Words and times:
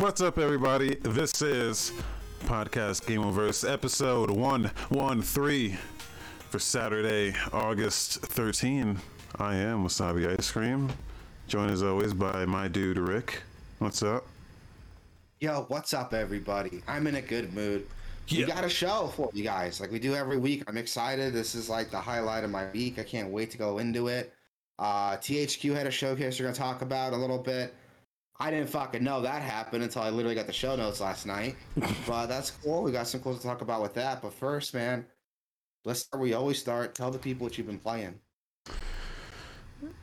What's 0.00 0.22
up, 0.22 0.38
everybody? 0.38 0.94
This 0.94 1.42
is 1.42 1.92
Podcast 2.46 3.06
Game 3.06 3.20
Oververse 3.20 3.70
episode 3.70 4.30
113 4.30 5.78
for 6.48 6.58
Saturday, 6.58 7.34
August 7.52 8.22
13. 8.22 8.96
I 9.36 9.56
am 9.56 9.84
Wasabi 9.84 10.38
Ice 10.38 10.50
Cream, 10.50 10.90
joined 11.48 11.70
as 11.70 11.82
always 11.82 12.14
by 12.14 12.46
my 12.46 12.66
dude 12.66 12.96
Rick. 12.96 13.42
What's 13.78 14.02
up? 14.02 14.26
Yo, 15.38 15.66
what's 15.68 15.92
up, 15.92 16.14
everybody? 16.14 16.82
I'm 16.88 17.06
in 17.06 17.16
a 17.16 17.22
good 17.22 17.52
mood. 17.52 17.86
Yeah. 18.26 18.46
We 18.46 18.52
got 18.52 18.64
a 18.64 18.70
show 18.70 19.12
for 19.14 19.28
you 19.34 19.44
guys, 19.44 19.82
like 19.82 19.92
we 19.92 19.98
do 19.98 20.14
every 20.14 20.38
week. 20.38 20.64
I'm 20.66 20.78
excited. 20.78 21.34
This 21.34 21.54
is 21.54 21.68
like 21.68 21.90
the 21.90 22.00
highlight 22.00 22.42
of 22.42 22.50
my 22.50 22.70
week. 22.72 22.98
I 22.98 23.02
can't 23.02 23.28
wait 23.28 23.50
to 23.50 23.58
go 23.58 23.76
into 23.76 24.08
it. 24.08 24.32
Uh, 24.78 25.18
THQ 25.18 25.74
had 25.74 25.86
a 25.86 25.90
showcase 25.90 26.40
we're 26.40 26.46
gonna 26.46 26.56
talk 26.56 26.80
about 26.80 27.12
a 27.12 27.16
little 27.18 27.36
bit. 27.36 27.74
I 28.40 28.50
didn't 28.50 28.70
fucking 28.70 29.04
know 29.04 29.20
that 29.20 29.42
happened 29.42 29.82
until 29.82 30.00
I 30.00 30.08
literally 30.08 30.34
got 30.34 30.46
the 30.46 30.52
show 30.52 30.74
notes 30.74 30.98
last 30.98 31.26
night. 31.26 31.56
but 32.06 32.26
that's 32.26 32.50
cool. 32.50 32.82
We 32.82 32.90
got 32.90 33.06
some 33.06 33.20
cool 33.20 33.36
to 33.36 33.42
talk 33.42 33.60
about 33.60 33.82
with 33.82 33.92
that. 33.94 34.22
But 34.22 34.32
first, 34.32 34.72
man, 34.72 35.04
let's 35.84 36.00
start. 36.00 36.22
We 36.22 36.32
always 36.32 36.58
start. 36.58 36.94
Tell 36.94 37.10
the 37.10 37.18
people 37.18 37.44
what 37.44 37.58
you've 37.58 37.66
been 37.66 37.78
playing. 37.78 38.18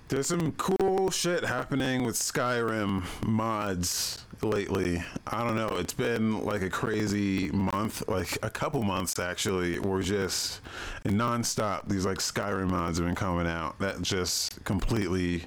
There's 0.08 0.28
some 0.28 0.52
cool 0.54 1.10
shit 1.10 1.44
happening 1.44 2.04
with 2.04 2.16
Skyrim 2.16 3.04
mods 3.26 4.24
lately. 4.42 5.04
I 5.26 5.44
don't 5.44 5.56
know. 5.56 5.76
It's 5.80 5.94
been 5.94 6.46
like 6.46 6.62
a 6.62 6.70
crazy 6.70 7.50
month, 7.52 8.08
like 8.08 8.38
a 8.44 8.50
couple 8.50 8.84
months 8.84 9.18
actually. 9.20 9.80
We're 9.80 10.04
just 10.04 10.62
nonstop. 11.06 11.90
These 11.90 12.06
like 12.06 12.20
Skyrim 12.20 12.70
mods 12.70 13.00
have 13.00 13.08
been 13.08 13.16
coming 13.16 13.48
out 13.48 13.80
that 13.80 14.02
just 14.02 14.64
completely 14.64 15.44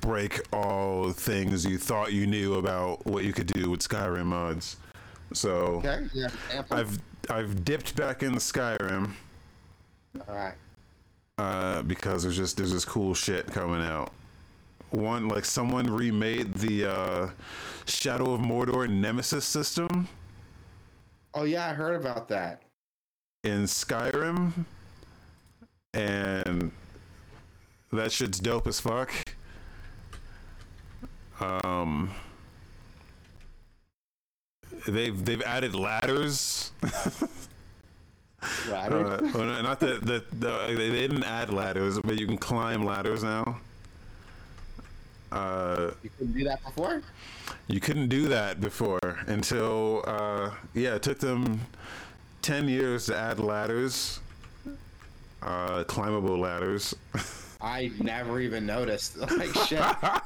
break 0.00 0.40
all 0.52 1.10
things 1.12 1.64
you 1.64 1.78
thought 1.78 2.12
you 2.12 2.26
knew 2.26 2.54
about 2.54 3.04
what 3.06 3.24
you 3.24 3.32
could 3.32 3.46
do 3.46 3.70
with 3.70 3.80
Skyrim 3.80 4.26
mods. 4.26 4.76
So 5.32 5.82
Okay. 5.84 6.06
Yeah. 6.12 6.28
I've 6.70 6.98
I've 7.30 7.64
dipped 7.64 7.96
back 7.96 8.22
in 8.22 8.32
the 8.32 8.40
Skyrim 8.40 9.12
All 10.28 10.34
right. 10.34 10.54
uh, 11.38 11.82
because 11.82 12.22
there's 12.24 12.36
just 12.36 12.56
there's 12.56 12.72
this 12.72 12.84
cool 12.84 13.14
shit 13.14 13.46
coming 13.46 13.80
out. 13.82 14.12
One 14.90 15.28
like 15.28 15.44
someone 15.44 15.86
remade 15.86 16.54
the 16.54 16.86
uh, 16.92 17.30
Shadow 17.86 18.32
of 18.34 18.40
Mordor 18.40 18.88
Nemesis 18.88 19.44
system 19.44 20.08
Oh 21.36 21.42
yeah, 21.44 21.68
I 21.68 21.74
heard 21.74 22.00
about 22.00 22.28
that. 22.28 22.62
in 23.42 23.64
Skyrim, 23.64 24.52
and 25.92 26.70
that 27.92 28.12
shit's 28.12 28.38
dope 28.38 28.68
as 28.68 28.78
fuck. 28.78 29.12
Um, 31.40 32.10
they've 34.86 35.24
they've 35.24 35.42
added 35.42 35.74
ladders. 35.74 36.72
Right. 38.68 38.92
Uh, 38.92 39.18
well, 39.34 39.62
not 39.62 39.80
that 39.80 40.02
that 40.02 40.30
the, 40.38 40.74
they 40.76 40.90
didn't 40.90 41.24
add 41.24 41.50
ladders, 41.50 41.98
but 42.00 42.18
you 42.20 42.26
can 42.26 42.36
climb 42.36 42.84
ladders 42.84 43.24
now. 43.24 43.58
Uh, 45.32 45.90
you 46.02 46.10
couldn't 46.18 46.34
do 46.34 46.44
that 46.44 46.62
before. 46.62 47.02
you 47.68 47.80
couldn't 47.80 48.08
do 48.08 48.28
that 48.28 48.60
before 48.60 49.00
until 49.26 50.04
uh, 50.06 50.50
yeah, 50.74 50.94
it 50.94 51.02
took 51.02 51.18
them 51.18 51.60
ten 52.42 52.68
years 52.68 53.06
to 53.06 53.16
add 53.16 53.38
ladders, 53.40 54.20
uh, 55.42 55.84
climbable 55.84 56.38
ladders. 56.38 56.94
I 57.60 57.90
never 58.00 58.40
even 58.40 58.66
noticed. 58.66 59.16
Like 59.36 59.54
shit. 59.66 59.80
I 59.80 60.20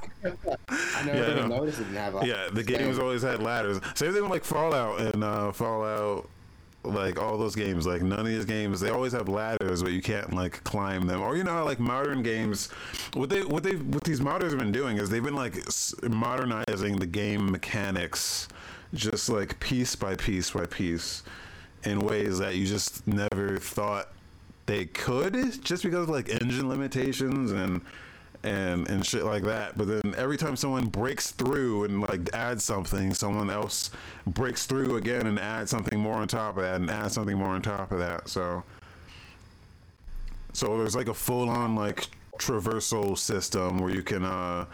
never 1.05 1.19
Yeah, 1.19 1.31
even 1.31 1.49
no. 1.49 1.59
noticed 1.59 1.81
it 1.81 1.85
didn't 1.85 1.97
have. 1.97 2.27
Yeah, 2.27 2.49
the 2.53 2.63
games 2.63 2.99
always 2.99 3.23
had 3.23 3.43
ladders. 3.43 3.81
Same 3.95 4.13
thing 4.13 4.23
with 4.23 4.31
like 4.31 4.45
Fallout 4.45 5.01
and 5.01 5.23
uh, 5.25 5.53
Fallout, 5.53 6.29
like 6.85 7.21
all 7.21 7.39
those 7.39 7.55
games. 7.55 7.87
Like 7.87 8.03
none 8.03 8.21
of 8.21 8.27
these 8.27 8.45
games, 8.45 8.81
they 8.81 8.91
always 8.91 9.13
have 9.13 9.29
ladders, 9.29 9.83
but 9.83 9.93
you 9.93 10.03
can't 10.03 10.33
like 10.35 10.63
climb 10.65 11.07
them. 11.07 11.21
Or 11.21 11.37
you 11.37 11.45
know, 11.45 11.53
how, 11.53 11.65
like 11.65 11.79
modern 11.81 12.23
games, 12.23 12.71
what 13.15 13.29
they 13.31 13.43
what 13.45 13.63
they 13.63 13.77
what 13.77 14.05
these 14.05 14.21
modders 14.21 14.51
have 14.51 14.59
been 14.59 14.73
doing 14.73 14.97
is 14.99 15.09
they've 15.11 15.23
been 15.25 15.37
like 15.37 15.55
modernizing 16.03 16.97
the 16.97 17.07
game 17.07 17.51
mechanics, 17.51 18.49
just 18.95 19.29
like 19.29 19.59
piece 19.61 19.95
by 19.97 20.17
piece 20.17 20.51
by 20.51 20.67
piece, 20.67 21.23
in 21.85 22.01
ways 22.01 22.39
that 22.39 22.57
you 22.57 22.67
just 22.67 23.07
never 23.07 23.59
thought 23.59 24.09
they 24.69 24.85
could, 24.85 25.65
just 25.65 25.83
because 25.83 26.03
of 26.03 26.11
like 26.11 26.29
engine 26.29 26.69
limitations 26.69 27.53
and 27.53 27.81
and 28.45 28.87
and 28.89 29.05
shit 29.05 29.25
like 29.25 29.43
that. 29.45 29.79
But 29.79 29.89
then 29.89 30.15
every 30.17 30.37
time 30.37 30.57
someone 30.57 30.87
breaks 30.87 31.31
through 31.31 31.85
and 31.85 32.03
like 32.03 32.33
adds 32.35 32.65
something, 32.65 33.15
someone 33.15 33.49
else 33.49 33.91
breaks 34.27 34.67
through 34.67 34.97
again 34.97 35.27
and 35.27 35.41
adds 35.41 35.71
something 35.71 35.99
more 35.99 36.17
on 36.17 36.29
top 36.29 36.59
of 36.59 36.63
that 36.65 36.77
and 36.77 36.91
adds 36.91 37.15
something 37.15 37.37
more 37.37 37.49
on 37.49 37.63
top 37.63 37.91
of 37.93 37.99
that. 37.99 38.29
So 38.29 38.63
so 40.53 40.77
there's 40.77 40.95
like 40.95 41.09
a 41.09 41.15
full 41.15 41.49
on 41.49 41.75
like 41.75 42.07
traversal 42.37 43.17
system 43.17 43.79
where 43.79 43.91
you 43.91 44.03
can 44.03 44.23
uh 44.23 44.67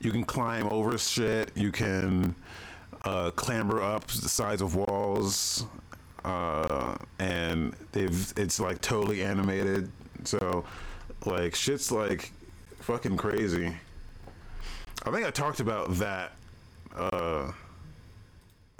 you 0.00 0.12
can 0.12 0.24
climb 0.24 0.66
over 0.68 0.96
shit, 0.96 1.52
you 1.54 1.70
can 1.70 2.34
uh 3.04 3.32
clamber 3.32 3.82
up 3.82 4.06
the 4.06 4.30
sides 4.30 4.62
of 4.62 4.76
walls 4.76 5.66
uh 6.26 6.96
and 7.18 7.74
they've 7.92 8.32
it's 8.36 8.60
like 8.60 8.80
totally 8.80 9.22
animated. 9.22 9.90
So 10.24 10.64
like 11.24 11.54
shit's 11.54 11.90
like 11.92 12.32
fucking 12.80 13.16
crazy. 13.16 13.72
I 15.04 15.10
think 15.10 15.24
I 15.24 15.30
talked 15.30 15.60
about 15.60 15.94
that, 15.94 16.32
uh, 16.96 17.52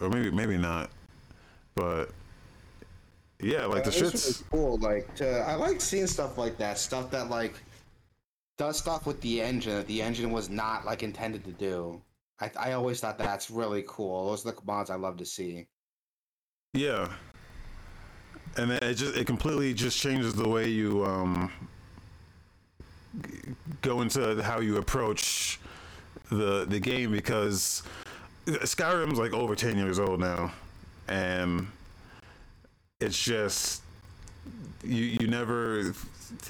or 0.01 0.09
maybe 0.11 0.31
maybe 0.31 0.57
not, 0.57 0.91
but 1.77 2.11
yeah, 3.41 3.67
like 3.67 3.85
the 3.85 3.91
really 3.91 4.11
shit's 4.11 4.43
cool. 4.51 4.79
Like 4.79 5.15
to, 5.17 5.41
I 5.41 5.55
like 5.55 5.81
seeing 5.81 6.07
stuff 6.09 6.37
like 6.39 6.59
that. 6.59 6.79
Stuff 6.79 7.11
that 7.13 7.31
like 7.31 7.55
does 8.59 8.79
stuff 8.79 9.07
with 9.07 9.21
the 9.21 9.41
engine 9.41 9.75
that 9.75 9.87
the 9.87 10.03
engine 10.03 10.33
was 10.33 10.49
not 10.51 10.85
like 10.85 11.03
intended 11.05 11.45
to 11.45 11.53
do. 11.53 12.01
I, 12.41 12.51
I 12.59 12.73
always 12.73 13.01
thought 13.01 13.19
that's 13.19 13.51
really 13.51 13.85
cool. 13.87 14.27
Those 14.27 14.45
are 14.45 14.53
the 14.53 14.59
mods 14.67 14.91
I 14.91 14.97
love 14.97 15.17
to 15.19 15.27
see. 15.27 15.67
yeah, 16.73 17.09
and 18.57 18.71
then 18.71 18.79
it 18.83 18.95
just 18.95 19.17
it 19.17 19.27
completely 19.27 19.75
just 19.75 19.99
changes 19.99 20.35
the 20.35 20.49
way 20.49 20.69
you 20.69 21.05
um 21.05 21.51
go 23.83 24.01
into 24.01 24.43
how 24.43 24.61
you 24.61 24.77
approach 24.77 25.59
the 26.31 26.65
the 26.69 26.81
game 26.81 27.13
because 27.13 27.83
Skyrim's 28.47 29.19
like 29.19 29.33
over 29.33 29.55
ten 29.55 29.77
years 29.77 29.99
old 29.99 30.21
now, 30.21 30.53
and 31.09 31.67
it's 33.01 33.23
just 33.23 33.83
you 34.85 35.05
you 35.05 35.27
never 35.27 35.81
it, 35.81 35.95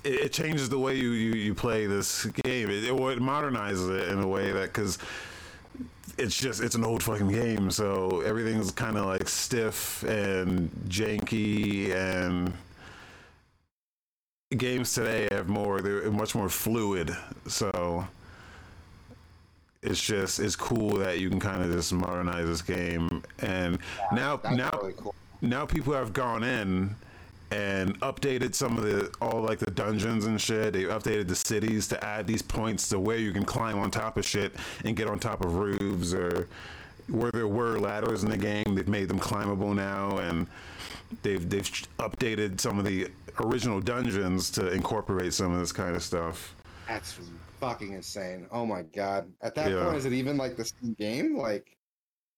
it 0.05 0.33
changes 0.33 0.69
the 0.69 0.79
way 0.79 0.95
you, 0.97 1.11
you 1.11 1.33
you 1.35 1.55
play 1.55 1.87
this 1.87 2.27
game. 2.45 2.71
It, 2.71 2.85
it, 2.85 2.93
it 2.93 3.21
modernizes 3.21 3.99
it 3.99 4.09
in 4.09 4.19
a 4.19 4.29
way 4.29 4.53
that 4.53 4.73
because 4.73 4.99
it's 6.19 6.37
just 6.37 6.63
it's 6.63 6.75
an 6.75 6.85
old 6.85 7.03
fucking 7.03 7.29
game 7.29 7.71
so 7.71 8.21
everything's 8.23 8.71
kind 8.71 8.97
of 8.97 9.07
like 9.07 9.29
stiff 9.29 10.03
and 10.05 10.71
janky 10.89 11.95
and 11.95 12.53
games 14.57 14.95
today 14.95 15.29
have 15.31 15.49
more 15.49 15.81
they're 15.81 16.11
much 16.11 16.35
more 16.35 16.49
fluid 16.49 17.15
so 17.47 18.07
it's 19.83 20.03
just 20.03 20.41
it's 20.41 20.57
cool 20.57 20.97
that 20.97 21.19
you 21.19 21.29
can 21.29 21.41
kind 21.41 21.63
of 21.63 21.71
just 21.71 21.93
modernize 21.93 22.47
this 22.47 22.63
game 22.63 23.23
and 23.41 23.79
now 24.13 24.41
now 24.53 24.71
really 24.81 24.95
cool. 24.97 25.15
now 25.43 25.67
people 25.67 25.93
have 25.93 26.13
gone 26.13 26.43
in 26.43 26.95
and 27.51 27.99
updated 28.01 28.55
some 28.55 28.77
of 28.77 28.85
the 28.85 29.13
all 29.21 29.41
like 29.41 29.59
the 29.59 29.71
dungeons 29.71 30.27
and 30.27 30.41
shit. 30.41 30.73
They 30.73 30.85
updated 30.85 31.29
the 31.29 31.37
cities 31.37 31.87
to 31.89 32.05
add 32.05 32.27
these 32.27 32.43
points 32.43 32.89
to 32.91 32.99
where 32.99 33.19
you 33.19 33.33
can 33.33 33.45
climb 33.45 33.79
on 33.79 33.91
top 33.91 34.17
of 34.17 34.25
shit 34.25 34.55
and 34.85 34.97
get 34.97 35.09
on 35.09 35.19
top 35.19 35.45
of 35.45 35.55
roofs 35.55 36.13
or 36.13 36.49
where 37.09 37.31
there 37.31 37.47
were 37.47 37.79
ladders 37.79 38.25
in 38.25 38.31
the 38.31 38.37
game. 38.37 38.75
They've 38.75 38.89
made 38.89 39.09
them 39.09 39.19
climbable 39.21 39.75
now 39.75 40.19
and 40.19 40.47
they've 41.23 41.49
they've 41.49 41.71
updated 41.99 42.61
some 42.61 42.79
of 42.79 42.85
the 42.85 43.09
original 43.41 43.81
dungeons 43.81 44.51
to 44.51 44.73
incorporate 44.73 45.33
some 45.33 45.53
of 45.53 45.61
this 45.61 45.73
kind 45.73 45.95
of 45.95 46.03
stuff. 46.03 46.55
That's 46.89 47.19
fucking 47.61 47.93
insane. 47.93 48.47
Oh 48.51 48.67
my 48.67 48.83
god. 48.83 49.31
At 49.41 49.55
that 49.55 49.71
Yeah. 49.71 49.85
point, 49.85 49.97
is 49.99 50.05
it 50.05 50.13
even 50.13 50.37
like 50.37 50.57
the 50.57 50.65
same 50.65 50.95
game? 50.99 51.37
Like 51.37 51.77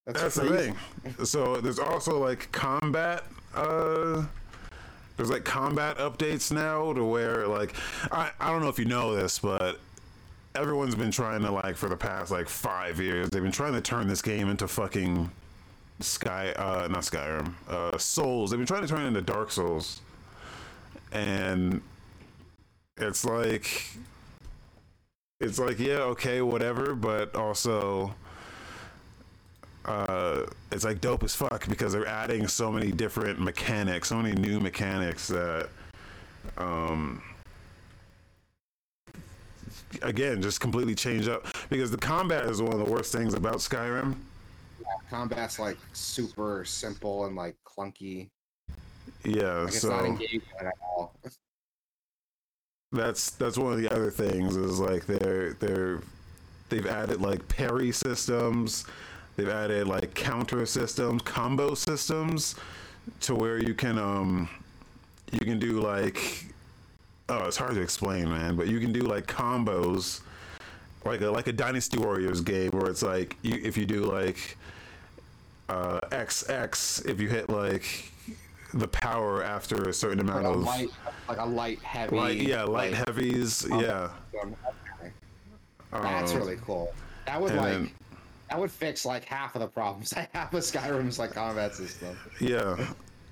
that's, 0.07 0.21
That's 0.23 0.35
the 0.37 0.49
thing. 0.57 0.77
So 1.25 1.57
there's 1.61 1.79
also 1.79 2.19
like 2.19 2.51
combat. 2.53 3.25
Uh, 3.55 4.25
there's 5.19 5.31
like 5.31 5.45
combat 5.45 5.99
updates 5.99 6.53
now 6.53 6.93
to 6.93 7.05
where 7.05 7.47
like 7.49 7.75
I 8.11 8.31
I 8.41 8.51
don't 8.51 8.63
know 8.63 8.69
if 8.69 8.79
you 8.79 8.85
know 8.85 9.15
this, 9.15 9.41
but 9.41 9.81
everyone's 10.55 10.95
been 10.95 11.11
trying 11.11 11.43
to 11.43 11.51
like 11.51 11.77
for 11.77 11.89
the 11.89 11.97
past 11.97 12.31
like 12.31 12.49
five 12.49 13.01
years. 13.01 13.29
They've 13.29 13.43
been 13.43 13.53
trying 13.53 13.75
to 13.75 13.81
turn 13.81 14.07
this 14.07 14.23
game 14.23 14.49
into 14.49 14.69
fucking 14.69 15.31
Sky. 15.99 16.53
Uh, 16.53 16.87
not 16.89 17.03
Skyrim. 17.03 17.53
Uh, 17.69 17.99
Souls. 17.99 18.51
They've 18.51 18.59
been 18.61 18.67
trying 18.67 18.83
to 18.83 18.89
turn 18.89 19.03
it 19.03 19.09
into 19.09 19.21
Dark 19.21 19.51
Souls, 19.51 20.01
and 21.11 21.83
it's 22.97 23.25
like 23.25 23.87
it's 25.41 25.59
like 25.59 25.81
yeah 25.81 25.99
okay 25.99 26.43
whatever 26.43 26.95
but 26.95 27.35
also 27.35 28.15
uh, 29.89 30.47
it's 30.71 30.85
like 30.85 31.01
dope 31.01 31.23
as 31.25 31.35
fuck 31.35 31.67
because 31.69 31.93
they're 31.93 32.07
adding 32.07 32.47
so 32.47 32.71
many 32.71 32.93
different 32.93 33.41
mechanics, 33.41 34.09
so 34.09 34.17
many 34.21 34.35
new 34.39 34.61
mechanics 34.61 35.29
that, 35.29 35.69
um, 36.59 37.23
again, 40.03 40.43
just 40.43 40.61
completely 40.61 40.95
change 40.95 41.27
up. 41.29 41.47
Because 41.71 41.91
the 41.91 41.97
combat 41.97 42.45
is 42.45 42.61
one 42.61 42.73
of 42.73 42.79
the 42.79 42.85
worst 42.91 43.13
things 43.13 43.35
about 43.35 43.57
Skyrim. 43.57 44.15
Yeah, 44.81 44.87
combat's 45.11 45.59
like 45.59 45.79
super 45.95 46.65
simple 46.65 47.25
and 47.27 47.35
like 47.35 47.57
clunky. 47.65 48.29
Yeah, 49.25 49.61
Like 49.61 49.69
it's 49.69 49.81
so 49.81 49.89
not 49.89 50.05
engaging 50.05 50.43
at 50.61 50.73
all. 50.83 51.15
that's 52.93 53.31
that's 53.31 53.57
one 53.59 53.73
of 53.73 53.79
the 53.81 53.91
other 53.91 54.11
things 54.11 54.57
is 54.57 54.79
like 54.79 55.07
they're 55.07 55.55
they're 55.55 56.01
they've 56.69 56.87
added 56.87 57.21
like 57.21 57.47
parry 57.49 57.91
systems 57.91 58.85
they've 59.39 59.49
added 59.49 59.87
like 59.87 60.13
counter 60.15 60.67
systems 60.67 61.23
combo 61.23 61.73
systems 61.73 62.57
to 63.21 63.35
where 63.37 63.59
you 63.63 63.73
can 63.73 63.97
um 63.97 64.49
you 65.31 65.39
can 65.39 65.61
do 65.61 65.81
like 65.81 66.45
oh 67.29 67.47
it's 67.47 67.57
hard 67.57 67.75
to 67.77 67.81
explain 67.81 68.29
man 68.29 68.57
but 68.57 68.67
you 68.67 68.81
can 68.81 68.93
do 68.93 69.01
like 69.03 69.27
combos 69.29 70.21
like 71.05 71.21
a 71.21 71.29
like 71.31 71.47
a 71.47 71.53
dynasty 71.53 71.99
warriors 71.99 72.41
game 72.41 72.71
where 72.73 72.91
it's 72.91 73.03
like 73.03 73.37
you 73.43 73.61
if 73.63 73.77
you 73.77 73.87
do 73.87 74.01
like 74.05 74.59
uh 75.69 76.01
xx 76.11 77.07
if 77.09 77.21
you 77.21 77.29
hit 77.29 77.49
like 77.49 78.11
the 78.75 78.89
power 78.89 79.45
after 79.45 79.89
a 79.89 79.93
certain 79.93 80.19
amount 80.21 80.43
Like 80.45 80.53
a 80.55 80.59
of 80.59 80.65
light, 80.65 80.89
like 81.29 81.39
a 81.39 81.45
light 81.47 81.79
heavy. 81.83 82.17
light 82.17 82.37
yeah 82.39 82.65
light 82.65 82.93
like, 82.93 83.07
heavies 83.07 83.65
yeah 83.71 84.11
Okay. 85.91 86.03
That's 86.03 86.33
Um, 86.33 86.39
really 86.39 86.59
cool. 86.67 86.93
That 87.25 87.41
would 87.41 87.55
like 87.55 87.73
then- 87.73 87.91
that 88.49 88.59
would 88.59 88.71
fix 88.71 89.05
like 89.05 89.25
half 89.25 89.55
of 89.55 89.61
the 89.61 89.69
problems 89.69 90.13
I 90.17 90.29
have 90.33 90.53
with 90.53 90.65
Skyrim's 90.65 91.19
like 91.19 91.33
combat 91.33 91.75
system. 91.75 92.17
Yeah. 92.41 92.77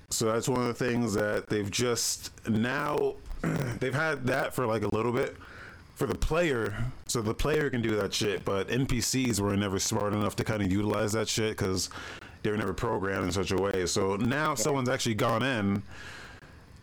So 0.09 0.25
that's 0.25 0.47
one 0.47 0.61
of 0.61 0.67
the 0.67 0.73
things 0.73 1.13
that 1.15 1.47
they've 1.47 1.69
just 1.69 2.31
now 2.47 3.15
they've 3.79 3.93
had 3.93 4.25
that 4.27 4.53
for 4.53 4.65
like 4.65 4.83
a 4.83 4.95
little 4.95 5.11
bit 5.11 5.35
for 5.95 6.05
the 6.05 6.15
player. 6.15 6.75
So 7.07 7.21
the 7.21 7.33
player 7.33 7.69
can 7.69 7.81
do 7.81 7.95
that 7.95 8.13
shit, 8.13 8.45
but 8.45 8.67
NPCs 8.69 9.39
were 9.39 9.55
never 9.57 9.79
smart 9.79 10.13
enough 10.13 10.35
to 10.37 10.43
kind 10.43 10.61
of 10.61 10.71
utilize 10.71 11.11
that 11.13 11.27
shit 11.27 11.57
because 11.57 11.89
they 12.43 12.51
were 12.51 12.57
never 12.57 12.73
programmed 12.73 13.25
in 13.25 13.31
such 13.31 13.51
a 13.51 13.57
way. 13.57 13.85
So 13.85 14.15
now 14.15 14.55
someone's 14.55 14.89
actually 14.89 15.15
gone 15.15 15.43
in, 15.43 15.83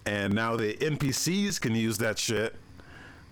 and 0.04 0.34
now 0.34 0.56
the 0.56 0.74
NPCs 0.74 1.60
can 1.60 1.74
use 1.74 1.98
that 1.98 2.18
shit. 2.18 2.56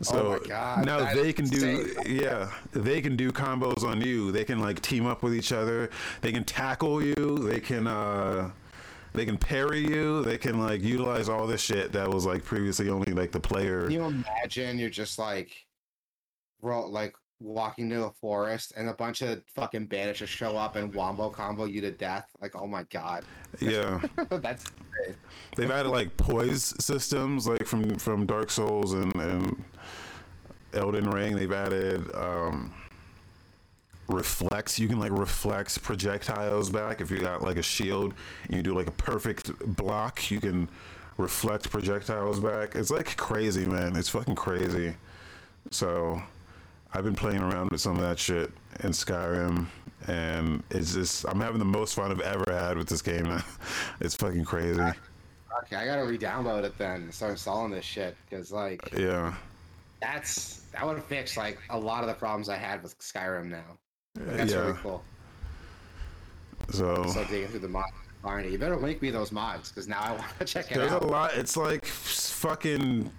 So 0.03 0.27
Oh 0.27 0.41
my 0.41 0.49
God, 0.49 0.85
now 0.85 1.15
they 1.15 1.33
can 1.33 1.45
do 1.47 1.81
insane. 1.81 2.17
yeah, 2.21 2.51
they 2.73 3.01
can 3.01 3.17
do 3.17 3.31
combos 3.31 3.85
on 3.85 4.01
you. 4.01 4.33
They 4.33 4.45
can 4.45 4.59
like 4.59 4.81
team 4.83 5.07
up 5.07 5.23
with 5.23 5.35
each 5.35 5.53
other. 5.53 5.91
They 6.21 6.33
can 6.33 6.45
tackle 6.45 7.03
you. 7.03 7.39
They 7.39 7.61
can 7.61 7.87
uh 7.87 8.51
they 9.15 9.25
can 9.25 9.37
parry 9.39 9.81
you. 9.81 10.23
They 10.23 10.39
can 10.39 10.59
like 10.59 10.83
utilize 10.83 11.29
all 11.29 11.47
this 11.47 11.61
shit 11.61 11.93
that 11.93 12.09
was 12.09 12.27
like 12.27 12.45
previously 12.45 12.89
only 12.89 13.13
like 13.13 13.31
the 13.31 13.41
player. 13.41 13.83
Can 13.83 13.93
you 13.93 14.05
imagine 14.05 14.79
you're 14.79 14.91
just 14.91 15.19
like 15.19 15.53
ro- 16.63 16.89
like 16.89 17.15
walking 17.39 17.91
to 17.91 18.05
a 18.05 18.11
forest 18.13 18.73
and 18.77 18.89
a 18.89 18.95
bunch 18.95 19.21
of 19.21 19.43
fucking 19.55 19.85
bandits 19.87 20.21
just 20.21 20.33
show 20.33 20.57
up 20.57 20.77
and 20.77 20.95
wombo 20.95 21.29
combo 21.29 21.65
you 21.65 21.81
to 21.83 21.91
death? 21.91 22.27
Like, 22.41 22.57
oh 22.57 22.67
my 22.67 22.85
god. 22.85 23.25
Yeah. 23.61 24.01
That's 24.31 24.65
great. 24.91 25.17
They've 25.57 25.71
added 25.71 25.91
like 25.91 26.17
poise 26.17 26.75
systems 26.83 27.47
like 27.47 27.67
from 27.67 27.97
from 27.97 28.27
Dark 28.27 28.51
Souls 28.51 28.95
and 28.95 29.15
and 29.17 29.63
Elden 30.75 31.11
Ring. 31.11 31.37
They've 31.37 31.53
added 31.53 32.15
um 32.15 32.73
reflex. 34.09 34.79
You 34.79 34.89
can 34.89 34.99
like 34.99 35.13
reflex 35.13 35.79
projectiles 35.79 36.71
back 36.71 37.01
if 37.01 37.11
you 37.11 37.19
got 37.19 37.43
like 37.43 37.57
a 37.57 37.63
shield 37.63 38.15
and 38.47 38.57
you 38.57 38.63
do 38.63 38.75
like 38.75 38.87
a 38.87 38.93
perfect 38.93 39.51
block. 39.77 40.31
You 40.31 40.41
can 40.41 40.69
reflect 41.17 41.71
projectiles 41.71 42.41
back. 42.41 42.75
It's 42.75 42.91
like 42.91 43.17
crazy, 43.17 43.65
man. 43.65 43.97
It's 43.97 44.09
fucking 44.09 44.35
crazy. 44.35 44.95
So 45.71 46.23
I've 46.93 47.05
been 47.05 47.15
playing 47.15 47.41
around 47.41 47.71
with 47.71 47.81
some 47.81 47.97
of 47.97 48.03
that 48.03 48.19
shit 48.19 48.51
in 48.81 48.91
Skyrim, 48.91 49.67
and 50.09 50.63
it's 50.71 50.95
just 50.95 51.25
I'm 51.29 51.41
having 51.41 51.59
the 51.59 51.65
most 51.65 51.95
fun 51.95 52.11
I've 52.11 52.21
ever 52.21 52.53
had 52.53 52.77
with 52.77 52.89
this 52.89 53.03
game. 53.03 53.43
it's 54.01 54.15
fucking 54.15 54.45
crazy. 54.45 54.81
Okay, 55.65 55.77
I 55.77 55.85
gotta 55.87 56.05
re-download 56.05 56.65
it 56.65 56.77
then 56.79 57.03
and 57.03 57.15
start 57.15 57.33
installing 57.33 57.71
this 57.71 57.85
shit 57.85 58.17
because 58.29 58.51
like 58.53 58.93
Yeah, 58.97 59.35
that's 60.03 60.63
that 60.73 60.85
would 60.87 61.03
fix 61.05 61.37
like 61.37 61.59
a 61.71 61.79
lot 61.79 62.03
of 62.03 62.09
the 62.09 62.15
problems 62.15 62.49
I 62.49 62.57
had 62.57 62.83
with 62.83 62.99
Skyrim 62.99 63.47
now. 63.47 63.63
Like, 64.17 64.37
that's 64.37 64.53
really 64.55 64.73
cool. 64.75 65.03
So 66.71 67.07
So 67.09 67.25
digging 67.25 67.49
through 67.49 67.61
the 67.61 67.69
mods, 67.69 67.87
find 68.23 68.47
it. 68.47 68.53
You 68.53 68.59
better 68.59 68.77
link 68.77 69.03
me 69.03 69.11
those 69.11 69.33
mods 69.33 69.69
because 69.71 69.89
now 69.89 70.01
I 70.01 70.11
want 70.19 70.39
to 70.39 70.45
check 70.45 70.71
it 70.71 70.75
there's 70.75 70.93
out. 70.93 71.01
There's 71.01 71.11
a 71.11 71.13
lot. 71.13 71.35
It's 71.35 71.57
like 71.57 71.85
fucking. 71.85 73.11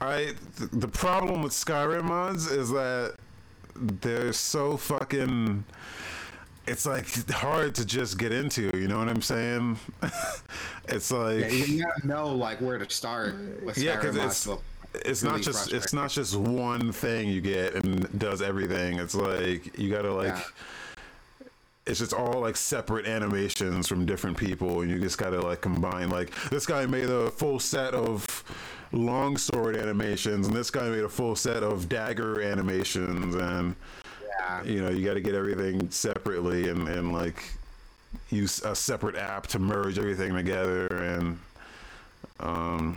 I 0.00 0.34
th- 0.58 0.70
the 0.72 0.88
problem 0.88 1.42
with 1.42 1.52
Skyrim 1.52 2.04
mods 2.04 2.50
is 2.50 2.70
that 2.70 3.14
they're 3.76 4.32
so 4.32 4.76
fucking. 4.76 5.64
It's 6.66 6.86
like 6.86 7.28
hard 7.30 7.74
to 7.74 7.84
just 7.84 8.18
get 8.18 8.32
into. 8.32 8.70
You 8.74 8.88
know 8.88 8.98
what 8.98 9.08
I'm 9.08 9.20
saying? 9.22 9.78
it's 10.88 11.10
like 11.10 11.40
Yeah, 11.40 11.46
you 11.48 11.84
gotta 11.84 12.06
know 12.06 12.28
like 12.34 12.60
where 12.62 12.78
to 12.78 12.88
start 12.88 13.34
with 13.62 13.76
Skyrim 13.76 13.82
Yeah, 13.84 13.96
'cause 14.00 14.16
mods. 14.16 14.46
it's- 14.46 14.58
it's 14.94 15.22
really 15.22 15.36
not 15.36 15.42
just 15.44 15.72
it's 15.72 15.92
not 15.92 16.10
just 16.10 16.36
one 16.36 16.92
thing 16.92 17.28
you 17.28 17.40
get 17.40 17.74
and 17.74 18.18
does 18.18 18.42
everything. 18.42 18.98
It's 18.98 19.14
like 19.14 19.78
you 19.78 19.90
gotta 19.90 20.12
like 20.12 20.28
Yeah. 20.34 20.42
it's 21.86 21.98
just 21.98 22.12
all 22.12 22.40
like 22.40 22.56
separate 22.56 23.06
animations 23.06 23.86
from 23.88 24.06
different 24.06 24.36
people 24.36 24.80
and 24.80 24.90
you 24.90 25.00
just 25.00 25.18
gotta 25.18 25.40
like 25.40 25.60
combine 25.60 26.10
like 26.10 26.30
this 26.50 26.66
guy 26.66 26.86
made 26.86 27.10
a 27.10 27.30
full 27.30 27.58
set 27.58 27.94
of 27.94 28.44
long 28.92 29.36
sword 29.36 29.76
animations 29.76 30.46
and 30.46 30.56
this 30.56 30.70
guy 30.70 30.88
made 30.88 31.02
a 31.04 31.08
full 31.08 31.34
set 31.34 31.62
of 31.62 31.88
dagger 31.88 32.40
animations 32.40 33.34
and 33.34 33.74
yeah. 34.38 34.62
you 34.62 34.80
know 34.80 34.88
you 34.90 35.04
got 35.04 35.14
to 35.14 35.20
get 35.20 35.34
everything 35.34 35.90
separately 35.90 36.68
and, 36.68 36.86
and 36.88 37.12
like 37.12 37.42
use 38.30 38.62
a 38.62 38.74
separate 38.74 39.16
app 39.16 39.46
to 39.48 39.58
merge 39.58 39.98
everything 39.98 40.32
together 40.34 40.86
and 40.86 41.38
um 42.40 42.96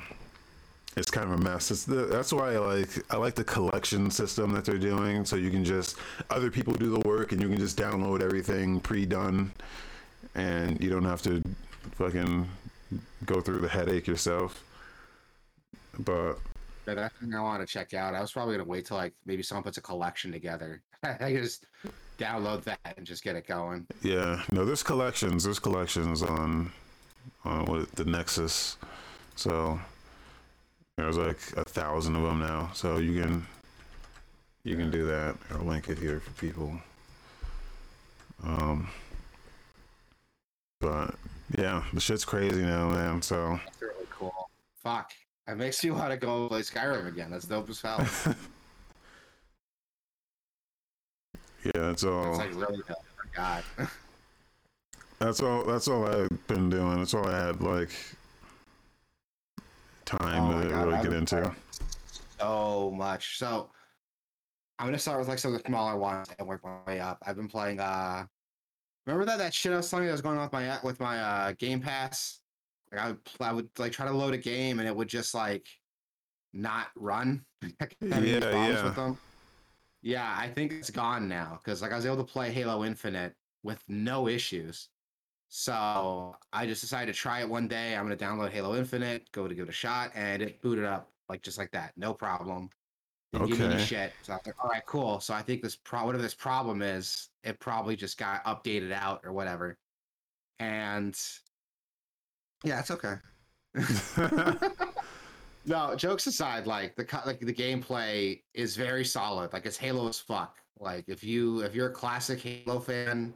it's 0.97 1.11
kind 1.11 1.31
of 1.31 1.39
a 1.39 1.43
mess 1.43 1.71
it's 1.71 1.85
the, 1.85 2.05
that's 2.05 2.33
why 2.33 2.53
i 2.53 2.57
like 2.57 2.89
i 3.11 3.15
like 3.15 3.35
the 3.35 3.43
collection 3.43 4.09
system 4.09 4.51
that 4.51 4.65
they're 4.65 4.77
doing 4.77 5.23
so 5.23 5.35
you 5.35 5.49
can 5.49 5.63
just 5.63 5.97
other 6.29 6.49
people 6.49 6.73
do 6.73 6.89
the 6.89 7.07
work 7.07 7.31
and 7.31 7.41
you 7.41 7.47
can 7.47 7.57
just 7.57 7.77
download 7.77 8.21
everything 8.21 8.79
pre-done 8.79 9.51
and 10.35 10.81
you 10.83 10.89
don't 10.89 11.05
have 11.05 11.21
to 11.21 11.41
fucking 11.91 12.47
go 13.25 13.39
through 13.41 13.59
the 13.59 13.67
headache 13.69 14.07
yourself 14.07 14.63
but 15.99 16.37
Yeah, 16.87 16.93
that's 16.95 17.19
something 17.19 17.37
I 17.37 17.41
want 17.41 17.65
to 17.65 17.71
check 17.71 17.93
out. 17.93 18.13
I 18.15 18.21
was 18.21 18.31
probably 18.31 18.55
gonna 18.55 18.69
wait 18.69 18.85
till 18.85 18.97
like 18.97 19.13
maybe 19.25 19.43
someone 19.43 19.63
puts 19.63 19.77
a 19.77 19.81
collection 19.81 20.31
together. 20.31 20.81
I 21.03 21.33
just 21.33 21.65
download 22.17 22.63
that 22.63 22.79
and 22.97 23.05
just 23.05 23.23
get 23.23 23.35
it 23.35 23.47
going. 23.47 23.87
Yeah, 24.01 24.41
no, 24.51 24.65
there's 24.65 24.83
collections. 24.83 25.43
There's 25.43 25.59
collections 25.59 26.21
on 26.21 26.71
on 27.43 27.65
what 27.65 27.91
the 27.93 28.05
Nexus. 28.05 28.77
So 29.35 29.79
there's 30.97 31.17
like 31.17 31.39
a 31.55 31.63
thousand 31.63 32.15
of 32.15 32.23
them 32.23 32.39
now. 32.39 32.71
So 32.73 32.97
you 32.97 33.21
can 33.21 33.45
you 34.63 34.75
can 34.75 34.91
do 34.91 35.05
that. 35.05 35.37
I'll 35.51 35.65
link 35.65 35.89
it 35.89 35.97
here 35.97 36.19
for 36.19 36.31
people. 36.31 36.73
Um, 38.43 38.89
but 40.81 41.15
yeah, 41.57 41.83
the 41.93 41.99
shit's 41.99 42.25
crazy 42.25 42.63
now, 42.63 42.89
man. 42.89 43.21
So 43.21 43.59
That's 43.63 43.81
really 43.81 44.07
cool. 44.11 44.49
Fuck. 44.83 45.11
It 45.47 45.57
makes 45.57 45.83
me 45.83 45.91
want 45.91 46.11
to 46.11 46.17
go 46.17 46.49
play 46.49 46.61
Skyrim 46.61 47.07
again. 47.07 47.31
That's 47.31 47.45
dope 47.45 47.69
as 47.69 47.79
hell. 47.81 47.99
yeah, 51.63 51.71
that's 51.73 52.03
all. 52.03 52.29
It's 52.31 52.39
like 52.39 52.55
really. 52.55 52.81
Oh, 52.89 52.95
God. 53.33 53.63
That's 55.19 55.41
all. 55.41 55.63
That's 55.63 55.87
all 55.87 56.05
I've 56.05 56.47
been 56.47 56.69
doing. 56.69 56.99
That's 56.99 57.15
all 57.15 57.27
I 57.27 57.47
had 57.47 57.59
like 57.59 57.89
time 60.07 60.49
Oh 60.49 60.63
to 60.63 60.69
God, 60.69 60.87
really 60.87 61.03
get 61.03 61.13
into. 61.13 61.35
playing 61.41 61.55
So 62.39 62.93
much. 62.95 63.37
So 63.37 63.69
I'm 64.79 64.87
gonna 64.87 64.97
start 64.97 65.19
with 65.19 65.27
like 65.27 65.39
some 65.39 65.53
of 65.53 65.61
the 65.61 65.67
smaller 65.67 65.97
ones 65.97 66.27
and 66.37 66.47
work 66.47 66.63
my 66.63 66.77
way 66.87 66.99
up. 66.99 67.17
I've 67.25 67.35
been 67.35 67.47
playing 67.47 67.79
uh 67.79 68.25
remember 69.05 69.25
that 69.25 69.37
that 69.37 69.53
shit 69.53 69.73
I 69.73 69.77
was 69.77 69.89
telling 69.89 70.05
you 70.05 70.09
that 70.09 70.13
was 70.13 70.21
going 70.21 70.37
on 70.37 70.43
with 70.43 70.53
my 70.53 70.79
with 70.83 70.99
my 70.99 71.19
uh 71.19 71.51
Game 71.53 71.81
Pass? 71.81 72.39
Like 72.91 73.01
I 73.01 73.07
would 73.09 73.19
I 73.41 73.53
would 73.53 73.69
like 73.77 73.91
try 73.91 74.05
to 74.05 74.11
load 74.11 74.33
a 74.33 74.37
game 74.37 74.79
and 74.79 74.87
it 74.87 74.95
would 74.95 75.07
just 75.09 75.33
like 75.33 75.67
not 76.53 76.87
run. 76.95 77.45
Yeah, 78.01 78.19
yeah. 78.21 79.13
Yeah, 80.03 80.35
I 80.37 80.47
think 80.47 80.71
it's 80.71 80.91
gone 80.91 81.27
now 81.27 81.59
because 81.61 81.81
like 81.81 81.91
I 81.91 81.95
was 81.95 82.05
able 82.05 82.17
to 82.17 82.23
play 82.23 82.51
Halo 82.51 82.85
Infinite 82.85 83.33
with 83.63 83.83
no 83.87 84.27
issues. 84.27 84.89
So 85.49 86.35
I 86.51 86.65
just 86.65 86.81
decided 86.81 87.13
to 87.13 87.17
try 87.17 87.39
it 87.41 87.49
one 87.49 87.67
day. 87.67 87.95
I'm 87.95 88.03
gonna 88.03 88.17
download 88.17 88.51
Halo 88.51 88.75
Infinite, 88.75 89.31
go 89.31 89.47
to 89.47 89.55
give 89.55 89.67
it 89.67 89.69
a 89.69 89.73
shot, 89.73 90.11
and 90.13 90.41
it 90.41 90.61
booted 90.61 90.85
up 90.85 91.11
like 91.29 91.41
just 91.41 91.57
like 91.57 91.71
that, 91.71 91.93
no 91.97 92.13
problem. 92.13 92.69
Didn't 93.33 93.47
give 93.47 93.59
me 93.59 93.65
any 93.65 93.83
shit. 93.83 94.13
So 94.23 94.33
I 94.33 94.37
was 94.37 94.45
like, 94.45 94.63
all 94.63 94.69
right, 94.69 94.85
cool. 94.85 95.19
So 95.19 95.33
I 95.33 95.41
think 95.41 95.61
this 95.61 95.75
pro 95.75 96.05
whatever 96.05 96.21
this 96.21 96.33
problem 96.33 96.81
is, 96.81 97.29
it 97.43 97.59
probably 97.59 97.95
just 97.95 98.17
got 98.17 98.43
updated 98.45 98.91
out 98.91 99.21
or 99.25 99.33
whatever. 99.33 99.77
And 100.59 101.17
yeah, 102.63 102.79
it's 102.79 102.91
okay. 102.91 103.15
no, 105.65 105.95
jokes 105.95 106.27
aside, 106.27 106.67
like 106.67 106.95
the 106.95 107.05
like 107.25 107.39
the 107.39 107.53
gameplay 107.53 108.41
is 108.53 108.75
very 108.75 109.03
solid. 109.03 109.51
Like 109.53 109.65
it's 109.65 109.77
Halo 109.77 110.07
as 110.07 110.19
fuck. 110.19 110.57
Like 110.79 111.05
if 111.07 111.23
you 111.23 111.61
if 111.61 111.75
you're 111.75 111.89
a 111.89 111.93
classic 111.93 112.39
Halo 112.39 112.79
fan, 112.79 113.33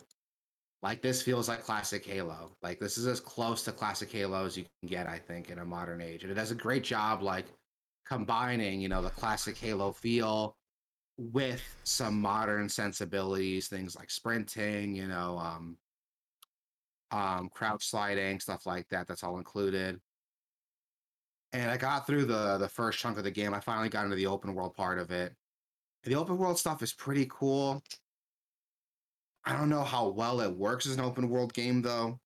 like 0.83 1.01
this 1.01 1.21
feels 1.21 1.47
like 1.47 1.63
classic 1.63 2.05
Halo. 2.05 2.55
Like 2.63 2.79
this 2.79 2.97
is 2.97 3.05
as 3.05 3.19
close 3.19 3.63
to 3.63 3.71
classic 3.71 4.11
Halo 4.11 4.45
as 4.45 4.57
you 4.57 4.65
can 4.79 4.89
get, 4.89 5.07
I 5.07 5.19
think, 5.19 5.50
in 5.50 5.59
a 5.59 5.65
modern 5.65 6.01
age. 6.01 6.23
And 6.23 6.31
it 6.31 6.35
does 6.35 6.51
a 6.51 6.55
great 6.55 6.83
job, 6.83 7.21
like 7.21 7.45
combining, 8.07 8.81
you 8.81 8.89
know, 8.89 9.01
the 9.01 9.09
classic 9.11 9.57
Halo 9.57 9.91
feel 9.91 10.55
with 11.17 11.61
some 11.83 12.19
modern 12.19 12.67
sensibilities, 12.67 13.67
things 13.67 13.95
like 13.95 14.09
sprinting, 14.09 14.95
you 14.95 15.07
know, 15.07 15.38
um, 15.38 15.77
um, 17.11 17.50
crouch 17.53 17.85
sliding, 17.85 18.39
stuff 18.39 18.65
like 18.65 18.88
that. 18.89 19.07
That's 19.07 19.23
all 19.23 19.38
included. 19.38 20.00
And 21.53 21.69
I 21.69 21.77
got 21.77 22.07
through 22.07 22.25
the 22.25 22.57
the 22.57 22.69
first 22.69 22.97
chunk 22.97 23.17
of 23.17 23.23
the 23.23 23.31
game. 23.31 23.53
I 23.53 23.59
finally 23.59 23.89
got 23.89 24.05
into 24.05 24.15
the 24.15 24.27
open 24.27 24.55
world 24.55 24.73
part 24.73 24.97
of 24.97 25.11
it. 25.11 25.35
The 26.03 26.15
open 26.15 26.38
world 26.38 26.57
stuff 26.57 26.81
is 26.81 26.93
pretty 26.93 27.27
cool. 27.29 27.83
I 29.45 29.53
don't 29.53 29.69
know 29.69 29.83
how 29.83 30.10
well 30.10 30.41
it 30.41 30.55
works 30.55 30.86
as 30.86 30.95
an 30.95 31.03
open 31.03 31.29
world 31.29 31.53
game 31.53 31.81
though. 31.81 32.19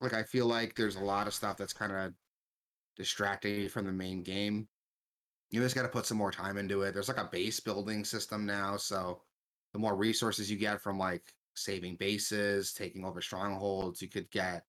Like 0.00 0.14
I 0.14 0.22
feel 0.22 0.46
like 0.46 0.74
there's 0.74 0.96
a 0.96 1.04
lot 1.04 1.26
of 1.26 1.34
stuff 1.34 1.56
that's 1.56 1.72
kind 1.72 1.92
of 1.92 2.12
distracting 2.96 3.54
you 3.54 3.68
from 3.68 3.86
the 3.86 3.92
main 3.92 4.22
game. 4.22 4.68
You 5.50 5.60
just 5.60 5.74
got 5.74 5.82
to 5.82 5.88
put 5.88 6.06
some 6.06 6.18
more 6.18 6.30
time 6.30 6.56
into 6.56 6.82
it. 6.82 6.94
There's 6.94 7.08
like 7.08 7.18
a 7.18 7.28
base 7.30 7.58
building 7.58 8.04
system 8.04 8.46
now, 8.46 8.76
so 8.76 9.22
the 9.72 9.78
more 9.78 9.96
resources 9.96 10.50
you 10.50 10.56
get 10.56 10.80
from 10.80 10.98
like 10.98 11.34
saving 11.54 11.96
bases, 11.96 12.72
taking 12.72 13.04
over 13.04 13.20
strongholds, 13.20 14.00
you 14.00 14.08
could 14.08 14.30
get 14.30 14.64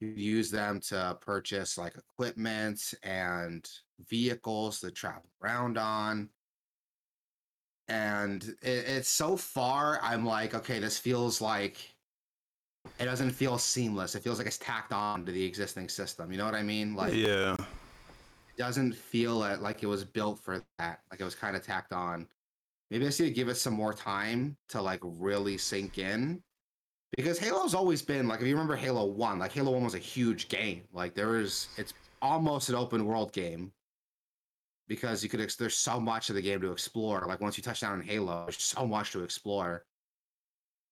you 0.00 0.08
use 0.08 0.50
them 0.50 0.80
to 0.80 1.16
purchase 1.20 1.78
like 1.78 1.96
equipment 1.96 2.94
and 3.02 3.68
vehicles 4.08 4.80
to 4.80 4.90
travel 4.90 5.30
around 5.42 5.78
on. 5.78 6.28
And 7.88 8.42
it, 8.62 8.84
it's 8.86 9.08
so 9.08 9.36
far, 9.36 10.00
I'm 10.02 10.24
like, 10.24 10.54
okay, 10.54 10.78
this 10.78 10.98
feels 10.98 11.40
like 11.40 11.94
it 12.98 13.04
doesn't 13.04 13.30
feel 13.30 13.58
seamless. 13.58 14.14
It 14.14 14.22
feels 14.22 14.38
like 14.38 14.46
it's 14.46 14.58
tacked 14.58 14.92
on 14.92 15.24
to 15.26 15.32
the 15.32 15.44
existing 15.44 15.88
system. 15.88 16.30
You 16.30 16.38
know 16.38 16.44
what 16.44 16.54
I 16.54 16.62
mean? 16.62 16.94
Like, 16.94 17.14
yeah. 17.14 17.54
it 17.54 18.56
doesn't 18.56 18.94
feel 18.94 19.42
it 19.44 19.60
like 19.60 19.82
it 19.82 19.86
was 19.86 20.04
built 20.04 20.38
for 20.38 20.62
that. 20.78 21.00
Like 21.10 21.20
it 21.20 21.24
was 21.24 21.34
kind 21.34 21.56
of 21.56 21.64
tacked 21.64 21.92
on. 21.92 22.26
Maybe 22.90 23.04
I 23.04 23.08
just 23.08 23.20
need 23.20 23.28
to 23.28 23.34
give 23.34 23.48
it 23.48 23.56
some 23.56 23.74
more 23.74 23.92
time 23.92 24.56
to 24.68 24.80
like 24.80 25.00
really 25.02 25.58
sink 25.58 25.98
in. 25.98 26.42
Because 27.16 27.38
Halo's 27.38 27.74
always 27.74 28.02
been 28.02 28.26
like 28.28 28.40
if 28.40 28.46
you 28.46 28.54
remember 28.54 28.76
Halo 28.76 29.04
1, 29.04 29.38
like 29.38 29.52
Halo 29.52 29.70
1 29.72 29.84
was 29.84 29.94
a 29.94 29.98
huge 29.98 30.48
game. 30.48 30.82
Like 30.92 31.14
there 31.14 31.28
was 31.28 31.68
it's 31.76 31.94
almost 32.20 32.68
an 32.68 32.74
open 32.74 33.04
world 33.04 33.32
game. 33.32 33.72
Because 34.86 35.22
you 35.22 35.30
could 35.30 35.40
ex- 35.40 35.56
there's 35.56 35.76
so 35.76 35.98
much 35.98 36.28
of 36.28 36.34
the 36.34 36.42
game 36.42 36.60
to 36.60 36.72
explore. 36.72 37.24
Like 37.26 37.40
once 37.40 37.56
you 37.56 37.62
touch 37.62 37.80
down 37.80 38.00
in 38.00 38.06
Halo, 38.06 38.44
there's 38.44 38.62
so 38.62 38.86
much 38.86 39.12
to 39.12 39.22
explore. 39.22 39.84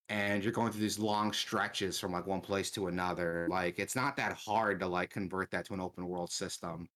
And 0.08 0.42
you're 0.42 0.52
going 0.52 0.72
through 0.72 0.80
these 0.80 0.98
long 0.98 1.32
stretches 1.32 1.98
from 1.98 2.12
like 2.12 2.26
one 2.26 2.40
place 2.40 2.70
to 2.72 2.88
another. 2.88 3.46
Like 3.50 3.78
it's 3.78 3.96
not 3.96 4.16
that 4.16 4.32
hard 4.32 4.80
to 4.80 4.86
like 4.86 5.10
convert 5.10 5.50
that 5.50 5.66
to 5.66 5.74
an 5.74 5.80
open 5.80 6.06
world 6.06 6.32
system. 6.32 6.88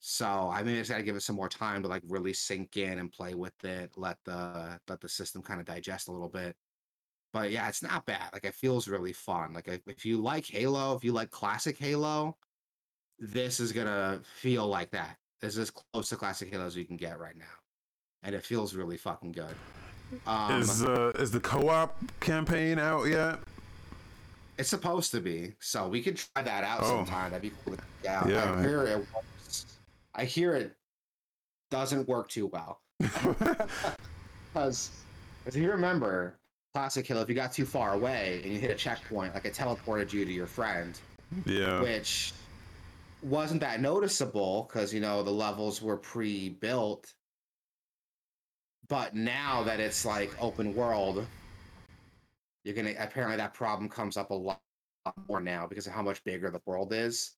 So 0.00 0.50
I 0.52 0.62
mean, 0.62 0.76
I 0.76 0.78
just 0.78 0.90
gotta 0.90 1.02
give 1.02 1.16
it 1.16 1.22
some 1.22 1.36
more 1.36 1.48
time 1.48 1.82
to 1.82 1.88
like 1.88 2.02
really 2.06 2.32
sink 2.32 2.76
in 2.76 2.98
and 2.98 3.10
play 3.10 3.34
with 3.34 3.64
it. 3.64 3.90
Let 3.96 4.18
the 4.24 4.78
let 4.88 5.00
the 5.00 5.08
system 5.08 5.42
kind 5.42 5.60
of 5.60 5.66
digest 5.66 6.08
a 6.08 6.12
little 6.12 6.28
bit. 6.28 6.54
But 7.32 7.50
yeah, 7.50 7.68
it's 7.68 7.82
not 7.82 8.06
bad. 8.06 8.30
Like 8.32 8.44
it 8.44 8.54
feels 8.54 8.88
really 8.88 9.12
fun. 9.12 9.52
Like 9.52 9.68
if 9.86 10.04
you 10.04 10.18
like 10.22 10.46
Halo, 10.46 10.94
if 10.96 11.04
you 11.04 11.12
like 11.12 11.30
classic 11.30 11.76
Halo, 11.78 12.36
this 13.18 13.60
is 13.60 13.72
gonna 13.72 14.20
feel 14.36 14.66
like 14.66 14.90
that. 14.92 15.16
Is 15.40 15.56
as 15.56 15.70
close 15.70 16.08
to 16.08 16.16
classic 16.16 16.50
Halo 16.50 16.66
as 16.66 16.76
you 16.76 16.84
can 16.84 16.96
get 16.96 17.20
right 17.20 17.36
now, 17.36 17.44
and 18.24 18.34
it 18.34 18.44
feels 18.44 18.74
really 18.74 18.96
fucking 18.96 19.32
good. 19.32 19.54
Um, 20.26 20.60
is 20.60 20.82
uh, 20.84 21.12
is 21.16 21.30
the 21.30 21.38
co-op 21.40 21.96
campaign 22.20 22.78
out 22.78 23.04
yet? 23.04 23.38
It's 24.58 24.68
supposed 24.68 25.12
to 25.12 25.20
be, 25.20 25.54
so 25.60 25.86
we 25.86 26.02
could 26.02 26.16
try 26.16 26.42
that 26.42 26.64
out 26.64 26.80
Oh. 26.82 26.88
sometime. 26.88 27.30
That'd 27.30 27.42
be 27.42 27.56
cool. 27.64 27.76
check. 28.02 28.26
Yeah. 28.26 28.54
I 28.56 28.62
hear 28.62 28.82
it. 28.84 28.98
Works. 29.14 29.66
I 30.14 30.24
hear 30.24 30.54
it 30.56 30.74
doesn't 31.70 32.08
work 32.08 32.28
too 32.28 32.46
well 32.48 32.80
because, 34.52 34.90
if 35.46 35.54
you 35.54 35.70
remember, 35.70 36.34
classic 36.74 37.06
Halo, 37.06 37.20
if 37.22 37.28
you 37.28 37.36
got 37.36 37.52
too 37.52 37.64
far 37.64 37.94
away 37.94 38.40
and 38.42 38.52
you 38.52 38.58
hit 38.58 38.70
a 38.72 38.74
checkpoint, 38.74 39.34
like 39.34 39.44
it 39.44 39.54
teleported 39.54 40.12
you 40.12 40.24
to 40.24 40.32
your 40.32 40.46
friend, 40.48 40.98
yeah. 41.46 41.80
which 41.80 42.32
wasn't 43.22 43.60
that 43.60 43.80
noticeable 43.80 44.68
because 44.68 44.92
you 44.92 45.00
know 45.00 45.22
the 45.22 45.30
levels 45.30 45.82
were 45.82 45.96
pre-built. 45.96 47.12
But 48.88 49.14
now 49.14 49.62
that 49.64 49.80
it's 49.80 50.04
like 50.04 50.30
open 50.40 50.74
world, 50.74 51.26
you're 52.64 52.74
gonna 52.74 52.94
apparently 52.98 53.36
that 53.36 53.54
problem 53.54 53.88
comes 53.88 54.16
up 54.16 54.30
a 54.30 54.34
lot 54.34 54.60
more 55.28 55.40
now 55.40 55.66
because 55.66 55.86
of 55.86 55.92
how 55.92 56.02
much 56.02 56.24
bigger 56.24 56.50
the 56.50 56.62
world 56.66 56.92
is. 56.92 57.32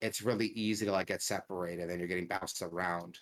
It's 0.00 0.22
really 0.22 0.46
easy 0.48 0.86
to 0.86 0.92
like 0.92 1.08
get 1.08 1.22
separated 1.22 1.90
and 1.90 1.98
you're 1.98 2.08
getting 2.08 2.26
bounced 2.26 2.62
around. 2.62 3.18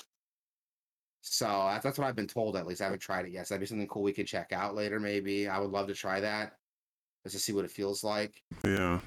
So 1.23 1.47
that's, 1.83 1.99
what 1.99 2.07
I've 2.07 2.15
been 2.15 2.29
told 2.29 2.57
at 2.57 2.67
least. 2.67 2.81
I 2.81 2.85
haven't 2.85 3.01
tried 3.01 3.27
it 3.27 3.33
yet. 3.33 3.49
So 3.49 3.55
that'd 3.55 3.61
be 3.61 3.67
something 3.67 3.89
cool 3.89 4.03
we 4.03 4.13
could 4.13 4.29
check 4.29 4.53
out 4.53 4.77
later, 4.77 5.01
maybe. 5.01 5.49
I 5.49 5.59
would 5.59 5.71
love 5.71 5.89
to 5.89 5.95
try 5.95 6.21
that 6.21 6.53
just 7.25 7.35
to 7.35 7.43
see 7.43 7.53
what 7.53 7.65
it 7.65 7.71
feels 7.71 8.05
like. 8.05 8.43
Yeah. 8.65 9.01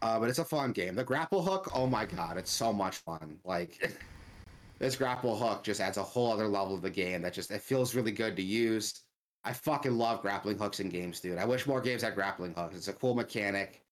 Uh, 0.00 0.18
but 0.18 0.28
it's 0.28 0.38
a 0.38 0.44
fun 0.44 0.72
game. 0.72 0.94
The 0.94 1.04
grapple 1.04 1.42
hook, 1.42 1.70
oh 1.74 1.86
my 1.86 2.06
god, 2.06 2.36
it's 2.36 2.50
so 2.50 2.72
much 2.72 2.98
fun. 2.98 3.38
Like 3.44 3.92
this 4.78 4.96
grapple 4.96 5.36
hook 5.36 5.64
just 5.64 5.80
adds 5.80 5.96
a 5.96 6.02
whole 6.02 6.32
other 6.32 6.46
level 6.46 6.74
of 6.74 6.82
the 6.82 6.90
game 6.90 7.22
that 7.22 7.32
just 7.32 7.50
it 7.50 7.62
feels 7.62 7.94
really 7.94 8.12
good 8.12 8.36
to 8.36 8.42
use. 8.42 9.02
I 9.44 9.52
fucking 9.52 9.96
love 9.96 10.22
grappling 10.22 10.58
hooks 10.58 10.80
in 10.80 10.88
games, 10.88 11.20
dude. 11.20 11.38
I 11.38 11.44
wish 11.44 11.66
more 11.66 11.80
games 11.80 12.02
had 12.02 12.14
grappling 12.14 12.54
hooks. 12.54 12.76
It's 12.76 12.88
a 12.88 12.92
cool 12.92 13.14
mechanic. 13.14 13.82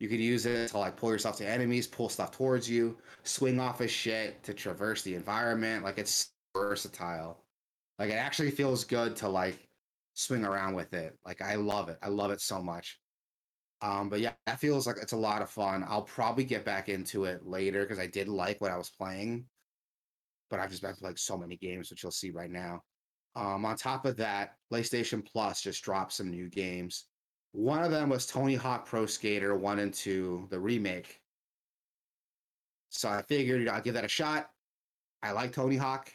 You 0.00 0.08
could 0.08 0.20
use 0.20 0.44
it 0.44 0.68
to 0.70 0.78
like 0.78 0.96
pull 0.96 1.12
yourself 1.12 1.36
to 1.38 1.48
enemies, 1.48 1.86
pull 1.86 2.08
stuff 2.08 2.32
towards 2.32 2.68
you, 2.68 2.98
swing 3.22 3.60
off 3.60 3.80
of 3.80 3.90
shit 3.90 4.42
to 4.42 4.52
traverse 4.52 5.02
the 5.02 5.14
environment. 5.14 5.84
Like 5.84 5.98
it's 5.98 6.32
versatile. 6.54 7.38
Like 7.98 8.10
it 8.10 8.14
actually 8.14 8.50
feels 8.50 8.84
good 8.84 9.16
to 9.16 9.28
like 9.28 9.68
swing 10.14 10.44
around 10.44 10.74
with 10.74 10.92
it. 10.92 11.16
Like 11.24 11.40
I 11.40 11.54
love 11.54 11.88
it. 11.88 11.98
I 12.02 12.08
love 12.08 12.32
it 12.32 12.40
so 12.40 12.60
much. 12.60 12.98
Um, 13.84 14.08
but 14.08 14.20
yeah, 14.20 14.32
that 14.46 14.58
feels 14.58 14.86
like 14.86 14.96
it's 14.96 15.12
a 15.12 15.16
lot 15.16 15.42
of 15.42 15.50
fun. 15.50 15.84
I'll 15.86 16.02
probably 16.02 16.44
get 16.44 16.64
back 16.64 16.88
into 16.88 17.24
it 17.24 17.46
later 17.46 17.82
because 17.82 17.98
I 17.98 18.06
did 18.06 18.28
like 18.28 18.58
what 18.62 18.70
I 18.70 18.78
was 18.78 18.88
playing, 18.88 19.44
but 20.48 20.58
I've 20.58 20.70
just 20.70 20.80
been 20.80 20.94
like 21.02 21.18
so 21.18 21.36
many 21.36 21.58
games, 21.58 21.90
which 21.90 22.02
you'll 22.02 22.10
see 22.10 22.30
right 22.30 22.50
now. 22.50 22.80
Um, 23.36 23.66
on 23.66 23.76
top 23.76 24.06
of 24.06 24.16
that, 24.16 24.54
PlayStation 24.72 25.22
Plus 25.22 25.60
just 25.60 25.82
dropped 25.82 26.14
some 26.14 26.30
new 26.30 26.48
games. 26.48 27.04
One 27.52 27.82
of 27.82 27.90
them 27.90 28.08
was 28.08 28.26
Tony 28.26 28.54
Hawk 28.54 28.86
Pro 28.86 29.04
Skater 29.04 29.54
1 29.54 29.78
and 29.78 29.92
2, 29.92 30.48
the 30.50 30.58
remake. 30.58 31.20
So 32.88 33.10
I 33.10 33.20
figured 33.20 33.68
I'll 33.68 33.82
give 33.82 33.94
that 33.94 34.04
a 34.04 34.08
shot. 34.08 34.48
I 35.22 35.32
like 35.32 35.52
Tony 35.52 35.76
Hawk. 35.76 36.10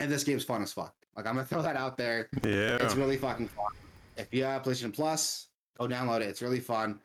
And 0.00 0.12
this 0.12 0.22
game's 0.22 0.44
fun 0.44 0.62
as 0.62 0.72
fuck. 0.72 0.94
Like, 1.16 1.26
I'm 1.26 1.36
going 1.36 1.46
to 1.48 1.54
throw 1.54 1.62
that 1.62 1.76
out 1.76 1.96
there. 1.96 2.28
Yeah. 2.44 2.76
It's 2.76 2.94
really 2.94 3.16
fucking 3.16 3.48
fun. 3.48 3.72
If 4.18 4.34
you 4.34 4.44
have 4.44 4.62
PlayStation 4.62 4.92
Plus, 4.92 5.48
go 5.78 5.86
download 5.86 6.20
it. 6.20 6.28
It's 6.28 6.42
really 6.42 6.60
fun. 6.60 7.00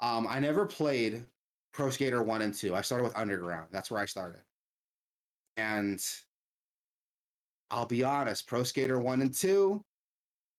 Um, 0.00 0.26
I 0.28 0.38
never 0.38 0.66
played 0.66 1.24
Pro 1.72 1.90
Skater 1.90 2.22
1 2.22 2.42
and 2.42 2.54
2. 2.54 2.74
I 2.74 2.80
started 2.80 3.04
with 3.04 3.16
Underground. 3.16 3.68
That's 3.72 3.90
where 3.90 4.00
I 4.00 4.06
started. 4.06 4.42
And 5.56 6.00
I'll 7.70 7.86
be 7.86 8.04
honest, 8.04 8.46
Pro 8.46 8.62
Skater 8.62 8.98
1 8.98 9.22
and 9.22 9.34
2, 9.34 9.82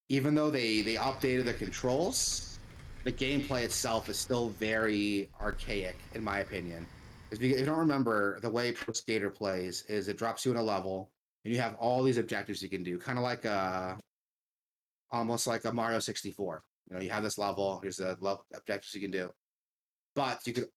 even 0.10 0.36
though 0.36 0.52
they 0.52 0.82
they 0.82 0.96
updated 0.96 1.46
the 1.46 1.54
controls, 1.54 2.60
the 3.04 3.12
gameplay 3.12 3.64
itself 3.64 4.10
is 4.10 4.18
still 4.18 4.50
very 4.50 5.30
archaic 5.40 5.96
in 6.14 6.24
my 6.24 6.40
opinion. 6.40 6.86
If 7.32 7.42
you, 7.42 7.54
if 7.54 7.60
you 7.60 7.66
don't 7.66 7.78
remember, 7.78 8.40
the 8.42 8.50
way 8.50 8.72
Pro 8.72 8.94
Skater 8.94 9.30
plays 9.30 9.84
is 9.88 10.08
it 10.08 10.18
drops 10.18 10.46
you 10.46 10.52
in 10.52 10.58
a 10.58 10.64
level 10.64 11.12
and 11.44 11.54
you 11.54 11.60
have 11.60 11.76
all 11.76 12.04
these 12.04 12.18
objectives 12.18 12.62
you 12.62 12.70
can 12.70 12.84
do, 12.84 12.98
kind 12.98 13.18
of 13.18 13.24
like 13.24 13.46
a 13.46 13.98
almost 15.12 15.48
like 15.48 15.66
a 15.66 15.72
Mario 15.72 16.00
64. 16.00 16.64
You 16.89 16.96
know, 16.96 17.01
you 17.01 17.10
have 17.10 17.24
this 17.24 17.38
level, 17.38 17.80
here's 17.82 17.98
the 17.98 18.18
level 18.20 18.46
objectives 18.56 18.94
you 18.94 19.01
can 19.01 19.12
do. 19.12 19.30
But 20.15 20.39
you 20.46 20.54
could 20.54 20.68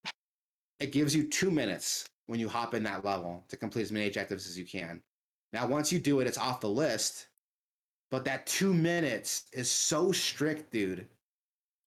it 0.80 0.92
gives 0.92 1.14
you 1.14 1.24
two 1.24 1.50
minutes 1.50 2.08
when 2.26 2.38
you 2.38 2.48
hop 2.48 2.74
in 2.74 2.82
that 2.84 3.04
level 3.04 3.44
to 3.48 3.56
complete 3.56 3.82
as 3.82 3.92
many 3.92 4.06
objectives 4.06 4.46
as 4.46 4.58
you 4.58 4.64
can. 4.64 5.02
Now, 5.52 5.66
once 5.66 5.90
you 5.90 5.98
do 5.98 6.20
it, 6.20 6.26
it's 6.26 6.38
off 6.38 6.60
the 6.60 6.68
list. 6.68 7.28
But 8.10 8.24
that 8.24 8.46
two 8.46 8.72
minutes 8.72 9.44
is 9.52 9.70
so 9.70 10.12
strict, 10.12 10.70
dude. 10.72 11.06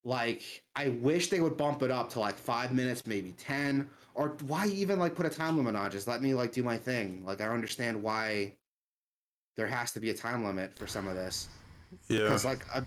Like, 0.03 0.63
I 0.75 0.89
wish 0.89 1.29
they 1.29 1.41
would 1.41 1.57
bump 1.57 1.83
it 1.83 1.91
up 1.91 2.09
to 2.11 2.19
like 2.19 2.35
five 2.35 2.73
minutes, 2.73 3.05
maybe 3.07 3.33
10. 3.33 3.89
Or 4.13 4.35
why 4.45 4.67
even 4.67 4.99
like 4.99 5.15
put 5.15 5.25
a 5.25 5.29
time 5.29 5.57
limit 5.57 5.75
on? 5.75 5.89
Just 5.89 6.07
let 6.07 6.21
me 6.21 6.33
like 6.33 6.51
do 6.51 6.63
my 6.63 6.77
thing. 6.77 7.23
Like, 7.25 7.39
I 7.39 7.45
don't 7.45 7.55
understand 7.55 8.01
why 8.01 8.53
there 9.57 9.67
has 9.67 9.91
to 9.93 9.99
be 9.99 10.09
a 10.09 10.13
time 10.13 10.43
limit 10.43 10.77
for 10.77 10.87
some 10.87 11.07
of 11.07 11.15
this 11.15 11.49
Yeah. 12.07 12.23
because 12.23 12.45
like 12.45 12.65
a, 12.73 12.85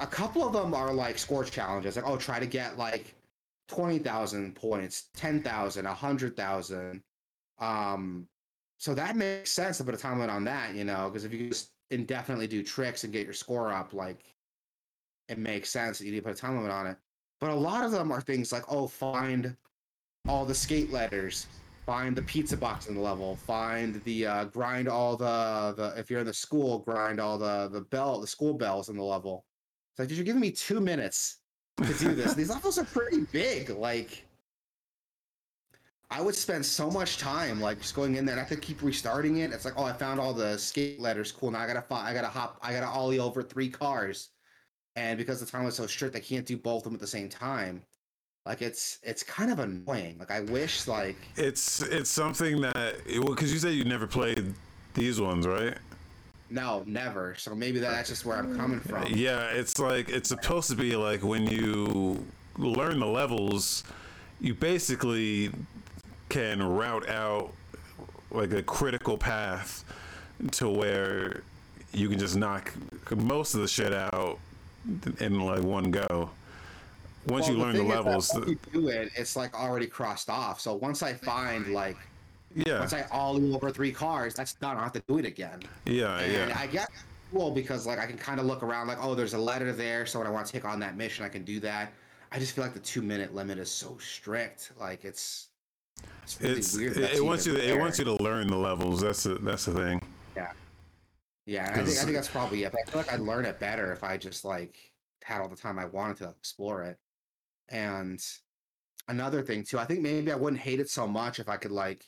a 0.00 0.06
couple 0.06 0.46
of 0.46 0.52
them 0.52 0.74
are 0.74 0.92
like 0.92 1.18
score 1.18 1.44
challenges 1.44 1.96
like 1.96 2.06
oh 2.06 2.16
try 2.16 2.38
to 2.38 2.46
get 2.46 2.76
like 2.78 3.14
20,000 3.68 4.54
points 4.54 5.08
10,000 5.14 5.84
100,000 5.84 7.02
um 7.60 8.26
so 8.78 8.94
that 8.94 9.16
makes 9.16 9.50
sense 9.50 9.78
to 9.78 9.84
put 9.84 9.94
a 9.94 9.98
time 9.98 10.18
limit 10.18 10.34
on 10.34 10.44
that 10.44 10.74
you 10.74 10.84
know 10.84 11.08
because 11.08 11.24
if 11.24 11.32
you 11.32 11.48
just 11.48 11.70
indefinitely 11.90 12.46
do 12.46 12.62
tricks 12.62 13.04
and 13.04 13.12
get 13.12 13.24
your 13.24 13.32
score 13.32 13.72
up 13.72 13.92
like 13.92 14.24
it 15.28 15.38
makes 15.38 15.70
sense 15.70 15.98
that 15.98 16.04
you 16.04 16.12
need 16.12 16.18
to 16.18 16.24
put 16.24 16.36
a 16.36 16.40
time 16.40 16.56
limit 16.56 16.70
on 16.70 16.86
it. 16.86 16.96
But 17.40 17.50
a 17.50 17.54
lot 17.54 17.84
of 17.84 17.90
them 17.90 18.10
are 18.10 18.20
things 18.20 18.52
like 18.52 18.64
oh 18.68 18.86
find 18.86 19.56
all 20.28 20.44
the 20.44 20.54
skate 20.54 20.92
letters 20.92 21.46
find 21.84 22.16
the 22.16 22.22
pizza 22.22 22.56
box 22.56 22.86
in 22.86 22.94
the 22.94 23.00
level 23.00 23.36
find 23.36 24.02
the 24.04 24.26
uh, 24.26 24.44
grind 24.44 24.88
all 24.88 25.16
the 25.16 25.74
the 25.76 25.92
if 25.98 26.10
you're 26.10 26.20
in 26.20 26.26
the 26.26 26.32
school 26.32 26.78
grind 26.78 27.20
all 27.20 27.36
the 27.36 27.68
the 27.68 27.82
bell 27.82 28.20
the 28.20 28.26
school 28.26 28.54
bells 28.54 28.88
in 28.88 28.96
the 28.96 29.02
level 29.02 29.44
it's 29.94 30.10
like 30.10 30.16
you're 30.16 30.24
giving 30.24 30.40
me 30.40 30.50
two 30.50 30.80
minutes 30.80 31.38
to 31.78 31.94
do 31.94 32.14
this. 32.16 32.34
These 32.34 32.50
levels 32.56 32.78
are 32.78 32.84
pretty 32.84 33.20
big 33.32 33.70
like 33.70 34.24
i 36.10 36.20
would 36.20 36.34
spend 36.34 36.64
so 36.64 36.90
much 36.90 37.16
time 37.16 37.60
like 37.60 37.80
just 37.80 37.94
going 37.94 38.14
in 38.16 38.26
there 38.26 38.34
and 38.34 38.40
i 38.40 38.44
have 38.44 38.48
to 38.48 38.56
keep 38.56 38.82
restarting 38.82 39.38
it. 39.38 39.52
It's 39.52 39.64
like 39.64 39.74
oh 39.76 39.84
i 39.84 39.92
found 39.92 40.18
all 40.18 40.34
the 40.34 40.58
skate 40.58 41.00
letters. 41.00 41.30
Cool. 41.30 41.52
Now 41.52 41.60
i 41.60 41.66
gotta 41.66 41.82
fi- 41.82 42.10
i 42.10 42.12
gotta 42.12 42.28
hop 42.28 42.58
i 42.62 42.72
gotta 42.72 42.86
ollie 42.88 43.20
over 43.20 43.42
three 43.42 43.68
cars. 43.68 44.30
And 44.96 45.16
because 45.16 45.40
the 45.40 45.46
time 45.46 45.64
was 45.64 45.76
so 45.76 45.86
strict 45.86 46.16
i 46.16 46.20
can't 46.20 46.44
do 46.46 46.56
both 46.56 46.78
of 46.78 46.84
them 46.84 46.94
at 46.94 47.00
the 47.00 47.06
same 47.06 47.28
time. 47.28 47.82
Like 48.46 48.62
it's 48.62 48.98
it's 49.04 49.22
kind 49.22 49.50
of 49.52 49.60
annoying. 49.60 50.18
Like 50.18 50.32
i 50.32 50.40
wish 50.40 50.88
like 50.88 51.16
It's 51.36 51.80
it's 51.82 52.10
something 52.10 52.60
that 52.62 52.96
well 53.20 53.34
because 53.34 53.52
you 53.52 53.60
said 53.60 53.74
you 53.74 53.84
never 53.84 54.08
played 54.08 54.54
these 54.94 55.20
ones, 55.20 55.46
right? 55.46 55.78
No 56.54 56.84
never. 56.86 57.34
So 57.36 57.54
maybe 57.54 57.80
that's 57.80 58.08
just 58.08 58.24
where 58.24 58.38
i'm 58.38 58.56
coming 58.56 58.80
from. 58.80 59.06
Yeah, 59.12 59.48
it's 59.48 59.78
like 59.78 60.08
it's 60.08 60.28
supposed 60.28 60.70
to 60.70 60.76
be 60.76 60.96
like 60.96 61.22
when 61.22 61.46
you 61.46 62.24
learn 62.56 63.00
the 63.00 63.06
levels, 63.06 63.84
you 64.40 64.54
basically 64.54 65.50
can 66.28 66.62
route 66.62 67.08
out 67.08 67.52
like 68.30 68.52
a 68.52 68.62
critical 68.62 69.18
path 69.18 69.84
to 70.52 70.68
where 70.68 71.42
you 71.92 72.08
can 72.08 72.18
just 72.18 72.36
knock 72.36 72.72
most 73.14 73.54
of 73.54 73.60
the 73.60 73.68
shit 73.68 73.92
out 73.92 74.38
in 75.20 75.40
like 75.40 75.62
one 75.62 75.90
go. 75.90 76.30
Once 77.26 77.48
you 77.48 77.54
learn 77.54 77.74
the 77.74 77.82
that 77.82 78.04
levels, 78.04 78.30
you 78.46 78.58
do 78.72 78.88
it 78.88 79.10
it's 79.16 79.34
like 79.34 79.54
already 79.54 79.86
crossed 79.86 80.30
off. 80.30 80.60
So 80.60 80.74
once 80.74 81.02
i 81.02 81.14
find 81.14 81.68
like 81.68 81.96
yeah, 82.54 82.78
once 82.78 82.92
i 82.92 83.04
ollie 83.10 83.52
over 83.52 83.70
three 83.70 83.92
cars 83.92 84.34
that's 84.34 84.54
done 84.54 84.76
i 84.76 84.82
have 84.82 84.92
to 84.92 85.02
do 85.08 85.18
it 85.18 85.26
again 85.26 85.60
yeah, 85.86 86.18
and 86.18 86.50
yeah. 86.50 86.58
I 86.58 86.66
guess 86.66 86.88
cool 87.34 87.50
because 87.50 87.86
like 87.86 87.98
I 87.98 88.06
can 88.06 88.16
kind 88.16 88.38
of 88.38 88.46
look 88.46 88.62
around 88.62 88.86
like 88.86 88.98
oh 89.00 89.14
there's 89.14 89.34
a 89.34 89.38
letter 89.38 89.72
there 89.72 90.06
so 90.06 90.18
when 90.18 90.28
I 90.28 90.30
want 90.30 90.46
to 90.46 90.52
take 90.52 90.64
on 90.64 90.78
that 90.80 90.96
mission 90.96 91.24
I 91.24 91.28
can 91.28 91.44
do 91.44 91.60
that. 91.60 91.92
I 92.32 92.38
just 92.38 92.54
feel 92.54 92.64
like 92.64 92.74
the 92.74 92.80
two 92.80 93.02
minute 93.02 93.34
limit 93.34 93.58
is 93.58 93.70
so 93.70 93.96
strict. 93.98 94.72
Like 94.78 95.04
it's 95.04 95.48
it's 96.22 96.40
really 96.40 96.58
It's 96.58 96.76
weird. 96.76 96.96
it, 96.96 97.14
it 97.14 97.24
wants 97.24 97.46
you 97.46 97.54
to, 97.54 97.68
it 97.68 97.78
wants 97.78 97.98
you 97.98 98.04
to 98.06 98.22
learn 98.22 98.48
the 98.48 98.56
levels. 98.56 99.00
That's 99.00 99.24
the 99.24 99.34
that's 99.34 99.66
the 99.66 99.72
thing. 99.72 100.02
Yeah, 100.36 100.52
Yeah, 101.46 101.70
I 101.70 101.84
think 101.84 101.98
I 101.98 102.02
think 102.02 102.14
that's 102.14 102.28
probably 102.28 102.64
it. 102.64 102.72
But 102.72 102.80
I 102.86 102.90
feel 102.90 103.00
like 103.00 103.12
I'd 103.12 103.20
learn 103.20 103.44
it 103.44 103.60
better 103.60 103.92
if 103.92 104.02
I 104.02 104.16
just 104.16 104.44
like 104.44 104.76
had 105.22 105.40
all 105.40 105.48
the 105.48 105.56
time 105.56 105.78
I 105.78 105.86
wanted 105.86 106.18
to 106.18 106.28
explore 106.30 106.82
it. 106.82 106.98
And 107.68 108.20
another 109.08 109.42
thing 109.42 109.64
too, 109.64 109.78
I 109.78 109.84
think 109.84 110.00
maybe 110.00 110.32
I 110.32 110.36
wouldn't 110.36 110.60
hate 110.60 110.80
it 110.80 110.90
so 110.90 111.06
much 111.06 111.38
if 111.38 111.48
I 111.48 111.56
could 111.56 111.72
like 111.72 112.04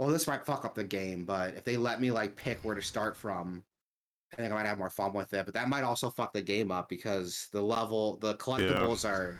well 0.00 0.08
this 0.08 0.26
might 0.26 0.46
fuck 0.46 0.64
up 0.64 0.74
the 0.74 0.82
game, 0.82 1.26
but 1.26 1.54
if 1.54 1.62
they 1.62 1.76
let 1.76 2.00
me 2.00 2.10
like 2.10 2.34
pick 2.34 2.58
where 2.62 2.74
to 2.74 2.80
start 2.80 3.14
from, 3.14 3.62
I 4.32 4.36
think 4.36 4.50
I 4.50 4.56
might 4.56 4.66
have 4.66 4.78
more 4.78 4.88
fun 4.88 5.12
with 5.12 5.34
it. 5.34 5.44
But 5.44 5.52
that 5.52 5.68
might 5.68 5.84
also 5.84 6.08
fuck 6.08 6.32
the 6.32 6.40
game 6.40 6.72
up 6.72 6.88
because 6.88 7.48
the 7.52 7.60
level 7.60 8.16
the 8.16 8.34
collectibles 8.36 9.06
are 9.06 9.38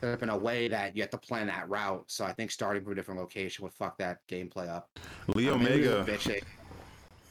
set 0.00 0.14
up 0.14 0.22
in 0.22 0.30
a 0.30 0.36
way 0.36 0.68
that 0.68 0.96
you 0.96 1.02
have 1.02 1.10
to 1.10 1.18
plan 1.18 1.48
that 1.48 1.68
route. 1.68 2.04
So 2.06 2.24
I 2.24 2.32
think 2.32 2.50
starting 2.50 2.82
from 2.82 2.92
a 2.92 2.94
different 2.94 3.20
location 3.20 3.62
would 3.62 3.74
fuck 3.74 3.98
that 3.98 4.26
gameplay 4.26 4.70
up. 4.70 4.88
Leo 5.34 5.52
uh, 5.52 5.56
Omega, 5.56 6.02
the 6.02 6.42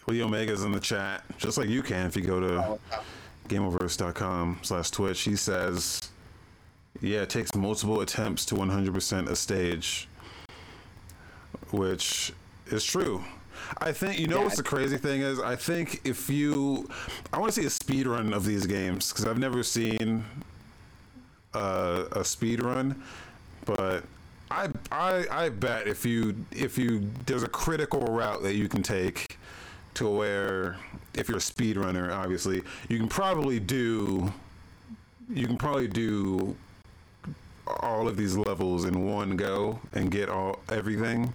Leo 0.06 0.26
Omega's 0.28 0.64
in 0.64 0.72
the 0.72 0.80
chat, 0.80 1.24
just 1.40 1.58
like 1.58 1.70
you 1.70 1.82
can 1.82 2.06
if 2.06 2.16
you 2.16 2.22
go 2.22 2.40
to 2.40 2.56
oh, 2.64 2.80
gameoverse.com 3.48 4.60
slash 4.62 4.92
twitch 4.92 5.22
he 5.22 5.36
says 5.36 6.12
yeah 7.02 7.22
it 7.22 7.32
takes 7.32 7.56
multiple 7.56 8.02
attempts 8.02 8.46
to 8.46 8.54
100% 8.54 9.28
a 9.28 9.36
stage 9.36 10.08
which 11.72 12.32
is 12.72 12.84
true. 12.84 13.24
I 13.78 13.92
think 13.92 14.20
you 14.20 14.28
know 14.28 14.38
Yeah, 14.38 14.44
what's 14.44 14.58
the 14.58 14.64
crazy 14.64 14.98
thing 14.98 15.22
is? 15.22 15.40
I 15.40 15.56
think 15.56 16.02
if 16.04 16.30
you 16.30 16.90
i 17.34 17.38
want 17.38 17.54
to 17.54 17.62
see 17.62 17.68
a 17.68 17.70
speed 17.70 18.08
run 18.08 18.34
of 18.34 18.46
these 18.46 18.66
games 18.66 19.12
because 19.12 19.26
i've 19.26 19.38
never 19.38 19.64
seen 19.64 20.24
uh, 21.54 22.06
a 22.14 22.24
speed 22.24 22.64
run 22.64 23.02
but 23.66 24.04
I, 24.50 24.70
I 24.92 25.26
i 25.30 25.50
bet 25.50 25.88
if 25.88 26.06
you 26.06 26.36
if 26.52 26.78
you 26.78 27.12
there's 27.26 27.44
a 27.44 27.48
critical 27.50 28.02
route 28.02 28.42
that 28.44 28.56
you 28.56 28.68
can 28.70 28.82
take 28.82 29.38
to 29.96 30.10
where 30.10 30.78
if 31.14 31.28
you're 31.28 31.38
a 31.38 31.42
speed 31.42 31.78
runner, 31.78 32.12
obviously, 32.12 32.62
you 32.88 32.98
can 32.98 33.10
probably 33.10 33.60
do 33.60 34.32
you 35.32 35.46
can 35.46 35.58
probably 35.58 35.88
do 35.88 36.56
all 37.82 38.08
of 38.08 38.18
these 38.18 38.36
levels 38.36 38.86
in 38.86 39.06
one 39.06 39.36
go 39.36 39.80
and 39.94 40.10
get 40.10 40.28
all 40.30 40.60
everything 40.70 41.34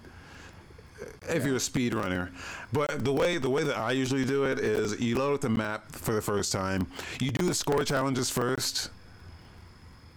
if 1.29 1.45
you're 1.45 1.55
a 1.55 1.59
speedrunner. 1.59 2.29
But 2.73 3.03
the 3.03 3.13
way 3.13 3.37
the 3.37 3.49
way 3.49 3.63
that 3.63 3.77
I 3.77 3.91
usually 3.91 4.25
do 4.25 4.45
it 4.45 4.59
is 4.59 4.99
you 4.99 5.17
load 5.17 5.35
up 5.35 5.41
the 5.41 5.49
map 5.49 5.91
for 5.91 6.13
the 6.13 6.21
first 6.21 6.51
time. 6.51 6.87
You 7.19 7.31
do 7.31 7.45
the 7.45 7.53
score 7.53 7.83
challenges 7.83 8.29
first 8.29 8.89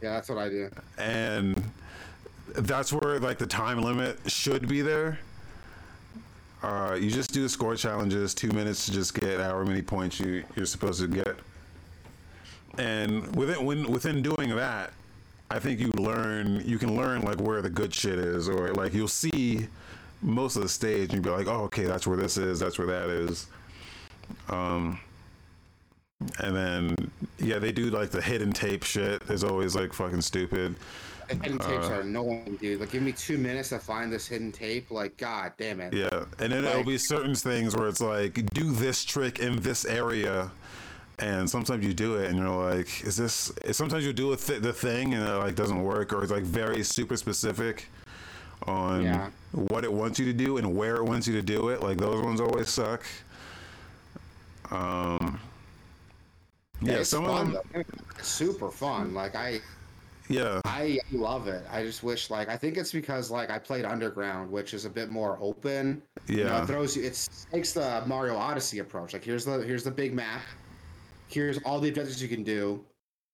yeah, 0.03 0.13
that's 0.13 0.29
what 0.29 0.39
I 0.39 0.49
do. 0.49 0.71
and 0.97 1.63
that's 2.55 2.93
where 2.93 3.19
like 3.19 3.39
the 3.39 3.47
time 3.47 3.83
limit 3.83 4.19
should 4.27 4.69
be 4.69 4.81
there. 4.81 5.19
Uh, 6.63 6.97
you 7.01 7.11
just 7.11 7.33
do 7.33 7.43
the 7.43 7.49
score 7.49 7.77
challenges, 7.77 8.35
two 8.35 8.51
minutes 8.51 8.87
to 8.87 8.93
just 8.93 9.15
get 9.15 9.41
however 9.41 9.65
many 9.65 9.83
points 9.83 10.19
you 10.19 10.45
you're 10.57 10.67
supposed 10.67 11.01
to 11.01 11.09
get, 11.09 11.37
and 12.79 13.35
within 13.37 13.65
when 13.65 13.91
within 13.91 14.23
doing 14.23 14.55
that, 14.55 14.93
I 15.51 15.59
think 15.59 15.81
you 15.81 15.91
learn 15.97 16.63
you 16.65 16.79
can 16.79 16.97
learn 16.97 17.23
like 17.23 17.41
where 17.41 17.63
the 17.63 17.71
good 17.71 17.93
shit 17.93 18.19
is, 18.19 18.49
or 18.49 18.73
like 18.75 18.95
you'll 18.95 19.09
see 19.09 19.69
most 20.23 20.57
of 20.57 20.63
the 20.63 20.69
stage 20.69 21.15
and 21.15 21.23
be 21.23 21.31
like, 21.31 21.47
oh 21.47 21.65
okay, 21.65 21.85
that's 21.85 22.07
where 22.07 22.17
this 22.17 22.37
is, 22.37 22.59
that's 22.59 22.79
where 22.79 22.87
that 22.89 23.09
is. 23.09 23.47
Um, 24.49 24.99
and 26.41 26.55
then 26.57 27.11
yeah, 27.39 27.59
they 27.59 27.73
do 27.73 27.91
like 27.91 28.11
the 28.11 28.21
hidden 28.21 28.53
tape 28.53 28.83
shit. 28.83 29.23
Is 29.31 29.45
always 29.45 29.77
like 29.77 29.93
fucking 29.93 30.23
stupid. 30.23 30.75
Hidden 31.29 31.59
tapes 31.59 31.87
Uh, 31.87 31.93
are 31.93 32.01
annoying, 32.01 32.57
dude. 32.59 32.81
Like, 32.81 32.91
give 32.91 33.03
me 33.03 33.13
two 33.13 33.37
minutes 33.37 33.69
to 33.69 33.79
find 33.79 34.11
this 34.11 34.27
hidden 34.27 34.51
tape. 34.51 34.91
Like, 34.91 35.17
god 35.19 35.53
damn 35.59 35.79
it. 35.81 35.93
Yeah, 35.93 36.25
and 36.39 36.53
then 36.53 36.65
it'll 36.65 36.85
be 36.85 36.97
certain 36.97 37.35
things 37.35 37.77
where 37.77 37.87
it's 37.87 38.01
like, 38.01 38.43
do 38.55 38.73
this 38.73 39.05
trick 39.05 39.39
in 39.39 39.61
this 39.61 39.85
area, 39.85 40.51
and 41.19 41.49
sometimes 41.49 41.85
you 41.85 41.93
do 41.93 42.17
it, 42.17 42.31
and 42.31 42.39
you're 42.39 42.49
like, 42.49 43.05
is 43.05 43.17
this? 43.17 43.53
Sometimes 43.73 44.07
you 44.07 44.15
do 44.15 44.33
a 44.33 44.37
th- 44.37 44.63
the 44.63 44.73
thing, 44.73 45.13
and 45.13 45.23
it 45.23 45.33
like 45.35 45.55
doesn't 45.55 45.83
work, 45.83 46.15
or 46.15 46.23
it's 46.23 46.33
like 46.33 46.45
very 46.45 46.83
super 46.83 47.17
specific 47.17 47.91
on 48.67 49.03
Yeah. 49.03 49.31
what 49.53 49.85
it 49.85 49.93
wants 49.93 50.19
you 50.19 50.25
to 50.27 50.33
do 50.33 50.57
and 50.59 50.77
where 50.77 50.97
it 50.97 51.05
wants 51.05 51.27
you 51.27 51.35
to 51.35 51.43
do 51.43 51.69
it. 51.71 51.83
Like 51.83 51.99
those 51.99 52.23
ones 52.23 52.41
always 52.41 52.69
suck. 52.69 53.05
Um. 54.71 55.41
Yeah, 56.81 56.95
it's 56.99 57.11
some 57.11 57.25
fun, 57.25 57.57
of 57.57 57.73
them. 57.73 57.85
Super 58.23 58.71
fun. 58.71 59.13
Like, 59.15 59.35
I 59.35 59.61
Yeah, 60.29 60.61
I 60.67 61.01
love 61.11 61.49
it. 61.49 61.65
I 61.71 61.83
just 61.83 62.03
wish, 62.03 62.29
like, 62.29 62.49
I 62.51 62.57
think 62.57 62.77
it's 62.77 62.93
because 62.93 63.31
like 63.31 63.51
I 63.51 63.59
played 63.59 63.85
Underground, 63.87 64.51
which 64.51 64.75
is 64.75 64.85
a 64.85 64.91
bit 64.91 65.11
more 65.11 65.39
open. 65.41 66.03
You 66.27 66.45
know, 66.45 66.51
yeah, 66.51 66.63
it 66.63 66.67
throws 66.67 66.97
you. 66.97 67.05
It 67.05 67.29
takes 67.51 67.73
the 67.73 68.03
Mario 68.07 68.37
Odyssey 68.37 68.81
approach. 68.81 69.15
Like, 69.15 69.25
here's 69.25 69.45
the 69.45 69.59
here's 69.61 69.83
the 69.85 69.91
big 69.91 70.13
map. 70.13 70.43
Here's 71.29 71.59
all 71.65 71.81
the 71.81 71.89
objectives 71.89 72.23
you 72.23 72.29
can 72.29 72.45
do. 72.45 72.85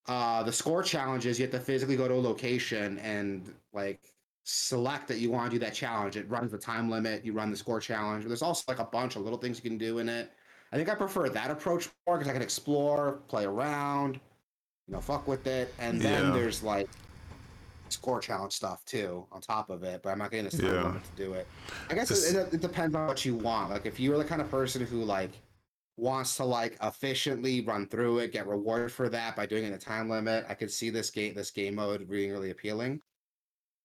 Uh, 0.06 0.42
the 0.42 0.52
score 0.52 0.82
challenges 0.82 1.38
you 1.38 1.44
have 1.46 1.52
to 1.52 1.60
physically 1.60 1.96
go 1.96 2.06
to 2.06 2.14
a 2.14 2.16
location 2.16 2.98
and 3.00 3.52
like 3.72 4.00
select 4.44 5.08
that 5.08 5.18
you 5.18 5.30
want 5.30 5.50
to 5.50 5.58
do 5.58 5.64
that 5.64 5.74
challenge. 5.74 6.16
It 6.16 6.28
runs 6.28 6.52
the 6.52 6.58
time 6.58 6.90
limit. 6.90 7.24
You 7.24 7.32
run 7.32 7.50
the 7.50 7.56
score 7.56 7.80
challenge. 7.80 8.24
There's 8.26 8.42
also 8.42 8.64
like 8.68 8.78
a 8.78 8.84
bunch 8.84 9.16
of 9.16 9.22
little 9.22 9.38
things 9.38 9.62
you 9.62 9.68
can 9.68 9.78
do 9.78 9.98
in 9.98 10.08
it. 10.08 10.32
I 10.70 10.76
think 10.76 10.88
I 10.88 10.94
prefer 10.94 11.28
that 11.30 11.50
approach 11.50 11.88
more 12.06 12.18
because 12.18 12.28
I 12.28 12.34
can 12.34 12.42
explore, 12.42 13.22
play 13.28 13.44
around, 13.44 14.16
you 14.86 14.94
know, 14.94 15.00
fuck 15.00 15.26
with 15.26 15.46
it, 15.46 15.74
and 15.78 16.00
then 16.00 16.26
Yeah. 16.26 16.32
there's 16.32 16.62
like 16.62 16.86
score 17.88 18.20
challenge 18.20 18.52
stuff 18.52 18.84
too 18.84 19.26
on 19.32 19.40
top 19.40 19.70
of 19.70 19.82
it. 19.82 20.02
But 20.02 20.10
I'm 20.10 20.18
not 20.18 20.30
getting 20.30 20.44
this 20.44 20.58
time 20.58 20.74
Yeah. 20.74 20.82
limit 20.84 21.04
to 21.04 21.16
do 21.16 21.32
it. 21.34 21.46
I 21.88 21.94
guess 21.94 22.10
it, 22.10 22.36
it, 22.36 22.54
it 22.54 22.60
depends 22.60 22.94
on 22.94 23.06
what 23.06 23.24
you 23.24 23.36
want. 23.36 23.70
Like 23.70 23.86
if 23.86 23.98
you're 23.98 24.18
the 24.18 24.24
kind 24.24 24.42
of 24.42 24.50
person 24.50 24.84
who 24.84 25.04
like 25.04 25.30
wants 25.96 26.36
to 26.36 26.44
like 26.44 26.76
efficiently 26.82 27.60
run 27.62 27.86
through 27.86 28.18
it, 28.18 28.32
get 28.32 28.46
rewarded 28.46 28.90
for 28.92 29.08
that 29.08 29.36
by 29.36 29.46
doing 29.46 29.64
it 29.64 29.68
in 29.68 29.72
a 29.74 29.78
time 29.78 30.10
limit, 30.10 30.44
I 30.48 30.54
could 30.54 30.70
see 30.70 30.90
this 30.90 31.10
game 31.10 31.34
this 31.34 31.50
game 31.50 31.76
mode 31.76 32.08
being 32.10 32.32
really 32.32 32.50
appealing. 32.50 33.00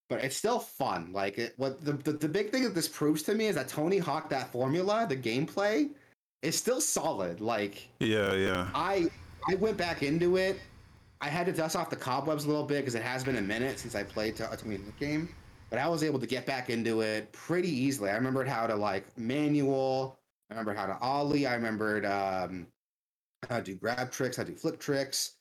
But 0.10 0.24
it's 0.24 0.36
still 0.36 0.60
fun. 0.60 1.12
Like 1.14 1.38
it, 1.38 1.54
what 1.58 1.86
the, 1.86 1.94
the 1.94 2.14
the 2.14 2.28
big 2.28 2.52
thing 2.52 2.64
that 2.64 2.74
this 2.74 2.88
proves 2.88 3.22
to 3.24 3.36
me 3.36 3.46
is 3.46 3.56
that 3.56 3.68
Tony 3.68 4.00
Hawk 4.00 4.30
that 4.30 4.52
formula, 4.52 5.06
the 5.08 5.16
gameplay, 5.16 5.90
is 6.42 6.58
still 6.58 6.82
solid. 6.82 7.42
Like 7.42 7.88
Yeah, 8.00 8.34
yeah. 8.34 8.70
I 8.74 9.10
I 9.48 9.56
went 9.56 9.78
back 9.78 10.04
into 10.04 10.38
it. 10.38 10.60
I 11.22 11.28
had 11.28 11.46
to 11.48 11.52
dust 11.52 11.76
off 11.76 11.90
the 11.90 11.96
cobwebs 11.96 12.46
a 12.46 12.48
little 12.48 12.64
bit 12.64 12.80
because 12.80 12.96
it 12.96 13.04
has 13.04 13.24
been 13.24 13.38
a 13.38 13.42
minute 13.42 13.78
since 13.78 13.94
I 13.94 14.04
played 14.04 14.36
to 14.38 14.52
a 14.52 14.58
Tony 14.58 14.78
Hawk 14.78 14.98
game. 15.00 15.30
But 15.70 15.78
I 15.78 15.88
was 15.88 16.04
able 16.04 16.20
to 16.20 16.26
get 16.26 16.48
back 16.48 16.72
into 16.72 17.02
it 17.02 17.32
pretty 17.32 17.70
easily. 17.70 18.10
I 18.10 18.16
remembered 18.16 18.48
how 18.48 18.66
to 18.66 18.76
like 18.76 19.06
manual. 19.18 20.18
I 20.50 20.54
remember 20.54 20.74
how 20.74 20.88
to 20.88 20.98
ollie. 21.00 21.46
I 21.46 21.54
remembered 21.54 22.06
um, 22.06 22.66
how 23.48 23.58
to 23.58 23.64
do 23.64 23.76
grab 23.76 24.12
tricks, 24.12 24.38
how 24.38 24.44
to 24.44 24.52
do 24.52 24.58
flip 24.58 24.80
tricks, 24.80 25.34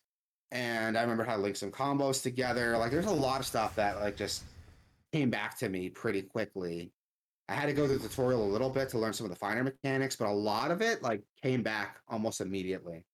and 0.52 0.98
I 0.98 1.00
remember 1.00 1.24
how 1.24 1.36
to 1.36 1.42
link 1.42 1.56
some 1.56 1.70
combos 1.70 2.22
together. 2.22 2.76
Like 2.76 2.90
there's 2.90 3.06
a 3.06 3.10
lot 3.10 3.40
of 3.40 3.46
stuff 3.46 3.74
that 3.76 4.00
like 4.00 4.16
just 4.16 4.44
came 5.12 5.30
back 5.30 5.58
to 5.58 5.68
me 5.68 5.88
pretty 5.88 6.22
quickly. 6.22 6.92
I 7.48 7.54
had 7.54 7.66
to 7.66 7.72
go 7.72 7.86
through 7.86 7.98
the 7.98 8.08
tutorial 8.08 8.44
a 8.44 8.50
little 8.50 8.68
bit 8.68 8.90
to 8.90 8.98
learn 8.98 9.14
some 9.14 9.24
of 9.24 9.30
the 9.30 9.38
finer 9.38 9.64
mechanics, 9.64 10.16
but 10.16 10.28
a 10.28 10.32
lot 10.32 10.70
of 10.70 10.82
it 10.82 11.02
like 11.02 11.22
came 11.42 11.62
back 11.62 11.98
almost 12.08 12.40
immediately. 12.40 13.04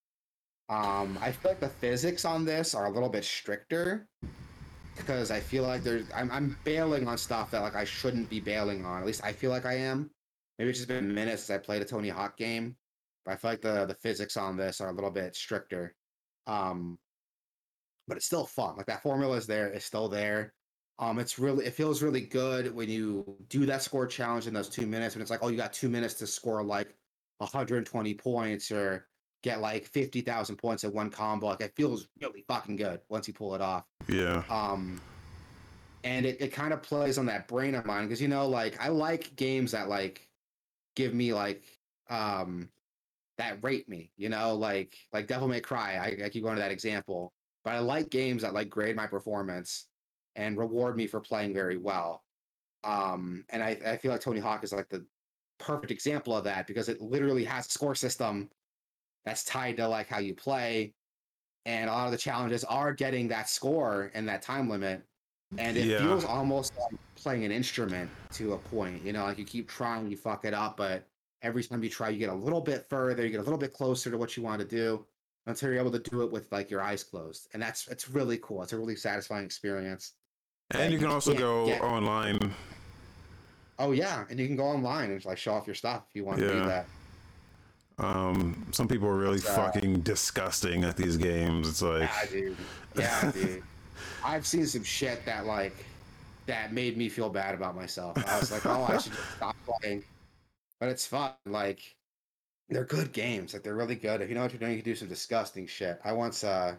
Um, 0.69 1.19
I 1.21 1.31
feel 1.31 1.53
like 1.53 1.61
the 1.61 1.69
physics 1.69 2.25
on 2.25 2.45
this 2.45 2.75
are 2.75 2.87
a 2.87 2.91
little 2.91 3.09
bit 3.09 3.25
stricter 3.25 4.09
because 4.97 5.31
I 5.31 5.41
feel 5.41 5.63
like 5.65 5.83
there's 5.83 6.07
I'm, 6.15 6.31
I'm 6.31 6.57
bailing 6.65 7.07
on 7.07 7.19
stuff 7.19 7.51
that 7.51 7.63
like 7.63 7.77
I 7.77 7.85
shouldn't 7.85 8.31
be 8.31 8.41
bailing 8.41 8.85
on. 8.85 9.01
At 9.01 9.07
least 9.07 9.25
I 9.25 9.33
feel 9.33 9.51
like 9.51 9.67
I 9.67 9.75
am. 9.75 10.11
Maybe 10.59 10.71
it's 10.71 10.79
just 10.79 10.89
been 10.89 11.13
minutes 11.13 11.45
since 11.45 11.57
I 11.57 11.65
played 11.65 11.83
a 11.83 11.85
Tony 11.85 12.09
Hawk 12.09 12.37
game, 12.37 12.77
but 13.25 13.33
I 13.33 13.37
feel 13.37 13.51
like 13.51 13.61
the 13.61 13.87
the 13.87 13.95
physics 13.95 14.37
on 14.37 14.57
this 14.57 14.81
are 14.81 14.89
a 14.89 14.93
little 14.93 15.11
bit 15.11 15.37
stricter. 15.37 15.95
Um, 16.47 16.99
but 18.09 18.17
it's 18.17 18.27
still 18.27 18.47
fun. 18.47 18.77
Like 18.77 18.87
that 18.87 19.03
formula 19.03 19.37
is 19.37 19.47
there. 19.47 19.69
It's 19.69 19.85
still 19.85 20.09
there. 20.09 20.53
Um, 20.99 21.19
it's 21.19 21.39
really 21.39 21.67
it 21.67 21.75
feels 21.75 22.03
really 22.03 22.21
good 22.21 22.75
when 22.75 22.89
you 22.89 23.37
do 23.49 23.67
that 23.67 23.83
score 23.83 24.07
challenge 24.07 24.47
in 24.47 24.55
those 24.55 24.69
two 24.69 24.87
minutes. 24.87 25.15
When 25.15 25.23
it's 25.23 25.31
like, 25.31 25.41
oh, 25.43 25.49
you 25.49 25.57
got 25.57 25.73
two 25.73 25.89
minutes 25.89 26.15
to 26.15 26.27
score 26.27 26.63
like 26.63 26.95
120 27.39 28.15
points 28.15 28.71
or 28.71 29.07
get 29.43 29.61
like 29.61 29.87
50,000 29.87 30.57
points 30.57 30.85
in 30.85 30.93
one 30.93 31.11
combo. 31.11 31.47
Like 31.49 31.61
it 31.61 31.73
feels 31.77 32.09
really 32.21 32.45
fucking 32.49 32.77
good 32.77 33.01
once 33.09 33.29
you 33.29 33.35
pull 33.35 33.55
it 33.55 33.61
off. 33.61 33.85
Yeah. 34.09 34.43
Um, 34.49 35.01
and 36.05 36.25
it, 36.25 36.41
it 36.41 36.49
kind 36.53 36.73
of 36.73 36.83
plays 36.83 37.19
on 37.19 37.27
that 37.27 37.49
brain 37.49 37.75
of 37.75 37.85
mine 37.85 38.05
because 38.05 38.23
you 38.23 38.29
know, 38.29 38.47
like 38.47 38.81
I 38.81 38.89
like 38.89 39.35
games 39.37 39.73
that 39.73 39.89
like 39.89 40.29
give 40.95 41.13
me 41.13 41.33
like 41.33 41.65
um 42.09 42.69
that 43.37 43.59
rate 43.63 43.89
me, 43.89 44.13
you 44.17 44.29
know, 44.29 44.55
like 44.55 44.97
like 45.13 45.27
Devil 45.27 45.49
May 45.49 45.61
Cry. 45.61 45.97
I, 45.97 46.27
I 46.27 46.29
keep 46.29 46.45
going 46.45 46.57
to 46.57 46.63
that 46.63 46.71
example, 46.71 47.33
but 47.65 47.75
I 47.75 47.81
like 47.81 48.11
games 48.11 48.43
that 48.43 48.55
like 48.55 48.71
grade 48.71 48.95
my 48.95 49.07
performance 49.07 49.87
and 50.37 50.59
reward 50.59 50.97
me 50.97 51.07
for 51.07 51.21
playing 51.21 51.55
very 51.55 51.77
well. 51.77 52.25
Um, 52.83 53.47
and 53.49 53.63
I, 53.63 53.71
I 53.71 53.97
feel 53.99 54.13
like 54.13 54.21
Tony 54.21 54.41
Hawk 54.41 54.65
is 54.65 54.73
like 54.73 54.89
the 54.89 55.07
perfect 55.59 55.91
example 55.93 56.37
of 56.37 56.45
that 56.45 56.67
because 56.67 56.89
it 56.89 57.01
literally 57.01 57.45
has 57.45 57.67
a 57.67 57.71
score 57.71 57.95
system 57.95 58.51
that's 59.25 59.45
tied 59.45 59.77
to 59.79 59.89
like 59.89 60.07
how 60.09 60.19
you 60.19 60.35
play. 60.35 60.97
And 61.65 61.89
a 61.89 61.93
lot 61.93 62.07
of 62.07 62.13
the 62.13 62.19
challenges 62.19 62.65
are 62.65 62.93
getting 62.93 63.29
that 63.29 63.49
score 63.49 64.11
and 64.15 64.29
that 64.29 64.43
time 64.43 64.69
limit. 64.69 65.09
And 65.57 65.79
it 65.79 65.89
Yeah. 65.89 65.99
feels 65.99 66.25
almost 66.25 66.73
like 66.77 67.01
playing 67.17 67.45
an 67.45 67.53
instrument 67.53 68.19
to 68.33 68.55
a 68.55 68.59
point 68.59 69.03
you 69.05 69.13
know 69.13 69.23
like 69.25 69.39
you 69.39 69.45
keep 69.45 69.69
trying 69.69 70.11
you 70.11 70.17
fuck 70.17 70.45
it 70.45 70.53
up 70.53 70.77
but 70.77 71.09
every 71.43 71.63
time 71.63 71.83
you 71.85 71.89
try 71.89 72.09
you 72.09 72.19
get 72.19 72.29
a 72.29 72.35
little 72.35 72.61
bit 72.61 72.89
further 72.91 73.23
you 73.25 73.31
get 73.31 73.39
a 73.39 73.43
little 73.43 73.59
bit 73.59 73.73
closer 73.73 74.11
to 74.11 74.19
what 74.19 74.37
you 74.37 74.43
want 74.43 74.61
to 74.61 74.67
do 74.67 75.07
until 75.47 75.71
you're 75.71 75.79
able 75.79 75.93
to 75.93 76.01
do 76.01 76.23
it 76.23 76.33
with 76.33 76.51
like 76.53 76.71
your 76.71 76.81
eyes 76.81 77.05
closed. 77.05 77.49
And 77.53 77.63
that's 77.63 77.87
it's 77.89 78.09
really 78.09 78.39
cool. 78.39 78.63
It's 78.63 78.73
a 78.73 78.79
really 78.79 78.97
satisfying 78.97 79.45
experience 79.45 80.15
And 80.73 80.93
you 80.93 80.99
can 80.99 81.09
also 81.09 81.33
Yeah, 81.33 81.39
go 81.39 81.67
yeah. 81.69 81.79
online. 81.81 82.55
oh 83.79 83.91
yeah 83.93 84.25
and 84.31 84.39
you 84.39 84.47
can 84.47 84.57
go 84.57 84.65
online 84.65 85.11
and 85.11 85.25
like 85.25 85.37
show 85.39 85.53
off 85.53 85.67
your 85.67 85.75
stuff 85.75 86.05
if 86.09 86.15
you 86.17 86.25
want 86.25 86.39
to 86.39 86.49
do 86.49 86.65
that 86.65 86.87
Um, 87.99 88.67
some 88.73 88.87
people 88.89 89.09
are 89.09 89.17
really 89.17 89.39
uh, 89.39 89.55
fucking 89.57 90.01
disgusting 90.01 90.83
at 90.85 90.97
these 90.97 91.17
games. 91.17 91.69
It's 91.69 91.83
like, 91.83 92.03
Yeah, 92.11 92.27
dude. 92.31 92.57
Yeah, 92.97 93.31
dude. 93.35 93.63
I've 94.25 94.47
seen 94.47 94.67
some 94.67 94.83
shit 94.83 95.25
that 95.27 95.47
like 95.47 95.77
that 96.47 96.73
made 96.73 96.97
me 96.97 97.09
feel 97.09 97.31
bad 97.31 97.55
about 97.55 97.75
myself. 97.77 98.17
I 98.29 98.39
was 98.39 98.51
like, 98.51 98.67
oh, 98.67 98.85
I 98.85 98.99
should 98.99 99.13
just 99.13 99.37
stop 99.37 99.57
playing. 99.65 100.03
But 100.81 100.89
it's 100.89 101.07
fun. 101.07 101.33
Like 101.47 101.95
they're 102.69 102.85
good 102.85 103.13
games. 103.13 103.53
Like 103.55 103.63
they're 103.63 103.77
really 103.77 103.95
good. 103.95 104.21
If 104.21 104.29
you 104.29 104.35
know 104.35 104.43
what 104.43 104.53
you're 104.53 104.59
doing, 104.59 104.73
you 104.73 104.79
can 104.83 104.91
do 104.91 104.97
some 104.97 105.09
disgusting 105.09 105.67
shit. 105.67 106.01
I 106.05 106.13
once 106.13 106.43
uh 106.43 106.77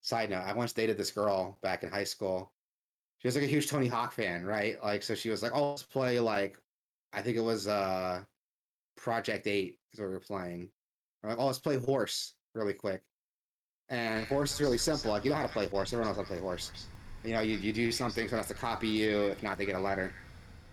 side 0.00 0.30
note, 0.30 0.44
I 0.46 0.52
once 0.54 0.72
dated 0.72 0.96
this 0.96 1.10
girl 1.10 1.58
back 1.62 1.82
in 1.82 1.90
high 1.90 2.04
school. 2.04 2.52
She 3.18 3.28
was 3.28 3.34
like 3.34 3.44
a 3.44 3.48
huge 3.48 3.68
Tony 3.68 3.88
Hawk 3.88 4.12
fan, 4.12 4.44
right? 4.44 4.82
Like 4.82 5.02
so 5.02 5.14
she 5.14 5.30
was 5.30 5.42
like, 5.42 5.52
Oh, 5.54 5.70
let's 5.70 5.82
play 5.82 6.20
like 6.20 6.58
I 7.12 7.22
think 7.22 7.36
it 7.36 7.42
was 7.42 7.66
uh 7.66 8.22
Project 8.96 9.46
8 9.46 9.76
is 9.92 10.00
what 10.00 10.08
we 10.08 10.14
were 10.14 10.20
playing. 10.20 10.68
We're 11.22 11.30
like, 11.30 11.38
oh, 11.38 11.46
let's 11.46 11.58
play 11.58 11.78
horse 11.78 12.34
really 12.54 12.74
quick. 12.74 13.02
And 13.88 14.26
horse 14.26 14.54
is 14.54 14.60
really 14.60 14.78
simple. 14.90 15.12
Like 15.12 15.24
you 15.24 15.30
know 15.30 15.36
how 15.36 15.46
to 15.46 15.52
play 15.52 15.68
horse. 15.68 15.92
Everyone 15.92 16.08
knows 16.08 16.16
how 16.16 16.22
to 16.22 16.28
play 16.28 16.40
horse. 16.40 16.72
You 17.24 17.32
know, 17.32 17.40
you, 17.40 17.56
you 17.56 17.72
do 17.72 17.90
something, 17.90 18.28
someone 18.28 18.44
has 18.44 18.48
to 18.48 18.54
copy 18.54 18.88
you. 18.88 19.26
If 19.26 19.42
not, 19.42 19.58
they 19.58 19.66
get 19.66 19.74
a 19.74 19.80
letter. 19.80 20.12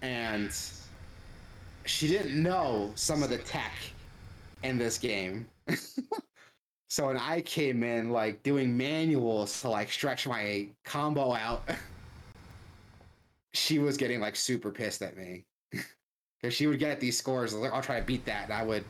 And 0.01 0.51
she 1.85 2.07
didn't 2.07 2.41
know 2.41 2.91
some 2.95 3.23
of 3.23 3.29
the 3.29 3.37
tech 3.39 3.73
in 4.63 4.77
this 4.77 4.97
game. 4.97 5.47
so 6.89 7.07
when 7.07 7.17
I 7.17 7.41
came 7.41 7.83
in, 7.83 8.11
like 8.11 8.43
doing 8.43 8.75
manuals 8.75 9.61
to 9.61 9.69
like 9.69 9.91
stretch 9.91 10.27
my 10.27 10.67
combo 10.83 11.33
out, 11.33 11.67
she 13.55 13.79
was 13.79 13.97
getting 13.97 14.19
like 14.19 14.35
super 14.35 14.71
pissed 14.71 15.01
at 15.01 15.17
me. 15.17 15.45
Because 16.41 16.53
she 16.53 16.67
would 16.67 16.77
get 16.79 16.99
these 16.99 17.17
scores. 17.17 17.53
I 17.53 17.57
was 17.57 17.63
like, 17.63 17.73
I'll 17.73 17.81
try 17.81 17.99
to 17.99 18.05
beat 18.05 18.25
that. 18.25 18.43
And 18.43 18.53
I 18.53 18.61
would 18.61 18.83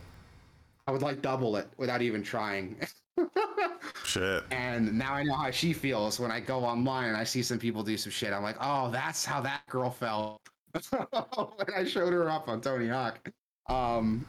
I 0.87 0.91
would 0.91 1.01
like 1.03 1.21
double 1.21 1.55
it 1.55 1.69
without 1.77 2.01
even 2.01 2.21
trying. 2.21 2.75
shit. 4.03 4.43
and 4.51 4.97
now 4.97 5.13
I 5.13 5.23
know 5.23 5.35
how 5.35 5.51
she 5.51 5.71
feels 5.71 6.19
when 6.19 6.31
I 6.31 6.39
go 6.41 6.59
online 6.65 7.07
and 7.09 7.15
I 7.15 7.23
see 7.23 7.41
some 7.43 7.59
people 7.59 7.81
do 7.83 7.95
some 7.97 8.11
shit. 8.11 8.33
I'm 8.33 8.43
like, 8.43 8.57
oh, 8.59 8.91
that's 8.91 9.23
how 9.23 9.39
that 9.41 9.61
girl 9.69 9.89
felt 9.89 10.41
when 10.89 11.67
I 11.73 11.85
showed 11.85 12.11
her 12.11 12.29
up 12.29 12.49
on 12.49 12.59
Tony 12.61 12.87
Hawk. 12.89 13.29
Um, 13.69 14.25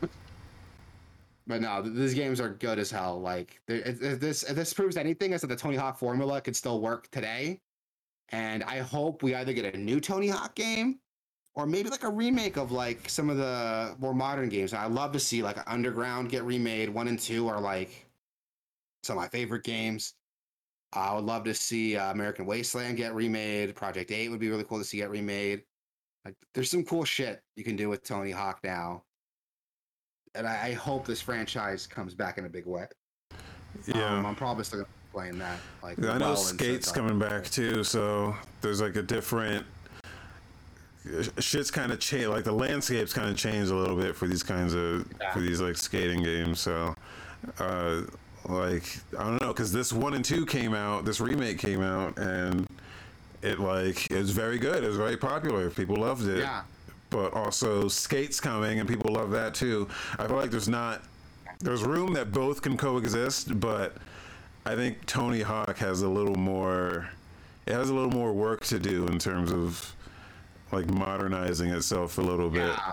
but 1.47 1.61
no, 1.63 1.83
th- 1.83 1.95
these 1.95 2.15
games 2.15 2.41
are 2.41 2.51
good 2.51 2.79
as 2.79 2.91
hell. 2.91 3.21
Like, 3.21 3.61
there- 3.67 3.79
if 3.79 4.03
if 4.03 4.21
this 4.21 4.43
if 4.45 4.55
this 4.55 4.73
proves 4.73 4.97
anything, 4.97 5.33
is 5.33 5.41
that 5.41 5.49
the 5.49 5.57
Tony 5.57 5.77
Hawk 5.77 5.99
formula 5.99 6.41
could 6.41 6.55
still 6.55 6.81
work 6.81 7.11
today. 7.11 7.61
And 8.31 8.65
I 8.65 8.79
hope 8.79 9.23
we 9.23 9.35
either 9.35 9.53
get 9.53 9.75
a 9.75 9.79
new 9.79 10.01
Tony 10.01 10.29
Hawk 10.29 10.55
game 10.55 10.99
or 11.55 11.67
maybe 11.67 11.89
like 11.89 12.05
a 12.05 12.09
remake 12.09 12.57
of 12.57 12.73
like 12.73 13.09
some 13.09 13.31
of 13.31 13.37
the 13.37 13.95
more 13.99 14.15
modern 14.15 14.49
games. 14.49 14.75
I'd 14.75 14.91
love 14.91 15.13
to 15.13 15.21
see 15.21 15.43
like 15.43 15.59
Underground 15.71 16.29
get 16.31 16.45
remade. 16.45 16.89
One 16.89 17.09
and 17.09 17.19
two 17.19 17.49
are 17.49 17.61
like 17.61 18.07
some 19.03 19.17
of 19.17 19.23
my 19.23 19.29
favorite 19.29 19.65
games. 19.65 20.15
I 20.93 21.15
would 21.15 21.25
love 21.25 21.45
to 21.45 21.55
see 21.55 21.97
uh, 21.97 22.11
American 22.11 22.47
Wasteland 22.47 22.97
get 22.97 23.15
remade. 23.15 23.75
Project 23.75 24.11
Eight 24.11 24.29
would 24.31 24.41
be 24.41 24.49
really 24.49 24.65
cool 24.65 24.79
to 24.79 24.85
see 24.85 24.99
get 24.99 25.11
remade. 25.11 25.63
Like, 26.25 26.35
there's 26.55 26.71
some 26.71 26.85
cool 26.85 27.05
shit 27.05 27.43
you 27.55 27.65
can 27.65 27.77
do 27.77 27.89
with 27.89 28.03
Tony 28.03 28.33
Hawk 28.33 28.61
now, 28.65 29.05
and 30.35 30.47
I, 30.47 30.69
I 30.69 30.73
hope 30.73 31.07
this 31.07 31.21
franchise 31.21 31.87
comes 31.87 32.15
back 32.15 32.39
in 32.39 32.47
a 32.47 32.49
big 32.49 32.67
way. 32.67 32.87
Yeah. 33.87 34.19
um, 34.19 34.27
I'm 34.27 34.35
probably 34.35 34.65
still 34.65 34.87
playing 35.17 35.39
that. 35.39 35.59
Like, 35.83 35.99
I 35.99 36.19
know 36.19 36.27
well 36.29 36.37
Skate's 36.37 36.93
coming 36.93 37.19
back 37.19 37.45
too, 37.45 37.83
so 37.83 38.37
there's 38.61 38.83
like 38.83 38.97
a 38.97 39.03
different 39.03 39.65
shit's 41.39 41.71
kind 41.71 41.91
of 41.91 42.01
changed. 42.01 42.29
Like 42.29 42.45
the 42.45 42.53
landscape's 42.53 43.15
kind 43.15 43.31
of 43.31 43.37
changed 43.37 43.71
a 43.71 43.75
little 43.75 43.97
bit 43.97 44.15
for 44.15 44.27
these 44.27 44.43
kinds 44.43 44.75
of 44.75 45.07
Yeah. 45.21 45.33
for 45.33 45.41
these 45.41 45.61
like 45.63 45.79
skating 45.79 46.23
games. 46.23 46.61
So, 46.61 46.95
uh, 47.59 48.03
like 48.45 48.85
I 49.19 49.23
don't 49.25 49.41
know, 49.41 49.49
because 49.49 49.73
this 49.73 49.91
one 49.91 50.13
and 50.13 50.25
two 50.25 50.45
came 50.45 50.75
out, 50.75 51.07
this 51.07 51.19
remake 51.19 51.59
came 51.59 51.81
out, 51.81 52.19
and 52.19 52.67
it 53.41 53.59
like 53.59 54.11
it 54.11 54.19
was 54.19 54.33
very 54.33 54.59
good. 54.59 54.85
It 54.85 54.89
was 54.89 54.99
very 54.99 55.17
popular. 55.17 55.71
People 55.71 55.97
loved 55.97 56.29
it. 56.29 56.41
Yeah, 56.41 56.61
But 57.09 57.33
also, 57.33 57.89
Skate's 57.89 58.39
coming, 58.39 58.81
and 58.81 58.89
people 58.89 59.15
love 59.15 59.31
that 59.31 59.55
too. 59.55 59.89
I 60.19 60.27
feel 60.27 60.37
like 60.37 60.51
there's 60.51 60.69
not 60.69 61.03
there's 61.61 61.83
room 61.85 62.13
that 62.13 62.33
both 62.33 62.61
can 62.61 62.77
coexist, 62.77 63.59
but 63.59 63.97
I 64.67 64.75
think 64.75 65.07
Tony 65.07 65.43
Hawk 65.43 65.79
has 65.79 66.03
a 66.03 66.09
little 66.09 66.35
more. 66.35 67.09
It 67.67 67.73
has 67.73 67.89
a 67.89 67.95
little 67.95 68.11
more 68.11 68.33
work 68.33 68.65
to 68.67 68.79
do 68.81 69.07
in 69.07 69.19
terms 69.19 69.53
of 69.53 69.95
like 70.73 70.89
modernizing 70.91 71.71
itself 71.71 72.19
a 72.19 72.23
little 72.23 72.51
bit. 72.51 72.67
yeah. 72.67 72.93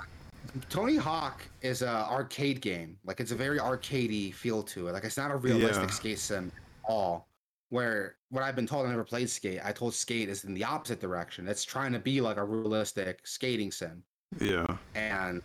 Tony 0.69 0.97
Hawk 0.97 1.41
is 1.63 1.81
a 1.81 2.05
arcade 2.11 2.61
game. 2.61 2.95
Like 3.05 3.19
it's 3.19 3.31
a 3.31 3.35
very 3.35 3.57
arcadey 3.57 4.31
feel 4.33 4.61
to 4.63 4.87
it. 4.87 4.91
Like 4.91 5.03
it's 5.03 5.17
not 5.17 5.31
a 5.31 5.35
realistic 5.35 5.85
Yeah. 5.89 5.95
skate 5.95 6.19
sim 6.19 6.51
at 6.55 6.89
all. 6.91 7.27
Where 7.69 8.17
what 8.29 8.43
I've 8.43 8.55
been 8.55 8.67
told, 8.67 8.85
I 8.85 8.89
never 8.91 9.03
played 9.03 9.29
skate. 9.31 9.59
I 9.63 9.71
told 9.71 9.95
skate 9.95 10.29
is 10.29 10.43
in 10.43 10.53
the 10.53 10.63
opposite 10.63 11.01
direction. 11.01 11.47
It's 11.47 11.63
trying 11.63 11.91
to 11.93 11.99
be 11.99 12.21
like 12.21 12.37
a 12.37 12.43
realistic 12.43 13.25
skating 13.25 13.71
sim. 13.71 14.03
Yeah. 14.39 14.67
And 14.93 15.41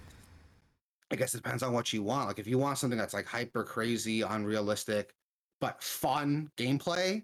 I 1.10 1.16
guess 1.16 1.32
it 1.32 1.38
depends 1.38 1.62
on 1.62 1.72
what 1.72 1.90
you 1.94 2.02
want. 2.02 2.28
Like 2.28 2.38
if 2.38 2.46
you 2.46 2.58
want 2.58 2.76
something 2.76 2.98
that's 2.98 3.14
like 3.14 3.24
hyper 3.24 3.64
crazy, 3.64 4.20
unrealistic, 4.20 5.14
but 5.60 5.82
fun 5.82 6.50
gameplay, 6.56 7.22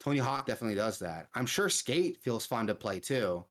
Tony 0.00 0.18
Hawk 0.18 0.46
definitely 0.46 0.76
does 0.76 0.98
that. 1.00 1.28
I'm 1.34 1.46
sure 1.46 1.68
Skate 1.68 2.18
feels 2.22 2.46
fun 2.46 2.66
to 2.66 2.74
play 2.74 3.00
too. 3.00 3.44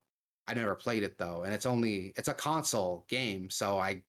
I 0.47 0.53
never 0.53 0.75
played 0.75 1.03
it 1.03 1.17
though, 1.17 1.43
and 1.43 1.53
it's 1.53 1.65
only 1.65 2.13
it's 2.15 2.29
a 2.29 2.33
console 2.33 3.05
game, 3.09 3.49
so 3.49 3.77
I 3.77 4.01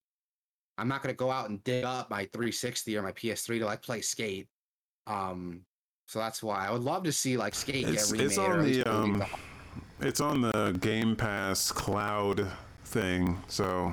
I'm 0.78 0.86
not 0.88 1.02
gonna 1.02 1.14
go 1.14 1.30
out 1.30 1.50
and 1.50 1.62
dig 1.64 1.84
up 1.84 2.10
my 2.10 2.24
360 2.32 2.96
or 2.96 3.02
my 3.02 3.12
PS3 3.12 3.58
to 3.58 3.66
like 3.66 3.82
play 3.82 4.00
Skate. 4.00 4.48
Um, 5.06 5.62
so 6.06 6.18
that's 6.20 6.42
why 6.42 6.66
I 6.66 6.70
would 6.70 6.82
love 6.82 7.02
to 7.04 7.12
see 7.12 7.36
like 7.36 7.54
Skate 7.54 7.88
It's, 7.88 8.12
get 8.12 8.12
remade. 8.12 8.26
it's 8.26 8.38
on 8.38 8.62
the 8.64 8.84
um, 8.84 9.24
it's 10.00 10.20
on 10.20 10.40
the 10.40 10.78
Game 10.80 11.16
Pass 11.16 11.72
cloud 11.72 12.46
thing. 12.84 13.42
So 13.48 13.92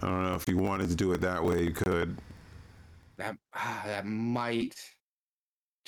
I 0.00 0.06
don't 0.06 0.24
know 0.24 0.34
if 0.34 0.48
you 0.48 0.58
wanted 0.58 0.88
to 0.88 0.96
do 0.96 1.12
it 1.12 1.20
that 1.20 1.42
way, 1.42 1.62
you 1.62 1.70
could. 1.70 2.16
That 3.18 3.36
ah, 3.54 3.82
that 3.86 4.06
might 4.06 4.74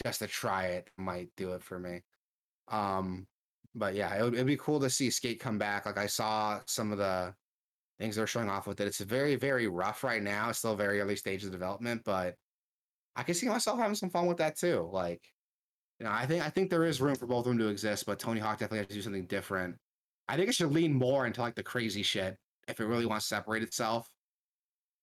just 0.05 0.21
to 0.21 0.27
try 0.27 0.67
it 0.67 0.91
might 0.97 1.29
do 1.37 1.53
it 1.53 1.63
for 1.63 1.79
me. 1.79 2.03
Um, 2.69 3.27
but 3.75 3.95
yeah, 3.95 4.15
it 4.15 4.23
would, 4.23 4.35
it'd 4.35 4.47
be 4.47 4.57
cool 4.57 4.81
to 4.81 4.91
see 4.91 5.11
Skate 5.11 5.41
come 5.41 5.59
back. 5.59 5.87
Like 5.87 5.99
I 5.99 6.07
saw 6.07 6.61
some 6.67 6.93
of 6.93 6.99
the 6.99 7.35
things 7.99 8.17
they're 8.17 8.27
showing 8.27 8.49
off 8.49 8.67
with 8.67 8.81
it. 8.81 8.87
It's 8.87 9.01
very 9.01 9.37
very 9.37 9.69
rough 9.69 10.05
right 10.05 10.23
now. 10.23 10.49
It's 10.49 10.59
still 10.59 10.77
very 10.77 11.01
early 11.01 11.17
stages 11.17 11.47
of 11.47 11.53
development, 11.53 12.03
but 12.05 12.35
I 13.17 13.23
can 13.23 13.35
see 13.35 13.49
myself 13.49 13.79
having 13.79 13.97
some 13.97 14.11
fun 14.11 14.27
with 14.27 14.39
that 14.39 14.57
too. 14.57 14.89
Like, 14.93 15.23
you 15.99 16.07
know, 16.07 16.13
I 16.13 16.27
think 16.27 16.45
I 16.45 16.51
think 16.51 16.71
there 16.71 16.85
is 16.85 17.01
room 17.01 17.17
for 17.17 17.27
both 17.27 17.47
of 17.47 17.51
them 17.51 17.59
to 17.59 17.69
exist, 17.69 18.07
but 18.07 18.19
Tony 18.19 18.41
Hawk 18.41 18.59
definitely 18.59 18.79
has 18.79 18.87
to 18.89 18.95
do 18.95 19.03
something 19.03 19.27
different. 19.27 19.77
I 20.29 20.37
think 20.37 20.49
it 20.49 20.55
should 20.55 20.73
lean 20.73 20.95
more 20.95 21.27
into 21.27 21.41
like 21.41 21.55
the 21.55 21.63
crazy 21.63 22.03
shit 22.03 22.37
if 22.69 22.81
it 22.81 22.87
really 22.87 23.07
wants 23.07 23.29
to 23.29 23.35
separate 23.35 23.63
itself 23.63 24.09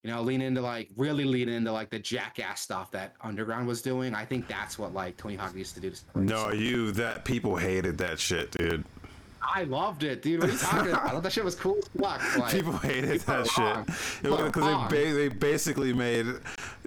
you 0.05 0.11
know, 0.11 0.21
lean 0.21 0.39
into 0.39 0.61
like 0.61 0.89
really 0.97 1.23
lean 1.23 1.49
into 1.49 1.71
like 1.71 1.89
the 1.89 1.97
jackass 1.97 2.61
stuff 2.61 2.91
that 2.91 3.15
Underground 3.21 3.67
was 3.67 3.81
doing. 3.81 4.13
I 4.13 4.23
think 4.23 4.47
that's 4.47 4.77
what 4.77 4.93
like 4.93 5.17
Tony 5.17 5.35
Hawk 5.35 5.55
used 5.55 5.73
to 5.73 5.79
do. 5.79 5.89
To 5.89 5.97
No, 6.13 6.51
you 6.51 6.91
that 6.91 7.25
people 7.25 7.55
hated 7.55 7.97
that 7.97 8.19
shit, 8.19 8.51
dude. 8.51 8.83
I 9.41 9.63
loved 9.63 10.03
it, 10.03 10.21
dude. 10.21 10.41
What 10.41 10.49
are 10.49 10.51
you 10.53 10.57
talking 10.59 10.91
about? 10.91 11.05
I 11.05 11.09
thought 11.09 11.23
that 11.23 11.31
shit 11.31 11.43
was 11.43 11.55
cool 11.55 11.79
as 11.79 11.87
fuck. 11.87 12.21
Like, 12.37 12.51
People 12.51 12.73
hated 12.73 13.19
people 13.21 13.35
that 13.35 13.47
shit 13.47 14.21
because 14.21 14.89
they 14.91 14.95
ba- 14.95 15.13
they 15.15 15.27
basically 15.27 15.91
made 15.91 16.27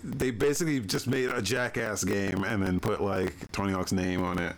they 0.04 0.31
basically 0.31 0.78
just 0.78 1.09
made 1.09 1.31
a 1.31 1.42
jackass 1.42 2.04
game 2.04 2.44
and 2.44 2.62
then 2.62 2.78
put 2.78 3.00
like 3.00 3.50
Tony 3.50 3.72
Hawk's 3.72 3.90
name 3.90 4.22
on 4.22 4.38
it. 4.38 4.54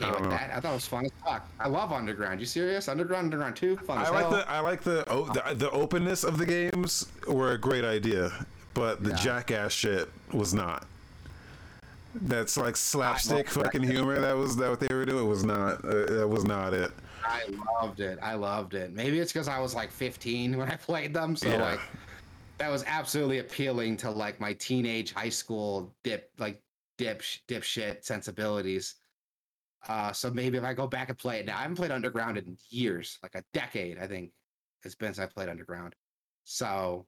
Yeah, 0.00 0.06
I 0.08 0.20
with 0.20 0.30
that, 0.30 0.50
I 0.54 0.60
thought 0.60 0.70
it 0.70 0.74
was 0.74 0.86
fun 0.86 1.04
as 1.06 1.10
fuck. 1.24 1.48
I 1.58 1.68
love 1.68 1.92
Underground. 1.92 2.40
You 2.40 2.46
serious? 2.46 2.88
Underground, 2.88 3.24
Underground 3.26 3.56
Two, 3.56 3.76
fun 3.78 3.98
I 3.98 4.02
as 4.04 4.10
like 4.10 4.20
hell. 4.22 4.30
the 4.32 4.48
I 4.50 4.60
like 4.60 4.82
the, 4.82 5.04
oh, 5.10 5.24
the 5.32 5.54
the 5.54 5.70
openness 5.70 6.22
of 6.24 6.38
the 6.38 6.46
games 6.46 7.06
were 7.26 7.52
a 7.52 7.58
great 7.58 7.84
idea, 7.84 8.46
but 8.74 9.02
the 9.02 9.10
Yeah. 9.10 9.16
jackass 9.16 9.72
shit 9.72 10.08
was 10.32 10.54
not. 10.54 10.86
That's 12.14 12.56
like 12.56 12.76
slapstick 12.76 13.54
well, 13.56 13.64
fucking 13.64 13.82
humor. 13.82 14.20
That 14.20 14.36
was 14.36 14.56
that 14.56 14.70
what 14.70 14.78
they 14.80 14.94
were 14.94 15.04
doing. 15.04 15.28
Was 15.28 15.44
not. 15.44 15.84
Uh, 15.84 16.06
that 16.06 16.28
was 16.28 16.44
not 16.44 16.72
it. 16.72 16.92
I 17.24 17.42
loved 17.80 18.00
it. 18.00 18.18
I 18.22 18.34
loved 18.34 18.74
it. 18.74 18.92
Maybe 18.92 19.18
it's 19.18 19.32
because 19.32 19.48
I 19.48 19.58
was 19.58 19.74
like 19.74 19.90
15 19.90 20.56
when 20.56 20.70
I 20.70 20.76
played 20.88 21.12
them, 21.14 21.34
so 21.34 21.48
Yeah. 21.48 21.62
like 21.62 21.80
that 22.58 22.70
was 22.70 22.84
absolutely 22.86 23.38
appealing 23.40 23.96
to 23.96 24.10
like 24.10 24.38
my 24.38 24.52
teenage 24.52 25.12
high 25.12 25.28
school 25.30 25.92
dip 26.04 26.30
like 26.38 26.60
dip 26.98 27.22
dipshit 27.48 28.04
sensibilities. 28.04 28.94
Uh, 29.88 30.12
so 30.12 30.30
maybe 30.30 30.56
if 30.58 30.64
I 30.64 30.72
go 30.74 30.86
back 30.86 31.08
and 31.08 31.18
play 31.18 31.40
it 31.40 31.46
now, 31.46 31.56
I 31.58 31.62
haven't 31.62 31.76
played 31.76 31.90
Underground 31.90 32.38
in 32.38 32.56
years, 32.70 33.18
like 33.22 33.34
a 33.34 33.42
decade, 33.52 33.98
I 33.98 34.06
think 34.06 34.30
it's 34.84 34.94
been 34.94 35.14
since 35.14 35.24
I 35.24 35.32
played 35.32 35.48
Underground. 35.48 35.94
So 36.44 37.06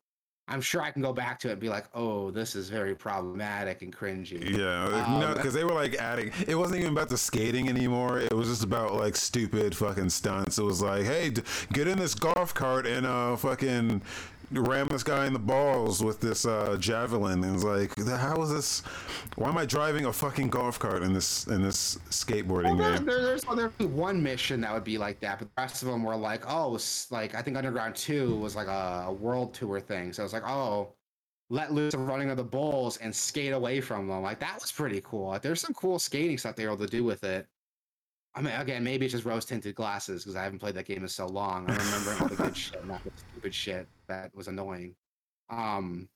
I'm 0.49 0.61
sure 0.61 0.81
I 0.81 0.91
can 0.93 1.03
go 1.03 1.12
back 1.12 1.41
to 1.41 1.49
it 1.49 1.53
and 1.53 1.61
be 1.61 1.69
like, 1.69 1.87
oh, 1.93 2.31
this 2.31 2.55
is 2.55 2.71
very 2.71 2.95
problematic 2.95 3.83
and 3.83 3.95
cringy. 3.95 4.41
Yeah, 4.57 4.89
no, 5.19 5.29
Um, 5.29 5.35
because 5.35 5.53
they 5.55 5.65
were 5.65 5.73
like 5.75 5.95
adding. 5.97 6.31
It 6.47 6.55
wasn't 6.55 6.81
even 6.81 6.93
about 6.93 7.09
the 7.09 7.19
skating 7.19 7.69
anymore. 7.69 8.21
It 8.21 8.33
was 8.33 8.49
just 8.49 8.62
about 8.62 8.95
like 8.95 9.17
stupid 9.17 9.75
fucking 9.77 10.11
stunts. 10.11 10.59
It 10.59 10.62
was 10.62 10.81
like, 10.83 11.05
hey, 11.05 11.31
d- 11.31 11.43
get 11.73 11.89
in 11.89 11.99
this 11.99 12.15
golf 12.15 12.55
cart 12.55 12.87
and 12.87 13.05
uh 13.07 13.35
fucking 13.37 14.03
ram 14.52 14.88
this 14.88 15.02
guy 15.02 15.26
in 15.26 15.32
the 15.32 15.38
balls 15.38 16.02
with 16.02 16.20
this 16.20 16.46
uh 16.46 16.76
javelin. 16.78 17.42
And 17.44 17.54
it's 17.54 17.64
like, 17.64 17.96
how 18.06 18.40
is 18.42 18.50
this? 18.52 18.80
Why 19.37 19.48
am 19.48 19.59
I 19.59 19.66
driving 19.66 20.06
a 20.06 20.12
fucking 20.12 20.48
golf 20.48 20.78
cart 20.78 21.02
in 21.02 21.12
this 21.12 21.46
in 21.46 21.62
this 21.62 21.96
skateboarding 22.11 22.64
Well, 22.64 22.76
there, 22.76 22.96
game? 22.96 23.06
there, 23.06 23.22
there's 23.22 23.46
well, 23.46 23.56
there'd 23.56 23.76
be 23.78 23.87
one 23.87 24.22
mission 24.22 24.61
that 24.62 24.72
would 24.72 24.85
be 24.85 24.98
like 24.98 25.20
that, 25.20 25.38
but 25.38 25.48
the 25.54 25.62
rest 25.62 25.82
of 25.82 25.88
them 25.88 26.02
were 26.02 26.16
like, 26.16 26.42
oh, 26.46 26.68
it 26.68 26.72
was 26.72 27.06
like 27.11 27.35
I 27.35 27.42
think 27.42 27.56
Underground 27.56 27.96
Two 27.96 28.37
was 28.37 28.54
like 28.56 28.68
a, 28.68 29.04
a 29.09 29.12
world 29.12 29.54
tour 29.54 29.80
thing. 29.80 30.12
So 30.12 30.24
it's 30.24 30.32
like, 30.32 30.46
oh, 30.48 30.94
let 31.50 31.72
loose 31.72 31.92
the 31.92 31.98
running 31.98 32.30
of 32.30 32.37
the 32.37 32.44
bulls 32.44 32.96
and 32.98 33.14
skate 33.14 33.52
away 33.52 33.80
from 33.80 34.09
them. 34.09 34.22
Like 34.22 34.40
that 34.40 34.61
was 34.61 34.72
pretty 34.72 35.00
cool. 35.04 35.28
Like, 35.28 35.42
there's 35.42 35.61
some 35.61 35.74
cool 35.74 35.98
skating 35.98 36.38
stuff 36.38 36.56
they 36.56 36.66
were 36.66 36.72
able 36.72 36.85
to 36.85 36.90
do 36.90 37.04
with 37.04 37.24
it. 37.24 37.46
I 38.37 38.42
mean, 38.42 38.53
again, 38.55 38.85
maybe 38.85 39.07
it's 39.07 39.12
just 39.12 39.25
rose 39.25 39.46
tinted 39.46 39.75
glasses 39.75 40.22
because 40.22 40.37
I 40.37 40.44
haven't 40.44 40.59
played 40.59 40.75
that 40.75 40.87
game 40.87 41.03
in 41.03 41.09
so 41.09 41.27
long. 41.27 41.70
I 41.70 41.77
remember 41.77 42.16
all 42.20 42.29
the 42.29 42.37
good 42.37 42.57
shit, 42.64 42.87
not 42.87 43.03
the 43.03 43.11
stupid 43.16 43.55
shit 43.55 43.88
that 44.09 44.35
was 44.35 44.46
annoying. 44.46 44.94
Um, 45.49 46.09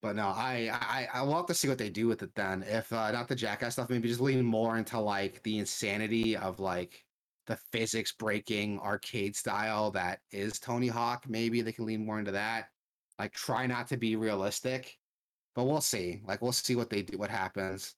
but 0.00 0.14
no, 0.14 0.28
I 0.28 0.70
I 0.72 1.08
I 1.12 1.22
will 1.22 1.34
have 1.34 1.46
to 1.46 1.54
see 1.54 1.68
what 1.68 1.78
they 1.78 1.90
do 1.90 2.06
with 2.06 2.22
it 2.22 2.32
then. 2.36 2.62
If 2.62 2.92
uh, 2.92 3.10
not 3.10 3.26
the 3.26 3.34
jackass 3.34 3.72
stuff, 3.72 3.90
maybe 3.90 4.06
just 4.06 4.20
lean 4.20 4.44
more 4.44 4.78
into 4.78 5.00
like 5.00 5.42
the 5.42 5.58
insanity 5.58 6.36
of 6.36 6.60
like 6.60 7.04
the 7.48 7.56
physics 7.72 8.12
breaking 8.12 8.78
arcade 8.78 9.34
style 9.34 9.90
that 9.92 10.20
is 10.30 10.60
Tony 10.60 10.86
Hawk. 10.86 11.24
Maybe 11.28 11.60
they 11.60 11.72
can 11.72 11.86
lean 11.86 12.06
more 12.06 12.20
into 12.20 12.30
that. 12.30 12.68
Like 13.18 13.32
try 13.32 13.66
not 13.66 13.88
to 13.88 13.96
be 13.96 14.14
realistic, 14.14 14.96
but 15.56 15.64
we'll 15.64 15.80
see. 15.80 16.20
Like 16.24 16.40
we'll 16.40 16.52
see 16.52 16.76
what 16.76 16.90
they 16.90 17.02
do, 17.02 17.18
what 17.18 17.30
happens. 17.30 17.96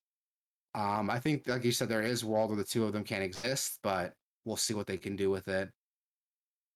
Um, 0.75 1.11
I 1.11 1.19
think, 1.19 1.49
like 1.49 1.65
you 1.65 1.73
said, 1.73 1.89
there 1.89 2.03
is 2.03 2.23
a 2.23 2.27
world 2.27 2.51
where 2.51 2.57
the 2.57 2.65
two 2.65 2.85
of 2.85 2.93
them 2.93 3.05
can't 3.05 3.25
exist, 3.25 3.79
but 3.83 4.15
we'll 4.45 4.57
see 4.57 4.75
what 4.75 4.87
they 4.87 4.97
can 4.97 5.17
do 5.17 5.31
with 5.31 5.49
it. 5.49 5.71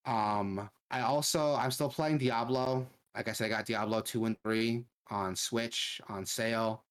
Um, 0.06 0.68
I 0.90 1.00
also 1.00 1.54
I'm 1.54 1.70
still 1.70 1.88
playing 1.88 2.18
Diablo. 2.18 2.86
Like 3.16 3.28
I 3.28 3.32
said, 3.32 3.46
I 3.46 3.48
got 3.48 3.66
Diablo 3.66 4.00
two 4.00 4.24
and 4.26 4.36
three 4.42 4.84
on 5.10 5.36
Switch 5.36 6.00
on 6.08 6.26
sale. 6.26 6.84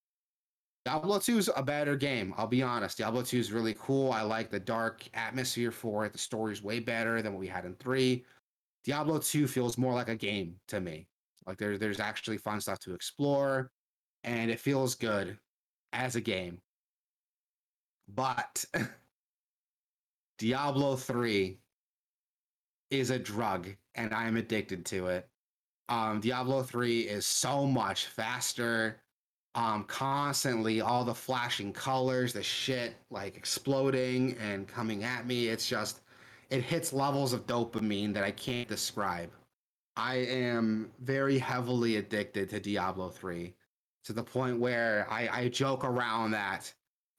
Diablo 0.86 1.18
2 1.18 1.38
is 1.38 1.50
a 1.56 1.64
better 1.64 1.96
game. 1.96 2.34
I'll 2.36 2.48
be 2.48 2.62
honest. 2.62 2.98
Diablo 2.98 3.22
2 3.22 3.38
is 3.38 3.54
really 3.54 3.74
cool. 3.80 4.12
I 4.12 4.22
like 4.22 4.50
the 4.50 4.60
dark 4.60 5.02
atmosphere 5.14 5.72
for 5.72 6.06
it. 6.06 6.12
The 6.12 6.20
story's 6.20 6.62
way 6.62 6.80
better 6.82 7.22
than 7.22 7.32
what 7.32 7.40
we 7.40 7.48
had 7.48 7.64
in 7.64 7.76
3. 7.76 8.26
Diablo 8.84 9.20
2 9.20 9.48
feels 9.48 9.78
more 9.78 9.94
like 9.94 10.10
a 10.10 10.16
game 10.16 10.56
to 10.68 10.82
me. 10.82 11.08
Like 11.48 11.58
there, 11.58 11.78
there's 11.78 12.02
actually 12.02 12.38
fun 12.38 12.60
stuff 12.60 12.80
to 12.80 12.94
explore, 12.94 13.72
and 14.26 14.52
it 14.52 14.60
feels 14.60 14.96
good 14.96 15.38
as 15.94 16.18
a 16.18 16.22
game. 16.22 16.60
But 18.16 18.66
Diablo 20.38 20.96
3 20.96 21.58
is 22.92 23.10
a 23.10 23.20
drug, 23.20 23.70
and 23.96 24.14
I'm 24.14 24.38
addicted 24.38 24.86
to 24.88 25.08
it. 25.08 25.28
Um, 25.90 26.20
Diablo 26.20 26.64
3 26.64 27.02
is 27.02 27.26
so 27.26 27.66
much 27.66 28.08
faster. 28.08 29.02
Um, 29.56 29.84
constantly 29.84 30.82
all 30.82 31.04
the 31.06 31.14
flashing 31.14 31.72
colors, 31.74 32.34
the 32.34 32.42
shit 32.42 32.96
like 33.12 33.36
exploding 33.36 34.36
and 34.38 34.68
coming 34.68 35.04
at 35.04 35.28
me. 35.28 35.48
It's 35.50 35.68
just, 35.68 36.02
it 36.50 36.64
hits 36.64 36.92
levels 36.92 37.34
of 37.34 37.46
dopamine 37.46 38.14
that 38.16 38.24
I 38.24 38.32
can't 38.32 38.68
describe. 38.68 39.30
I 39.96 40.16
am 40.16 40.92
very 41.02 41.38
heavily 41.38 41.98
addicted 41.98 42.50
to 42.50 42.60
Diablo 42.60 43.10
3 43.10 43.54
to 44.06 44.14
the 44.14 44.24
point 44.24 44.60
where 44.60 45.08
I, 45.10 45.30
I 45.32 45.48
joke 45.50 45.84
around 45.84 46.32
that 46.32 46.74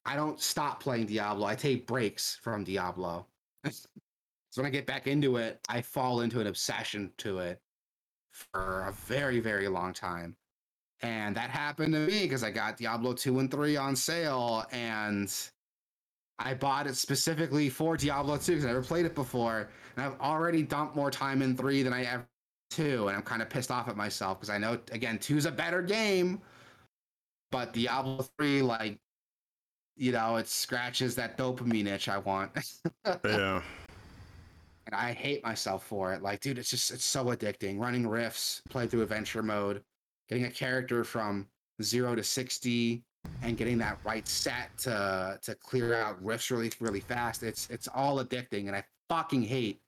I 0.05 0.15
don't 0.15 0.39
stop 0.39 0.81
playing 0.81 1.07
Diablo. 1.07 1.45
I 1.45 1.55
take 1.55 1.87
breaks 1.87 2.37
from 2.41 2.63
Diablo. 2.63 3.25
so 3.69 3.87
when 4.55 4.65
I 4.65 4.69
get 4.69 4.85
back 4.85 5.07
into 5.07 5.37
it, 5.37 5.59
I 5.67 5.81
fall 5.81 6.21
into 6.21 6.39
an 6.39 6.47
obsession 6.47 7.11
to 7.19 7.39
it 7.39 7.59
for 8.31 8.85
a 8.87 8.91
very, 8.91 9.39
very 9.39 9.67
long 9.67 9.93
time. 9.93 10.35
And 11.01 11.35
that 11.35 11.49
happened 11.49 11.93
to 11.93 11.99
me 11.99 12.23
because 12.23 12.43
I 12.43 12.51
got 12.51 12.77
Diablo 12.77 13.13
2 13.13 13.39
and 13.39 13.51
3 13.51 13.77
on 13.77 13.95
sale 13.95 14.65
and 14.71 15.33
I 16.39 16.53
bought 16.53 16.87
it 16.87 16.95
specifically 16.95 17.69
for 17.69 17.97
Diablo 17.97 18.37
2 18.37 18.51
because 18.53 18.65
I 18.65 18.69
never 18.69 18.81
played 18.81 19.05
it 19.05 19.15
before. 19.15 19.69
And 19.95 20.05
I've 20.05 20.19
already 20.19 20.63
dumped 20.63 20.95
more 20.95 21.11
time 21.11 21.41
in 21.41 21.55
3 21.55 21.83
than 21.83 21.93
I 21.93 22.03
ever 22.03 22.27
2. 22.71 23.07
And 23.07 23.17
I'm 23.17 23.23
kind 23.23 23.41
of 23.41 23.49
pissed 23.49 23.71
off 23.71 23.87
at 23.87 23.95
myself 23.95 24.39
because 24.39 24.49
I 24.49 24.57
know, 24.57 24.79
again, 24.91 25.17
2 25.17 25.37
is 25.37 25.45
a 25.45 25.51
better 25.51 25.81
game. 25.81 26.41
But 27.51 27.73
Diablo 27.73 28.25
3, 28.37 28.61
like, 28.61 28.99
you 29.95 30.11
know, 30.11 30.35
it 30.37 30.47
scratches 30.47 31.15
that 31.15 31.37
dopamine 31.37 31.87
itch 31.87 32.09
I 32.09 32.17
want. 32.19 32.51
Yeah. 33.25 33.61
and 34.87 34.95
I 34.95 35.13
hate 35.13 35.43
myself 35.43 35.85
for 35.85 36.13
it. 36.13 36.21
Like, 36.21 36.41
dude, 36.41 36.57
it's 36.57 36.69
just 36.69 36.91
it's 36.91 37.05
so 37.05 37.25
addicting. 37.25 37.79
Running 37.79 38.07
rifts, 38.07 38.61
playing 38.69 38.89
through 38.89 39.03
adventure 39.03 39.43
mode, 39.43 39.83
getting 40.29 40.45
a 40.45 40.51
character 40.51 41.03
from 41.03 41.47
zero 41.81 42.15
to 42.15 42.23
sixty, 42.23 43.03
and 43.41 43.57
getting 43.57 43.77
that 43.79 43.97
right 44.05 44.27
set 44.27 44.75
to 44.79 45.39
to 45.43 45.55
clear 45.55 45.95
out 45.95 46.23
rifts 46.23 46.51
really 46.51 46.71
really 46.79 46.99
fast. 46.99 47.43
It's 47.43 47.69
it's 47.69 47.87
all 47.87 48.23
addicting, 48.23 48.67
and 48.67 48.75
I 48.75 48.83
fucking 49.09 49.43
hate 49.43 49.79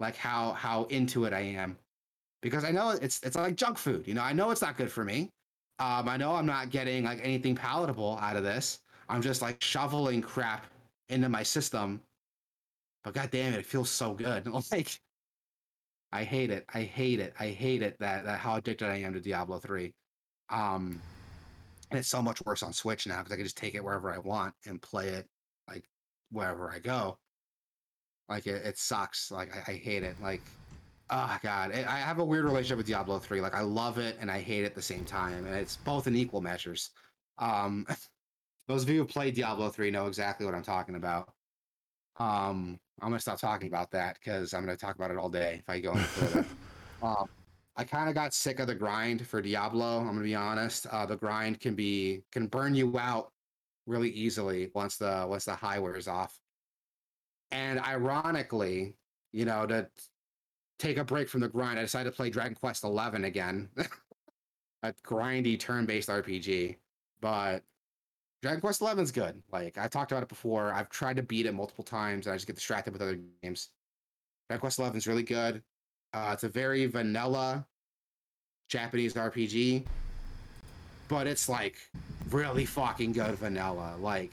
like 0.00 0.16
how 0.16 0.52
how 0.52 0.84
into 0.84 1.24
it 1.24 1.32
I 1.32 1.40
am 1.40 1.76
because 2.42 2.64
I 2.64 2.70
know 2.70 2.90
it's 2.90 3.20
it's 3.22 3.36
like 3.36 3.56
junk 3.56 3.78
food. 3.78 4.06
You 4.08 4.14
know, 4.14 4.22
I 4.22 4.32
know 4.32 4.50
it's 4.50 4.62
not 4.62 4.76
good 4.76 4.90
for 4.90 5.04
me. 5.04 5.30
Um, 5.78 6.08
I 6.08 6.16
know 6.16 6.32
I'm 6.34 6.46
not 6.46 6.70
getting 6.70 7.04
like 7.04 7.20
anything 7.22 7.54
palatable 7.54 8.18
out 8.20 8.36
of 8.36 8.42
this. 8.44 8.80
I'm 9.10 9.22
just 9.22 9.42
like 9.42 9.62
shoveling 9.62 10.22
crap 10.22 10.66
into 11.08 11.28
my 11.28 11.42
system 11.42 12.00
but 13.04 13.14
god 13.14 13.30
damn 13.30 13.54
it, 13.54 13.60
it 13.60 13.66
feels 13.66 13.90
so 13.90 14.14
good. 14.14 14.46
Like 14.70 15.00
I 16.12 16.24
hate 16.24 16.50
it. 16.50 16.64
I 16.74 16.82
hate 16.82 17.20
it. 17.20 17.34
I 17.38 17.48
hate 17.48 17.82
it 17.82 17.96
that, 18.00 18.24
that 18.24 18.40
how 18.40 18.56
addicted 18.56 18.88
I 18.88 18.96
am 18.96 19.14
to 19.14 19.20
Diablo 19.20 19.58
3. 19.58 19.94
Um 20.50 21.00
and 21.90 21.98
it's 21.98 22.08
so 22.08 22.22
much 22.22 22.40
worse 22.44 22.62
on 22.62 22.72
Switch 22.72 23.06
now 23.06 23.18
because 23.18 23.32
I 23.32 23.36
can 23.36 23.44
just 23.44 23.56
take 23.56 23.74
it 23.74 23.82
wherever 23.82 24.12
I 24.12 24.18
want 24.18 24.54
and 24.66 24.80
play 24.80 25.08
it 25.08 25.26
like 25.68 25.84
wherever 26.30 26.70
I 26.70 26.78
go. 26.78 27.18
Like 28.28 28.46
it, 28.46 28.64
it 28.64 28.78
sucks. 28.78 29.30
Like 29.30 29.50
I, 29.54 29.72
I 29.72 29.74
hate 29.76 30.02
it. 30.02 30.16
Like 30.20 30.42
oh 31.10 31.38
god, 31.42 31.72
I 31.72 31.98
have 31.98 32.18
a 32.18 32.24
weird 32.24 32.44
relationship 32.44 32.78
with 32.78 32.86
Diablo 32.86 33.18
3. 33.18 33.40
Like 33.40 33.54
I 33.54 33.62
love 33.62 33.98
it 33.98 34.16
and 34.20 34.30
I 34.30 34.40
hate 34.40 34.62
it 34.62 34.66
at 34.66 34.74
the 34.74 34.82
same 34.82 35.04
time, 35.04 35.46
and 35.46 35.54
it's 35.54 35.76
both 35.76 36.06
in 36.06 36.16
equal 36.16 36.40
measures. 36.40 36.90
Um 37.38 37.86
those 38.70 38.84
of 38.84 38.88
you 38.90 39.00
who 39.00 39.04
play 39.04 39.30
Diablo 39.30 39.68
3 39.68 39.90
know 39.90 40.06
exactly 40.06 40.46
what 40.46 40.54
I'm 40.54 40.62
talking 40.62 40.94
about. 40.94 41.32
Um 42.18 42.78
I'm 43.02 43.08
gonna 43.08 43.20
stop 43.20 43.40
talking 43.40 43.68
about 43.68 43.90
that 43.92 44.18
because 44.22 44.52
I'm 44.52 44.64
gonna 44.64 44.76
talk 44.76 44.94
about 44.94 45.10
it 45.10 45.16
all 45.16 45.28
day 45.28 45.56
if 45.58 45.68
I 45.68 45.80
go 45.80 45.92
any 45.92 46.02
further. 46.02 46.46
um, 47.02 47.28
I 47.76 47.84
kind 47.84 48.08
of 48.08 48.14
got 48.14 48.34
sick 48.34 48.60
of 48.60 48.66
the 48.66 48.74
grind 48.74 49.26
for 49.26 49.40
Diablo. 49.40 49.98
I'm 49.98 50.06
gonna 50.08 50.22
be 50.22 50.34
honest. 50.34 50.86
Uh, 50.86 51.06
the 51.06 51.16
grind 51.16 51.60
can 51.60 51.74
be 51.74 52.22
can 52.30 52.46
burn 52.46 52.74
you 52.74 52.98
out 52.98 53.32
really 53.86 54.10
easily 54.10 54.70
once 54.74 54.96
the 54.96 55.26
once 55.28 55.46
the 55.46 55.54
high 55.54 55.78
wears 55.78 56.08
off. 56.08 56.38
And 57.50 57.80
ironically, 57.80 58.94
you 59.32 59.46
know, 59.46 59.66
to 59.66 59.88
take 60.78 60.98
a 60.98 61.04
break 61.04 61.28
from 61.28 61.40
the 61.40 61.48
grind, 61.48 61.78
I 61.78 61.82
decided 61.82 62.10
to 62.10 62.16
play 62.16 62.30
Dragon 62.30 62.54
Quest 62.54 62.82
XI 62.82 63.24
again, 63.24 63.68
a 64.82 64.92
grindy 65.04 65.58
turn-based 65.58 66.08
RPG. 66.08 66.76
But 67.20 67.62
Dragon 68.42 68.60
Quest 68.60 68.80
XI 68.80 69.00
is 69.00 69.12
good. 69.12 69.42
Like 69.52 69.76
I 69.76 69.86
talked 69.88 70.12
about 70.12 70.22
it 70.22 70.28
before. 70.28 70.72
I've 70.72 70.88
tried 70.88 71.16
to 71.16 71.22
beat 71.22 71.46
it 71.46 71.52
multiple 71.52 71.84
times, 71.84 72.26
and 72.26 72.32
I 72.32 72.36
just 72.36 72.46
get 72.46 72.56
distracted 72.56 72.92
with 72.92 73.02
other 73.02 73.18
games. 73.42 73.68
Dragon 74.48 74.60
Quest 74.60 74.78
XI 74.78 74.96
is 74.96 75.06
really 75.06 75.22
good. 75.22 75.62
Uh, 76.12 76.30
it's 76.32 76.44
a 76.44 76.48
very 76.48 76.86
vanilla 76.86 77.66
Japanese 78.68 79.14
RPG, 79.14 79.84
but 81.08 81.26
it's 81.26 81.48
like 81.48 81.76
really 82.30 82.64
fucking 82.64 83.12
good 83.12 83.34
vanilla. 83.36 83.94
Like 84.00 84.32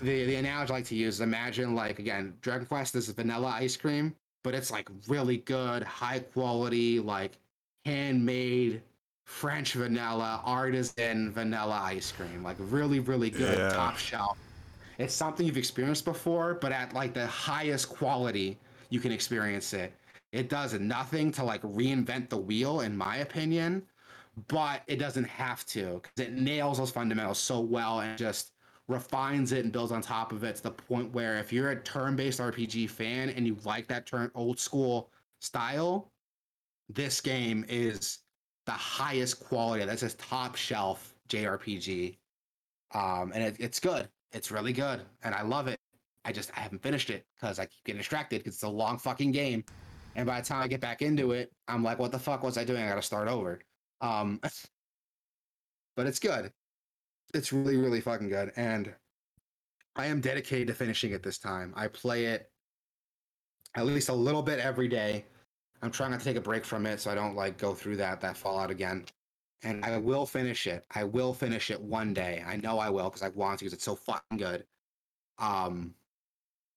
the 0.00 0.24
the 0.24 0.36
analogy 0.36 0.72
I 0.72 0.76
like 0.76 0.86
to 0.86 0.94
use, 0.94 1.14
is 1.14 1.20
imagine 1.20 1.74
like 1.74 1.98
again, 1.98 2.34
Dragon 2.40 2.66
Quest 2.66 2.94
is 2.94 3.08
vanilla 3.08 3.48
ice 3.48 3.76
cream, 3.76 4.14
but 4.44 4.54
it's 4.54 4.70
like 4.70 4.88
really 5.08 5.38
good, 5.38 5.82
high 5.82 6.20
quality, 6.20 7.00
like 7.00 7.32
handmade 7.84 8.80
French 9.24 9.72
vanilla, 9.72 10.40
artisan 10.44 11.32
vanilla 11.32 11.80
ice 11.82 12.12
cream. 12.12 12.42
Like 12.42 12.56
really, 12.58 13.00
really 13.00 13.30
good, 13.30 13.58
yeah. 13.58 13.70
top 13.70 13.96
shelf. 13.96 14.38
It's 14.98 15.14
something 15.14 15.46
you've 15.46 15.56
experienced 15.56 16.04
before, 16.04 16.54
but 16.54 16.72
at 16.72 16.92
like 16.92 17.14
the 17.14 17.26
highest 17.26 17.88
quality 17.88 18.58
you 18.90 19.00
can 19.00 19.12
experience 19.12 19.72
it. 19.72 19.92
It 20.32 20.48
does 20.48 20.74
nothing 20.74 21.32
to 21.32 21.44
like 21.44 21.62
reinvent 21.62 22.28
the 22.28 22.36
wheel, 22.36 22.80
in 22.80 22.96
my 22.96 23.18
opinion, 23.18 23.82
but 24.48 24.82
it 24.86 24.96
doesn't 24.96 25.24
have 25.24 25.64
to 25.66 26.00
because 26.02 26.26
it 26.26 26.34
nails 26.34 26.78
those 26.78 26.90
fundamentals 26.90 27.38
so 27.38 27.60
well 27.60 28.00
and 28.00 28.18
just 28.18 28.50
refines 28.88 29.52
it 29.52 29.64
and 29.64 29.72
builds 29.72 29.92
on 29.92 30.02
top 30.02 30.32
of 30.32 30.44
it 30.44 30.56
to 30.56 30.62
the 30.64 30.70
point 30.70 31.12
where 31.12 31.38
if 31.38 31.52
you're 31.52 31.70
a 31.70 31.80
turn-based 31.82 32.40
RPG 32.40 32.90
fan 32.90 33.30
and 33.30 33.46
you 33.46 33.56
like 33.64 33.88
that 33.88 34.06
turn 34.06 34.30
old 34.34 34.58
school 34.58 35.10
style, 35.40 36.10
this 36.88 37.20
game 37.20 37.64
is 37.68 38.18
the 38.66 38.72
highest 38.72 39.44
quality. 39.44 39.84
That's 39.84 40.02
a 40.02 40.10
top 40.16 40.56
shelf 40.56 41.14
JRPG, 41.28 42.16
um, 42.94 43.32
and 43.34 43.42
it, 43.42 43.56
it's 43.58 43.80
good. 43.80 44.08
It's 44.32 44.50
really 44.50 44.72
good, 44.72 45.02
and 45.22 45.34
I 45.34 45.42
love 45.42 45.68
it. 45.68 45.78
I 46.24 46.32
just 46.32 46.50
I 46.56 46.60
haven't 46.60 46.82
finished 46.82 47.10
it 47.10 47.24
because 47.34 47.58
I 47.58 47.66
keep 47.66 47.84
getting 47.84 48.00
distracted 48.00 48.38
because 48.40 48.54
it's 48.54 48.62
a 48.62 48.68
long 48.68 48.98
fucking 48.98 49.32
game, 49.32 49.64
and 50.16 50.26
by 50.26 50.40
the 50.40 50.46
time 50.46 50.62
I 50.62 50.68
get 50.68 50.80
back 50.80 51.02
into 51.02 51.32
it, 51.32 51.52
I'm 51.68 51.82
like, 51.82 51.98
what 51.98 52.12
the 52.12 52.18
fuck 52.18 52.42
was 52.42 52.56
I 52.56 52.64
doing? 52.64 52.82
I 52.82 52.88
got 52.88 52.96
to 52.96 53.02
start 53.02 53.28
over. 53.28 53.60
Um, 54.00 54.40
but 55.96 56.06
it's 56.06 56.18
good. 56.18 56.52
It's 57.32 57.52
really 57.52 57.76
really 57.76 58.00
fucking 58.00 58.28
good, 58.28 58.52
and 58.56 58.94
I 59.96 60.06
am 60.06 60.20
dedicated 60.20 60.68
to 60.68 60.74
finishing 60.74 61.12
it 61.12 61.22
this 61.22 61.38
time. 61.38 61.72
I 61.76 61.88
play 61.88 62.26
it 62.26 62.50
at 63.76 63.86
least 63.86 64.08
a 64.08 64.14
little 64.14 64.42
bit 64.42 64.60
every 64.60 64.88
day 64.88 65.24
I'm 65.84 65.90
trying 65.90 66.12
not 66.12 66.20
to 66.20 66.24
take 66.24 66.38
a 66.38 66.40
break 66.40 66.64
from 66.64 66.86
it 66.86 66.98
so 66.98 67.10
I 67.10 67.14
don't 67.14 67.36
like 67.36 67.58
go 67.58 67.74
through 67.74 67.96
that 67.96 68.22
that 68.22 68.38
Fallout 68.38 68.70
again. 68.70 69.04
And 69.62 69.84
I 69.84 69.98
will 69.98 70.24
finish 70.24 70.66
it. 70.66 70.84
I 70.90 71.04
will 71.04 71.34
finish 71.34 71.70
it 71.70 71.80
one 71.80 72.14
day. 72.14 72.42
I 72.46 72.56
know 72.56 72.78
I 72.78 72.88
will 72.88 73.10
because 73.10 73.22
I 73.22 73.28
want 73.28 73.58
to 73.58 73.64
because 73.66 73.74
it's 73.74 73.84
so 73.84 73.94
fucking 73.94 74.38
good. 74.38 74.64
Um, 75.38 75.94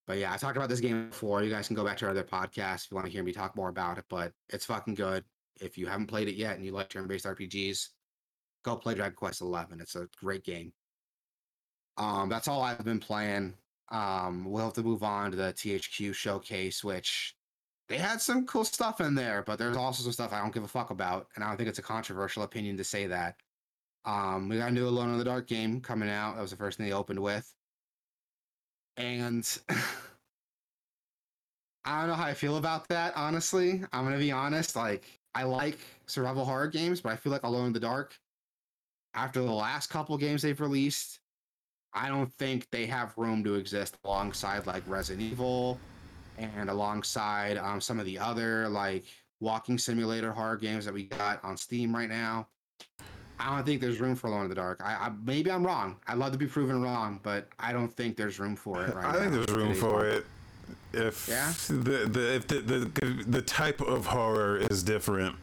but 0.08 0.18
yeah, 0.18 0.34
I 0.34 0.38
talked 0.38 0.58
about 0.58 0.68
this 0.68 0.82
game 0.82 1.10
before. 1.10 1.42
You 1.42 1.50
guys 1.50 1.68
can 1.68 1.76
go 1.76 1.86
back 1.86 1.98
to 1.98 2.06
our 2.06 2.12
other 2.12 2.24
podcast 2.24 2.86
if 2.86 2.92
you 2.92 2.96
want 2.96 3.08
to 3.08 3.12
hear 3.12 3.24
me 3.24 3.32
talk 3.32 3.56
more 3.56 3.70
about 3.70 3.98
it. 3.98 4.06
But 4.10 4.34
it's 4.50 4.66
fucking 4.66 4.96
good. 4.96 5.24
If 5.62 5.78
you 5.78 5.88
haven't 5.88 6.08
played 6.08 6.28
it 6.28 6.36
yet 6.36 6.58
and 6.58 6.66
you 6.66 6.74
like 6.74 6.90
turn-based 6.90 7.26
RPGs, 7.26 7.88
go 8.64 8.76
play 8.76 8.94
Dragon 8.94 9.16
Quest 9.16 9.40
Eleven. 9.40 9.80
It's 9.80 9.96
a 9.96 10.10
great 10.22 10.44
game. 10.44 10.74
Um, 11.96 12.28
that's 12.28 12.50
all 12.50 12.62
I've 12.62 12.84
been 12.84 13.00
playing. 13.00 13.54
Um, 13.90 14.44
we'll 14.46 14.66
have 14.66 14.74
to 14.74 14.84
move 14.84 15.04
on 15.04 15.32
to 15.32 15.38
the 15.38 15.54
THQ 15.54 16.14
showcase, 16.14 16.84
which 16.84 17.37
they 17.90 17.98
had 17.98 18.22
some 18.22 18.46
cool 18.46 18.66
stuff 18.66 19.00
in 19.00 19.16
there, 19.16 19.44
but 19.46 19.58
there's 19.58 19.78
also 19.78 20.04
some 20.04 20.12
stuff 20.12 20.34
I 20.34 20.42
don't 20.42 20.54
give 20.54 20.64
a 20.64 20.68
fuck 20.68 20.90
about, 20.90 21.28
and 21.36 21.44
I 21.44 21.48
don't 21.48 21.58
think 21.58 21.70
it's 21.70 21.80
a 21.80 21.84
controversial 21.84 22.44
opinion 22.44 22.78
to 22.78 22.84
say 22.84 23.08
that. 23.08 23.36
Um, 24.06 24.50
we 24.50 24.58
got 24.58 24.70
a 24.70 24.74
new 24.74 24.88
Alone 24.88 25.12
in 25.12 25.18
the 25.18 25.24
Dark 25.24 25.48
game 25.48 25.82
coming 25.82 26.10
out. 26.10 26.36
That 26.36 26.42
was 26.42 26.52
the 26.52 26.58
first 26.58 26.78
thing 26.78 26.88
they 26.88 26.94
opened 26.94 27.20
with, 27.20 27.52
and 28.98 29.46
I 31.86 32.00
don't 32.00 32.10
know 32.10 32.16
how 32.16 32.26
I 32.26 32.34
feel 32.34 32.58
about 32.58 32.88
that. 32.90 33.14
Honestly, 33.16 33.84
I'm 33.94 34.04
gonna 34.04 34.18
be 34.18 34.32
honest. 34.32 34.76
Like, 34.76 35.06
I 35.34 35.44
like 35.44 35.78
survival 36.08 36.46
horror 36.46 36.68
games, 36.68 37.00
but 37.02 37.14
I 37.14 37.16
feel 37.16 37.32
like 37.32 37.44
Alone 37.44 37.68
in 37.68 37.74
the 37.74 37.80
Dark, 37.80 38.18
after 39.14 39.42
the 39.42 39.52
last 39.52 39.90
couple 39.90 40.18
games 40.18 40.42
they've 40.42 40.60
released, 40.60 41.20
I 41.94 42.10
don't 42.10 42.34
think 42.34 42.70
they 42.70 42.86
have 42.86 43.18
room 43.18 43.44
to 43.46 43.56
exist 43.56 43.98
alongside 44.04 44.68
like 44.68 44.84
Resident 44.88 45.32
Evil 45.32 45.80
and 46.38 46.70
alongside 46.70 47.58
um, 47.58 47.82
some 47.82 48.00
of 48.00 48.06
the 48.06 48.18
other 48.18 48.68
like 48.70 49.06
walking 49.40 49.78
simulator 49.78 50.32
horror 50.32 50.58
games 50.58 50.86
that 50.86 50.94
we 50.94 51.04
got 51.04 51.44
on 51.44 51.58
Steam 51.58 51.96
right 51.96 52.10
now. 52.10 52.48
I 53.40 53.56
don't 53.56 53.66
think 53.66 53.82
there's 53.82 54.00
room 54.00 54.16
for 54.16 54.28
Alone 54.28 54.44
in 54.44 54.50
the 54.50 54.56
Dark. 54.56 54.82
I, 54.84 54.94
I 54.94 55.12
maybe 55.24 55.52
I'm 55.52 55.66
wrong. 55.66 55.98
I'd 56.08 56.18
love 56.18 56.32
to 56.32 56.38
be 56.38 56.48
proven 56.48 56.82
wrong, 56.82 57.20
but 57.22 57.48
I 57.60 57.72
don't 57.72 57.94
think 57.94 58.18
there's 58.18 58.40
room 58.40 58.56
for 58.56 58.84
it 58.84 58.96
right 58.96 59.04
now. 59.04 59.10
I 59.10 59.14
now. 59.14 59.20
think 59.20 59.34
there's 59.34 59.58
room 59.58 59.76
for 59.76 60.06
it 60.08 60.26
if 60.94 61.28
yeah? 61.28 61.54
the 61.68 62.08
the 62.08 62.36
if 62.36 62.48
the, 62.48 62.60
the 62.60 63.24
the 63.28 63.42
type 63.42 63.82
of 63.82 64.06
horror 64.06 64.58
is 64.58 64.84
different. 64.84 65.36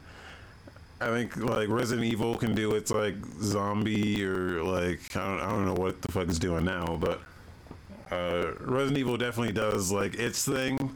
I 1.00 1.08
think 1.08 1.36
like 1.36 1.68
Resident 1.68 2.06
Evil 2.06 2.36
can 2.36 2.54
do 2.54 2.74
its 2.74 2.90
like 2.90 3.14
zombie 3.42 4.24
or 4.24 4.62
like 4.62 5.16
I 5.16 5.26
don't, 5.26 5.40
I 5.40 5.50
don't 5.50 5.66
know 5.66 5.74
what 5.74 6.02
the 6.02 6.10
fuck 6.10 6.28
it's 6.28 6.38
doing 6.38 6.64
now, 6.64 6.96
but 7.00 7.20
uh, 8.10 8.52
Resident 8.60 8.98
Evil 8.98 9.16
definitely 9.16 9.52
does 9.52 9.90
like 9.92 10.14
its 10.14 10.44
thing, 10.44 10.94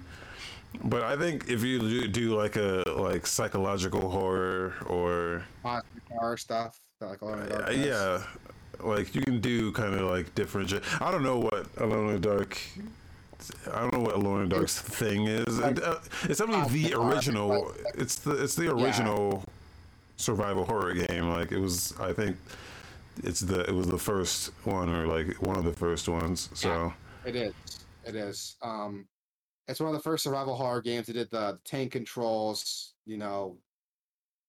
but 0.84 1.02
I 1.02 1.16
think 1.16 1.48
if 1.48 1.62
you 1.64 1.78
do, 1.78 2.08
do 2.08 2.36
like 2.36 2.56
a 2.56 2.84
like 2.96 3.26
psychological 3.26 4.10
horror 4.10 4.74
or 4.86 5.44
horror 6.10 6.36
stuff, 6.36 6.78
like 7.00 7.22
uh, 7.22 7.70
yeah, 7.70 8.22
like 8.80 9.14
you 9.14 9.22
can 9.22 9.40
do 9.40 9.72
kind 9.72 9.94
of 9.94 10.10
like 10.10 10.34
different. 10.34 10.72
I 11.00 11.10
don't 11.10 11.22
know 11.22 11.38
what 11.38 11.66
Alone 11.78 12.08
in 12.08 12.20
the 12.20 12.28
Dark. 12.28 12.58
I 13.72 13.80
don't 13.80 13.92
know 13.92 14.00
what 14.00 14.14
Alone 14.14 14.42
in 14.42 14.48
the 14.48 14.56
Dark's 14.56 14.80
thing 14.80 15.26
is. 15.26 15.58
Like, 15.58 15.82
uh, 15.82 15.96
it's 16.24 16.38
definitely 16.38 16.82
the 16.82 16.94
original. 16.98 17.72
It's 17.94 18.16
the 18.16 18.42
it's 18.42 18.54
the 18.54 18.72
original 18.72 19.44
yeah. 19.46 19.52
survival 20.16 20.64
horror 20.64 20.94
game. 20.94 21.30
Like 21.30 21.52
it 21.52 21.58
was, 21.58 21.94
I 22.00 22.12
think 22.12 22.36
it's 23.24 23.40
the 23.40 23.64
it 23.64 23.74
was 23.74 23.86
the 23.86 23.98
first 23.98 24.52
one 24.64 24.88
or 24.88 25.06
like 25.06 25.34
one 25.42 25.56
of 25.56 25.64
the 25.64 25.72
first 25.72 26.08
ones. 26.08 26.50
So 26.54 26.92
yeah, 27.24 27.28
it 27.28 27.36
is. 27.36 27.54
It 28.04 28.16
is. 28.16 28.56
Um, 28.62 29.06
it's 29.66 29.80
one 29.80 29.90
of 29.90 29.94
the 29.94 30.02
first 30.02 30.24
survival 30.24 30.56
horror 30.56 30.80
games. 30.80 31.08
It 31.08 31.14
did 31.14 31.30
the 31.30 31.58
tank 31.64 31.92
controls. 31.92 32.94
You 33.04 33.18
know, 33.18 33.58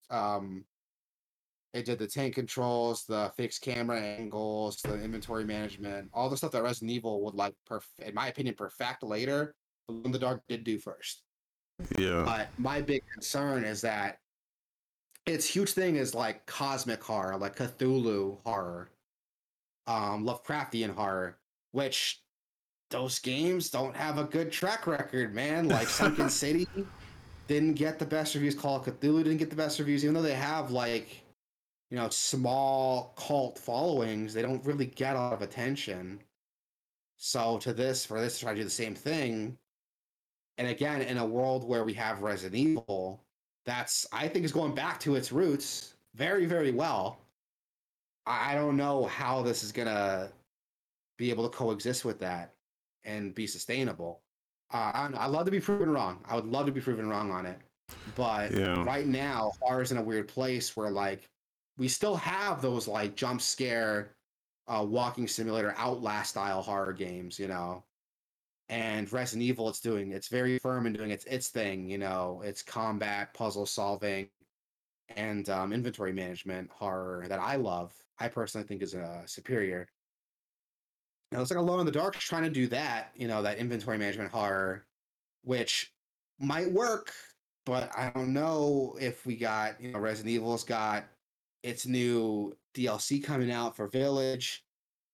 um, 0.09 0.65
it 1.73 1.85
did 1.85 1.99
the 1.99 2.07
tank 2.07 2.35
controls, 2.35 3.05
the 3.05 3.31
fixed 3.37 3.61
camera 3.61 3.99
angles, 3.99 4.81
the 4.81 4.99
inventory 5.01 5.43
management, 5.43 6.09
all 6.13 6.29
the 6.29 6.37
stuff 6.37 6.51
that 6.51 6.63
Resident 6.63 6.91
Evil 6.91 7.23
would 7.23 7.35
like, 7.35 7.53
perf- 7.69 7.83
in 7.99 8.15
my 8.15 8.27
opinion, 8.27 8.55
perfect 8.55 9.03
later. 9.03 9.53
But 9.87 10.11
the 10.11 10.19
Dark 10.19 10.41
did 10.47 10.63
do 10.63 10.79
first. 10.79 11.23
Yeah. 11.97 12.23
But 12.25 12.49
my 12.57 12.81
big 12.81 13.03
concern 13.13 13.63
is 13.63 13.81
that 13.81 14.17
its 15.29 15.45
huge 15.47 15.73
thing 15.73 15.95
is 15.97 16.15
like 16.15 16.45
cosmic 16.47 17.03
horror, 17.03 17.37
like 17.37 17.55
Cthulhu 17.57 18.37
horror, 18.45 18.89
um, 19.87 20.25
Lovecraftian 20.25 20.91
horror, 20.95 21.37
which 21.71 22.21
those 22.91 23.19
games 23.19 23.69
don't 23.69 23.95
have 23.95 24.17
a 24.17 24.23
good 24.25 24.51
track 24.51 24.87
record, 24.87 25.35
man. 25.35 25.69
Like 25.69 25.89
Sinking 25.89 26.29
City 26.29 26.67
didn't 27.47 27.75
get 27.75 27.99
the 27.99 28.05
best 28.05 28.35
reviews. 28.35 28.55
Call 28.55 28.77
of 28.77 28.83
Cthulhu 28.85 29.23
didn't 29.23 29.37
get 29.37 29.49
the 29.49 29.55
best 29.55 29.79
reviews, 29.79 30.03
even 30.03 30.15
though 30.15 30.21
they 30.21 30.35
have 30.35 30.71
like, 30.71 31.23
you 31.91 31.97
know, 31.97 32.09
small 32.09 33.13
cult 33.17 33.57
followings. 33.59 34.33
They 34.33 34.41
don't 34.43 34.65
really 34.65 34.87
get 34.87 35.15
a 35.15 35.19
lot 35.19 35.33
of 35.33 35.41
attention. 35.41 36.21
So 37.17 37.57
to 37.59 37.73
this, 37.73 38.05
for 38.05 38.21
this 38.21 38.39
to 38.39 38.45
try 38.45 38.53
to 38.53 38.59
do 38.59 38.63
the 38.65 38.69
same 38.71 38.95
thing, 38.95 39.57
And 40.57 40.67
again, 40.67 41.01
in 41.01 41.17
a 41.17 41.25
world 41.25 41.63
where 41.67 41.83
we 41.83 41.93
have 41.95 42.21
Resident 42.21 42.55
Evil, 42.55 43.23
that's 43.69 44.07
I 44.11 44.27
think 44.27 44.45
is 44.45 44.51
going 44.51 44.73
back 44.73 44.99
to 45.01 45.15
its 45.15 45.31
roots 45.31 45.93
very, 46.15 46.45
very 46.45 46.71
well. 46.71 47.19
I, 48.25 48.53
don't 48.53 48.77
know 48.77 49.05
how 49.05 49.41
this 49.41 49.63
is 49.63 49.71
gonna 49.71 50.29
be 51.17 51.29
able 51.29 51.49
to 51.49 51.55
coexist 51.55 52.05
with 52.05 52.19
that 52.19 52.53
and 53.03 53.33
be 53.33 53.47
sustainable. 53.47 54.21
Uh, 54.71 54.91
I, 54.93 55.09
I 55.15 55.25
love 55.27 55.45
to 55.45 55.51
be 55.51 55.59
proven 55.59 55.89
wrong. 55.89 56.19
I 56.25 56.35
would 56.35 56.45
love 56.45 56.65
to 56.67 56.71
be 56.71 56.81
proven 56.81 57.09
wrong 57.09 57.31
on 57.31 57.45
it, 57.45 57.57
but 58.15 58.51
Yeah. 58.51 58.83
right 58.83 59.07
now, 59.07 59.51
horror's 59.59 59.91
in 59.91 59.97
a 59.97 60.03
weird 60.03 60.27
place 60.27 60.75
where 60.75 60.91
like 60.91 61.27
we 61.77 61.87
still 61.87 62.15
have 62.17 62.61
those 62.61 62.87
like 62.87 63.15
jump 63.15 63.41
scare, 63.41 64.11
uh, 64.67 64.85
walking 64.87 65.27
simulator, 65.27 65.73
Outlast 65.77 66.31
style 66.31 66.61
horror 66.61 66.93
games, 66.93 67.39
you 67.39 67.47
know. 67.47 67.83
And 68.69 69.11
Resident 69.11 69.43
Evil, 69.43 69.67
it's 69.67 69.79
doing 69.79 70.11
it's 70.11 70.27
very 70.27 70.59
firm 70.59 70.85
in 70.85 70.93
doing 70.93 71.11
its 71.11 71.25
its 71.25 71.49
thing, 71.49 71.89
you 71.89 71.97
know. 71.97 72.41
It's 72.45 72.61
combat, 72.61 73.33
puzzle 73.33 73.65
solving, 73.65 74.29
and 75.15 75.49
um, 75.49 75.73
inventory 75.73 76.13
management 76.13 76.69
horror 76.71 77.25
that 77.27 77.39
I 77.39 77.55
love. 77.55 77.93
I 78.19 78.27
personally 78.27 78.67
think 78.67 78.83
is 78.83 78.93
uh, 78.93 79.25
superior. 79.25 79.87
Now 81.31 81.41
it's 81.41 81.51
like 81.51 81.59
Alone 81.59 81.79
in 81.79 81.85
the 81.85 81.91
Dark 81.91 82.15
trying 82.15 82.43
to 82.43 82.49
do 82.49 82.67
that, 82.67 83.11
you 83.15 83.27
know, 83.27 83.41
that 83.41 83.57
inventory 83.57 83.97
management 83.97 84.31
horror, 84.31 84.85
which 85.43 85.91
might 86.39 86.71
work, 86.71 87.11
but 87.65 87.91
I 87.95 88.09
don't 88.09 88.33
know 88.33 88.97
if 88.99 89.25
we 89.25 89.35
got, 89.35 89.79
you 89.79 89.91
know, 89.91 89.99
Resident 89.99 90.33
Evil's 90.33 90.63
got 90.63 91.05
its 91.61 91.85
new 91.85 92.55
DLC 92.73 93.23
coming 93.23 93.51
out 93.51 93.75
for 93.75 93.87
Village. 93.87 94.63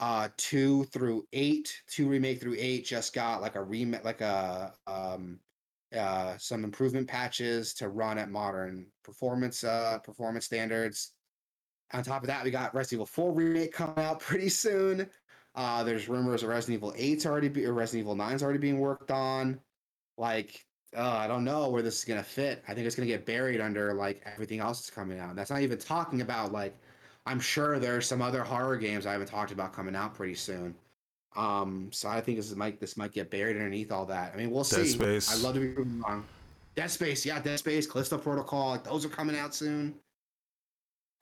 Uh, 0.06 0.30
two 0.38 0.84
through 0.94 1.26
eight, 1.34 1.82
two 1.90 2.08
remake 2.08 2.40
through 2.40 2.56
eight 2.60 2.86
just 2.86 3.12
got 3.12 3.42
like 3.42 3.56
a 3.56 3.64
remake, 3.64 4.06
like 4.06 4.22
a 4.22 4.72
um, 4.86 5.40
uh, 5.98 6.38
some 6.38 6.64
improvement 6.64 7.08
patches 7.08 7.74
to 7.74 7.90
run 7.90 8.20
at 8.20 8.30
modern 8.30 8.86
performance 9.04 9.64
uh 9.64 9.98
performance 10.04 10.46
standards. 10.46 11.14
On 11.92 12.04
top 12.04 12.22
of 12.22 12.28
that, 12.28 12.44
we 12.44 12.52
got 12.52 12.76
Resident 12.76 12.98
Evil 12.98 13.06
4 13.08 13.34
remake 13.34 13.74
coming 13.74 13.98
out 13.98 14.20
pretty 14.30 14.48
soon. 14.48 15.10
Uh, 15.56 15.84
there's 15.84 16.08
rumors 16.08 16.44
of 16.44 16.50
Resident 16.50 16.76
Evil 16.76 16.94
8's 16.96 17.26
already 17.26 17.50
be, 17.50 17.66
or 17.66 17.74
Resident 17.74 18.02
Evil 18.02 18.16
9's 18.16 18.44
already 18.44 18.60
being 18.60 18.78
worked 18.78 19.10
on. 19.10 19.60
Like, 20.20 20.64
uh, 20.96 21.18
I 21.18 21.26
don't 21.26 21.44
know 21.44 21.70
where 21.70 21.82
this 21.82 21.98
is 21.98 22.06
gonna 22.06 22.22
fit. 22.22 22.64
I 22.68 22.76
think 22.76 22.86
it's 22.86 22.96
gonna 22.96 23.08
get 23.08 23.26
buried 23.26 23.60
under 23.60 23.92
like 23.96 24.22
everything 24.32 24.60
else 24.60 24.82
that's 24.82 24.96
coming 24.96 25.18
out. 25.18 25.36
That's 25.36 25.50
not 25.50 25.62
even 25.62 25.80
talking 25.80 26.22
about 26.22 26.52
like, 26.52 26.78
I'm 27.26 27.40
sure 27.40 27.80
there's 27.80 28.08
some 28.08 28.22
other 28.22 28.44
horror 28.44 28.78
games 28.78 29.06
I 29.06 29.12
haven't 29.12 29.28
talked 29.28 29.52
about 29.52 29.74
coming 29.74 29.96
out 29.96 30.14
pretty 30.14 30.36
soon. 30.36 30.76
Um, 31.36 31.90
so 31.92 32.08
I 32.08 32.22
think 32.22 32.38
this 32.38 32.50
is, 32.50 32.56
might 32.56 32.80
this 32.80 32.96
might 32.96 33.12
get 33.12 33.30
buried 33.30 33.58
underneath 33.58 33.92
all 33.92 34.06
that. 34.06 34.34
I 34.34 34.38
mean, 34.38 34.52
we'll 34.52 34.64
Dead 34.64 34.86
see. 34.86 34.90
Space. 34.90 35.34
I'd 35.34 35.42
love 35.42 35.56
to 35.56 35.60
be 35.60 35.70
proven 35.70 36.02
wrong. 36.02 36.24
Dead 36.76 36.92
Space, 36.92 37.26
yeah, 37.26 37.42
Dead 37.42 37.58
Space, 37.60 37.88
Callisto 37.88 38.18
Protocol, 38.18 38.70
like 38.72 38.84
those 38.84 39.06
are 39.06 39.10
coming 39.10 39.38
out 39.38 39.56
soon. 39.56 39.96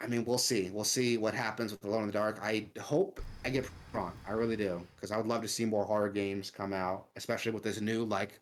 I 0.01 0.07
mean, 0.07 0.25
we'll 0.25 0.37
see. 0.37 0.69
We'll 0.73 0.83
see 0.83 1.17
what 1.17 1.33
happens 1.33 1.71
with 1.71 1.83
Alone 1.85 2.01
in 2.01 2.07
the 2.07 2.13
Dark. 2.13 2.39
I 2.41 2.67
hope 2.81 3.21
I 3.45 3.49
get 3.49 3.69
wrong. 3.93 4.11
I 4.27 4.33
really 4.33 4.57
do, 4.57 4.85
because 4.95 5.11
I 5.11 5.17
would 5.17 5.27
love 5.27 5.41
to 5.43 5.47
see 5.47 5.63
more 5.63 5.85
horror 5.85 6.09
games 6.09 6.51
come 6.51 6.73
out, 6.73 7.05
especially 7.15 7.51
with 7.53 7.63
this 7.63 7.79
new 7.79 8.03
like 8.03 8.39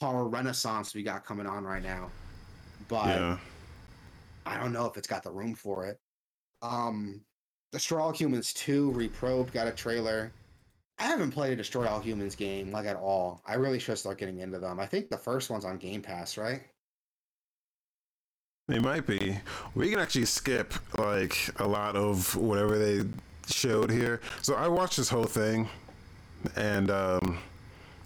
horror 0.00 0.28
renaissance 0.28 0.94
we 0.94 1.02
got 1.02 1.24
coming 1.24 1.46
on 1.46 1.64
right 1.64 1.82
now. 1.82 2.10
But 2.88 3.06
yeah. 3.06 3.38
I 4.46 4.58
don't 4.58 4.72
know 4.72 4.86
if 4.86 4.96
it's 4.96 5.08
got 5.08 5.22
the 5.22 5.30
room 5.30 5.54
for 5.54 5.86
it. 5.86 6.00
Um, 6.64 7.20
Destroy 7.72 8.00
All 8.00 8.12
Humans 8.12 8.52
2 8.54 8.92
Reprobed 8.92 9.52
got 9.52 9.66
a 9.66 9.72
trailer. 9.72 10.32
I 10.98 11.04
haven't 11.04 11.32
played 11.32 11.52
a 11.52 11.56
Destroy 11.56 11.86
All 11.86 12.00
Humans 12.00 12.36
game 12.36 12.70
like 12.70 12.86
at 12.86 12.96
all. 12.96 13.42
I 13.46 13.54
really 13.54 13.78
should 13.78 13.98
start 13.98 14.18
getting 14.18 14.38
into 14.38 14.58
them. 14.58 14.80
I 14.80 14.86
think 14.86 15.10
the 15.10 15.18
first 15.18 15.50
one's 15.50 15.64
on 15.64 15.76
Game 15.76 16.00
Pass, 16.00 16.38
right? 16.38 16.62
They 18.68 18.78
might 18.78 19.06
be. 19.06 19.36
We 19.74 19.90
can 19.90 19.98
actually 19.98 20.24
skip 20.24 20.72
like 20.96 21.36
a 21.58 21.66
lot 21.66 21.96
of 21.96 22.34
whatever 22.36 22.78
they 22.78 23.06
showed 23.46 23.90
here. 23.90 24.22
So 24.40 24.54
I 24.54 24.68
watched 24.68 24.96
this 24.96 25.08
whole 25.10 25.24
thing, 25.24 25.68
and 26.56 26.90
um, 26.90 27.38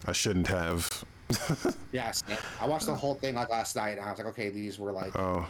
I 0.07 0.13
shouldn't 0.13 0.49
have. 0.49 1.05
Yes. 1.91 2.23
I 2.61 2.67
watched 2.67 2.85
the 2.85 2.95
whole 2.95 3.15
thing 3.15 3.35
like 3.35 3.49
last 3.49 3.75
night, 3.75 3.97
and 3.97 4.01
I 4.01 4.11
was 4.11 4.19
like, 4.19 4.29
okay, 4.29 4.51
these 4.51 4.79
were 4.79 4.93
like 4.93 5.19
Oh, 5.19 5.47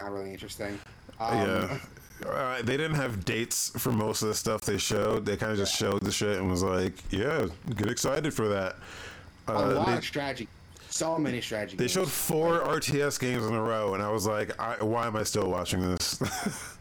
not 0.00 0.12
really 0.12 0.30
interesting. 0.30 0.78
Um, 1.18 1.38
yeah. 1.38 1.78
Uh, 2.24 2.62
they 2.62 2.76
didn't 2.76 2.94
have 2.94 3.24
dates 3.24 3.70
for 3.78 3.92
most 3.92 4.22
of 4.22 4.28
the 4.28 4.34
stuff 4.34 4.62
they 4.62 4.78
showed. 4.78 5.26
They 5.26 5.36
kind 5.36 5.52
of 5.52 5.58
just 5.58 5.76
showed 5.76 6.00
the 6.02 6.12
shit 6.12 6.38
and 6.38 6.48
was 6.50 6.62
like, 6.62 6.94
"Yeah, 7.12 7.46
get 7.76 7.88
excited 7.90 8.32
for 8.32 8.48
that." 8.48 8.76
a 9.48 9.52
Uh, 9.52 9.74
lot 9.74 9.86
they, 9.86 9.92
of 9.98 10.04
strategy. 10.04 10.48
So 10.88 11.18
many 11.18 11.40
strategy. 11.42 11.76
they 11.76 11.82
games. 11.84 11.92
showed 11.92 12.08
four 12.10 12.60
RTS 12.60 13.18
games 13.20 13.44
in 13.44 13.54
a 13.54 13.62
row, 13.62 13.92
and 13.94 14.02
I 14.02 14.10
was 14.10 14.26
like, 14.26 14.58
I, 14.58 14.82
"Why 14.82 15.06
am 15.06 15.14
I 15.16 15.24
still 15.24 15.50
watching 15.50 15.80
this?" 15.82 16.20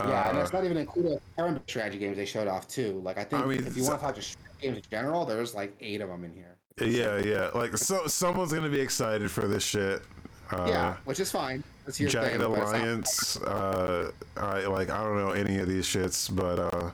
Yeah, 0.00 0.28
and 0.30 0.38
Uh, 0.38 0.40
that's 0.40 0.52
not 0.52 0.64
even 0.64 0.76
including 0.76 1.20
turn 1.38 1.60
strategy 1.68 1.98
games 1.98 2.16
they 2.16 2.24
showed 2.26 2.48
off 2.48 2.66
too. 2.66 3.00
Like 3.04 3.16
I 3.16 3.22
think 3.22 3.44
I 3.44 3.46
mean, 3.46 3.64
if 3.64 3.76
you 3.76 3.84
so- 3.84 3.90
want 3.90 4.00
to 4.00 4.06
talk 4.06 4.16
just 4.16 4.36
games 4.60 4.78
in 4.78 4.82
general, 4.90 5.24
there's 5.24 5.54
like 5.54 5.72
eight 5.80 6.00
of 6.00 6.08
them 6.08 6.24
in 6.24 6.32
here. 6.32 6.56
yeah, 6.80 7.18
yeah. 7.18 7.50
Like, 7.54 7.76
so 7.76 8.08
someone's 8.08 8.52
gonna 8.52 8.68
be 8.70 8.80
excited 8.80 9.30
for 9.30 9.46
this 9.46 9.62
shit. 9.62 10.02
Uh, 10.50 10.66
yeah, 10.68 10.96
which 11.04 11.20
is 11.20 11.30
fine. 11.30 11.62
Jagged 11.92 12.12
thing. 12.30 12.38
but 12.40 12.50
it's 12.50 12.72
not- 12.72 12.80
Alliance. 12.80 13.36
Uh, 13.38 14.10
I 14.36 14.66
like. 14.66 14.90
I 14.90 15.02
don't 15.02 15.16
know 15.16 15.30
any 15.30 15.58
of 15.58 15.68
these 15.68 15.86
shits, 15.86 16.34
but 16.34 16.58
uh, 16.58 16.90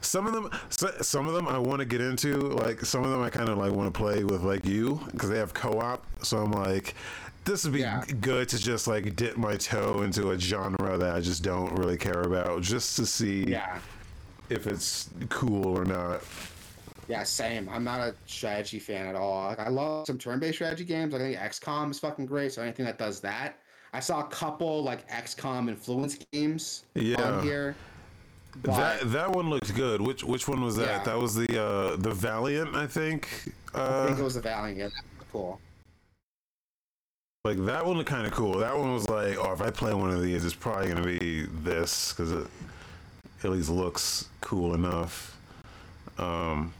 some 0.00 0.26
of 0.26 0.32
them, 0.32 0.50
so, 0.70 0.90
some 1.00 1.26
of 1.28 1.34
them 1.34 1.46
I 1.48 1.58
want 1.58 1.80
to 1.80 1.84
get 1.84 2.00
into. 2.00 2.36
Like 2.38 2.84
some 2.84 3.04
of 3.04 3.10
them 3.10 3.22
I 3.22 3.30
kind 3.30 3.48
of 3.48 3.58
like 3.58 3.72
want 3.72 3.92
to 3.92 3.98
play 3.98 4.24
with 4.24 4.42
like 4.42 4.64
you 4.66 5.00
because 5.12 5.30
they 5.30 5.38
have 5.38 5.54
co-op. 5.54 6.04
So 6.24 6.38
I'm 6.38 6.52
like, 6.52 6.94
this 7.44 7.64
would 7.64 7.72
be 7.74 7.80
Yeah. 7.80 8.04
good 8.20 8.48
to 8.50 8.58
just 8.58 8.86
like 8.86 9.14
dip 9.16 9.36
my 9.36 9.56
toe 9.56 10.02
into 10.02 10.30
a 10.32 10.38
genre 10.38 10.98
that 10.98 11.14
I 11.14 11.20
just 11.20 11.42
don't 11.42 11.72
really 11.76 11.96
care 11.96 12.22
about, 12.22 12.62
just 12.62 12.96
to 12.96 13.06
see 13.06 13.44
Yeah, 13.44 13.78
if 14.50 14.66
it's 14.66 15.10
cool 15.28 15.66
or 15.78 15.84
not. 15.84 16.22
yeah, 17.08 17.22
same. 17.22 17.68
I'm 17.68 17.84
not 17.84 18.00
a 18.00 18.14
strategy 18.26 18.78
fan 18.78 19.06
at 19.06 19.14
all. 19.14 19.48
Like 19.48 19.60
I 19.60 19.68
love 19.68 20.06
some 20.06 20.18
turn-based 20.18 20.56
strategy 20.56 20.84
games. 20.84 21.12
Like 21.12 21.22
I 21.22 21.24
think 21.26 21.38
XCOM 21.38 21.90
is 21.90 21.98
fucking 21.98 22.26
great. 22.26 22.52
So 22.52 22.62
anything 22.62 22.84
that 22.86 22.98
does 22.98 23.20
that. 23.20 23.58
I 23.94 24.00
saw 24.00 24.20
a 24.20 24.24
couple 24.26 24.82
like 24.82 25.08
XCOM 25.08 25.68
influence 25.68 26.18
games 26.32 26.84
Yeah. 26.96 27.22
on 27.22 27.44
here. 27.44 27.76
That 28.62 29.10
that 29.12 29.30
one 29.30 29.48
looked 29.48 29.72
good. 29.74 30.00
Which 30.00 30.24
which 30.24 30.48
one 30.48 30.60
was 30.62 30.74
that? 30.76 30.86
Yeah. 30.86 31.02
That 31.04 31.18
was 31.18 31.34
the 31.36 31.62
uh, 31.62 31.96
the 31.96 32.12
Valiant, 32.12 32.74
I 32.74 32.86
think. 32.88 33.28
I 33.72 33.78
Uh, 33.78 34.06
think 34.06 34.18
it 34.18 34.22
was 34.22 34.34
the 34.34 34.40
Valiant. 34.40 34.92
Cool. 35.32 35.60
Like 37.44 37.64
that 37.66 37.86
one 37.86 37.96
looked 37.98 38.08
kind 38.08 38.26
of 38.26 38.32
cool. 38.32 38.58
That 38.58 38.76
one 38.76 38.92
was 38.92 39.08
like, 39.08 39.36
oh, 39.38 39.52
if 39.52 39.60
I 39.60 39.70
play 39.70 39.94
one 39.94 40.10
of 40.10 40.22
these, 40.22 40.44
it's 40.44 40.54
probably 40.54 40.88
gonna 40.88 41.04
be 41.18 41.46
this 41.62 42.12
because 42.12 42.32
it 42.32 42.46
at 43.44 43.50
least 43.50 43.68
looks 43.70 44.28
cool 44.40 44.74
enough. 44.74 45.36
Um, 46.18 46.72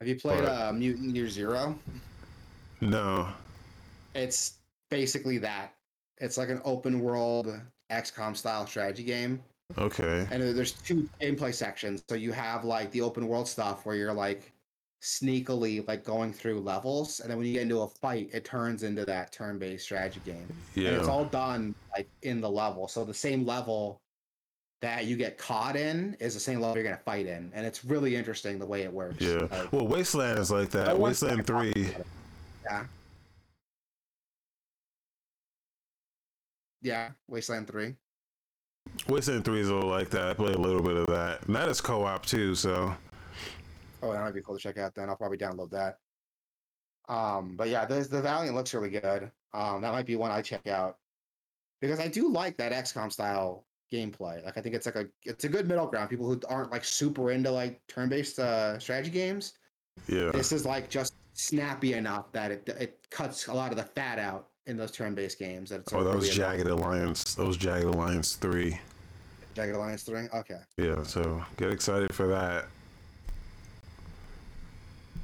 Have 0.00 0.08
you 0.08 0.16
played 0.16 0.42
But- 0.44 0.68
uh, 0.68 0.72
Mutant 0.72 1.14
Year 1.14 1.28
Zero? 1.28 1.78
no, 2.80 3.28
It's 4.14 4.54
basically 4.90 5.38
that. 5.38 5.74
It's 6.18 6.36
like 6.36 6.50
an 6.50 6.60
open 6.64 7.00
world 7.00 7.58
XCOM 7.90 8.36
style 8.36 8.66
strategy 8.66 9.02
game. 9.04 9.42
okay, 9.78 10.26
And 10.30 10.42
there's 10.42 10.72
two 10.72 11.08
gameplay 11.20 11.54
sections. 11.54 12.02
So 12.08 12.14
you 12.14 12.32
have 12.32 12.64
like 12.64 12.90
the 12.90 13.00
open 13.00 13.26
world 13.26 13.48
stuff 13.48 13.86
where 13.86 13.96
you're 13.96 14.12
like 14.12 14.52
sneakily 15.02 15.86
like 15.88 16.04
going 16.04 16.32
through 16.32 16.60
levels, 16.60 17.20
and 17.20 17.30
then 17.30 17.38
when 17.38 17.46
you 17.46 17.54
get 17.54 17.62
into 17.62 17.80
a 17.80 17.88
fight, 17.88 18.28
it 18.34 18.44
turns 18.44 18.82
into 18.82 19.06
that 19.06 19.32
turn-based 19.32 19.82
strategy 19.84 20.20
game. 20.26 20.46
Yeah. 20.74 20.88
And 20.90 20.96
it's 20.98 21.08
all 21.08 21.24
done 21.24 21.74
like 21.96 22.08
in 22.22 22.40
the 22.40 22.50
level. 22.50 22.86
So 22.86 23.04
the 23.04 23.14
same 23.14 23.46
level 23.46 23.98
that 24.82 25.06
you 25.06 25.16
get 25.16 25.38
caught 25.38 25.76
in 25.76 26.16
is 26.20 26.34
the 26.34 26.40
same 26.40 26.60
level 26.60 26.76
you're 26.76 26.84
gonna 26.84 26.96
fight 26.98 27.26
in, 27.26 27.50
and 27.54 27.64
it's 27.66 27.84
really 27.84 28.14
interesting 28.16 28.58
the 28.58 28.66
way 28.66 28.82
it 28.82 28.92
works. 28.92 29.20
yeah. 29.20 29.46
Like, 29.50 29.72
Well, 29.72 29.86
Wasteland 29.86 30.38
is 30.38 30.50
like 30.50 30.70
that. 30.70 30.98
Wasteland 30.98 31.46
Three. 31.46 31.94
yeah. 32.64 32.84
Yeah, 36.82 37.10
Wasteland 37.28 37.68
Three. 37.68 37.94
Wasteland 39.08 39.44
Three 39.44 39.60
is 39.60 39.68
a 39.68 39.74
little 39.74 39.90
like 39.90 40.10
that. 40.10 40.30
I 40.30 40.34
play 40.34 40.52
a 40.52 40.58
little 40.58 40.82
bit 40.82 40.96
of 40.96 41.06
that. 41.06 41.46
And 41.46 41.54
that 41.54 41.68
is 41.68 41.80
co-op 41.80 42.24
too. 42.26 42.54
So 42.54 42.94
Oh, 44.02 44.12
that 44.12 44.20
might 44.20 44.34
be 44.34 44.40
cool 44.40 44.56
to 44.56 44.60
check 44.60 44.78
out. 44.78 44.94
Then 44.94 45.08
I'll 45.08 45.16
probably 45.16 45.38
download 45.38 45.70
that. 45.70 45.98
Um, 47.08 47.54
but 47.56 47.68
yeah, 47.68 47.84
the 47.84 48.00
the 48.00 48.22
Valiant 48.22 48.54
looks 48.56 48.72
really 48.72 48.90
good. 48.90 49.30
Um, 49.52 49.82
that 49.82 49.92
might 49.92 50.06
be 50.06 50.16
one 50.16 50.30
I 50.30 50.42
check 50.42 50.66
out 50.66 50.96
because 51.80 52.00
I 52.00 52.08
do 52.08 52.30
like 52.30 52.56
that 52.58 52.72
XCOM 52.72 53.12
style 53.12 53.66
gameplay. 53.92 54.44
Like 54.44 54.56
I 54.56 54.60
think 54.60 54.74
it's 54.74 54.86
like 54.86 54.96
a 54.96 55.06
it's 55.24 55.44
a 55.44 55.48
good 55.48 55.66
middle 55.68 55.86
ground. 55.86 56.08
People 56.08 56.26
who 56.26 56.40
aren't 56.48 56.70
like 56.70 56.84
super 56.84 57.32
into 57.32 57.50
like 57.50 57.80
turn 57.88 58.08
based 58.08 58.38
uh, 58.38 58.78
strategy 58.78 59.10
games. 59.10 59.54
yeah, 60.08 60.30
This 60.30 60.52
is 60.52 60.64
like 60.64 60.88
just 60.88 61.14
snappy 61.32 61.94
enough 61.94 62.30
that 62.32 62.50
it 62.50 62.68
it 62.68 62.98
cuts 63.10 63.48
a 63.48 63.52
lot 63.54 63.70
of 63.72 63.76
the 63.76 63.84
fat 63.84 64.18
out 64.18 64.49
in 64.70 64.76
those 64.76 64.90
turn 64.90 65.14
based 65.14 65.38
games. 65.38 65.70
That 65.70 65.80
it's 65.80 65.92
oh, 65.92 66.02
that 66.02 66.16
was 66.16 66.28
really 66.28 66.42
annoying. 66.42 66.58
Jagged 66.58 66.70
Alliance. 66.70 67.34
those 67.34 67.56
Jagged 67.56 67.84
Alliance 67.84 68.36
Three. 68.36 68.78
Jagged 69.54 69.74
Alliance 69.74 70.02
three. 70.04 70.28
Okay. 70.32 70.60
Yeah, 70.76 71.02
so 71.02 71.44
get 71.56 71.70
excited 71.70 72.14
for 72.14 72.26
that. 72.28 72.66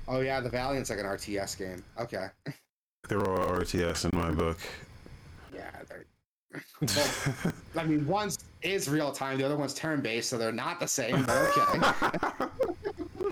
Oh 0.08 0.20
yeah, 0.20 0.40
the 0.40 0.50
Valiant's 0.50 0.90
like 0.90 0.98
an 0.98 1.06
RTS 1.06 1.58
game. 1.58 1.84
Okay. 1.98 2.26
They're 3.08 3.20
all 3.20 3.60
RTS 3.60 4.12
in 4.12 4.18
my 4.18 4.30
book. 4.30 4.58
Yeah. 5.54 5.70
They're... 5.88 6.04
Well, 7.74 7.84
I 7.84 7.86
mean, 7.86 8.06
one's 8.06 8.38
is 8.62 8.88
real 8.88 9.12
time, 9.12 9.36
the 9.36 9.44
other 9.44 9.56
one's 9.56 9.74
turn 9.74 10.00
based, 10.00 10.30
so 10.30 10.38
they're 10.38 10.52
not 10.52 10.80
the 10.80 10.88
same. 10.88 11.22
But 11.24 11.52
okay. 11.56 12.46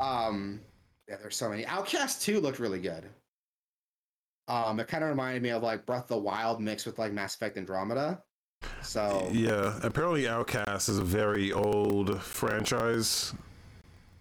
um, 0.00 0.58
yeah, 1.08 1.16
there's 1.20 1.36
so 1.36 1.50
many. 1.50 1.66
Outcast 1.66 2.22
Two 2.22 2.40
looked 2.40 2.58
really 2.58 2.80
good. 2.80 3.04
Um, 4.48 4.80
it 4.80 4.88
kind 4.88 5.04
of 5.04 5.10
reminded 5.10 5.42
me 5.42 5.50
of 5.50 5.62
like 5.62 5.86
Breath 5.86 6.04
of 6.04 6.08
the 6.08 6.18
Wild 6.18 6.60
mixed 6.60 6.86
with 6.86 6.98
like 6.98 7.12
Mass 7.12 7.34
Effect 7.34 7.56
Andromeda. 7.56 8.22
So 8.82 9.28
yeah, 9.32 9.78
apparently 9.82 10.28
Outcast 10.28 10.88
is 10.88 10.98
a 10.98 11.04
very 11.04 11.52
old 11.52 12.20
franchise. 12.22 13.32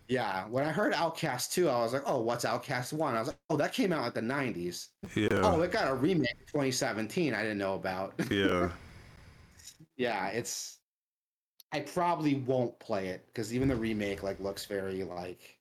Yeah, 0.07 0.45
when 0.47 0.65
I 0.65 0.71
heard 0.71 0.93
Outcast 0.93 1.53
2, 1.53 1.69
I 1.69 1.79
was 1.79 1.93
like, 1.93 2.03
oh, 2.05 2.19
what's 2.19 2.43
Outcast 2.43 2.91
1? 2.91 3.15
I 3.15 3.19
was 3.19 3.29
like, 3.29 3.37
oh, 3.49 3.55
that 3.55 3.71
came 3.71 3.93
out 3.93 4.15
in 4.17 4.27
the 4.27 4.33
90s. 4.33 4.89
Yeah. 5.15 5.29
Oh, 5.41 5.61
it 5.61 5.71
got 5.71 5.89
a 5.89 5.95
remake 5.95 6.35
in 6.37 6.45
2017 6.47 7.33
I 7.33 7.41
didn't 7.41 7.57
know 7.57 7.75
about. 7.75 8.13
yeah. 8.31 8.69
yeah, 9.95 10.27
it's 10.27 10.79
I 11.71 11.79
probably 11.79 12.35
won't 12.35 12.77
play 12.79 13.07
it 13.07 13.25
because 13.27 13.53
even 13.53 13.69
the 13.69 13.75
remake 13.75 14.23
like 14.23 14.39
looks 14.39 14.65
very 14.65 15.03
like 15.03 15.57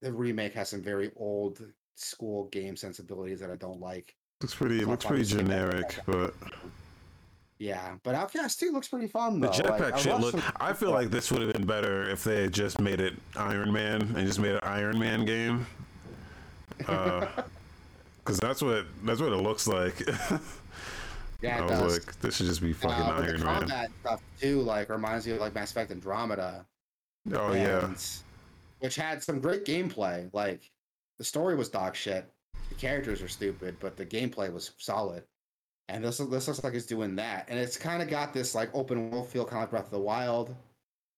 the 0.00 0.12
remake 0.12 0.54
has 0.54 0.70
some 0.70 0.82
very 0.82 1.10
old 1.16 1.60
school 1.98 2.48
game 2.48 2.76
sensibilities 2.76 3.40
that 3.40 3.50
I 3.50 3.56
don't 3.56 3.80
like. 3.80 4.14
Looks 4.40 4.54
pretty. 4.54 4.80
It 4.80 4.88
looks 4.88 5.04
pretty 5.04 5.24
generic, 5.24 5.98
but 6.06 6.32
yeah. 7.58 7.96
But 8.04 8.14
Outcast 8.14 8.60
2 8.60 8.70
looks 8.70 8.88
pretty 8.88 9.08
fun 9.08 9.40
though. 9.40 9.48
the 9.48 9.52
jetpack 9.62 9.80
like, 9.80 9.94
I 9.94 9.98
shit 9.98 10.20
look. 10.20 10.30
some- 10.32 10.42
I 10.60 10.72
feel 10.72 10.90
like 10.92 11.10
this 11.10 11.30
would 11.32 11.42
have 11.42 11.52
been 11.52 11.66
better 11.66 12.08
if 12.08 12.22
they 12.24 12.42
had 12.42 12.52
just 12.52 12.80
made 12.80 13.00
it 13.00 13.14
Iron 13.36 13.72
Man 13.72 14.00
and 14.02 14.18
just 14.26 14.38
made 14.38 14.52
an 14.54 14.60
Iron 14.62 14.98
Man 14.98 15.24
game. 15.24 15.66
Because 16.78 18.40
that's 18.40 18.60
what 18.60 18.84
that's 19.04 19.20
what 19.22 19.32
it 19.32 19.36
looks 19.38 19.66
like. 19.66 19.98
yeah, 21.40 21.58
I 21.58 21.62
was 21.62 21.70
does. 21.70 21.92
like, 22.06 22.20
this 22.20 22.36
should 22.36 22.44
just 22.46 22.60
be 22.60 22.74
fucking 22.74 22.94
Uh, 23.06 23.22
Iron 23.22 23.38
the 23.40 23.44
Man. 23.46 23.58
combat 23.60 23.90
stuff 24.02 24.22
too, 24.38 24.60
like 24.60 24.90
reminds 24.90 25.26
me 25.26 25.32
of 25.32 25.38
like 25.40 25.54
Mass 25.54 25.70
Effect 25.70 25.90
Andromeda. 25.90 26.66
Oh 27.32 27.54
yeah. 27.54 27.88
Which 28.80 28.96
had 28.96 29.22
some 29.22 29.40
great 29.40 29.64
gameplay. 29.64 30.28
Like 30.34 30.70
the 31.18 31.24
story 31.24 31.56
was 31.56 31.68
dog 31.68 31.94
shit. 31.94 32.26
The 32.68 32.74
characters 32.74 33.22
are 33.22 33.28
stupid, 33.28 33.76
but 33.80 33.96
the 33.96 34.06
gameplay 34.06 34.52
was 34.52 34.72
solid. 34.78 35.24
And 35.88 36.04
this 36.04 36.18
this 36.18 36.48
looks 36.48 36.62
like 36.62 36.74
it's 36.74 36.86
doing 36.86 37.16
that. 37.16 37.46
And 37.48 37.58
it's 37.58 37.76
kind 37.76 38.02
of 38.02 38.08
got 38.08 38.34
this 38.34 38.54
like 38.54 38.70
open 38.74 39.10
world 39.10 39.28
feel, 39.28 39.44
kind 39.44 39.56
of 39.56 39.62
like 39.62 39.70
Breath 39.70 39.86
of 39.86 39.90
the 39.90 39.98
Wild. 39.98 40.54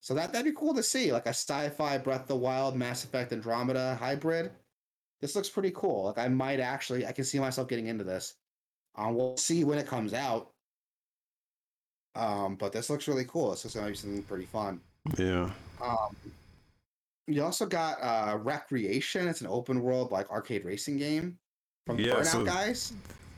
So 0.00 0.14
that 0.14 0.32
that'd 0.32 0.50
be 0.50 0.56
cool 0.58 0.74
to 0.74 0.82
see, 0.82 1.12
like 1.12 1.26
a 1.26 1.30
sci-fi 1.30 1.98
Breath 1.98 2.22
of 2.22 2.28
the 2.28 2.36
Wild, 2.36 2.76
Mass 2.76 3.04
Effect 3.04 3.32
Andromeda 3.32 3.96
hybrid. 3.96 4.50
This 5.20 5.36
looks 5.36 5.50
pretty 5.50 5.72
cool. 5.72 6.04
Like 6.04 6.18
I 6.18 6.28
might 6.28 6.60
actually, 6.60 7.06
I 7.06 7.12
can 7.12 7.24
see 7.24 7.38
myself 7.38 7.68
getting 7.68 7.88
into 7.88 8.04
this. 8.04 8.34
Um, 8.96 9.14
we'll 9.14 9.36
see 9.36 9.64
when 9.64 9.78
it 9.78 9.86
comes 9.86 10.14
out. 10.14 10.50
Um, 12.14 12.56
but 12.56 12.72
this 12.72 12.90
looks 12.90 13.06
really 13.06 13.26
cool. 13.26 13.50
This 13.50 13.64
looks 13.64 13.76
like 13.76 13.96
something 13.96 14.22
pretty 14.22 14.46
fun. 14.46 14.80
Yeah. 15.18 15.50
Um, 15.82 16.16
you 17.34 17.44
also 17.44 17.66
got 17.66 17.98
uh, 18.02 18.38
Wreckreation. 18.38 19.26
It's 19.28 19.40
an 19.40 19.46
open 19.46 19.80
world 19.80 20.10
like 20.10 20.28
arcade 20.30 20.64
racing 20.64 20.98
game 20.98 21.38
from 21.86 21.98
Yeah, 21.98 22.14
Burnout 22.14 22.26
so- 22.26 22.44
guys. 22.44 22.92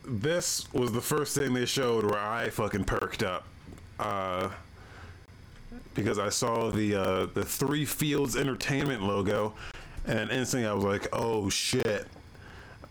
This 0.05 0.73
was 0.73 0.91
the 0.91 1.01
first 1.01 1.37
thing 1.37 1.55
they 1.55 1.65
showed 1.65 2.05
where 2.05 2.19
I 2.19 2.51
fucking 2.51 2.85
perked 2.85 3.23
up. 3.23 3.45
Uh, 4.01 4.49
because 5.95 6.19
I 6.19 6.29
saw 6.29 6.71
the 6.71 6.97
uh, 6.97 7.27
the 7.27 7.45
Three 7.45 7.85
Fields 7.85 8.35
Entertainment 8.37 9.03
logo, 9.05 9.55
and 10.07 10.31
instantly 10.31 10.67
I 10.69 10.73
was 10.73 10.83
like, 10.85 11.07
"Oh 11.13 11.49
shit!" 11.51 12.07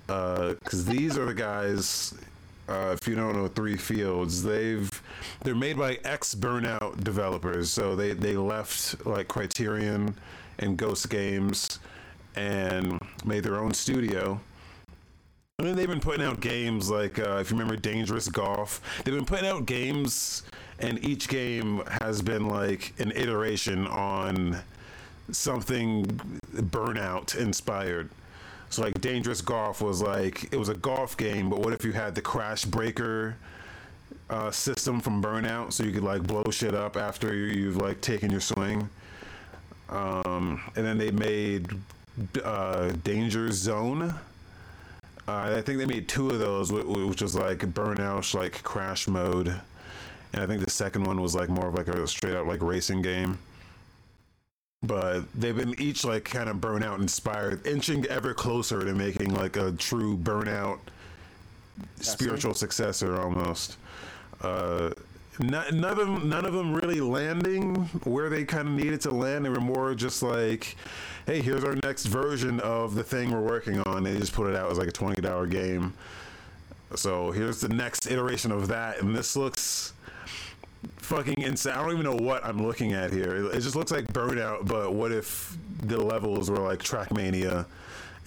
Because 0.08 0.86
these 0.86 1.18
are 1.18 1.26
the 1.26 1.34
guys. 1.34 2.14
Uh, 2.70 2.96
if 3.00 3.06
you 3.08 3.16
don't 3.16 3.36
know 3.36 3.48
Three 3.50 3.76
Fields, 3.76 4.42
they've 4.44 4.90
they're 5.44 5.56
made 5.56 5.78
by 5.78 6.00
ex 6.06 6.34
Burnout 6.34 7.04
developers. 7.04 7.70
So 7.70 7.96
they 7.96 8.14
they 8.14 8.38
left 8.38 9.06
like 9.06 9.28
Criterion 9.28 10.16
and 10.60 10.78
Ghost 10.78 11.10
Games, 11.10 11.80
and 12.36 13.00
made 13.26 13.44
their 13.44 13.58
own 13.58 13.74
studio. 13.74 14.40
I 15.60 15.64
mean, 15.64 15.76
they've 15.76 15.88
been 15.88 16.00
putting 16.00 16.26
out 16.26 16.40
games 16.40 16.90
like, 16.90 17.20
uh, 17.20 17.38
if 17.40 17.52
you 17.52 17.58
remember 17.58 17.76
Dangerous 17.76 18.28
Golf, 18.28 18.82
they've 19.04 19.14
been 19.14 19.26
putting 19.26 19.48
out 19.48 19.66
games, 19.68 20.44
and 20.80 21.04
each 21.06 21.28
game 21.30 21.84
has 22.02 22.22
been 22.22 22.48
like 22.48 22.94
an 23.00 23.12
iteration 23.12 23.86
on 23.86 24.58
something 25.32 26.06
Burnout 26.56 27.36
inspired. 27.38 28.10
So, 28.70 28.82
like, 28.82 29.00
Dangerous 29.02 29.42
Golf 29.42 29.82
was 29.82 30.02
like, 30.02 30.52
it 30.52 30.58
was 30.58 30.70
a 30.70 30.74
golf 30.74 31.18
game, 31.18 31.50
but 31.50 31.60
what 31.60 31.74
if 31.74 31.84
you 31.84 31.92
had 31.92 32.16
the 32.16 32.22
Crash 32.22 32.64
Breaker 32.66 33.36
uh, 34.30 34.50
system 34.50 35.02
from 35.02 35.22
Burnout 35.22 35.74
so 35.74 35.84
you 35.84 35.92
could 35.92 36.04
like 36.04 36.24
blow 36.24 36.44
shit 36.52 36.74
up 36.74 36.96
after 36.96 37.36
you- 37.36 37.54
you've 37.54 37.78
like 37.78 38.00
taken 38.02 38.32
your 38.32 38.40
swing? 38.40 38.90
Um, 39.92 40.62
and 40.76 40.86
then 40.86 40.98
they 40.98 41.12
made 41.12 41.68
uh, 42.44 42.92
Danger 43.04 43.52
Zone. 43.52 44.04
Uh, 45.28 45.56
I 45.58 45.62
think 45.62 45.78
they 45.78 45.86
made 45.86 46.08
two 46.08 46.30
of 46.30 46.40
those, 46.40 46.70
wh- 46.70 46.84
wh- 46.84 47.08
which 47.10 47.22
was 47.22 47.36
like 47.36 47.60
burnout, 47.60 48.34
like 48.34 48.64
crash 48.64 49.08
mode, 49.08 49.48
and 50.34 50.42
I 50.42 50.48
think 50.48 50.64
the 50.64 50.70
second 50.72 51.04
one 51.04 51.22
was 51.22 51.36
like 51.36 51.50
more 51.50 51.68
of 51.68 51.76
like 51.76 51.88
a 51.88 52.08
straight 52.08 52.36
out 52.36 52.48
like 52.48 52.62
racing 52.62 53.02
game. 53.02 53.38
But 54.84 55.32
they've 55.36 55.56
been 55.56 55.80
each 55.80 56.04
like 56.04 56.24
kind 56.24 56.50
of 56.50 56.58
burnout 56.58 57.00
inspired, 57.00 57.68
inching 57.68 58.06
ever 58.08 58.34
closer 58.34 58.84
to 58.84 58.94
making 58.96 59.36
like 59.36 59.56
a 59.56 59.74
true 59.74 60.18
burnout 60.18 60.80
spiritual 62.00 62.54
successor 62.56 63.22
almost. 63.22 63.78
Uh, 64.42 64.90
none, 65.42 65.80
none 65.80 65.92
of 65.92 65.98
them, 65.98 66.30
none 66.30 66.46
of 66.46 66.54
them 66.54 66.74
really 66.74 67.02
landing 67.02 67.76
where 68.04 68.30
they 68.30 68.44
kind 68.44 68.68
of 68.68 68.74
needed 68.74 69.02
to 69.02 69.12
land. 69.12 69.46
They 69.46 69.50
were 69.50 69.60
more 69.60 69.94
just 69.96 70.24
like, 70.24 70.76
"Hey, 71.26 71.42
here's 71.42 71.64
our 71.64 71.76
next 71.84 72.06
version 72.06 72.60
of 72.60 72.96
the 72.96 73.04
thing 73.04 73.32
we're 73.32 73.42
working 73.42 73.80
on." 73.82 74.04
They 74.04 74.18
just 74.18 74.34
put 74.34 74.50
it 74.50 74.56
out 74.56 74.72
as 74.72 74.78
like 74.78 74.88
a 74.88 74.92
twenty 74.92 75.22
dollar 75.22 75.48
game. 75.48 75.94
So 76.96 77.32
here's 77.32 77.62
the 77.62 77.70
next 77.70 78.10
iteration 78.12 78.52
of 78.52 78.68
that, 78.68 79.02
and 79.02 79.16
this 79.16 79.36
looks 79.36 79.94
fucking 80.98 81.42
insane. 81.42 81.74
I 81.74 81.82
don't 81.82 81.92
even 81.92 82.04
know 82.04 82.26
what 82.26 82.44
I'm 82.44 82.66
looking 82.66 82.94
at 82.94 83.12
here. 83.12 83.48
It, 83.52 83.62
just 83.62 83.76
looks 83.76 83.92
like 83.92 84.06
Burnout, 84.08 84.68
but 84.68 84.94
what 84.94 85.12
if 85.12 85.58
the 85.84 85.98
levels 85.98 86.50
were 86.50 86.60
like 86.60 86.80
Trackmania, 86.80 87.66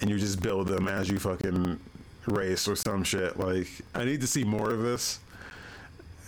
and 0.01 0.09
you 0.09 0.17
just 0.17 0.41
build 0.41 0.67
them 0.67 0.87
as 0.87 1.09
you 1.09 1.19
fucking 1.19 1.79
race 2.27 2.67
or 2.67 2.75
some 2.75 3.03
shit? 3.03 3.37
Like, 3.39 3.67
I 3.93 4.03
need 4.05 4.21
to 4.21 4.27
see 4.27 4.43
more 4.43 4.71
of 4.71 4.81
this 4.81 5.19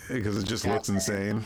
because 0.08 0.36
it 0.38 0.46
just 0.46 0.64
Yeah. 0.64 0.74
looks 0.74 0.88
insane. 0.88 1.44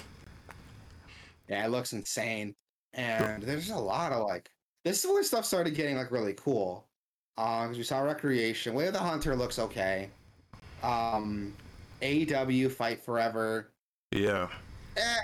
Yeah, 1.48 1.64
it 1.64 1.68
looks 1.70 1.92
insane. 1.92 2.54
And 2.94 3.42
there's 3.42 3.70
a 3.70 3.76
lot 3.76 4.12
of 4.12 4.26
like 4.26 4.50
this 4.84 5.04
is 5.04 5.10
when 5.10 5.22
stuff 5.24 5.44
started 5.44 5.74
getting 5.74 5.96
like 5.96 6.10
really 6.10 6.34
cool. 6.34 6.86
Um, 7.38 7.68
'cause 7.68 7.78
we 7.78 7.84
saw 7.84 8.00
Wreckreation. 8.02 8.72
Way 8.74 8.88
of 8.88 8.92
the 8.92 8.98
Hunter 8.98 9.34
looks 9.36 9.58
okay. 9.58 10.10
Um, 10.82 11.54
AEW 12.02 12.68
Fight 12.68 13.02
Forever. 13.02 13.70
Yeah, 14.10 14.48
Eh, 14.96 15.16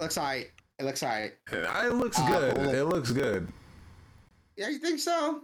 looks 0.00 0.16
alright. 0.16 0.50
It 0.78 0.84
looks 0.84 1.02
alright. 1.02 1.34
it 1.50 1.94
looks 1.94 2.18
Uh, 2.20 2.28
good. 2.28 2.74
It 2.74 2.84
looks 2.84 3.10
good. 3.10 3.48
Yeah, 4.56 4.68
you 4.68 4.78
think 4.78 5.00
so? 5.00 5.42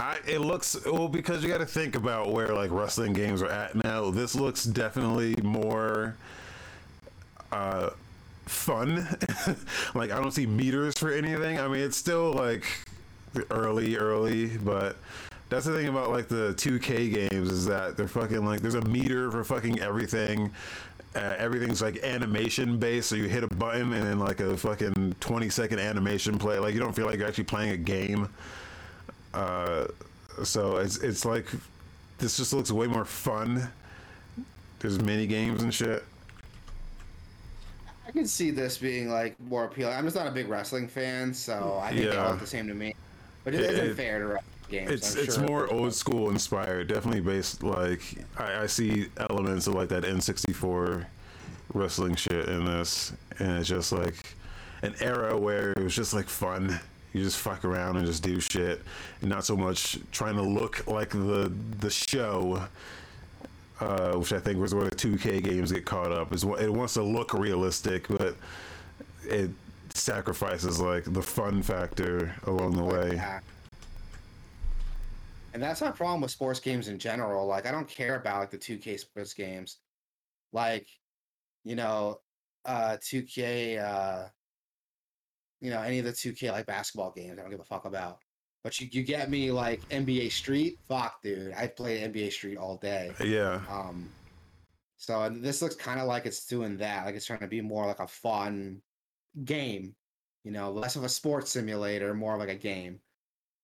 I, 0.00 0.18
it 0.26 0.40
looks 0.40 0.76
well 0.84 1.06
because 1.08 1.42
you 1.44 1.48
got 1.48 1.58
to 1.58 1.66
think 1.66 1.94
about 1.94 2.32
where 2.32 2.48
like 2.52 2.72
wrestling 2.72 3.12
games 3.12 3.40
are 3.42 3.50
at 3.50 3.76
now. 3.84 4.10
This 4.10 4.34
looks 4.34 4.64
definitely 4.64 5.36
more 5.42 6.16
uh, 7.54 7.90
fun. 8.46 9.06
like 9.94 10.10
I 10.10 10.20
don't 10.20 10.32
see 10.32 10.46
meters 10.46 10.94
for 10.98 11.12
anything. 11.12 11.58
I 11.58 11.68
mean, 11.68 11.80
it's 11.80 11.96
still 11.96 12.32
like 12.32 12.64
early, 13.50 13.96
early, 13.96 14.56
but 14.58 14.96
that's 15.48 15.66
the 15.66 15.72
thing 15.72 15.88
about 15.88 16.10
like 16.10 16.28
the 16.28 16.54
2K 16.56 17.12
games 17.12 17.50
is 17.50 17.66
that 17.66 17.96
they're 17.96 18.08
fucking 18.08 18.44
like 18.44 18.60
there's 18.60 18.74
a 18.74 18.82
meter 18.82 19.30
for 19.30 19.44
fucking 19.44 19.80
everything. 19.80 20.50
Uh, 21.14 21.34
everything's 21.38 21.80
like 21.80 22.02
animation 22.02 22.76
based, 22.76 23.08
so 23.08 23.14
you 23.14 23.28
hit 23.28 23.44
a 23.44 23.54
button 23.54 23.92
and 23.92 24.02
then 24.02 24.18
like 24.18 24.40
a 24.40 24.56
fucking 24.56 25.14
20 25.20 25.48
second 25.48 25.78
animation 25.78 26.38
play. 26.38 26.58
Like 26.58 26.74
you 26.74 26.80
don't 26.80 26.94
feel 26.94 27.06
like 27.06 27.18
you're 27.18 27.28
actually 27.28 27.44
playing 27.44 27.70
a 27.70 27.76
game. 27.76 28.28
Uh, 29.32 29.86
so 30.42 30.78
it's 30.78 30.96
it's 30.98 31.24
like 31.24 31.46
this 32.18 32.36
just 32.36 32.52
looks 32.52 32.72
way 32.72 32.88
more 32.88 33.04
fun. 33.04 33.68
There's 34.80 35.00
mini 35.00 35.28
games 35.28 35.62
and 35.62 35.72
shit. 35.72 36.04
Can 38.14 38.26
see 38.28 38.52
this 38.52 38.78
being 38.78 39.10
like 39.10 39.34
more 39.40 39.64
appealing. 39.64 39.94
I'm 39.96 40.04
just 40.04 40.14
not 40.14 40.28
a 40.28 40.30
big 40.30 40.48
wrestling 40.48 40.86
fan, 40.86 41.34
so 41.34 41.80
I 41.82 41.88
think 41.88 42.02
they 42.02 42.06
Yeah. 42.14 42.24
all 42.24 42.30
look 42.30 42.40
the 42.40 42.46
same 42.46 42.68
to 42.68 42.74
me. 42.74 42.94
But 43.42 43.54
it 43.54 43.60
It- 43.60 43.70
isn't 43.72 43.86
it- 43.90 43.96
fair 43.96 44.20
to 44.20 44.26
wrestling 44.26 44.50
games. 44.70 44.90
It's 44.92 45.14
it's 45.16 45.34
sure. 45.34 45.44
more 45.46 45.66
old 45.72 45.92
school 45.94 46.30
inspired. 46.30 46.86
Definitely 46.86 47.22
based 47.22 47.64
like 47.64 48.02
I, 48.36 48.62
I 48.62 48.66
see 48.66 49.08
elements 49.16 49.66
of 49.66 49.74
like 49.74 49.88
that 49.88 50.04
N64 50.04 51.06
wrestling 51.74 52.14
shit 52.14 52.48
in 52.48 52.64
this, 52.64 53.12
and 53.40 53.58
it's 53.58 53.68
just 53.68 53.90
like 53.90 54.14
an 54.82 54.94
era 55.00 55.36
where 55.36 55.72
it 55.72 55.82
was 55.82 55.94
just 55.96 56.14
like 56.14 56.28
fun. 56.28 56.78
You 57.12 57.22
just 57.24 57.38
fuck 57.38 57.64
around 57.64 57.96
and 57.96 58.06
just 58.06 58.22
do 58.22 58.38
shit, 58.40 58.80
and 59.22 59.30
not 59.30 59.44
so 59.44 59.56
much 59.56 59.98
trying 60.12 60.36
to 60.36 60.42
look 60.42 60.86
like 60.86 61.10
the 61.10 61.50
the 61.80 61.90
show. 61.90 62.62
Uh, 63.80 64.12
which 64.14 64.32
I 64.32 64.38
think 64.38 64.60
was 64.60 64.72
where 64.72 64.84
the 64.84 64.94
2K 64.94 65.42
games 65.42 65.72
get 65.72 65.84
caught 65.84 66.12
up. 66.12 66.32
Is 66.32 66.44
it 66.44 66.72
wants 66.72 66.94
to 66.94 67.02
look 67.02 67.34
realistic, 67.34 68.06
but 68.06 68.36
it 69.24 69.50
sacrifices 69.94 70.80
like 70.80 71.04
the 71.12 71.22
fun 71.22 71.62
factor 71.62 72.34
along 72.46 72.76
the 72.76 72.84
way. 72.84 73.20
And 75.54 75.62
that's 75.62 75.80
my 75.80 75.90
problem 75.90 76.20
with 76.20 76.32
sports 76.32 76.58
games 76.60 76.88
in 76.88 76.98
general. 76.98 77.46
Like 77.46 77.66
I 77.66 77.70
don't 77.70 77.88
care 77.88 78.16
about 78.16 78.40
like 78.40 78.50
the 78.50 78.58
2K 78.58 78.98
sports 78.98 79.34
games. 79.34 79.78
Like, 80.52 80.86
you 81.64 81.76
know, 81.76 82.20
uh 82.64 82.96
2K 83.00 83.82
uh 83.82 84.28
you 85.60 85.70
know, 85.70 85.80
any 85.80 85.98
of 85.98 86.04
the 86.04 86.12
2K 86.12 86.50
like 86.50 86.66
basketball 86.66 87.12
games, 87.12 87.38
I 87.38 87.42
don't 87.42 87.50
give 87.50 87.60
a 87.60 87.64
fuck 87.64 87.86
about. 87.86 88.18
But 88.64 88.80
you, 88.80 88.88
you 88.90 89.02
get 89.02 89.30
me 89.30 89.52
like 89.52 89.86
NBA 89.90 90.32
Street, 90.32 90.78
fuck 90.88 91.22
dude. 91.22 91.52
I 91.52 91.66
play 91.66 92.00
NBA 92.00 92.32
Street 92.32 92.56
all 92.56 92.78
day. 92.78 93.12
Yeah. 93.22 93.60
Um 93.70 94.08
so 94.96 95.22
and 95.22 95.44
this 95.44 95.60
looks 95.60 95.74
kind 95.74 96.00
of 96.00 96.06
like 96.06 96.24
it's 96.24 96.46
doing 96.46 96.78
that. 96.78 97.04
Like 97.04 97.14
it's 97.14 97.26
trying 97.26 97.40
to 97.40 97.46
be 97.46 97.60
more 97.60 97.86
like 97.86 98.00
a 98.00 98.08
fun 98.08 98.80
game. 99.44 99.94
You 100.44 100.50
know, 100.50 100.72
less 100.72 100.96
of 100.96 101.04
a 101.04 101.08
sports 101.08 101.50
simulator, 101.50 102.14
more 102.14 102.38
like 102.38 102.48
a 102.48 102.54
game. 102.54 103.00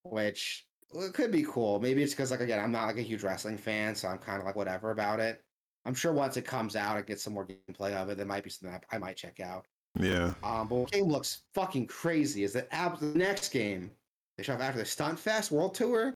Which 0.02 0.66
well, 0.92 1.06
it 1.06 1.14
could 1.14 1.30
be 1.30 1.44
cool. 1.44 1.80
Maybe 1.80 2.02
it's 2.02 2.12
because 2.12 2.30
like 2.30 2.40
again, 2.40 2.60
I'm 2.62 2.72
not 2.72 2.86
like 2.86 2.98
a 2.98 3.02
huge 3.02 3.22
wrestling 3.22 3.56
fan, 3.56 3.94
so 3.94 4.08
I'm 4.08 4.18
kind 4.18 4.38
of 4.38 4.44
like 4.44 4.56
whatever 4.56 4.90
about 4.90 5.18
it. 5.18 5.42
I'm 5.86 5.94
sure 5.94 6.12
once 6.12 6.36
it 6.36 6.44
comes 6.44 6.76
out 6.76 6.98
I 6.98 7.00
get 7.00 7.20
some 7.20 7.32
more 7.32 7.46
gameplay 7.46 7.94
of 7.94 8.10
it, 8.10 8.18
there 8.18 8.26
might 8.26 8.44
be 8.44 8.50
something 8.50 8.78
I, 8.92 8.96
I 8.96 8.98
might 8.98 9.16
check 9.16 9.40
out. 9.40 9.66
Yeah. 9.98 10.34
Um, 10.42 10.68
but 10.68 10.90
game 10.90 11.06
looks 11.06 11.42
fucking 11.54 11.86
crazy 11.86 12.44
is 12.44 12.52
that 12.52 12.68
ab- 12.70 13.00
the 13.00 13.06
next 13.06 13.48
game 13.48 13.90
they 14.40 14.44
show 14.44 14.54
up 14.54 14.60
after 14.60 14.78
the 14.78 14.86
Stunt 14.86 15.18
Fest 15.18 15.50
World 15.50 15.74
Tour. 15.74 16.14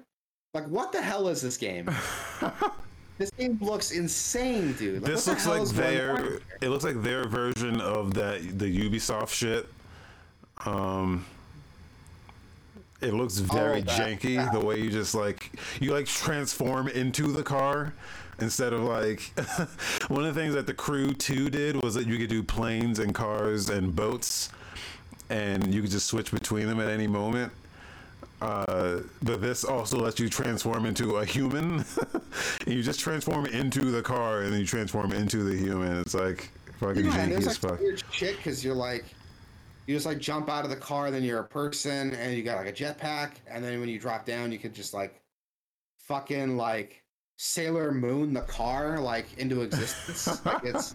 Like, 0.54 0.66
what 0.68 0.92
the 0.92 1.02
hell 1.02 1.28
is 1.28 1.42
this 1.42 1.58
game? 1.58 1.90
this 3.18 3.30
game 3.32 3.58
looks 3.60 3.90
insane, 3.90 4.72
dude. 4.72 5.02
Like, 5.02 5.12
this 5.12 5.26
looks 5.26 5.46
like 5.46 5.60
is 5.60 5.72
going 5.72 6.00
on 6.00 6.16
their 6.16 6.38
it 6.62 6.68
looks 6.70 6.84
like 6.84 7.02
their 7.02 7.28
version 7.28 7.82
of 7.82 8.14
that 8.14 8.58
the 8.58 8.88
Ubisoft 8.88 9.28
shit. 9.28 9.68
Um 10.64 11.26
it 13.02 13.12
looks 13.12 13.36
very 13.36 13.82
that- 13.82 14.00
janky 14.00 14.36
that. 14.36 14.54
the 14.54 14.60
way 14.60 14.80
you 14.80 14.90
just 14.90 15.14
like 15.14 15.50
you 15.78 15.92
like 15.92 16.06
transform 16.06 16.88
into 16.88 17.30
the 17.30 17.42
car 17.42 17.92
instead 18.38 18.72
of 18.72 18.80
like 18.80 19.20
one 20.08 20.24
of 20.24 20.34
the 20.34 20.40
things 20.40 20.54
that 20.54 20.66
the 20.66 20.72
crew 20.72 21.12
2 21.12 21.50
did 21.50 21.82
was 21.82 21.92
that 21.92 22.06
you 22.06 22.16
could 22.16 22.30
do 22.30 22.42
planes 22.42 23.00
and 23.00 23.14
cars 23.14 23.68
and 23.68 23.94
boats 23.94 24.48
and 25.28 25.74
you 25.74 25.82
could 25.82 25.90
just 25.90 26.06
switch 26.06 26.30
between 26.30 26.66
them 26.66 26.80
at 26.80 26.88
any 26.88 27.06
moment 27.06 27.52
uh, 28.44 29.00
but 29.22 29.40
this 29.40 29.64
also 29.64 29.98
lets 29.98 30.20
you 30.20 30.28
transform 30.28 30.84
into 30.86 31.16
a 31.16 31.24
human. 31.24 31.84
and 32.02 32.66
you 32.66 32.82
just 32.82 33.00
transform 33.00 33.46
into 33.46 33.90
the 33.90 34.02
car, 34.02 34.42
and 34.42 34.52
then 34.52 34.60
you 34.60 34.66
transform 34.66 35.12
into 35.12 35.42
the 35.44 35.56
human. 35.56 35.98
It's 36.00 36.14
like 36.14 36.50
fucking 36.78 37.06
Yeah, 37.06 37.12
janky 37.12 37.28
there's 37.30 37.46
as 37.46 37.62
like 37.62 37.72
fuck. 37.72 37.80
weird 37.80 38.02
shit 38.10 38.36
because 38.36 38.64
you're 38.64 38.74
like, 38.74 39.04
you 39.86 39.94
just 39.94 40.06
like 40.06 40.18
jump 40.18 40.48
out 40.48 40.64
of 40.64 40.70
the 40.70 40.76
car, 40.76 41.10
then 41.10 41.22
you're 41.22 41.40
a 41.40 41.48
person, 41.48 42.14
and 42.14 42.36
you 42.36 42.42
got 42.42 42.56
like 42.56 42.68
a 42.68 42.72
jetpack, 42.72 43.32
and 43.46 43.64
then 43.64 43.80
when 43.80 43.88
you 43.88 43.98
drop 43.98 44.26
down, 44.26 44.52
you 44.52 44.58
could 44.58 44.74
just 44.74 44.92
like, 44.94 45.20
fucking 45.98 46.56
like 46.56 47.02
Sailor 47.36 47.92
Moon 47.92 48.34
the 48.34 48.42
car 48.42 48.98
like 49.00 49.26
into 49.38 49.62
existence. 49.62 50.44
like 50.46 50.64
it's, 50.64 50.94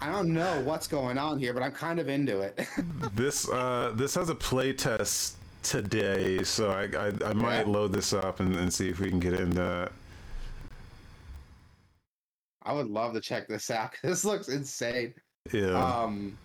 I 0.00 0.10
don't 0.10 0.32
know 0.32 0.60
what's 0.64 0.86
going 0.86 1.18
on 1.18 1.38
here, 1.38 1.52
but 1.52 1.62
I'm 1.62 1.72
kind 1.72 1.98
of 1.98 2.08
into 2.08 2.40
it. 2.40 2.66
This 3.14 3.48
uh, 3.48 3.92
this 3.96 4.14
has 4.14 4.28
a 4.28 4.34
play 4.34 4.72
test 4.72 5.37
today, 5.62 6.42
so 6.42 6.70
I 6.70 6.84
I, 6.96 7.12
I 7.30 7.32
might 7.32 7.66
Yeah. 7.66 7.72
load 7.72 7.92
this 7.92 8.12
up 8.12 8.40
and, 8.40 8.54
and 8.56 8.72
see 8.72 8.88
if 8.88 9.00
we 9.00 9.08
can 9.10 9.20
get 9.20 9.34
into 9.34 9.56
that. 9.56 9.92
I 12.62 12.72
would 12.72 12.88
love 12.88 13.14
to 13.14 13.20
check 13.20 13.48
this 13.48 13.70
out. 13.70 13.94
This 14.02 14.24
looks 14.24 14.48
insane. 14.48 15.14
Yeah. 15.52 15.78
Um, 15.82 16.36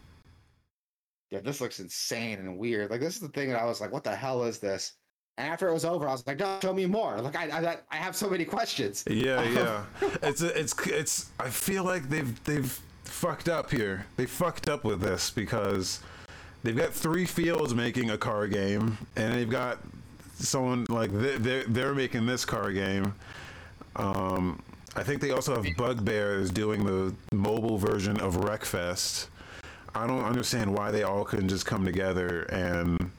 yeah, 1.32 1.40
this 1.40 1.60
looks 1.60 1.80
insane 1.80 2.40
and 2.40 2.58
weird. 2.58 2.92
Like 2.92 3.02
this 3.02 3.16
is 3.16 3.22
the 3.22 3.28
thing 3.30 3.50
that 3.50 3.60
I 3.60 3.66
was 3.66 3.82
like, 3.82 3.92
what 3.92 4.04
the 4.04 4.16
hell 4.16 4.44
is 4.44 4.60
this? 4.60 4.94
And 5.38 5.50
after 5.52 5.68
it 5.68 5.74
was 5.74 5.84
over, 5.84 6.08
I 6.08 6.12
was 6.12 6.26
like, 6.28 6.38
no, 6.40 6.60
show 6.62 6.74
me 6.74 6.86
more. 6.86 7.20
Like 7.20 7.36
I, 7.36 7.72
I, 7.72 7.78
I 7.92 7.96
have 7.96 8.16
so 8.16 8.30
many 8.30 8.46
questions. 8.46 9.04
Yeah, 9.10 9.42
yeah. 9.50 9.84
it's 10.22 10.42
it's 10.42 10.88
it's. 10.88 11.30
I 11.40 11.50
feel 11.50 11.84
like 11.84 12.08
they've 12.08 12.44
they've 12.44 12.72
fucked 13.04 13.50
up 13.50 13.72
here. 13.72 14.06
They 14.16 14.28
fucked 14.28 14.70
up 14.70 14.84
with 14.84 15.02
this 15.02 15.32
because 15.32 16.02
they've 16.64 16.76
got 16.76 16.94
three 16.94 17.26
fields 17.26 17.74
making 17.76 18.10
a 18.10 18.18
car 18.18 18.48
game, 18.48 18.98
and 19.16 19.34
they've 19.34 19.50
got 19.50 19.80
someone 20.36 20.86
like 20.90 21.12
they- 21.12 21.38
they're 21.38 21.64
they're 21.66 21.96
making 21.96 22.26
this 22.26 22.46
car 22.46 22.72
game. 22.72 23.14
Um, 23.96 24.62
I 24.96 25.04
think 25.04 25.22
they 25.22 25.32
also 25.32 25.62
have 25.62 25.76
Bugbears 25.78 26.52
doing 26.52 26.84
the 26.86 27.14
mobile 27.36 27.78
version 27.78 28.20
of 28.20 28.36
Wreckfest. 28.38 29.28
I 29.96 30.08
don't 30.08 30.24
understand 30.24 30.74
why 30.74 30.92
they 30.92 31.04
all 31.04 31.24
couldn't 31.24 31.50
just 31.50 31.66
come 31.66 31.86
together 31.86 32.44
and 32.44 33.12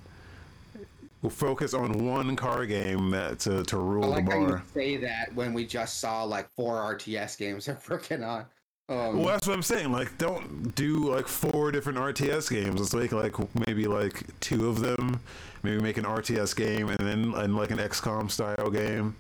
focus 1.31 1.73
on 1.73 2.05
one 2.05 2.37
car 2.37 2.67
game 2.67 3.11
that 3.11 3.39
to, 3.41 3.63
to 3.65 3.77
I 3.77 3.81
rule 3.81 4.09
like 4.09 4.27
the 4.27 4.31
how 4.33 4.41
you 4.41 4.63
say 4.75 4.97
that 4.99 5.35
when 5.35 5.55
we 5.55 5.65
just 5.67 5.99
saw 5.99 6.23
like 6.23 6.49
four 6.55 6.75
RTS 6.77 7.39
games 7.39 7.65
they're 7.67 7.79
working 7.89 8.23
on. 8.23 8.45
Um, 8.89 9.19
Well, 9.19 9.27
that's 9.29 9.47
what 9.47 9.55
I'm 9.55 9.63
saying. 9.63 9.93
Like, 9.93 10.19
don't 10.19 10.75
do 10.75 11.11
like 11.11 11.27
four 11.27 11.73
different 11.73 11.99
RTS 11.99 12.51
games. 12.51 12.81
Let's 12.81 12.95
make 12.95 13.13
like 13.13 13.35
maybe 13.67 13.87
like 13.87 14.25
two 14.41 14.69
of 14.69 14.81
them. 14.81 15.21
Maybe 15.63 15.81
make 15.81 15.97
an 15.97 16.05
RTS 16.05 16.55
game 16.55 16.91
and 16.91 16.99
then 16.99 17.33
and 17.35 17.57
like 17.57 17.71
an 17.71 17.79
XCOM 17.79 18.31
style 18.31 18.71
game. 18.71 19.17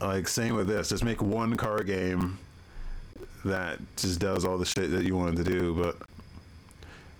Like 0.00 0.26
same 0.26 0.54
with 0.56 0.66
this. 0.66 0.88
Just 0.88 1.04
make 1.04 1.22
one 1.22 1.56
car 1.56 1.82
game 1.84 2.38
that 3.44 3.78
just 3.96 4.18
does 4.18 4.44
all 4.44 4.58
the 4.58 4.64
shit 4.64 4.90
that 4.90 5.04
you 5.04 5.16
wanted 5.16 5.44
to 5.44 5.44
do. 5.44 5.74
But 5.74 5.96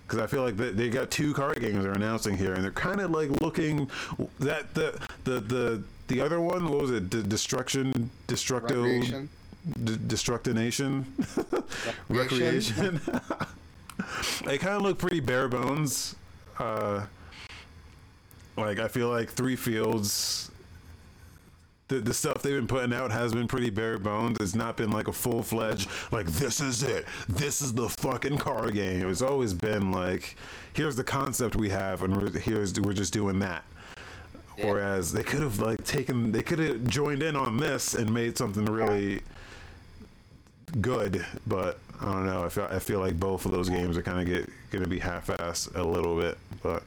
because 0.05 0.19
I 0.21 0.27
feel 0.27 0.43
like 0.43 0.57
they, 0.57 0.71
they 0.71 0.89
got 0.89 1.09
two 1.11 1.33
car 1.33 1.53
games 1.53 1.81
they're 1.83 1.93
announcing 1.93 2.35
here, 2.37 2.53
and 2.53 2.61
they're 2.63 2.71
kind 2.71 2.99
of 2.99 3.11
like 3.11 3.29
looking 3.41 3.89
that 4.39 4.73
the 4.73 4.99
the 5.23 5.39
the 5.39 5.83
the 6.09 6.19
other 6.19 6.41
one. 6.41 6.67
What 6.69 6.81
was 6.81 6.91
it? 6.91 7.09
D- 7.09 7.23
Destruction, 7.23 8.09
Destructo. 8.27 8.83
Wreckreation. 8.83 9.29
D- 9.83 9.97
Destructination, 9.97 11.03
Wreckreation. 12.09 12.99
Wreckreation. 12.99 13.55
they 14.45 14.57
kind 14.57 14.75
of 14.75 14.81
look 14.81 14.97
pretty 14.97 15.19
bare 15.19 15.47
bones. 15.47 16.15
Uh, 16.57 17.05
like 18.57 18.79
I 18.79 18.87
feel 18.87 19.09
like 19.09 19.29
Three 19.29 19.55
Fields. 19.55 20.51
The, 21.87 21.99
the 21.99 22.13
stuff 22.13 22.43
they've 22.43 22.55
been 22.55 22.67
putting 22.67 22.93
out 22.93 23.11
has 23.11 23.33
been 23.33 23.47
pretty 23.47 23.71
bare 23.71 23.97
bones. 23.97 24.37
It's 24.39 24.53
not 24.53 24.77
been 24.77 24.91
like 24.91 25.07
a 25.07 25.13
full 25.13 25.41
fledged 25.41 25.89
like 26.11 26.27
this 26.27 26.59
is 26.61 26.83
it. 26.83 27.05
This 27.27 27.63
is 27.63 27.73
the 27.73 27.89
fucking 27.89 28.37
car 28.37 28.69
game. 28.69 29.09
It's 29.09 29.23
always 29.23 29.55
been 29.55 29.91
like 29.91 30.35
here's 30.73 30.95
the 30.95 31.03
concept 31.03 31.55
we 31.55 31.69
have 31.69 32.03
and 32.03 32.15
we're, 32.15 32.39
here's 32.39 32.79
we're 32.79 32.93
just 32.93 33.11
doing 33.11 33.39
that. 33.39 33.63
Yeah. 34.55 34.67
Whereas 34.67 35.11
they 35.11 35.23
could 35.23 35.41
have 35.41 35.59
like 35.59 35.83
taken 35.83 36.31
they 36.31 36.43
could 36.43 36.59
have 36.59 36.85
joined 36.85 37.23
in 37.23 37.35
on 37.35 37.57
this 37.57 37.95
and 37.95 38.13
made 38.13 38.37
something 38.37 38.65
really 38.65 39.21
good, 40.81 41.25
but 41.47 41.79
I 42.01 42.05
don't 42.05 42.25
know. 42.25 42.45
I 42.45 42.49
feel 42.49 42.67
I 42.71 42.79
feel 42.79 42.99
like 42.99 43.19
both 43.19 43.45
of 43.45 43.51
those 43.51 43.69
games 43.69 43.97
are 43.97 44.01
kind 44.01 44.19
of 44.19 44.25
get 44.25 44.49
going 44.71 44.83
to 44.83 44.89
be 44.89 44.99
half-assed 44.99 45.75
a 45.75 45.83
little 45.83 46.15
bit, 46.15 46.37
but 46.63 46.83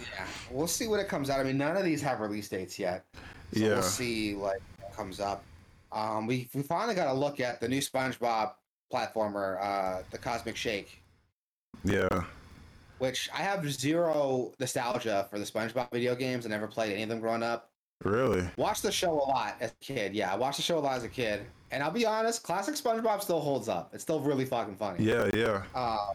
Yeah, 0.00 0.26
we'll 0.50 0.66
see 0.66 0.88
when 0.88 1.00
it 1.00 1.08
comes 1.08 1.30
out. 1.30 1.40
I 1.40 1.44
mean, 1.44 1.58
none 1.58 1.76
of 1.76 1.84
these 1.84 2.02
have 2.02 2.20
release 2.20 2.48
dates 2.48 2.78
yet. 2.78 3.04
So 3.52 3.60
Yeah. 3.60 3.68
we'll 3.74 3.82
see 3.82 4.34
like 4.34 4.60
what 4.80 4.94
comes 4.96 5.20
up. 5.20 5.44
Um, 5.92 6.26
we 6.26 6.48
we 6.54 6.62
finally 6.62 6.94
got 6.94 7.06
to 7.06 7.18
look 7.18 7.40
at 7.40 7.60
the 7.60 7.68
new 7.68 7.80
SpongeBob 7.80 8.52
platformer, 8.92 9.62
uh, 9.62 10.02
the 10.10 10.18
Cosmic 10.18 10.56
Shake, 10.56 11.00
yeah, 11.84 12.24
which 12.98 13.28
I 13.32 13.38
have 13.38 13.68
zero 13.70 14.52
nostalgia 14.58 15.26
for 15.30 15.38
the 15.38 15.44
SpongeBob 15.44 15.90
video 15.92 16.14
games. 16.14 16.44
I 16.44 16.48
never 16.48 16.66
played 16.66 16.92
any 16.92 17.02
of 17.04 17.08
them 17.08 17.20
growing 17.20 17.42
up. 17.42 17.70
Really, 18.04 18.46
Watched 18.56 18.82
the 18.82 18.92
show 18.92 19.12
a 19.12 19.24
lot 19.28 19.56
as 19.60 19.70
a 19.70 19.84
kid. 19.84 20.14
Yeah, 20.14 20.32
I 20.32 20.36
watched 20.36 20.58
the 20.58 20.62
show 20.62 20.78
a 20.78 20.80
lot 20.80 20.96
as 20.96 21.04
a 21.04 21.08
kid. 21.08 21.46
And 21.70 21.82
I'll 21.82 21.90
be 21.90 22.06
honest, 22.06 22.42
classic 22.42 22.76
SpongeBob 22.76 23.22
still 23.22 23.40
holds 23.40 23.68
up. 23.68 23.90
It's 23.92 24.02
still 24.02 24.20
really 24.20 24.44
fucking 24.44 24.76
funny. 24.76 25.04
yeah, 25.04 25.28
yeah. 25.34 25.62
Uh, 25.74 26.12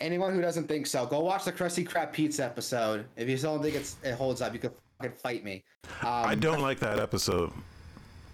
anyone 0.00 0.34
who 0.34 0.40
doesn't 0.40 0.66
think 0.66 0.86
so, 0.86 1.04
go 1.06 1.20
watch 1.20 1.44
the 1.44 1.52
Krusty 1.52 1.86
Krab 1.86 2.12
Pizza 2.12 2.44
episode. 2.44 3.04
If 3.16 3.28
you 3.28 3.36
still 3.36 3.54
don't 3.54 3.62
think 3.62 3.76
it's, 3.76 3.96
it 4.02 4.14
holds 4.14 4.40
up, 4.40 4.52
you 4.54 4.58
can 4.58 4.70
fucking 4.98 5.16
fight 5.18 5.44
me. 5.44 5.62
Um, 6.00 6.08
I 6.08 6.34
don't 6.34 6.60
like 6.60 6.78
that 6.80 6.98
episode. 6.98 7.52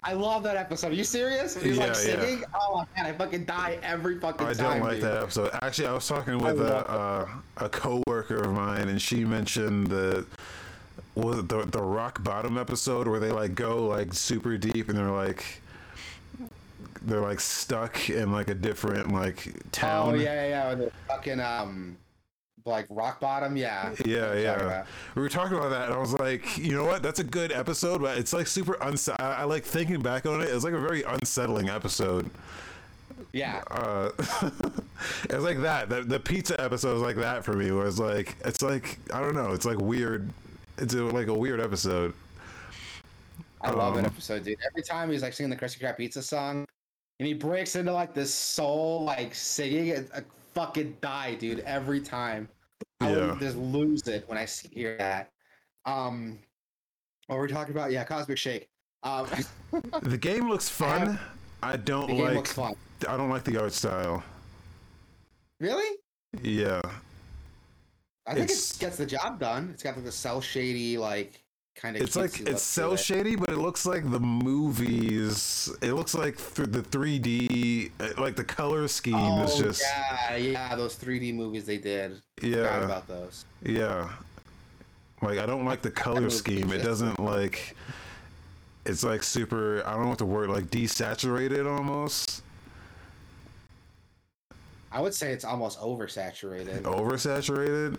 I 0.01 0.13
love 0.13 0.43
that 0.43 0.55
episode. 0.55 0.93
Are 0.93 0.95
you 0.95 1.03
serious? 1.03 1.55
When 1.55 1.65
he's 1.65 1.77
like 1.77 1.93
Yeah, 2.05 2.25
yeah. 2.25 2.41
Oh 2.55 2.85
god, 2.95 3.05
I 3.05 3.11
fucking 3.11 3.43
die 3.45 3.79
every 3.83 4.17
fucking 4.17 4.47
I 4.47 4.53
time. 4.53 4.65
I 4.65 4.69
don't 4.75 4.81
like 4.81 4.93
dude. 4.95 5.03
that 5.03 5.17
episode. 5.17 5.51
Actually, 5.61 5.87
I 5.89 5.93
was 5.93 6.07
talking 6.07 6.37
with 6.37 6.61
a 6.61 6.89
uh, 6.89 7.27
a 7.57 7.69
coworker 7.69 8.37
of 8.37 8.53
mine, 8.53 8.87
and 8.87 9.01
she 9.01 9.25
mentioned 9.25 9.87
the 9.87 10.25
was 11.23 11.39
it 11.39 11.49
the 11.49 11.65
the 11.65 11.81
rock 11.81 12.23
bottom 12.23 12.57
episode 12.57 13.07
where 13.07 13.19
they 13.19 13.31
like 13.31 13.55
go 13.55 13.85
like 13.85 14.13
super 14.13 14.57
deep, 14.57 14.89
and 14.89 14.97
they're 14.97 15.11
like 15.11 15.61
they're 17.01 17.21
like 17.21 17.39
stuck 17.39 18.09
in 18.09 18.31
like 18.31 18.49
a 18.49 18.55
different 18.55 19.11
like 19.13 19.53
town. 19.71 20.11
Oh 20.11 20.13
yeah, 20.15 20.33
yeah, 20.33 20.47
yeah. 20.47 20.75
they're 20.75 20.91
Fucking 21.07 21.39
um, 21.39 21.97
like 22.65 22.85
rock 22.89 23.19
bottom. 23.19 23.57
Yeah. 23.57 23.93
Yeah, 24.05 24.33
yeah. 24.35 24.85
We 25.15 25.21
were 25.21 25.29
talking 25.29 25.57
about 25.57 25.69
that, 25.69 25.85
and 25.85 25.93
I 25.93 25.97
was 25.97 26.13
like, 26.13 26.57
you 26.57 26.71
know 26.71 26.85
what? 26.85 27.01
That's 27.03 27.19
a 27.19 27.23
good 27.23 27.51
episode, 27.51 28.01
but 28.01 28.17
it's 28.17 28.33
like 28.33 28.47
super 28.47 28.73
unse- 28.75 29.15
I, 29.19 29.41
I 29.41 29.43
like 29.43 29.63
thinking 29.63 30.01
back 30.01 30.25
on 30.25 30.41
it. 30.41 30.49
It's 30.49 30.63
like 30.63 30.73
a 30.73 30.79
very 30.79 31.03
unsettling 31.03 31.69
episode. 31.69 32.29
Yeah. 33.33 33.61
Uh, 33.69 34.11
it's 35.29 35.43
like 35.43 35.61
that. 35.61 35.89
The, 35.89 36.01
the 36.01 36.19
pizza 36.19 36.59
episode 36.61 36.95
is 36.95 37.01
like 37.01 37.17
that 37.17 37.43
for 37.43 37.53
me. 37.53 37.71
Where 37.71 37.87
it's 37.87 37.99
like, 37.99 38.35
it's 38.45 38.61
like 38.61 38.99
I 39.13 39.19
don't 39.19 39.35
know. 39.35 39.53
It's 39.53 39.65
like 39.65 39.79
weird. 39.79 40.29
It's 40.79 40.93
a, 40.93 41.03
like 41.03 41.27
a 41.27 41.33
weird 41.33 41.59
episode. 41.59 42.13
I 43.61 43.71
love 43.71 43.95
Um, 43.95 44.03
that 44.03 44.05
episode, 44.11 44.43
dude. 44.45 44.57
Every 44.65 44.81
time 44.83 45.11
he's 45.11 45.21
like 45.21 45.33
singing 45.33 45.49
the 45.49 45.55
Krusty 45.57 45.79
Krab 45.79 45.97
Pizza 45.97 46.21
song, 46.23 46.65
and 47.19 47.27
he 47.27 47.33
breaks 47.33 47.75
into 47.75 47.91
like 47.91 48.13
this 48.13 48.33
soul, 48.33 49.03
like 49.03 49.35
singing 49.35 49.87
it, 49.87 50.09
I 50.15 50.21
fucking 50.53 50.95
die, 51.01 51.35
dude. 51.35 51.59
Every 51.61 51.99
time, 51.99 52.47
I 53.01 53.11
Yeah. 53.13 53.37
just 53.39 53.57
lose 53.57 54.07
it 54.07 54.23
when 54.29 54.37
I 54.37 54.45
hear 54.45 54.97
that. 54.97 55.29
Um, 55.85 56.39
what 57.27 57.35
were 57.35 57.41
we 57.43 57.49
talking 57.49 57.73
about? 57.73 57.91
Yeah, 57.91 58.03
Cosmic 58.05 58.37
Shake. 58.37 58.69
Um, 59.03 59.27
The 60.01 60.17
game 60.17 60.49
looks 60.49 60.69
fun. 60.69 61.07
have- 61.07 61.21
I 61.61 61.75
don't 61.75 62.07
the 62.07 62.13
game 62.15 62.23
like. 62.23 62.35
looks 62.35 62.53
fun. 62.53 62.73
I 63.07 63.17
don't 63.17 63.29
like 63.29 63.43
the 63.43 63.61
art 63.61 63.73
style. 63.73 64.23
Really? 65.59 65.97
Yeah, 66.41 66.81
I 68.27 68.33
think 68.35 68.49
it 68.51 68.77
gets 68.79 68.97
the 68.97 69.05
job 69.05 69.39
done. 69.39 69.69
It's 69.73 69.83
got 69.83 69.95
like 69.95 70.05
the 70.05 70.11
cell 70.11 70.39
shady, 70.41 70.97
like 70.97 71.43
kind 71.75 71.95
of. 71.95 72.03
it's 72.03 72.15
like 72.15 72.39
it's 72.41 72.61
cell 72.61 72.95
shady, 72.95 73.35
but 73.35 73.49
it 73.49 73.57
looks 73.57 73.85
like 73.85 74.09
the 74.11 74.19
movies. 74.19 75.69
It 75.81 75.93
looks 75.93 76.13
like 76.13 76.35
through 76.37 76.67
the 76.67 76.81
3D, 76.81 77.91
uh, 77.99 78.21
like 78.21 78.35
the 78.35 78.43
color 78.43 78.87
scheme 78.87 79.15
Oh, 79.15 79.43
is 79.43 79.55
just 79.55 79.81
yeah, 79.81 80.35
yeah, 80.35 80.75
those 80.75 80.95
3D 80.95 81.33
movies 81.33 81.65
they 81.65 81.77
did. 81.77 82.21
Forgot 82.39 82.57
yeah, 82.57 82.85
about 82.85 83.07
those. 83.07 83.45
yeah. 83.63 84.09
Like 85.21 85.39
I 85.39 85.45
don't 85.45 85.65
like 85.65 85.81
the 85.81 85.91
color 85.91 86.29
scheme. 86.29 86.71
It 86.71 86.83
doesn't 86.83 87.19
like. 87.19 87.75
It's 88.85 89.03
like 89.03 89.21
super. 89.23 89.83
I 89.85 89.91
don't 89.93 90.03
know 90.03 90.09
what 90.09 90.17
the 90.17 90.25
word 90.25 90.49
like 90.49 90.65
desaturated 90.65 91.69
almost. 91.69 92.41
I 94.91 95.01
would 95.01 95.13
say 95.13 95.31
it's 95.31 95.45
almost 95.45 95.79
oversaturated. 95.79 96.81
Oversaturated. 96.81 97.97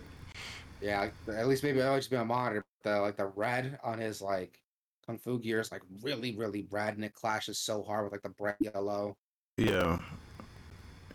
Yeah, 0.81 1.09
at 1.27 1.47
least 1.47 1.63
maybe 1.63 1.81
I'll 1.81 1.97
just 1.97 2.09
be 2.09 2.17
on 2.17 2.27
monitor. 2.27 2.65
The 2.83 2.99
like 2.99 3.15
the 3.15 3.27
red 3.27 3.79
on 3.83 3.99
his 3.99 4.21
like 4.21 4.59
kung 5.05 5.17
fu 5.17 5.39
gear 5.39 5.59
is 5.59 5.71
like 5.71 5.83
really, 6.01 6.35
really 6.35 6.67
red, 6.71 6.95
and 6.95 7.05
it 7.05 7.13
clashes 7.13 7.59
so 7.59 7.83
hard 7.83 8.03
with 8.03 8.11
like 8.11 8.23
the 8.23 8.29
bright 8.29 8.55
yellow. 8.59 9.15
Yeah. 9.57 9.99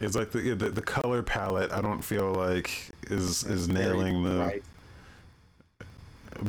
It's 0.00 0.14
like 0.14 0.30
the, 0.30 0.54
the 0.54 0.70
the 0.70 0.82
color 0.82 1.22
palette. 1.22 1.72
I 1.72 1.80
don't 1.80 2.02
feel 2.02 2.32
like 2.32 2.90
is 3.08 3.44
is 3.44 3.68
nailing 3.68 4.22
the. 4.22 4.36
bright. 4.36 4.64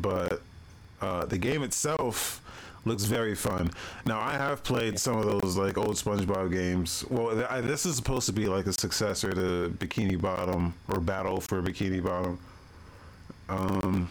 But 0.01 0.41
uh, 1.01 1.25
the 1.25 1.37
game 1.37 1.63
itself 1.63 2.41
looks 2.87 3.03
very 3.03 3.35
fun. 3.35 3.69
Now 4.05 4.19
I 4.19 4.33
have 4.33 4.63
played 4.63 4.99
some 4.99 5.17
of 5.17 5.25
those 5.25 5.57
like 5.57 5.77
old 5.77 5.95
SpongeBob 5.95 6.51
games. 6.51 7.05
Well, 7.09 7.35
th- 7.35 7.47
I, 7.49 7.61
this 7.61 7.85
is 7.85 7.95
supposed 7.95 8.25
to 8.27 8.33
be 8.33 8.47
like 8.47 8.65
a 8.67 8.73
successor 8.73 9.31
to 9.31 9.69
Bikini 9.77 10.19
Bottom 10.19 10.73
or 10.89 10.99
Battle 10.99 11.41
for 11.41 11.61
Bikini 11.61 12.03
Bottom. 12.03 12.39
Um, 13.49 14.09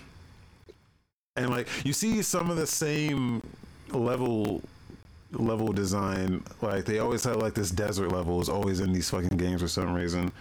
and 1.36 1.50
like 1.50 1.68
you 1.84 1.92
see 1.92 2.22
some 2.22 2.50
of 2.50 2.56
the 2.56 2.66
same 2.66 3.42
level 3.90 4.62
level 5.32 5.72
design. 5.72 6.42
Like 6.62 6.84
they 6.84 6.98
always 6.98 7.24
have 7.24 7.36
like 7.36 7.54
this 7.54 7.70
desert 7.70 8.10
level 8.10 8.40
is 8.40 8.48
always 8.48 8.80
in 8.80 8.92
these 8.92 9.10
fucking 9.10 9.36
games 9.36 9.60
for 9.60 9.68
some 9.68 9.92
reason. 9.94 10.32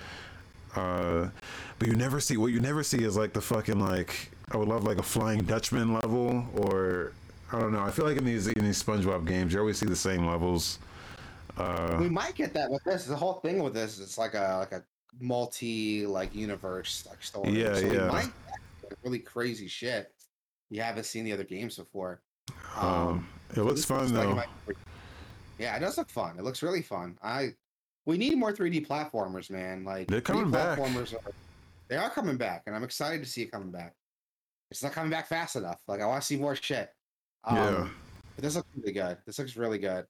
Uh, 0.76 1.30
but 1.80 1.88
you 1.88 1.96
never 1.96 2.20
see 2.20 2.38
what 2.38 2.48
you 2.48 2.60
never 2.60 2.84
see 2.84 3.04
is 3.04 3.18
like 3.18 3.34
the 3.34 3.42
fucking 3.42 3.80
like 3.80 4.32
I 4.52 4.58
would 4.58 4.68
love 4.68 4.84
like 4.84 4.98
a 4.98 5.04
Flying 5.04 5.44
Dutchman 5.44 5.94
level 5.94 6.46
or 6.56 7.14
I 7.52 7.60
don't 7.60 7.72
know. 7.72 7.84
I 7.84 7.92
feel 7.92 8.06
like 8.06 8.18
in 8.18 8.26
these 8.26 8.48
in 8.48 8.64
these 8.64 8.82
SpongeBob 8.82 9.28
games 9.28 9.54
you 9.54 9.60
always 9.60 9.78
see 9.78 9.86
the 9.86 9.96
same 9.96 10.26
levels. 10.26 10.80
Uh, 11.58 11.98
We 12.00 12.10
might 12.10 12.36
get 12.36 12.54
that 12.54 12.70
with 12.70 12.84
this. 12.84 13.06
The 13.06 13.16
whole 13.16 13.36
thing 13.36 13.64
with 13.64 13.74
this, 13.74 13.96
is 13.96 14.02
it's 14.02 14.18
like 14.18 14.34
a 14.34 14.58
like 14.60 14.72
a 14.72 14.84
multi 15.20 16.06
like 16.06 16.36
universe 16.36 17.06
like 17.10 17.24
story. 17.24 17.52
Yeah, 17.52 17.76
so 17.76 17.92
yeah. 17.92 18.08
might 18.08 18.32
get 18.82 18.98
really 19.04 19.20
crazy 19.20 19.68
shit. 19.68 20.12
You 20.70 20.82
haven't 20.82 21.06
seen 21.06 21.24
the 21.24 21.32
other 21.32 21.44
games 21.44 21.78
before. 21.78 22.22
um, 22.76 23.28
it 23.52 23.62
looks 23.62 23.82
this 23.82 23.86
fun 23.86 24.00
looks 24.00 24.12
like 24.12 24.28
though. 24.28 24.36
might 24.36 24.78
yeah, 25.58 25.76
it 25.76 25.80
does 25.80 25.98
look 25.98 26.10
fun. 26.10 26.38
It 26.38 26.44
looks 26.44 26.62
really 26.62 26.82
fun. 26.82 27.18
I 27.24 27.54
we 28.06 28.18
need 28.18 28.38
more 28.38 28.54
3D 28.54 28.88
platformers, 28.88 29.50
man. 29.50 29.84
Like 29.84 30.08
They're 30.08 30.22
3D 30.22 30.26
coming 30.26 30.52
back. 30.52 30.80
Are, 30.80 31.32
they 31.88 31.98
are 31.98 32.10
coming 32.10 32.38
back, 32.38 32.64
and 32.68 32.76
I'm 32.76 32.84
excited 32.84 33.24
to 33.24 33.30
see 33.30 33.44
it 33.44 33.52
coming 33.52 33.72
back. 33.72 33.94
It's 34.72 34.84
not 34.84 34.92
coming 34.92 35.12
back 35.12 35.28
fast 35.28 35.56
enough. 35.56 35.80
Like 35.88 36.02
I 36.02 36.06
want 36.06 36.22
to 36.22 36.26
see 36.26 36.38
more 36.38 36.56
shit. 36.56 36.90
Um, 37.46 37.56
Yeah. 37.58 37.90
But 38.36 38.44
this 38.44 38.56
looks 38.56 38.68
really 38.76 38.92
good. 38.92 39.18
This 39.26 39.40
looks 39.40 39.56
really 39.56 39.78
good. 39.80 40.06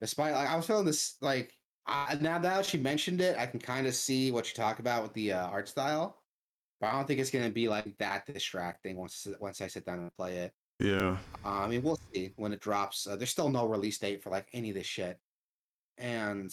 Despite 0.00 0.34
like 0.34 0.48
I 0.48 0.56
was 0.56 0.66
feeling 0.66 0.84
this 0.86 1.16
like 1.20 1.52
uh, 1.86 2.16
now 2.20 2.38
that 2.38 2.66
she 2.66 2.76
mentioned 2.78 3.20
it, 3.20 3.38
I 3.38 3.46
can 3.46 3.60
kind 3.60 3.86
of 3.86 3.94
see 3.94 4.30
what 4.30 4.48
you 4.48 4.54
talk 4.54 4.78
about 4.78 5.02
with 5.02 5.12
the 5.14 5.32
uh, 5.32 5.46
art 5.46 5.68
style. 5.68 6.20
But 6.80 6.88
I 6.88 6.92
don't 6.92 7.06
think 7.06 7.18
it's 7.20 7.30
gonna 7.30 7.50
be 7.50 7.68
like 7.68 7.96
that 7.98 8.26
distracting 8.26 8.96
once 8.96 9.26
once 9.40 9.60
I 9.60 9.66
sit 9.68 9.86
down 9.86 10.00
and 10.00 10.16
play 10.16 10.38
it. 10.38 10.52
Yeah. 10.80 11.16
Uh, 11.44 11.48
I 11.48 11.66
mean, 11.68 11.82
we'll 11.82 11.98
see 12.12 12.32
when 12.36 12.52
it 12.52 12.60
drops. 12.60 13.06
Uh, 13.06 13.16
there's 13.16 13.30
still 13.30 13.48
no 13.50 13.66
release 13.66 13.98
date 13.98 14.22
for 14.22 14.30
like 14.30 14.46
any 14.52 14.70
of 14.70 14.76
this 14.76 14.86
shit, 14.86 15.18
and 15.98 16.52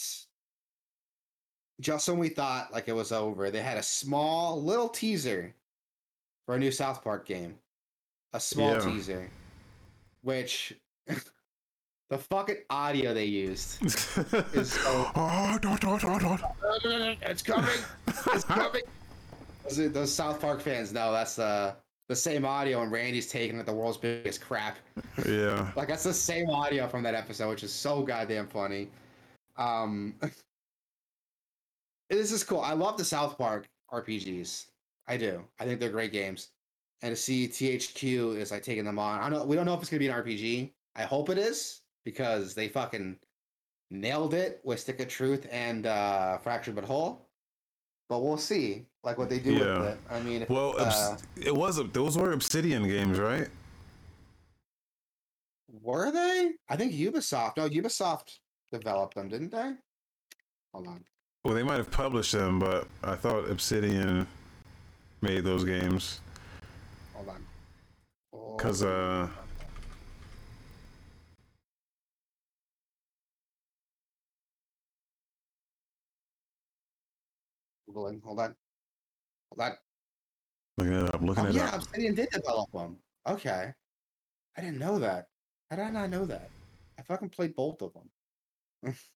just 1.81 2.07
when 2.07 2.17
we 2.17 2.29
thought 2.29 2.71
like 2.71 2.87
it 2.87 2.95
was 2.95 3.11
over, 3.11 3.51
they 3.51 3.61
had 3.61 3.77
a 3.77 3.83
small 3.83 4.61
little 4.63 4.89
teaser 4.89 5.53
for 6.45 6.55
a 6.55 6.59
new 6.59 6.71
South 6.71 7.03
Park 7.03 7.25
game. 7.27 7.55
A 8.33 8.39
small 8.39 8.73
Yeah. 8.73 8.79
teaser, 8.79 9.29
which 10.25 10.73
the 12.09 12.17
fucking 12.17 12.57
audio 12.69 13.13
they 13.13 13.25
used. 13.25 13.83
Is 13.85 14.73
so- 14.73 15.11
oh, 15.15 15.57
dot, 15.61 15.79
dot, 15.81 16.01
dot, 16.01 16.21
dot. 16.21 16.57
it's 17.21 17.43
coming. 17.43 17.69
It's 18.07 18.43
coming. 18.43 18.81
Those, 19.63 19.91
those 19.91 20.13
South 20.13 20.41
Park 20.41 20.61
fans 20.61 20.91
know 20.91 21.11
that's 21.11 21.37
uh, 21.37 21.75
the 22.09 22.15
same 22.15 22.43
audio, 22.43 22.81
and 22.81 22.91
Randy's 22.91 23.27
taking 23.27 23.59
it 23.59 23.65
the 23.67 23.73
world's 23.73 23.97
biggest 23.97 24.41
crap. 24.41 24.77
Yeah. 25.27 25.71
Like 25.75 25.87
that's 25.87 26.03
the 26.03 26.13
same 26.13 26.49
audio 26.49 26.87
from 26.87 27.03
that 27.03 27.13
episode, 27.13 27.49
which 27.49 27.63
is 27.63 27.71
so 27.71 28.01
goddamn 28.01 28.47
funny. 28.47 28.89
Um, 29.57 30.15
this 32.09 32.31
is 32.31 32.43
cool. 32.43 32.61
I 32.61 32.73
love 32.73 32.97
the 32.97 33.05
South 33.05 33.37
Park 33.37 33.67
RPGs. 33.91 34.65
I 35.07 35.17
do. 35.17 35.43
I 35.59 35.65
think 35.65 35.79
they're 35.79 35.89
great 35.89 36.11
games. 36.11 36.49
And 37.01 37.11
to 37.11 37.15
see 37.15 37.47
THQ 37.47 38.37
is 38.37 38.51
like 38.51 38.63
taking 38.63 38.85
them 38.85 38.97
on. 38.99 39.19
I 39.21 39.29
don't. 39.29 39.47
We 39.47 39.55
don't 39.55 39.65
know 39.65 39.73
if 39.73 39.81
it's 39.81 39.89
gonna 39.89 39.99
be 39.99 40.07
an 40.07 40.15
RPG. 40.15 40.71
I 40.95 41.03
hope 41.03 41.29
it 41.29 41.37
is 41.37 41.81
because 42.05 42.53
they 42.55 42.67
fucking 42.69 43.17
nailed 43.91 44.33
it 44.33 44.61
with 44.63 44.79
Stick 44.79 44.99
of 45.01 45.07
Truth 45.07 45.47
and 45.51 45.85
uh, 45.85 46.37
Fractured 46.37 46.75
But 46.75 46.85
Whole. 46.85 47.27
But 48.07 48.19
we'll 48.23 48.37
see, 48.37 48.85
like 49.03 49.17
what 49.17 49.29
they 49.29 49.39
do 49.39 49.53
Yeah. 49.53 49.79
with 49.79 49.87
it. 49.89 49.99
I 50.09 50.19
mean, 50.21 50.45
Well, 50.47 50.75
uh, 50.77 51.17
it 51.35 51.55
was 51.55 51.77
those 51.91 52.17
were 52.17 52.31
Obsidian 52.33 52.87
games, 52.87 53.19
right? 53.19 53.47
Were 55.81 56.11
they? 56.11 56.51
I 56.69 56.75
think 56.77 56.93
Ubisoft. 56.93 57.57
No, 57.57 57.67
Ubisoft 57.67 58.39
developed 58.71 59.15
them, 59.15 59.27
didn't 59.27 59.51
they? 59.51 59.73
Hold 60.73 60.87
on. 60.87 61.03
Well, 61.43 61.53
they 61.53 61.63
might 61.63 61.77
have 61.77 61.91
published 61.91 62.31
them, 62.31 62.59
but 62.59 62.87
I 63.03 63.15
thought 63.15 63.49
Obsidian 63.49 64.27
made 65.21 65.43
those 65.43 65.63
games 65.63 66.19
because 68.55 68.83
uh, 68.83 69.27
Googling. 77.89 78.21
Hold 78.23 78.39
on. 78.39 78.55
Hold 79.51 79.61
on. 79.61 79.73
looking 80.77 80.93
it 80.93 81.15
up, 81.15 81.21
looking 81.21 81.45
Oh, 81.45 81.49
it 81.49 81.55
yeah, 81.55 81.65
up. 81.67 81.75
Obsidian 81.75 82.15
did 82.15 82.29
develop 82.29 82.71
them. 82.71 82.97
Okay. 83.27 83.73
I 84.57 84.61
didn't 84.61 84.79
know 84.79 84.99
that. 84.99 85.27
How 85.69 85.77
did 85.77 85.85
I 85.85 85.89
not 85.89 86.09
know 86.09 86.25
that? 86.25 86.49
I 86.97 87.01
fucking 87.03 87.29
played 87.29 87.55
both 87.55 87.81
of 87.81 87.93
them. 87.93 88.95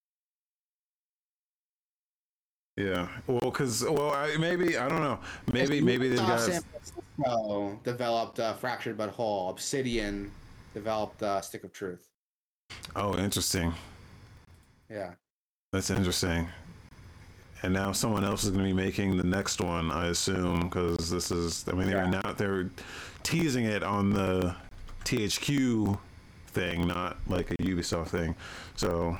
Yeah. 2.79 3.09
Well, 3.27 3.39
because 3.41 3.83
well, 3.83 4.11
I, 4.11 4.37
maybe 4.37 4.77
I 4.77 4.87
don't 4.87 5.01
know. 5.01 5.19
Maybe 5.51 5.81
maybe 5.81 6.07
these 6.07 6.21
Ubisoft 6.21 6.27
guys. 6.27 6.45
San 6.45 6.61
Francisco 6.61 7.79
developed 7.83 8.39
uh, 8.39 8.53
Fractured 8.53 8.97
But 8.97 9.09
Whole. 9.09 9.49
Obsidian 9.49 10.31
developed 10.73 11.21
uh, 11.21 11.41
Stick 11.41 11.65
of 11.65 11.73
Truth. 11.73 12.07
Oh, 12.95 13.17
interesting. 13.17 13.73
Yeah. 14.89 15.11
That's 15.73 15.89
interesting. 15.89 16.47
And 17.63 17.73
now 17.73 17.91
someone 17.91 18.23
else 18.23 18.45
is 18.45 18.51
going 18.51 18.63
to 18.63 18.69
be 18.69 18.73
making 18.73 19.17
the 19.17 19.23
next 19.23 19.59
one, 19.59 19.91
I 19.91 20.07
assume, 20.07 20.61
because 20.61 21.09
this 21.09 21.31
is. 21.31 21.65
I 21.67 21.73
mean, 21.73 21.87
they're 21.87 22.07
now 22.07 22.31
they're 22.37 22.69
teasing 23.23 23.65
it 23.65 23.83
on 23.83 24.11
the 24.11 24.55
THQ 25.03 25.99
thing, 26.47 26.87
not 26.87 27.17
like 27.27 27.51
a 27.51 27.55
Ubisoft 27.55 28.07
thing. 28.07 28.35
So 28.77 29.17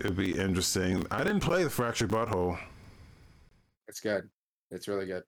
it'd 0.00 0.16
be 0.16 0.38
interesting. 0.38 1.06
I 1.10 1.24
didn't 1.24 1.40
play 1.40 1.64
the 1.64 1.70
Fractured 1.70 2.10
Butthole. 2.10 2.58
It's 3.88 4.00
good. 4.00 4.28
It's 4.70 4.88
really 4.88 5.06
good. 5.06 5.22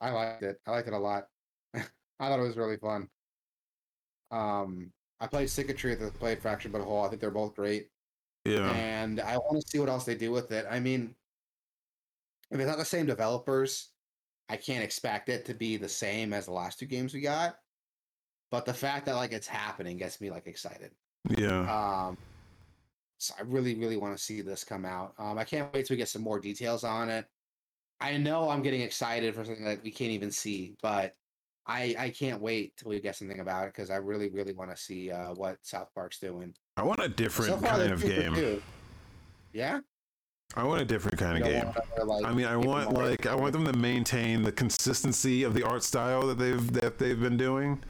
I 0.00 0.10
liked 0.10 0.42
it. 0.42 0.60
I 0.66 0.72
liked 0.72 0.88
it 0.88 0.94
a 0.94 0.98
lot. 0.98 1.28
I 1.74 1.80
thought 2.18 2.38
it 2.38 2.42
was 2.42 2.56
really 2.56 2.76
fun. 2.76 3.08
Um, 4.30 4.92
I 5.20 5.26
played 5.26 5.48
Stick 5.48 5.70
of 5.70 5.76
Truth. 5.76 6.02
I 6.04 6.10
played 6.18 6.40
Fractured 6.40 6.72
Butthole. 6.72 7.06
I 7.06 7.08
think 7.08 7.20
they're 7.20 7.30
both 7.30 7.54
great, 7.54 7.88
Yeah. 8.44 8.70
and 8.72 9.20
I 9.20 9.38
want 9.38 9.62
to 9.62 9.68
see 9.68 9.78
what 9.78 9.88
else 9.88 10.04
they 10.04 10.14
do 10.14 10.30
with 10.30 10.52
it. 10.52 10.66
I 10.70 10.80
mean, 10.80 11.14
if 12.50 12.60
it's 12.60 12.68
not 12.68 12.78
the 12.78 12.84
same 12.84 13.06
developers, 13.06 13.90
I 14.48 14.56
can't 14.56 14.84
expect 14.84 15.28
it 15.28 15.44
to 15.46 15.54
be 15.54 15.76
the 15.76 15.88
same 15.88 16.32
as 16.32 16.46
the 16.46 16.52
last 16.52 16.78
two 16.78 16.86
games 16.86 17.14
we 17.14 17.20
got. 17.20 17.56
But 18.50 18.64
the 18.64 18.74
fact 18.74 19.06
that 19.06 19.16
like 19.16 19.32
it's 19.32 19.48
happening 19.48 19.96
gets 19.96 20.20
me 20.20 20.30
like 20.30 20.46
excited. 20.46 20.92
Yeah. 21.36 21.60
Um, 22.08 22.16
so 23.18 23.34
I 23.38 23.42
really, 23.42 23.74
really 23.74 23.96
want 23.96 24.16
to 24.16 24.22
see 24.22 24.40
this 24.40 24.64
come 24.64 24.84
out. 24.84 25.14
Um, 25.18 25.38
I 25.38 25.44
can't 25.44 25.72
wait 25.72 25.86
till 25.86 25.94
we 25.94 25.98
get 25.98 26.08
some 26.08 26.22
more 26.22 26.38
details 26.38 26.84
on 26.84 27.08
it. 27.08 27.26
I 28.00 28.16
know 28.18 28.50
I'm 28.50 28.62
getting 28.62 28.82
excited 28.82 29.34
for 29.34 29.44
something 29.44 29.64
that 29.64 29.82
we 29.82 29.90
can't 29.90 30.10
even 30.10 30.30
see, 30.30 30.76
but 30.82 31.14
I 31.66 31.96
I 31.98 32.10
can't 32.10 32.40
wait 32.40 32.76
till 32.76 32.90
we 32.90 33.00
get 33.00 33.16
something 33.16 33.40
about 33.40 33.64
it 33.64 33.74
because 33.74 33.90
I 33.90 33.96
really, 33.96 34.28
really 34.28 34.52
want 34.52 34.70
to 34.70 34.76
see 34.76 35.10
uh, 35.10 35.32
what 35.34 35.56
South 35.62 35.88
Park's 35.94 36.18
doing. 36.18 36.54
I 36.76 36.82
want 36.82 37.00
a 37.00 37.08
different 37.08 37.52
So 37.60 37.66
kind 37.66 37.90
of 37.90 38.02
game. 38.02 38.34
two. 38.34 38.62
Yeah. 39.52 39.80
I 40.54 40.62
want 40.62 40.80
a 40.80 40.84
different 40.84 41.18
kind 41.18 41.38
of 41.38 41.44
game. 41.44 42.06
like, 42.06 42.24
I 42.24 42.32
mean, 42.32 42.46
I 42.46 42.56
want 42.56 42.92
like 42.92 43.26
I 43.26 43.34
want 43.34 43.52
them 43.52 43.64
to 43.64 43.72
maintain 43.72 44.42
the 44.42 44.52
consistency 44.52 45.42
of 45.42 45.54
the 45.54 45.62
art 45.64 45.82
style 45.82 46.26
that 46.28 46.38
they've 46.38 46.72
that 46.74 46.98
they've 46.98 47.18
been 47.20 47.36
doing. 47.36 47.82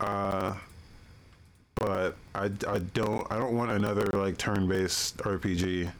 Uh, 0.00 0.54
but 1.76 2.16
I, 2.34 2.50
I 2.66 2.78
don't 2.78 3.30
I 3.30 3.38
don't 3.38 3.56
want 3.56 3.70
another 3.70 4.08
like 4.12 4.38
turn-based 4.38 5.18
RPG. 5.18 5.90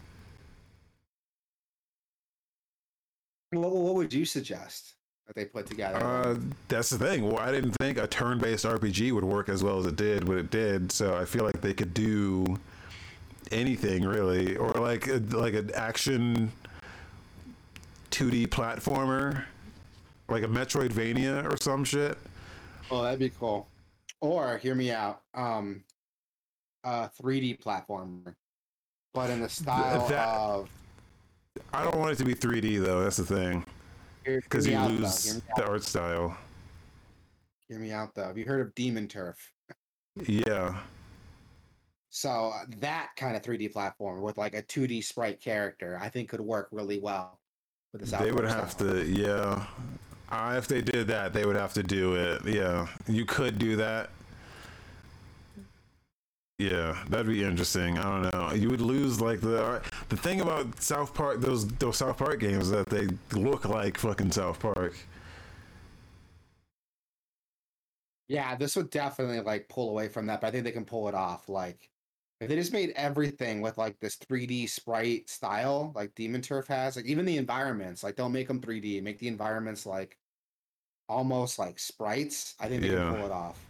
What, 3.50 3.70
what 3.70 3.94
would 3.96 4.12
you 4.12 4.24
suggest 4.24 4.94
that 5.26 5.36
they 5.36 5.44
put 5.44 5.66
together? 5.66 5.98
Uh, 5.98 6.36
that's 6.68 6.90
the 6.90 6.98
thing. 6.98 7.26
Well, 7.26 7.38
I 7.38 7.50
didn't 7.52 7.72
think 7.72 7.98
a 7.98 8.06
turn-based 8.06 8.64
RPG 8.64 9.12
would 9.12 9.24
work 9.24 9.48
as 9.48 9.62
well 9.62 9.78
as 9.78 9.86
it 9.86 9.96
did, 9.96 10.26
but 10.26 10.36
it 10.38 10.50
did. 10.50 10.90
So 10.90 11.16
I 11.16 11.24
feel 11.24 11.44
like 11.44 11.60
they 11.60 11.74
could 11.74 11.92
do 11.92 12.58
anything 13.50 14.04
really, 14.04 14.56
or 14.56 14.70
like 14.72 15.06
a, 15.08 15.18
like 15.30 15.54
an 15.54 15.70
action 15.74 16.50
2D 18.10 18.48
platformer, 18.48 19.44
like 20.28 20.42
a 20.42 20.48
Metroidvania 20.48 21.52
or 21.52 21.56
some 21.58 21.84
shit. 21.84 22.16
oh, 22.90 23.02
that'd 23.02 23.18
be 23.18 23.30
cool. 23.30 23.66
Or 24.22 24.56
hear 24.58 24.76
me 24.76 24.92
out. 24.92 25.22
Um, 25.34 25.82
a 26.84 27.10
3D 27.20 27.60
platformer, 27.60 28.34
but 29.12 29.28
in 29.30 29.40
the 29.40 29.48
style 29.60 30.08
that- 30.08 30.28
of 30.28 30.70
I 31.74 31.82
don't 31.84 31.98
want 31.98 32.12
it 32.12 32.16
to 32.16 32.24
be 32.24 32.34
3D 32.34 32.82
though. 32.82 33.02
That's 33.02 33.18
the 33.18 33.24
thing, 33.26 33.64
because 34.24 34.66
you 34.66 34.78
lose 34.78 35.40
the 35.56 35.66
art 35.66 35.82
style. 35.82 36.34
Hear 37.68 37.78
me 37.78 37.90
out 37.92 38.14
though. 38.14 38.24
Have 38.24 38.38
you 38.38 38.46
heard 38.46 38.60
of 38.66 38.74
Demon 38.74 39.06
Turf? 39.08 39.36
Yeah, 40.26 40.78
So 42.10 42.52
uh, 42.54 42.64
that 42.80 43.10
kind 43.16 43.34
of 43.36 43.42
3D 43.42 43.72
platform 43.72 44.20
with 44.22 44.38
like 44.38 44.54
a 44.54 44.62
2D 44.62 45.02
sprite 45.04 45.40
character, 45.40 45.98
I 46.00 46.08
think 46.08 46.28
could 46.30 46.40
work 46.40 46.68
really 46.70 46.98
well 47.00 47.38
with 47.92 48.02
the 48.02 48.06
South 48.06 48.22
they 48.22 48.30
would 48.32 48.44
have 48.44 48.70
style. 48.72 48.88
to. 48.94 49.04
Yeah, 49.06 49.66
uh, 50.32 50.54
if 50.56 50.66
they 50.66 50.80
did 50.80 51.06
that, 51.08 51.34
they 51.34 51.44
would 51.44 51.56
have 51.56 51.74
to 51.74 51.82
do 51.82 52.14
it. 52.14 52.42
Yeah, 52.46 52.88
you 53.06 53.26
could 53.26 53.58
do 53.58 53.76
that. 53.76 54.10
Yeah, 56.58 56.96
that'd 57.08 57.26
be 57.26 57.42
interesting. 57.44 57.98
I 57.98 58.02
don't 58.02 58.32
know. 58.32 58.54
You 58.54 58.70
would 58.70 58.80
lose 58.80 59.20
like 59.20 59.40
the 59.40 59.82
the 60.08 60.16
thing 60.16 60.40
about 60.40 60.80
South 60.80 61.12
Park. 61.12 61.40
Those 61.40 61.66
those 61.68 61.98
South 61.98 62.16
Park 62.16 62.40
games 62.40 62.70
that 62.70 62.88
they 62.88 63.08
look 63.38 63.68
like 63.68 63.98
fucking 63.98 64.32
South 64.32 64.58
Park. 64.58 64.94
Yeah, 68.28 68.56
this 68.56 68.76
would 68.76 68.90
definitely 68.90 69.40
like 69.40 69.68
pull 69.68 69.90
away 69.90 70.08
from 70.08 70.26
that, 70.26 70.40
but 70.40 70.46
I 70.46 70.50
think 70.50 70.64
they 70.64 70.72
can 70.72 70.84
pull 70.86 71.08
it 71.08 71.14
off. 71.14 71.48
Like 71.48 71.90
if 72.40 72.48
they 72.48 72.56
just 72.56 72.72
made 72.72 72.90
everything 72.96 73.60
with 73.60 73.76
like 73.76 73.98
this 74.00 74.16
3D 74.16 74.68
sprite 74.68 75.28
style, 75.28 75.92
like 75.94 76.14
Demon 76.14 76.40
Turf 76.42 76.66
has, 76.68 76.96
like 76.96 77.04
even 77.06 77.26
the 77.26 77.36
environments, 77.36 78.02
like 78.02 78.16
don't 78.16 78.32
make 78.32 78.48
them 78.48 78.60
3D, 78.60 79.02
make 79.02 79.18
the 79.18 79.28
environments 79.28 79.84
like 79.84 80.16
almost 81.09 81.59
like 81.59 81.78
sprites. 81.78 82.55
I 82.61 82.68
think 82.68 82.82
they 82.82 82.88
Yeah. 82.88 83.09
can 83.09 83.16
pull 83.16 83.26
it 83.26 83.32
off. 83.32 83.64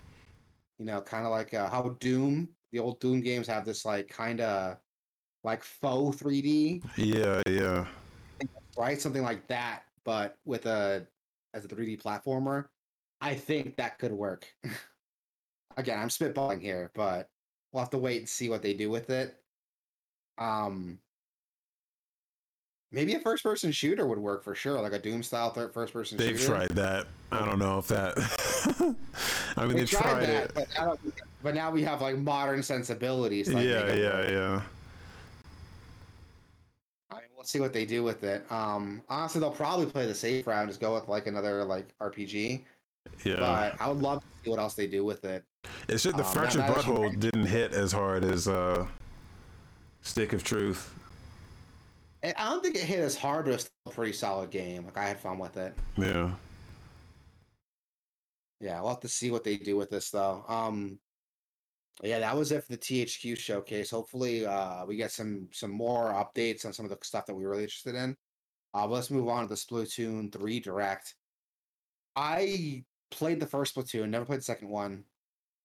You 0.79 0.87
know, 0.87 1.01
kind 1.01 1.25
of 1.25 1.31
like 1.31 1.55
uh, 1.55 1.69
how 1.69 1.91
Doom, 2.01 2.49
the 2.73 2.79
old 2.79 3.01
Doom 3.01 3.21
games 3.21 3.47
have 3.47 3.65
this 3.65 3.85
like 3.85 4.09
kind 4.09 4.41
of 4.41 4.79
like 5.45 5.63
faux 5.63 6.21
3D, 6.23 6.83
Yeah, 6.97 7.43
yeah, 7.49 7.87
right? 8.77 9.01
Something 9.01 9.23
like 9.23 9.47
that, 9.49 9.85
but 10.05 10.37
with 10.45 10.67
a 10.67 11.07
as 11.55 11.65
a 11.65 11.69
3D 11.69 12.01
platformer. 12.01 12.69
I 13.21 13.35
think 13.35 13.77
that 13.77 13.99
could 13.99 14.13
work. 14.13 14.53
Again, 15.77 15.99
I'm 15.99 16.09
spitballing 16.09 16.61
here, 16.61 16.91
but 16.95 17.29
we'll 17.71 17.83
have 17.83 17.91
to 17.91 17.99
wait 17.99 18.19
and 18.19 18.29
see 18.29 18.49
what 18.49 18.63
they 18.63 18.75
do 18.75 18.91
with 18.91 19.11
it. 19.11 19.37
Um 20.39 20.99
maybe 22.93 23.15
a 23.15 23.21
first 23.21 23.43
person 23.43 23.73
shooter 23.73 24.07
would 24.07 24.19
work 24.19 24.45
for 24.45 24.55
sure, 24.55 24.81
like 24.81 24.93
a 24.93 24.99
Doom 24.99 25.23
style 25.23 25.51
third 25.51 25.73
first 25.73 25.93
person 25.93 26.19
shooter. 26.19 26.31
they've 26.31 26.39
shooter. 26.41 26.55
tried 26.55 26.69
that. 26.71 27.07
I 27.33 27.45
don't 27.45 27.59
know 27.59 27.79
if 27.79 27.89
that. 27.89 28.15
I 29.57 29.61
mean, 29.67 29.69
They 29.75 29.81
they've 29.81 29.91
tried, 29.91 30.21
that, 30.27 30.45
it. 30.47 30.53
But, 30.55 30.69
now, 30.77 30.99
but 31.43 31.55
now 31.55 31.71
we 31.71 31.83
have 31.83 32.01
like 32.03 32.19
modern 32.19 32.63
sensibilities. 32.63 33.49
like, 33.53 33.65
yeah, 33.67 33.93
yeah, 33.93 34.31
yeah. 34.31 34.63
I 37.11 37.15
mean, 37.17 37.25
we'll 37.35 37.45
see 37.45 37.61
what 37.61 37.73
they 37.73 37.85
do 37.85 38.03
with 38.03 38.23
it. 38.25 38.45
Um, 38.51 39.03
honestly, 39.09 39.41
they'll 39.41 39.51
probably 39.51 39.87
play 39.87 40.07
the 40.07 40.15
safe 40.15 40.47
round, 40.47 40.69
just 40.69 40.81
go 40.81 40.95
with 40.95 41.09
like 41.09 41.27
another 41.27 41.65
like 41.65 41.87
RPG. 41.99 42.63
Yeah. 43.25 43.37
But 43.37 43.81
I 43.81 43.89
would 43.89 43.99
love 44.01 44.21
to 44.21 44.27
see 44.45 44.51
what 44.51 44.59
else 44.59 44.75
they 44.75 44.87
do 44.87 45.05
with 45.05 45.25
it. 45.25 45.43
It's 45.89 46.03
just 46.03 46.17
the 46.17 46.25
Um, 46.25 46.33
fractured 46.33 46.63
butthole 46.63 47.19
didn't 47.19 47.47
hit 47.47 47.73
as 47.73 47.93
hard 47.93 48.25
as 48.25 48.49
uh, 48.49 48.87
Stick 50.03 50.33
of 50.33 50.43
Truth. 50.45 50.93
I 52.23 52.51
don't 52.51 52.63
think 52.63 52.77
it 52.77 52.83
hit 52.83 53.01
as 53.01 53.17
hard, 53.17 53.47
but 53.47 53.55
it's 53.55 53.65
still 53.65 53.75
a 53.87 53.91
pretty 53.91 54.13
solid 54.13 54.51
game. 54.51 54.85
Like 54.85 54.97
I 54.97 55.09
had 55.09 55.19
fun 55.19 55.39
with 55.39 55.57
it. 55.57 55.75
Yeah. 55.97 56.31
Yeah, 58.61 58.81
we'll 58.81 58.91
have 58.91 59.01
to 59.01 59.09
see 59.09 59.33
what 59.33 59.43
they 59.43 59.57
do 59.57 59.77
with 59.77 59.91
this 59.91 60.11
though. 60.11 60.45
Um 60.49 60.99
yeah, 62.03 62.21
that 62.21 62.37
was 62.37 62.53
it 62.53 62.65
for 62.65 62.73
the 62.73 62.79
THQ 62.79 63.37
showcase. 63.39 63.91
Hopefully 63.91 64.47
uh 64.47 64.85
we 64.87 64.97
get 64.97 65.11
some 65.11 65.49
some 65.53 65.73
more 65.73 66.11
updates 66.13 66.65
on 66.65 66.73
some 66.73 66.87
of 66.87 66.91
the 66.91 66.99
stuff 67.03 67.27
that 67.27 67.35
we 67.35 67.45
were 67.45 67.51
really 67.51 67.65
interested 67.65 67.97
in. 67.97 68.17
Uh 68.73 68.87
but 68.87 68.91
let's 68.91 69.11
move 69.11 69.29
on 69.29 69.43
to 69.43 69.49
the 69.49 69.57
Splatoon 69.57 70.33
3 70.33 70.61
Direct. 70.61 71.15
I 72.15 72.85
played 73.11 73.41
the 73.41 73.47
first 73.47 73.75
Splatoon, 73.75 74.11
never 74.11 74.25
played 74.25 74.41
the 74.41 74.45
second 74.45 74.69
one. 74.69 75.05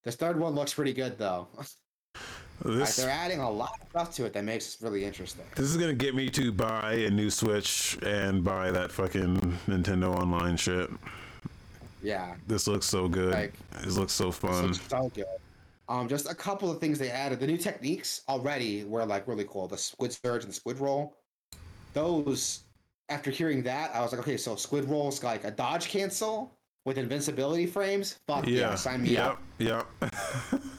The 0.02 0.10
third 0.10 0.40
one 0.40 0.54
looks 0.54 0.74
pretty 0.74 0.92
good 0.92 1.18
though. 1.18 1.48
Like, 2.64 2.92
they're 2.94 3.08
adding 3.10 3.38
a 3.40 3.50
lot 3.50 3.78
of 3.80 3.88
stuff 3.90 4.14
to 4.16 4.24
it 4.24 4.32
that 4.32 4.44
makes 4.44 4.74
it 4.74 4.82
really 4.82 5.04
interesting. 5.04 5.44
this 5.54 5.66
is 5.66 5.76
gonna 5.76 5.92
get 5.94 6.14
me 6.14 6.28
to 6.30 6.50
buy 6.52 6.92
a 6.94 7.10
new 7.10 7.30
Switch 7.30 7.96
and 8.02 8.42
buy 8.42 8.70
that 8.72 8.90
fucking 8.90 9.36
Nintendo 9.68 10.14
Online 10.14 10.56
shit. 10.56 10.90
Yeah. 12.02 12.34
This 12.46 12.66
looks 12.66 12.86
so 12.86 13.08
good. 13.08 13.32
Like, 13.32 13.52
this 13.82 13.96
looks 13.96 14.12
so 14.12 14.26
This 14.26 14.36
fun. 14.38 14.66
looks 14.68 14.80
so 14.88 15.10
good. 15.14 15.24
Um, 15.88 16.06
just 16.08 16.28
a 16.30 16.34
couple 16.34 16.70
of 16.70 16.80
things 16.80 16.98
they 16.98 17.10
added. 17.10 17.40
The 17.40 17.46
new 17.46 17.56
techniques 17.56 18.22
already 18.28 18.84
were 18.84 19.04
like 19.06 19.26
really 19.26 19.46
cool. 19.48 19.68
The 19.68 19.78
squid 19.78 20.12
surge 20.12 20.42
and 20.42 20.50
the 20.50 20.54
squid 20.54 20.78
roll. 20.80 21.16
Those, 21.94 22.60
after 23.08 23.30
hearing 23.30 23.62
that, 23.62 23.94
I 23.94 24.00
was 24.02 24.12
like, 24.12 24.20
okay, 24.20 24.36
so 24.36 24.54
squid 24.56 24.84
roll's 24.84 25.22
like 25.24 25.44
a 25.44 25.50
dodge 25.50 25.88
cancel 25.88 26.52
with 26.84 26.98
invincibility 26.98 27.66
frames. 27.66 28.18
Fuck 28.26 28.46
yeah, 28.46 28.58
Yeah. 28.60 28.74
sign 28.74 29.02
me 29.02 29.10
Yep. 29.10 29.24
up. 29.24 29.42
Yep. 29.58 29.86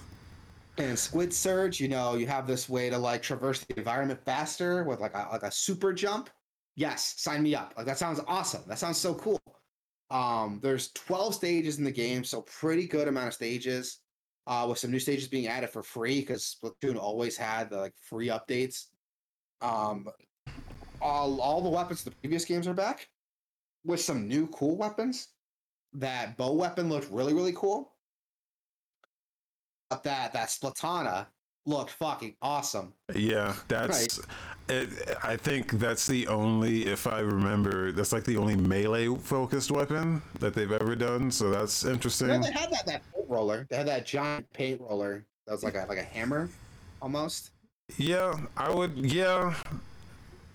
And 0.80 0.98
squid 0.98 1.34
surge, 1.34 1.82
you 1.82 1.90
know, 1.90 2.16
you 2.16 2.26
have 2.28 2.48
this 2.48 2.70
way 2.70 2.90
to 2.90 2.98
like 2.98 3.22
traverse 3.22 3.60
the 3.66 3.78
environment 3.78 4.24
faster 4.24 4.86
with 4.86 5.02
like 5.02 5.14
a, 5.14 5.28
like 5.30 5.44
a 5.44 5.52
super 5.52 5.92
jump. 5.92 6.30
Yes, 6.78 7.16
sign 7.18 7.44
me 7.44 7.54
up. 7.54 7.74
Like 7.76 7.86
that 7.86 7.98
sounds 7.98 8.22
awesome. 8.28 8.64
That 8.66 8.80
sounds 8.80 8.98
so 8.98 9.14
cool. 9.14 9.42
Um, 10.10 10.62
there's 10.64 10.92
12 10.94 11.36
stages 11.36 11.80
in 11.80 11.84
the 11.84 11.92
game, 11.92 12.24
so 12.24 12.44
pretty 12.44 12.88
good 12.88 13.10
amount 13.10 13.28
of 13.28 13.34
stages. 13.34 14.00
Uh, 14.48 14.66
with 14.68 14.80
some 14.80 14.90
new 14.90 15.00
stages 15.00 15.28
being 15.28 15.48
added 15.48 15.70
for 15.70 15.84
free 15.84 16.22
because 16.22 16.58
Splatoon 16.64 16.98
always 16.98 17.36
had 17.36 17.70
the 17.70 17.78
like 17.78 17.94
free 18.02 18.30
updates. 18.30 18.86
Um, 19.62 20.08
all 21.02 21.42
all 21.42 21.62
the 21.62 21.70
weapons 21.70 22.00
of 22.00 22.06
the 22.06 22.20
previous 22.22 22.46
games 22.46 22.68
are 22.68 22.74
back 22.74 23.08
with 23.84 24.00
some 24.00 24.30
new 24.30 24.48
cool 24.48 24.78
weapons. 24.78 25.28
That 25.94 26.38
bow 26.38 26.54
weapon 26.54 26.88
looked 26.88 27.12
really 27.12 27.34
really 27.34 27.54
cool. 27.54 27.94
That 29.90 30.04
that 30.04 30.50
Splatana 30.50 31.26
looked 31.66 31.92
fucking 31.92 32.36
awesome. 32.42 32.94
yeah. 33.16 33.56
That's. 33.68 34.20
It, 34.68 34.90
I 35.24 35.36
think 35.36 35.72
that's 35.72 36.06
the 36.06 36.28
only, 36.28 36.86
if 36.86 37.08
I 37.08 37.22
remember, 37.22 37.92
that's 37.92 38.14
like 38.14 38.24
the 38.24 38.38
only 38.38 38.56
melee 38.56 39.08
focused 39.08 39.72
weapon 39.72 40.22
that 40.40 40.54
they've 40.54 40.72
ever 40.72 40.96
done. 40.96 41.32
So 41.32 41.50
that's 41.50 41.86
interesting. 41.86 42.30
Yeah, 42.30 42.38
they 42.38 42.52
had 42.52 42.70
that 42.72 42.86
that 42.86 43.02
paint 43.12 43.28
roller. 43.28 43.66
They 43.70 43.78
had 43.78 43.88
that 43.88 44.06
giant 44.06 44.52
paint 44.54 44.80
roller 44.80 45.26
that 45.48 45.54
was 45.54 45.64
like 45.64 45.74
a 45.74 45.88
like 45.90 45.98
a 45.98 46.04
hammer, 46.04 46.50
almost. 47.02 47.50
Yeah, 47.98 48.40
I 48.56 48.70
would. 48.72 48.96
Yeah, 48.96 49.56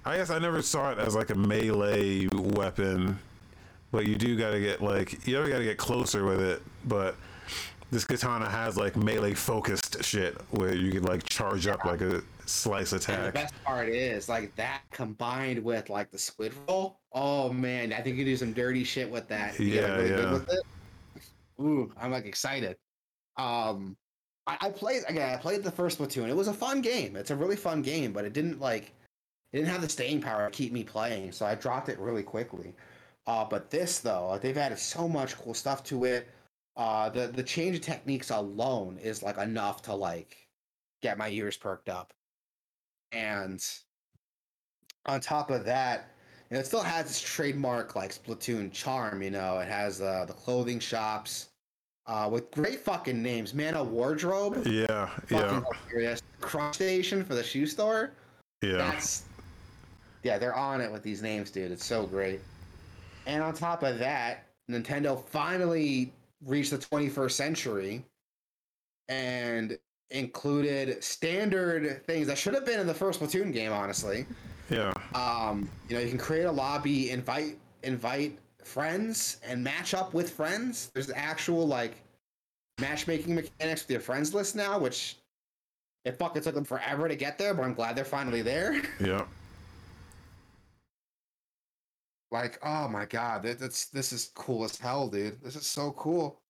I 0.04 0.18
guess 0.18 0.30
I 0.30 0.38
never 0.38 0.62
saw 0.62 0.92
it 0.92 0.98
as 0.98 1.16
like 1.16 1.30
a 1.30 1.34
melee 1.34 2.28
weapon, 2.32 3.18
but 3.90 4.06
you 4.06 4.14
do 4.14 4.36
gotta 4.38 4.60
get 4.60 4.80
like 4.80 5.26
you 5.26 5.36
ever 5.38 5.48
gotta 5.48 5.64
get 5.64 5.76
closer 5.76 6.24
with 6.24 6.40
it. 6.40 6.62
But 6.84 7.16
this 7.90 8.04
katana 8.04 8.48
has 8.48 8.76
like 8.76 8.96
melee 8.96 9.34
focused 9.34 10.02
shit 10.02 10.40
where 10.50 10.74
you 10.74 10.90
can 10.90 11.02
like 11.02 11.22
charge 11.24 11.66
up 11.66 11.84
like 11.84 12.00
a 12.00 12.22
slice 12.46 12.92
And 12.92 13.26
the 13.26 13.32
best 13.32 13.54
part 13.64 13.88
is 13.88 14.28
like 14.28 14.54
that 14.56 14.82
combined 14.90 15.62
with 15.62 15.88
like 15.90 16.10
the 16.10 16.18
squid 16.18 16.52
roll. 16.68 16.98
Oh 17.12 17.52
man, 17.52 17.92
I 17.92 18.00
think 18.00 18.16
you 18.16 18.24
do 18.24 18.36
some 18.36 18.52
dirty 18.52 18.84
shit 18.84 19.10
with 19.10 19.28
that. 19.28 19.58
You 19.58 19.66
Yeah, 19.66 19.96
really 19.96 20.08
good 20.08 20.18
yeah. 20.18 20.32
with 20.32 20.48
it. 20.50 20.62
Ooh, 21.60 21.92
I'm 22.00 22.10
like 22.10 22.26
excited. 22.26 22.76
Um, 23.36 23.96
I, 24.46 24.56
I 24.60 24.70
played 24.70 25.02
again. 25.08 25.34
I 25.34 25.36
played 25.36 25.62
the 25.62 25.70
first 25.70 25.98
Splatoon. 25.98 26.28
It 26.28 26.36
was 26.36 26.48
a 26.48 26.52
fun 26.52 26.80
game. 26.82 27.16
It's 27.16 27.30
a 27.30 27.36
really 27.36 27.56
fun 27.56 27.82
game, 27.82 28.12
but 28.12 28.24
it 28.24 28.32
didn't 28.32 28.60
like 28.60 28.92
it 29.52 29.58
didn't 29.58 29.70
have 29.70 29.82
the 29.82 29.88
staying 29.88 30.20
power 30.20 30.50
to 30.50 30.50
keep 30.50 30.72
me 30.72 30.84
playing, 30.84 31.32
so 31.32 31.46
I 31.46 31.54
dropped 31.54 31.88
it 31.88 31.98
really 31.98 32.22
quickly. 32.22 32.74
Uh, 33.26 33.44
but 33.44 33.70
this 33.70 34.00
though, 34.00 34.38
they've 34.42 34.58
added 34.58 34.78
so 34.78 35.08
much 35.08 35.36
cool 35.38 35.54
stuff 35.54 35.82
to 35.84 36.04
it. 36.04 36.28
Uh, 36.76 37.08
the 37.08 37.28
the 37.28 37.42
change 37.42 37.76
of 37.76 37.82
techniques 37.82 38.30
alone 38.30 38.98
is 39.02 39.22
like 39.22 39.38
enough 39.38 39.82
to 39.82 39.94
like 39.94 40.36
get 41.02 41.18
my 41.18 41.28
ears 41.30 41.56
perked 41.56 41.88
up. 41.88 42.12
And 43.12 43.64
on 45.06 45.20
top 45.20 45.50
of 45.50 45.64
that, 45.66 46.10
it 46.50 46.66
still 46.66 46.82
has 46.82 47.06
its 47.06 47.20
trademark 47.20 47.94
like 47.94 48.12
Splatoon 48.12 48.72
charm. 48.72 49.22
You 49.22 49.30
know, 49.30 49.58
it 49.58 49.68
has 49.68 50.00
uh, 50.00 50.24
the 50.26 50.32
clothing 50.32 50.80
shops 50.80 51.50
uh, 52.06 52.28
with 52.30 52.50
great 52.50 52.80
fucking 52.80 53.22
names. 53.22 53.54
Man-o'-Wardrobe, 53.54 54.66
Yeah, 54.66 55.06
fucking 55.26 55.38
yeah, 55.38 55.62
hilarious. 55.90 56.22
Station 56.72 57.24
for 57.24 57.34
the 57.34 57.42
shoe 57.42 57.66
store. 57.66 58.10
yeah. 58.62 58.76
That's 58.76 59.24
yeah, 60.24 60.38
they're 60.38 60.54
on 60.54 60.80
it 60.80 60.90
with 60.92 61.02
these 61.02 61.22
names, 61.22 61.50
dude. 61.50 61.70
It's 61.70 61.84
so 61.84 62.06
great. 62.06 62.40
And 63.26 63.42
on 63.42 63.54
top 63.54 63.82
of 63.82 63.98
that, 63.98 64.46
Nintendo 64.70 65.22
finally 65.22 66.12
reached 66.46 66.70
the 66.70 66.78
21st 66.78 67.30
century 67.32 68.04
and 69.08 69.78
included 70.10 71.02
standard 71.02 72.04
things 72.06 72.26
that 72.26 72.38
should 72.38 72.54
have 72.54 72.64
been 72.64 72.80
in 72.80 72.86
the 72.86 72.94
first 72.94 73.20
Splatoon 73.20 73.52
game, 73.52 73.72
honestly. 73.72 74.26
Yeah, 74.70 74.92
Um, 75.14 75.68
you 75.88 75.96
know, 75.96 76.02
you 76.02 76.08
can 76.08 76.18
create 76.18 76.44
a 76.44 76.52
lobby, 76.52 77.10
invite 77.10 77.58
invite 77.82 78.38
friends, 78.62 79.38
and 79.46 79.62
match 79.62 79.92
up 79.92 80.14
with 80.14 80.30
friends. 80.30 80.90
There's 80.94 81.10
actual 81.10 81.66
like 81.66 81.96
matchmaking 82.80 83.34
mechanics 83.34 83.82
with 83.82 83.90
your 83.90 84.00
friends 84.00 84.32
list 84.32 84.56
now, 84.56 84.78
which 84.78 85.16
it 86.04 86.18
fucking 86.18 86.42
took 86.42 86.54
them 86.54 86.64
forever 86.64 87.08
to 87.08 87.16
get 87.16 87.36
there, 87.38 87.52
but 87.54 87.62
I'm 87.62 87.74
glad 87.74 87.94
they're 87.96 88.04
finally 88.04 88.42
there. 88.42 88.80
yeah. 89.00 89.24
like, 92.34 92.58
oh 92.62 92.88
my 92.88 93.06
god, 93.06 93.44
that, 93.44 93.58
that's 93.58 93.86
this 93.86 94.12
is 94.12 94.32
cool 94.34 94.64
as 94.64 94.76
hell, 94.78 95.08
dude. 95.08 95.40
This 95.42 95.56
is 95.56 95.66
so 95.66 95.92
cool. 95.92 96.40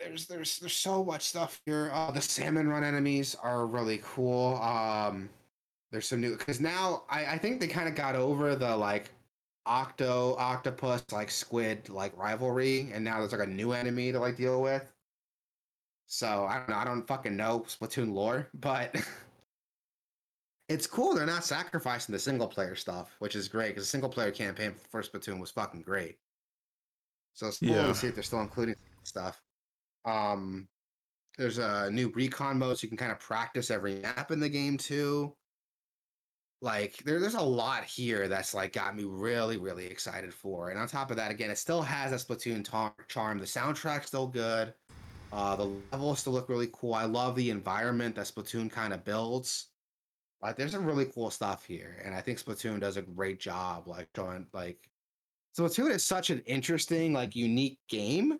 There's 0.00 0.26
there's 0.26 0.58
there's 0.58 0.72
so 0.72 1.04
much 1.04 1.22
stuff 1.22 1.60
here. 1.66 1.90
Oh, 1.92 2.10
the 2.10 2.22
salmon 2.22 2.68
run 2.68 2.82
enemies 2.82 3.36
are 3.42 3.66
really 3.66 4.00
cool. 4.02 4.56
Um, 4.56 5.28
there's 5.92 6.08
some 6.08 6.20
new 6.22 6.36
because 6.36 6.60
now 6.60 7.02
I 7.10 7.26
I 7.26 7.38
think 7.38 7.60
they 7.60 7.68
kind 7.68 7.86
of 7.86 7.94
got 7.94 8.16
over 8.16 8.56
the 8.56 8.74
like 8.74 9.10
octo 9.66 10.34
octopus 10.38 11.04
like 11.12 11.30
squid 11.30 11.90
like 11.90 12.16
rivalry, 12.16 12.90
and 12.94 13.04
now 13.04 13.18
there's 13.18 13.32
like 13.32 13.46
a 13.46 13.50
new 13.50 13.72
enemy 13.72 14.10
to 14.10 14.18
like 14.18 14.36
deal 14.36 14.62
with. 14.62 14.90
So 16.06 16.46
I 16.48 16.56
don't 16.56 16.70
know. 16.70 16.76
I 16.76 16.84
don't 16.84 17.06
fucking 17.06 17.36
know 17.36 17.66
Splatoon 17.68 18.14
lore, 18.14 18.48
but 18.54 18.96
it's 20.68 20.86
cool. 20.86 21.14
They're 21.14 21.26
not 21.26 21.44
sacrificing 21.44 22.12
the 22.12 22.18
single 22.18 22.46
player 22.48 22.74
stuff, 22.74 23.14
which 23.18 23.34
is 23.36 23.48
great 23.48 23.68
because 23.68 23.84
the 23.84 23.88
single 23.90 24.10
player 24.10 24.30
campaign 24.30 24.72
for 24.72 24.88
First 24.88 25.12
Splatoon 25.12 25.40
was 25.40 25.50
fucking 25.50 25.82
great. 25.82 26.18
So 27.34 27.46
it's 27.48 27.58
cool 27.58 27.68
Yeah. 27.70 27.86
to 27.86 27.94
see 27.94 28.08
if 28.08 28.14
they're 28.14 28.22
still 28.22 28.40
including 28.40 28.74
stuff. 29.04 29.40
Um, 30.04 30.68
there's 31.38 31.58
a 31.58 31.90
new 31.90 32.08
recon 32.10 32.58
mode, 32.58 32.78
so 32.78 32.84
you 32.84 32.88
can 32.88 32.98
kind 32.98 33.12
of 33.12 33.20
practice 33.20 33.70
every 33.70 33.96
map 34.00 34.30
in 34.30 34.40
the 34.40 34.48
game 34.48 34.76
too. 34.76 35.34
Like 36.60 36.96
there, 37.04 37.20
there's 37.20 37.34
a 37.34 37.40
lot 37.40 37.84
here 37.84 38.26
that's 38.26 38.52
like 38.52 38.72
got 38.72 38.96
me 38.96 39.04
really, 39.04 39.56
really 39.56 39.86
excited 39.86 40.34
for. 40.34 40.70
And 40.70 40.78
on 40.78 40.88
top 40.88 41.10
of 41.12 41.16
that, 41.16 41.30
again, 41.30 41.50
it 41.50 41.58
still 41.58 41.82
has 41.82 42.10
a 42.10 42.16
Splatoon 42.16 42.64
tar- 42.64 42.94
charm. 43.06 43.38
The 43.38 43.44
soundtrack's 43.44 44.08
still 44.08 44.26
good. 44.26 44.74
Uh, 45.32 45.54
the 45.54 45.70
levels 45.92 46.20
still 46.20 46.32
look 46.32 46.48
really 46.48 46.70
cool. 46.72 46.94
I 46.94 47.04
love 47.04 47.36
the 47.36 47.50
environment 47.50 48.16
that 48.16 48.26
Splatoon 48.26 48.70
kind 48.70 48.92
of 48.92 49.04
builds. 49.04 49.68
Like, 50.42 50.56
there's 50.56 50.72
some 50.72 50.86
really 50.86 51.06
cool 51.06 51.30
stuff 51.30 51.64
here, 51.64 52.00
and 52.04 52.14
I 52.14 52.20
think 52.20 52.38
Splatoon 52.38 52.80
does 52.80 52.96
a 52.96 53.02
great 53.02 53.40
job. 53.40 53.88
Like, 53.88 54.08
showing 54.14 54.46
like 54.52 54.88
Splatoon 55.58 55.90
is 55.90 56.04
such 56.04 56.30
an 56.30 56.40
interesting, 56.46 57.12
like, 57.12 57.34
unique 57.34 57.78
game. 57.88 58.38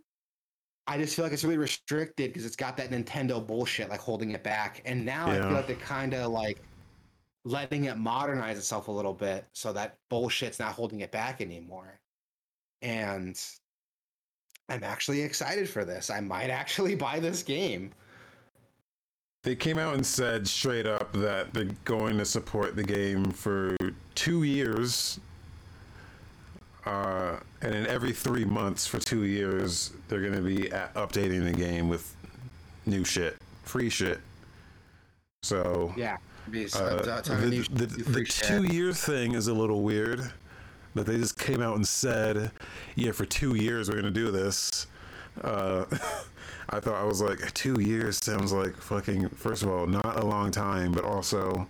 I 0.87 0.97
just 0.97 1.15
feel 1.15 1.25
like 1.25 1.33
it's 1.33 1.45
really 1.45 1.59
restricted 1.59 2.31
because 2.31 2.47
it's 2.47 2.57
got 2.57 2.77
that 2.79 2.91
Nintendo 2.91 3.47
bullshit 3.47 3.91
like 3.91 4.01
holding 4.01 4.31
it 4.31 4.43
back, 4.43 4.81
and 4.87 5.05
now 5.05 5.29
I 5.29 5.35
feel 5.39 5.51
like 5.51 5.67
they're 5.67 5.77
kind 5.77 6.15
of 6.15 6.33
like 6.33 6.63
letting 7.45 7.85
it 7.85 7.99
modernize 7.99 8.57
itself 8.57 8.89
a 8.89 8.93
little 8.93 9.13
bit, 9.13 9.45
so 9.53 9.73
that 9.75 9.99
bullshit's 10.11 10.59
not 10.59 10.73
holding 10.73 11.01
it 11.01 11.13
back 11.13 11.41
anymore. 11.41 12.01
And 12.81 13.39
I'm 14.69 14.85
actually 14.85 15.23
excited 15.23 15.69
for 15.69 15.85
this. 15.85 16.11
I 16.11 16.21
might 16.21 16.51
actually 16.51 16.95
buy 17.07 17.21
this 17.21 17.43
game. 17.43 17.93
They 19.49 19.57
came 19.57 19.79
out 19.79 19.95
and 19.95 20.05
said 20.05 20.47
straight 20.47 20.85
up 20.85 21.11
that 21.15 21.55
they're 21.55 21.71
going 21.87 22.19
to 22.19 22.27
support 22.27 22.77
the 22.77 22.83
game 22.83 23.31
for 23.31 23.79
two 24.15 24.43
years. 24.43 25.19
Uh, 26.85 27.37
and 27.63 27.75
in 27.75 27.87
every 27.87 28.13
three 28.13 28.45
months 28.45 28.87
for 28.87 28.99
two 28.99 29.25
years, 29.25 29.95
they're 30.07 30.21
going 30.21 30.35
to 30.35 30.43
be 30.43 30.67
a- 30.69 30.91
updating 30.97 31.51
the 31.51 31.59
game 31.59 31.89
with 31.89 32.15
new 32.85 33.07
shit, 33.07 33.39
free 33.63 33.89
shit. 33.89 34.21
So 35.43 35.95
Yeah, 35.97 36.19
uh, 36.77 36.99
of 37.31 37.41
the, 37.51 37.67
the, 37.73 37.87
the 37.87 38.25
two 38.25 38.65
year 38.65 38.93
thing 38.93 39.33
is 39.33 39.49
a 39.49 39.55
little 39.55 39.81
weird. 39.81 40.31
That 40.95 41.07
they 41.07 41.17
just 41.17 41.39
came 41.39 41.63
out 41.63 41.77
and 41.77 41.89
said, 41.89 42.51
"Yeah, 42.97 43.13
for 43.13 43.25
two 43.25 43.55
years 43.55 43.89
we're 43.89 43.97
gonna 43.97 44.11
do 44.11 44.31
this." 44.31 44.87
Uh, 45.43 45.87
I 46.71 46.81
thought 46.81 46.95
I 46.97 47.05
was 47.05 47.21
like, 47.23 47.53
two 47.55 47.81
years 47.81 48.19
sounds 48.19 48.53
like 48.53 48.77
fucking. 48.77 49.29
First 49.31 49.63
of 49.63 49.71
all, 49.71 49.87
not 49.87 50.19
a 50.19 50.25
long 50.25 50.51
time, 50.51 50.93
but 50.93 51.05
also, 51.05 51.67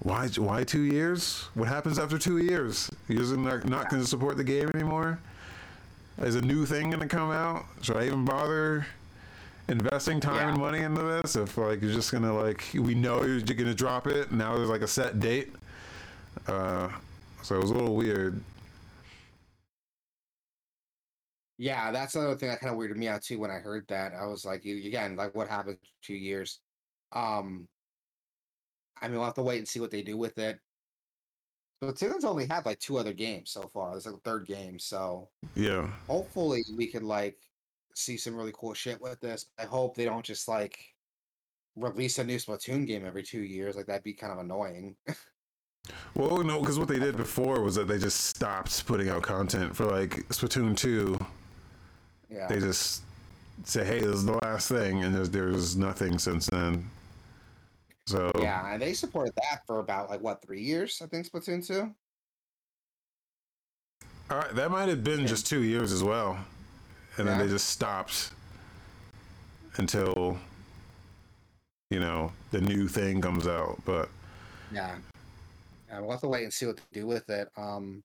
why 0.00 0.28
why 0.28 0.62
two 0.64 0.82
years? 0.82 1.48
What 1.54 1.68
happens 1.68 1.98
after 1.98 2.16
two 2.18 2.38
years? 2.38 2.90
You 3.08 3.16
just 3.18 3.36
not, 3.36 3.68
not 3.68 3.90
going 3.90 4.02
to 4.02 4.08
support 4.08 4.36
the 4.36 4.44
game 4.44 4.70
anymore? 4.74 5.18
Is 6.18 6.36
a 6.36 6.42
new 6.42 6.64
thing 6.64 6.90
going 6.90 7.00
to 7.00 7.08
come 7.08 7.30
out? 7.30 7.64
Should 7.82 7.96
I 7.96 8.06
even 8.06 8.24
bother? 8.24 8.86
investing 9.68 10.20
time 10.20 10.36
Yeah. 10.36 10.48
and 10.50 10.58
money 10.60 10.78
into 10.78 11.02
this 11.02 11.34
if 11.34 11.58
like 11.58 11.82
you're 11.82 11.92
just 11.92 12.12
gonna 12.12 12.32
like 12.32 12.62
we 12.72 12.94
know 12.94 13.24
you're 13.24 13.40
gonna 13.40 13.74
drop 13.74 14.06
it 14.06 14.30
now 14.30 14.54
there's 14.56 14.68
like 14.68 14.82
a 14.82 14.86
set 14.86 15.18
date 15.18 15.52
uh 16.46 16.88
so 17.42 17.56
it 17.56 17.60
was 17.60 17.72
a 17.72 17.74
little 17.74 17.96
weird 17.96 18.40
Yeah, 21.58 21.90
that's 21.90 22.14
another 22.14 22.36
thing 22.36 22.50
that 22.50 22.60
kind 22.60 22.72
of 22.72 22.78
weirded 22.78 22.96
me 22.96 23.08
out 23.08 23.22
too 23.22 23.38
when 23.38 23.50
I 23.50 23.54
heard 23.54 23.86
that. 23.88 24.12
I 24.12 24.26
was 24.26 24.44
like, 24.44 24.64
you 24.64 24.76
again, 24.86 25.16
like 25.16 25.34
what 25.34 25.48
happened 25.48 25.78
two 26.02 26.14
years? 26.14 26.60
Um, 27.12 27.66
I 29.00 29.08
mean, 29.08 29.16
we'll 29.16 29.24
have 29.24 29.34
to 29.34 29.42
wait 29.42 29.58
and 29.58 29.68
see 29.68 29.80
what 29.80 29.90
they 29.90 30.02
do 30.02 30.16
with 30.16 30.38
it. 30.38 30.58
But 31.80 31.96
Splatoon's 31.96 32.24
only 32.24 32.46
had 32.46 32.64
like 32.64 32.78
two 32.78 32.98
other 32.98 33.12
games 33.12 33.50
so 33.50 33.70
far. 33.72 33.92
There's 33.92 34.06
like 34.06 34.16
a 34.16 34.18
third 34.18 34.46
game, 34.46 34.78
so 34.78 35.28
yeah 35.54 35.88
hopefully 36.06 36.62
we 36.76 36.86
could 36.86 37.02
like 37.02 37.36
see 37.94 38.16
some 38.16 38.34
really 38.34 38.52
cool 38.54 38.74
shit 38.74 39.00
with 39.00 39.20
this. 39.20 39.46
I 39.58 39.64
hope 39.64 39.94
they 39.94 40.04
don't 40.04 40.24
just 40.24 40.48
like 40.48 40.78
release 41.76 42.18
a 42.18 42.24
new 42.24 42.36
Splatoon 42.36 42.86
game 42.86 43.04
every 43.06 43.22
two 43.22 43.40
years. 43.40 43.76
Like 43.76 43.86
that'd 43.86 44.02
be 44.02 44.14
kind 44.14 44.32
of 44.32 44.38
annoying. 44.38 44.96
well 46.14 46.42
no 46.42 46.60
because 46.60 46.80
what 46.80 46.88
they 46.88 46.98
did 46.98 47.16
before 47.16 47.62
was 47.62 47.76
that 47.76 47.86
they 47.86 47.98
just 47.98 48.24
stopped 48.24 48.84
putting 48.86 49.08
out 49.08 49.22
content 49.22 49.76
for 49.76 49.84
like 49.84 50.26
splatoon 50.30 50.76
2 50.76 51.16
yeah. 52.36 52.46
they 52.46 52.60
just 52.60 53.02
say 53.64 53.84
hey 53.84 54.00
this 54.00 54.08
is 54.16 54.24
the 54.26 54.38
last 54.42 54.68
thing 54.68 55.02
and 55.04 55.14
there's 55.14 55.30
there's 55.30 55.76
nothing 55.76 56.18
since 56.18 56.46
then 56.46 56.88
so 58.06 58.30
Yeah, 58.38 58.72
and 58.72 58.80
they 58.80 58.92
supported 58.92 59.34
that 59.36 59.62
for 59.66 59.80
about 59.80 60.10
like 60.10 60.20
what 60.20 60.40
three 60.40 60.60
years? 60.62 61.00
I 61.02 61.06
think 61.06 61.28
Splatoon 61.28 61.66
two. 61.66 61.92
all 64.30 64.38
right 64.38 64.54
that 64.54 64.70
might 64.70 64.88
have 64.88 65.02
been 65.02 65.20
Yeah. 65.20 65.26
just 65.26 65.46
two 65.46 65.62
years 65.62 65.90
as 65.92 66.04
well 66.04 66.38
and 67.16 67.26
then 67.26 67.38
they 67.38 67.48
just 67.48 67.70
stopped 67.70 68.30
until 69.78 70.38
you 71.90 71.98
know 72.00 72.32
the 72.50 72.60
new 72.60 72.88
thing 72.88 73.20
comes 73.20 73.46
out 73.46 73.80
but 73.84 74.08
Yeah. 74.72 74.96
Yeah, 75.88 76.00
we'll 76.00 76.10
have 76.10 76.20
to 76.20 76.28
wait 76.28 76.42
and 76.44 76.52
see 76.52 76.66
what 76.66 76.76
they 76.76 77.00
do 77.00 77.06
with 77.06 77.28
it. 77.30 77.48
Um 77.56 78.02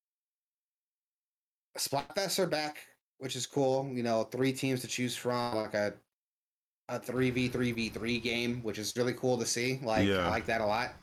Splatfests 1.77 2.37
are 2.39 2.47
back, 2.47 2.77
which 3.21 3.35
is 3.35 3.45
cool. 3.45 3.87
You 3.93 4.01
know, 4.03 4.23
three 4.23 4.51
teams 4.51 4.81
to 4.81 4.87
choose 4.87 5.15
from, 5.15 5.55
like 5.55 5.75
a 5.75 5.93
a 6.89 6.99
three 6.99 7.29
v 7.29 7.47
three 7.47 7.71
v 7.71 7.87
three 7.89 8.19
game, 8.19 8.61
which 8.63 8.77
is 8.77 8.93
really 8.97 9.13
cool 9.13 9.37
to 9.37 9.45
see. 9.45 9.79
Like 9.83 10.07
Yeah. 10.07 10.25
I 10.27 10.29
like 10.29 10.45
that 10.47 10.59
a 10.59 10.65
lot. 10.65 10.93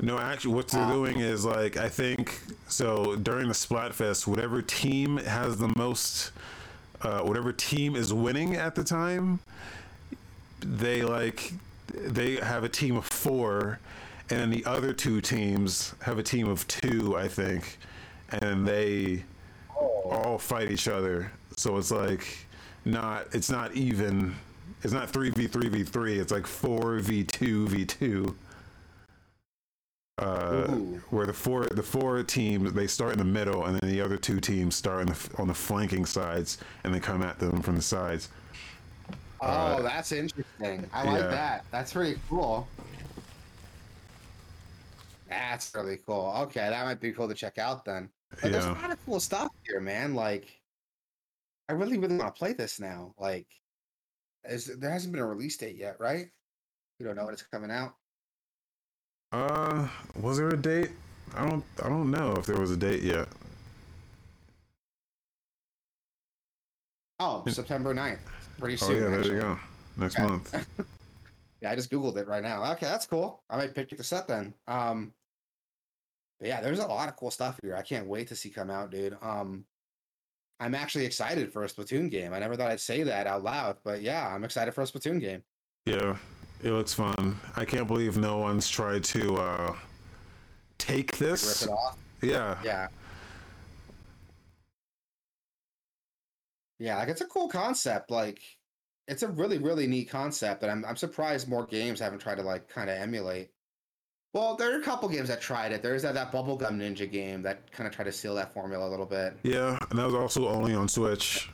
No, 0.00 0.18
actually, 0.18 0.54
what 0.54 0.68
they're 0.68 0.82
Uh, 0.82 0.92
doing 0.92 1.20
is 1.20 1.44
like 1.44 1.76
I 1.76 1.88
think 1.88 2.38
so 2.66 3.16
during 3.16 3.48
the 3.48 3.54
Splatfest, 3.54 4.26
whatever 4.26 4.60
team 4.60 5.16
has 5.18 5.56
the 5.56 5.72
most, 5.76 6.32
uh, 7.02 7.20
whatever 7.20 7.52
team 7.52 7.94
is 7.96 8.12
winning 8.12 8.56
at 8.56 8.74
the 8.74 8.84
time, 8.84 9.38
they 10.60 11.02
like 11.02 11.52
they 11.94 12.36
have 12.36 12.64
a 12.64 12.68
team 12.68 12.96
of 12.96 13.06
four, 13.06 13.78
and 14.30 14.40
then 14.40 14.50
the 14.50 14.64
other 14.66 14.92
two 14.92 15.20
teams 15.20 15.94
have 16.02 16.18
a 16.18 16.22
team 16.24 16.48
of 16.48 16.66
two, 16.66 17.16
I 17.16 17.28
think, 17.28 17.78
and 18.30 18.66
they 18.66 19.24
all 20.04 20.38
fight 20.38 20.70
each 20.70 20.88
other. 20.88 21.32
So 21.58 21.76
it's 21.76 21.90
like 21.90 22.38
not 22.84 23.26
it's 23.32 23.50
not 23.50 23.74
even. 23.74 24.34
It's 24.84 24.92
not 24.92 25.10
three 25.10 25.30
v 25.30 25.48
three 25.48 25.68
v 25.68 25.82
three. 25.82 26.18
It's 26.18 26.30
like 26.30 26.46
four 26.46 27.00
v 27.00 27.24
two 27.24 27.66
v 27.68 27.84
two 27.84 28.36
uh, 30.18 30.66
where 31.10 31.26
the 31.26 31.32
four 31.32 31.66
the 31.66 31.82
four 31.82 32.22
teams 32.22 32.72
they 32.72 32.86
start 32.86 33.12
in 33.12 33.18
the 33.18 33.24
middle 33.24 33.64
and 33.64 33.78
then 33.78 33.90
the 33.90 34.00
other 34.00 34.16
two 34.16 34.40
teams 34.40 34.74
start 34.74 35.00
on 35.00 35.06
the 35.06 35.30
on 35.38 35.48
the 35.48 35.54
flanking 35.54 36.04
sides 36.04 36.58
and 36.84 36.94
they 36.94 37.00
come 37.00 37.22
at 37.22 37.38
them 37.38 37.62
from 37.62 37.76
the 37.76 37.82
sides. 37.82 38.28
Oh, 39.40 39.82
that's 39.82 40.10
interesting. 40.10 40.88
I 40.92 41.04
like 41.04 41.30
that. 41.30 41.64
That's 41.70 41.92
pretty 41.92 42.18
cool. 42.28 42.66
That's 45.28 45.72
really 45.74 45.98
cool. 46.06 46.34
Okay, 46.38 46.68
that 46.68 46.84
might 46.84 47.00
be 47.00 47.12
cool 47.12 47.28
to 47.28 47.34
check 47.34 47.58
out 47.58 47.84
then. 47.84 48.08
But 48.42 48.52
there's 48.52 48.64
a 48.64 48.72
lot 48.72 48.90
of 48.90 48.98
cool 49.06 49.20
stuff 49.20 49.48
here, 49.66 49.80
man. 49.80 50.14
Like, 50.14 50.57
I 51.68 51.74
really, 51.74 51.98
really 51.98 52.16
want 52.16 52.34
to 52.34 52.38
play 52.38 52.52
this 52.54 52.80
now. 52.80 53.14
Like, 53.18 53.46
is 54.44 54.66
there 54.66 54.90
hasn't 54.90 55.12
been 55.12 55.22
a 55.22 55.26
release 55.26 55.56
date 55.56 55.76
yet, 55.76 55.96
right? 56.00 56.26
We 56.98 57.06
don't 57.06 57.16
know 57.16 57.24
when 57.26 57.34
it's 57.34 57.42
coming 57.42 57.70
out. 57.70 57.94
Uh, 59.32 59.86
was 60.20 60.38
there 60.38 60.48
a 60.48 60.56
date? 60.56 60.90
I 61.34 61.46
don't 61.46 61.62
I 61.82 61.88
don't 61.90 62.10
know 62.10 62.32
if 62.32 62.46
there 62.46 62.58
was 62.58 62.70
a 62.70 62.76
date 62.76 63.02
yet. 63.02 63.28
Oh, 67.20 67.44
September 67.48 67.94
9th. 67.94 68.20
Pretty 68.58 68.76
soon. 68.76 68.88
Oh 68.88 68.92
soon. 68.92 69.02
yeah, 69.02 69.08
there 69.10 69.18
actually. 69.18 69.34
you 69.34 69.40
go. 69.42 69.58
Next 69.96 70.18
Okay. 70.18 70.26
month. 70.28 70.66
Yeah, 71.60 71.72
I 71.72 71.74
just 71.74 71.90
googled 71.90 72.16
it 72.18 72.28
right 72.28 72.40
now. 72.44 72.62
Okay, 72.74 72.86
that's 72.86 73.04
cool. 73.04 73.42
I 73.50 73.56
might 73.56 73.74
pick 73.74 73.88
the 73.90 74.04
set 74.04 74.28
then. 74.28 74.54
Um, 74.68 75.12
but 76.38 76.46
yeah, 76.46 76.60
there's 76.60 76.78
a 76.78 76.86
lot 76.86 77.08
of 77.08 77.16
cool 77.16 77.32
stuff 77.32 77.58
here. 77.60 77.74
I 77.74 77.82
can't 77.82 78.06
wait 78.06 78.28
to 78.28 78.36
see 78.36 78.48
come 78.48 78.70
out, 78.70 78.92
dude. 78.92 79.16
Um, 79.20 79.64
I'm 80.60 80.74
actually 80.74 81.04
excited 81.06 81.52
for 81.52 81.62
a 81.64 81.66
Splatoon 81.68 82.10
game. 82.10 82.32
I 82.34 82.38
never 82.40 82.56
thought 82.56 82.70
I'd 82.70 82.80
say 82.80 83.02
that 83.04 83.26
out 83.26 83.44
loud, 83.44 83.78
but 83.84 84.02
yeah, 84.02 84.26
I'm 84.28 84.44
excited 84.44 84.74
for 84.74 84.82
a 84.82 84.84
Splatoon 84.84 85.20
game. 85.20 85.42
Yeah, 85.86 86.16
it 86.62 86.70
looks 86.72 86.92
fun. 86.94 87.38
I 87.56 87.64
can't 87.64 87.86
believe 87.86 88.16
no 88.16 88.38
one's 88.38 88.68
tried 88.68 89.04
to 89.04 89.36
uh 89.36 89.76
take 90.78 91.12
Like, 91.12 91.20
rip 91.20 91.30
this. 91.30 91.62
it 91.62 91.68
off. 91.70 91.98
Yeah. 92.22 92.58
Yeah. 92.64 92.88
Yeah, 96.78 96.96
like 96.98 97.08
it's 97.08 97.20
a 97.20 97.26
cool 97.26 97.48
concept. 97.48 98.10
Like, 98.10 98.40
it's 99.08 99.22
a 99.22 99.28
really, 99.28 99.58
really 99.58 99.86
neat 99.86 100.08
concept, 100.10 100.62
and 100.62 100.70
I'm 100.70 100.84
I'm 100.84 100.96
surprised 100.96 101.48
more 101.48 101.66
games 101.66 101.98
haven't 102.00 102.20
tried 102.20 102.36
to 102.36 102.42
like 102.42 102.68
kind 102.68 102.88
of 102.90 102.96
emulate. 102.98 103.50
Well, 104.38 104.54
there 104.54 104.72
are 104.72 104.78
a 104.78 104.82
couple 104.82 105.08
games 105.08 105.28
that 105.30 105.40
tried 105.40 105.72
it. 105.72 105.82
There's 105.82 106.02
that 106.02 106.14
that 106.14 106.30
Bubblegum 106.30 106.76
Ninja 106.78 107.10
game 107.10 107.42
that 107.42 107.70
kind 107.72 107.88
of 107.88 107.92
tried 107.92 108.04
to 108.04 108.12
steal 108.12 108.36
that 108.36 108.54
formula 108.54 108.86
a 108.86 108.90
little 108.90 109.04
bit. 109.04 109.36
Yeah, 109.42 109.76
and 109.90 109.98
that 109.98 110.04
was 110.04 110.14
also 110.14 110.46
only 110.46 110.74
on 110.76 110.88
Switch. 110.88 111.50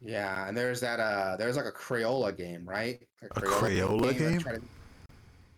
Yeah, 0.00 0.48
and 0.48 0.56
there's 0.56 0.80
that 0.80 1.00
uh 1.00 1.36
there's 1.36 1.54
like 1.56 1.66
a 1.66 1.70
Crayola 1.72 2.34
game, 2.34 2.66
right? 2.66 2.98
A 3.22 3.40
Crayola 3.42 4.06
that 4.06 4.18
game? 4.18 4.38
tried 4.40 4.54
to- 4.56 4.62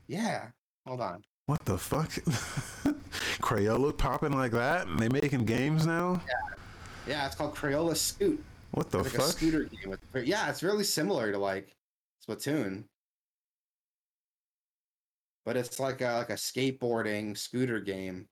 Yeah. 0.09 0.47
Hold 0.89 1.01
on. 1.03 1.23
What 1.47 1.65
the 1.67 1.79
fuck? 1.79 2.11
Crayola 3.41 3.97
popping 3.97 4.33
like 4.33 4.51
that? 4.53 4.87
And 4.89 4.99
they 4.99 5.09
making 5.09 5.45
games 5.45 5.87
now? 5.87 6.21
Yeah, 6.27 6.55
Yeah, 7.07 7.27
it's 7.27 7.37
called 7.37 7.55
Crayola 7.55 7.97
Scoot. 7.97 8.43
What 8.73 8.91
the 8.91 8.99
It's 8.99 9.13
like 9.13 9.19
a 9.23 9.27
fuck? 9.27 9.37
scooter 9.37 9.65
game. 9.65 9.91
With, 10.13 10.27
yeah, 10.27 10.51
it's 10.51 10.63
really 10.65 10.85
similar 10.85 11.31
to 11.31 11.39
like 11.39 11.69
Splatoon, 12.27 12.85
but 15.45 15.57
it's 15.57 15.79
like 15.79 16.01
a 16.01 16.15
like 16.19 16.31
a 16.31 16.35
skateboarding 16.35 17.37
scooter 17.37 17.81
game. 17.81 18.27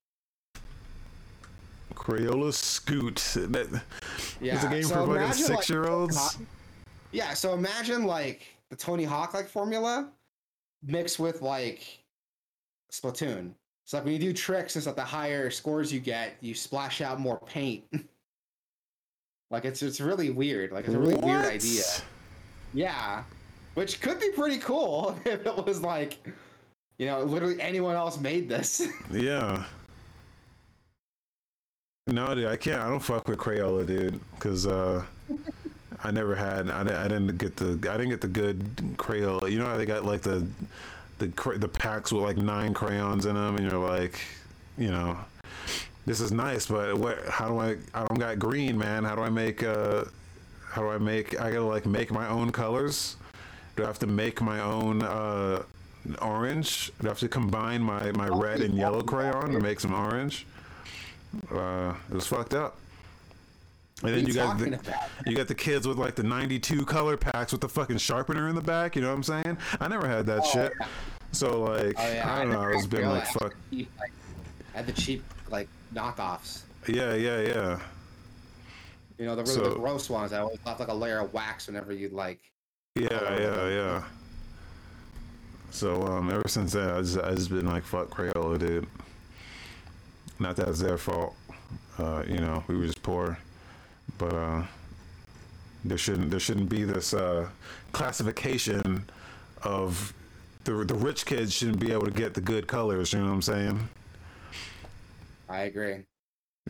Crayola 1.94 2.52
Scoot. 2.52 3.16
That 3.34 3.82
Yeah, 4.40 4.54
it's 4.54 4.64
a 4.64 4.68
game 4.68 4.82
so 4.82 5.06
for 5.06 5.14
fucking 5.14 5.22
like, 5.22 5.34
six 5.34 5.70
year 5.70 5.88
olds. 5.88 6.38
Yeah, 7.12 7.34
so 7.34 7.54
imagine 7.54 8.04
like 8.04 8.46
the 8.70 8.76
Tony 8.76 9.04
Hawk 9.04 9.34
like 9.34 9.48
formula 9.48 10.10
mixed 10.82 11.18
with 11.18 11.42
like 11.42 12.02
Splatoon. 12.90 13.52
So 13.84 13.98
like 13.98 14.04
when 14.04 14.14
you 14.14 14.18
do 14.18 14.32
tricks 14.32 14.74
and 14.76 14.82
stuff, 14.82 14.96
the 14.96 15.04
higher 15.04 15.50
scores 15.50 15.92
you 15.92 16.00
get, 16.00 16.36
you 16.40 16.54
splash 16.54 17.00
out 17.00 17.20
more 17.20 17.38
paint. 17.40 17.84
like 19.50 19.64
it's 19.64 19.82
it's 19.82 20.00
really 20.00 20.30
weird. 20.30 20.72
Like 20.72 20.86
it's 20.86 20.94
a 20.94 20.98
really 20.98 21.16
weird 21.16 21.44
idea. 21.44 21.84
Yeah, 22.74 23.22
which 23.74 24.00
could 24.00 24.18
be 24.18 24.30
pretty 24.30 24.58
cool 24.58 25.18
if 25.24 25.46
it 25.46 25.66
was 25.66 25.80
like, 25.82 26.18
you 27.02 27.08
know, 27.08 27.24
literally 27.24 27.60
anyone 27.60 27.96
else 27.96 28.20
made 28.20 28.48
this. 28.48 28.86
Yeah. 29.10 29.64
No, 32.06 32.32
dude, 32.34 32.46
I 32.46 32.56
can't. 32.56 32.80
I 32.80 32.88
don't 32.88 33.00
fuck 33.00 33.26
with 33.26 33.38
Crayola, 33.38 33.86
dude, 33.86 34.20
because 34.34 34.66
uh, 34.66 35.02
I 36.02 36.10
never 36.12 36.34
had. 36.36 36.70
I, 36.70 36.80
I 36.80 37.08
didn't 37.08 37.36
get 37.38 37.56
the. 37.56 37.70
I 37.90 37.96
didn't 37.96 38.10
get 38.10 38.20
the 38.20 38.28
good 38.28 38.76
Crayola. 38.96 39.50
You 39.50 39.58
know 39.58 39.66
how 39.66 39.76
they 39.76 39.86
got 39.86 40.04
like 40.04 40.20
the, 40.22 40.46
the 41.18 41.26
the 41.58 41.68
packs 41.68 42.12
with 42.12 42.22
like 42.22 42.36
nine 42.36 42.72
crayons 42.74 43.26
in 43.26 43.34
them, 43.34 43.56
and 43.56 43.68
you're 43.68 43.80
like, 43.80 44.20
you 44.78 44.90
know, 44.90 45.16
this 46.06 46.20
is 46.20 46.32
nice, 46.32 46.66
but 46.66 46.96
what? 46.98 47.24
How 47.28 47.48
do 47.48 47.58
I? 47.58 47.76
I 47.94 48.04
don't 48.06 48.18
got 48.18 48.38
green, 48.38 48.76
man. 48.78 49.04
How 49.04 49.14
do 49.14 49.22
I 49.22 49.30
make? 49.30 49.62
Uh, 49.62 50.04
how 50.70 50.82
do 50.82 50.88
I 50.88 50.98
make? 50.98 51.40
I 51.40 51.50
gotta 51.50 51.64
like 51.64 51.86
make 51.86 52.10
my 52.10 52.28
own 52.28 52.50
colors. 52.50 53.16
Do 53.76 53.84
I 53.84 53.86
have 53.86 54.00
to 54.00 54.08
make 54.08 54.40
my 54.40 54.60
own 54.60 55.02
uh, 55.02 55.62
orange? 56.20 56.90
Do 57.00 57.06
I 57.06 57.10
have 57.10 57.18
to 57.20 57.28
combine 57.28 57.82
my, 57.82 58.12
my 58.12 58.28
red 58.28 58.60
and 58.60 58.74
yellow 58.74 59.02
crayon 59.02 59.52
to 59.52 59.60
make 59.60 59.80
some 59.80 59.92
orange? 59.94 60.46
Uh, 61.50 61.94
it 62.10 62.14
was 62.14 62.26
fucked 62.26 62.54
up. 62.54 62.76
And 64.02 64.12
then 64.14 64.20
you 64.22 64.26
you 64.28 64.34
got 64.34 64.58
the, 64.58 64.66
about? 64.74 64.94
you 65.26 65.36
got 65.36 65.46
the 65.48 65.54
kids 65.54 65.86
with 65.86 65.96
like 65.96 66.16
the 66.16 66.24
92 66.24 66.84
color 66.86 67.16
packs 67.16 67.52
with 67.52 67.60
the 67.60 67.68
fucking 67.68 67.98
sharpener 67.98 68.48
in 68.48 68.54
the 68.56 68.60
back. 68.60 68.96
You 68.96 69.02
know 69.02 69.08
what 69.08 69.14
I'm 69.14 69.22
saying? 69.22 69.58
I 69.80 69.86
never 69.88 70.08
had 70.08 70.26
that 70.26 70.40
Oh, 70.44 70.50
shit. 70.52 70.72
yeah. 70.80 70.86
So 71.30 71.62
like, 71.62 71.94
Oh 71.98 72.12
yeah, 72.12 72.34
I 72.34 72.38
don't 72.40 72.50
know. 72.50 72.60
never 72.60 72.72
It's 72.72 72.86
been 72.86 73.08
like 73.08 73.22
I 73.22 73.32
fuck. 73.32 73.54
like, 73.72 73.86
I 74.74 74.76
had 74.78 74.86
the 74.86 74.92
cheap 74.92 75.22
like 75.50 75.68
knockoffs. 75.94 76.62
Yeah, 76.88 77.14
yeah, 77.14 77.40
yeah. 77.42 77.78
You 79.18 79.26
know, 79.26 79.36
the 79.36 79.42
really 79.44 79.54
So- 79.54 79.68
the 79.70 79.76
gross 79.76 80.10
ones 80.10 80.32
that 80.32 80.40
always 80.40 80.58
left 80.66 80.80
like 80.80 80.88
a 80.88 80.94
layer 80.94 81.20
of 81.20 81.32
wax 81.32 81.68
whenever 81.68 81.92
you'd 81.92 82.12
like. 82.12 82.40
Yeah, 82.96 83.08
yeah, 83.38 83.68
yeah. 83.68 84.02
So 85.72 86.02
um, 86.02 86.30
ever 86.30 86.46
since 86.46 86.74
then, 86.74 86.90
I 86.90 87.00
just 87.00 87.18
I 87.18 87.34
just 87.34 87.48
been 87.48 87.66
like 87.66 87.82
fuck 87.82 88.10
Crayola, 88.10 88.58
dude. 88.58 88.86
Not 90.38 90.54
that 90.56 90.68
it's 90.68 90.80
their 90.80 90.98
fault. 90.98 91.34
Uh, 91.98 92.22
you 92.28 92.38
know, 92.38 92.62
we 92.68 92.76
were 92.76 92.84
just 92.84 93.02
poor, 93.02 93.38
but 94.18 94.34
uh, 94.34 94.62
there 95.82 95.96
shouldn't 95.96 96.30
there 96.30 96.38
shouldn't 96.38 96.68
be 96.68 96.84
this 96.84 97.14
uh, 97.14 97.48
classification 97.92 99.08
of 99.62 100.12
the 100.64 100.72
the 100.84 100.94
rich 100.94 101.24
kids 101.24 101.54
shouldn't 101.54 101.80
be 101.80 101.90
able 101.90 102.04
to 102.04 102.12
get 102.12 102.34
the 102.34 102.42
good 102.42 102.68
colors. 102.68 103.14
You 103.14 103.20
know 103.20 103.28
what 103.28 103.32
I'm 103.32 103.42
saying? 103.42 103.88
I 105.48 105.62
agree. 105.62 106.04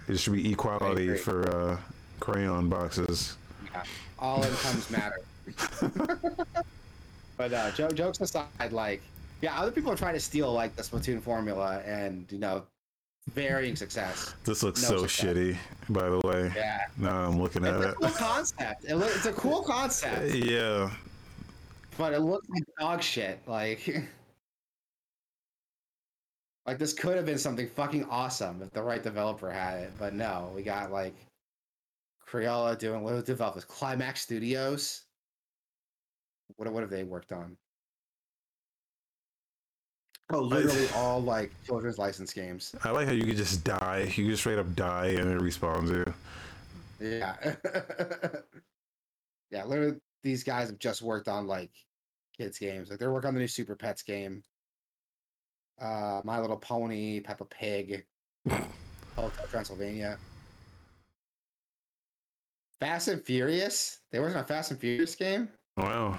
It 0.09 0.19
should 0.19 0.33
be 0.33 0.53
equality 0.53 1.17
for 1.17 1.49
uh, 1.51 1.77
crayon 2.21 2.69
boxes. 2.69 3.37
Yeah, 3.73 3.83
all 4.21 4.45
incomes 4.45 4.91
matter. 4.91 5.21
but 7.37 7.53
uh, 7.53 7.71
jo- 7.73 7.91
jokes 7.91 8.21
aside, 8.21 8.73
like, 8.73 9.03
yeah, 9.41 9.59
other 9.59 9.71
people 9.73 9.91
are 9.93 9.97
trying 9.97 10.15
to 10.15 10.21
steal 10.21 10.53
like 10.53 10.77
the 10.77 10.83
Splatoon 10.83 11.21
formula, 11.21 11.81
and 11.85 12.27
you 12.31 12.39
know, 12.39 12.65
varying 13.35 13.75
success. 13.77 14.35
This 14.45 14.63
looks 14.63 14.83
No 14.83 14.89
so 14.89 15.07
success. 15.07 15.35
shitty. 15.37 15.57
By 15.89 16.09
the 16.09 16.21
way, 16.27 16.53
Yeah, 16.55 16.81
now 16.97 17.25
I'm 17.25 17.41
looking 17.41 17.65
at 17.65 17.75
it's 17.75 17.85
a 17.85 17.89
it. 17.91 17.95
cool 17.97 18.11
concept. 18.11 18.85
It 18.85 18.95
it's 18.97 19.27
a 19.27 19.33
cool 19.33 19.63
concept, 19.63 20.35
Yeah. 20.35 20.91
but 21.99 22.13
it 22.13 22.21
looks 22.21 22.49
like 22.49 22.63
dog 22.79 23.03
shit. 23.03 23.41
Like, 23.47 23.87
like 26.67 26.79
this 26.79 26.93
could 26.93 27.17
have 27.17 27.27
been 27.27 27.39
something 27.39 27.69
fucking 27.69 28.05
awesome 28.05 28.63
if 28.63 28.71
the 28.73 28.83
right 28.83 29.03
developer 29.03 29.51
had 29.51 29.79
it, 29.81 29.93
but 29.99 30.15
no, 30.15 30.51
we 30.55 30.63
got 30.63 30.93
like 30.93 31.15
Crayola 32.29 32.79
doing 32.79 33.03
what 33.03 33.15
was 33.15 33.25
developed 33.25 33.67
Climax 33.69 34.21
Studios. 34.23 35.03
What 36.57 36.73
what 36.73 36.83
have 36.83 36.91
they 36.91 37.05
worked 37.05 37.33
on? 37.33 37.57
Oh, 40.31 40.41
literally 40.41 40.89
all 40.95 41.21
like 41.21 41.51
children's 41.67 41.99
license 41.99 42.33
games. 42.33 42.75
I 42.85 42.91
like 42.91 43.07
how 43.07 43.13
you 43.13 43.25
could 43.25 43.37
just 43.37 43.65
die. 43.65 44.11
You 44.15 44.31
just 44.31 44.41
straight 44.43 44.59
up 44.59 44.75
die 44.75 45.09
and 45.09 45.31
it 45.31 45.39
respawns 45.41 45.91
you. 45.91 46.15
Yeah. 47.01 47.37
yeah, 49.51 49.65
literally 49.65 49.99
these 50.23 50.43
guys 50.43 50.69
have 50.71 50.79
just 50.79 51.03
worked 51.03 51.29
on 51.29 51.47
like 51.47 51.71
kids 52.37 52.59
games. 52.59 52.89
Like 52.89 52.99
they're 52.99 53.13
working 53.13 53.29
on 53.29 53.35
the 53.35 53.41
new 53.41 53.49
Super 53.49 53.77
Pets 53.77 54.03
game. 54.03 54.43
uh, 55.81 56.23
My 56.25 56.41
Little 56.41 56.57
Pony, 56.57 57.21
Peppa 57.21 57.45
Pig, 57.45 58.07
Hotel 58.49 59.33
Transylvania. 59.51 60.17
Fast 62.81 63.09
and 63.09 63.23
Furious. 63.23 64.01
There 64.11 64.23
wasn't 64.23 64.45
a 64.45 64.45
Fast 64.45 64.71
and 64.71 64.81
Furious 64.81 65.15
game. 65.15 65.49
Wow. 65.77 66.19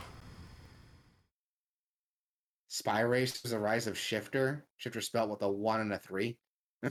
Spy 2.73 3.01
Race 3.01 3.43
was 3.43 3.51
a 3.51 3.59
Rise 3.59 3.85
of 3.85 3.95
Shifter. 3.95 4.65
Shifter 4.77 4.99
spelled 4.99 5.29
with 5.29 5.43
a 5.43 5.47
one 5.47 5.79
and 5.81 5.93
a 5.93 5.99
three. 5.99 6.39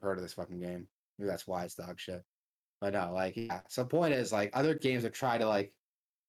Heard 0.00 0.16
of 0.16 0.22
this 0.22 0.32
fucking 0.32 0.58
game. 0.58 0.86
Maybe 1.18 1.28
that's 1.28 1.46
why 1.46 1.64
it's 1.64 1.74
dog 1.74 2.00
shit. 2.00 2.22
But 2.80 2.94
no, 2.94 3.12
like 3.12 3.36
yeah. 3.36 3.60
So 3.68 3.82
the 3.82 3.90
point 3.90 4.14
is 4.14 4.32
like 4.32 4.48
other 4.54 4.74
games 4.74 5.02
have 5.02 5.12
tried 5.12 5.38
to 5.42 5.46
like 5.48 5.70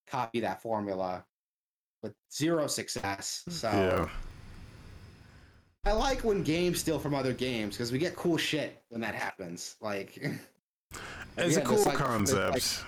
copy 0.05 0.41
that 0.41 0.61
formula 0.61 1.23
with 2.01 2.13
zero 2.29 2.67
success. 2.67 3.43
So 3.47 3.69
Yeah. 3.71 4.09
I 5.85 5.93
like 5.93 6.25
when 6.25 6.43
games 6.43 6.81
steal 6.81 6.99
from 6.99 7.15
other 7.15 7.31
games 7.33 7.77
because 7.77 7.93
we 7.93 7.99
get 7.99 8.17
cool 8.17 8.35
shit 8.35 8.83
when 8.89 8.99
that 8.99 9.15
happens. 9.15 9.77
Like 9.79 10.17
It's 11.37 11.55
a 11.55 11.61
cool 11.61 11.77
it's 11.77 11.85
like- 11.85 11.95
concept. 11.95 12.57
it's 12.57 12.83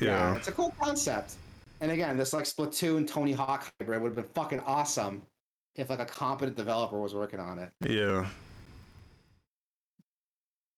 yeah, 0.00 0.30
yeah. 0.30 0.36
it's 0.36 0.46
a 0.46 0.52
cool 0.52 0.72
concept. 0.80 1.34
And 1.80 1.90
again, 1.90 2.16
this 2.16 2.32
like 2.32 2.44
Splatoon 2.44 3.06
Tony 3.08 3.32
Hawk 3.32 3.72
hybrid 3.80 4.02
would 4.02 4.08
have 4.08 4.16
been 4.16 4.32
fucking 4.34 4.60
awesome 4.60 5.22
if 5.76 5.88
like 5.90 6.00
a 6.00 6.04
competent 6.04 6.56
developer 6.56 7.00
was 7.00 7.14
working 7.14 7.40
on 7.40 7.58
it. 7.58 7.70
Yeah. 7.88 8.26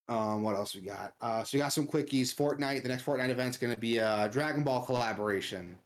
Um, 0.08 0.42
what 0.42 0.54
else 0.56 0.74
we 0.74 0.82
got? 0.82 1.14
Uh, 1.20 1.42
so 1.42 1.56
we 1.56 1.62
got 1.62 1.72
some 1.72 1.86
quickies. 1.86 2.34
Fortnite. 2.34 2.82
The 2.82 2.88
next 2.88 3.04
Fortnite 3.04 3.30
event's 3.30 3.56
going 3.56 3.72
to 3.74 3.80
be 3.80 3.98
a 3.98 4.28
Dragon 4.30 4.62
Ball 4.62 4.84
collaboration, 4.84 5.76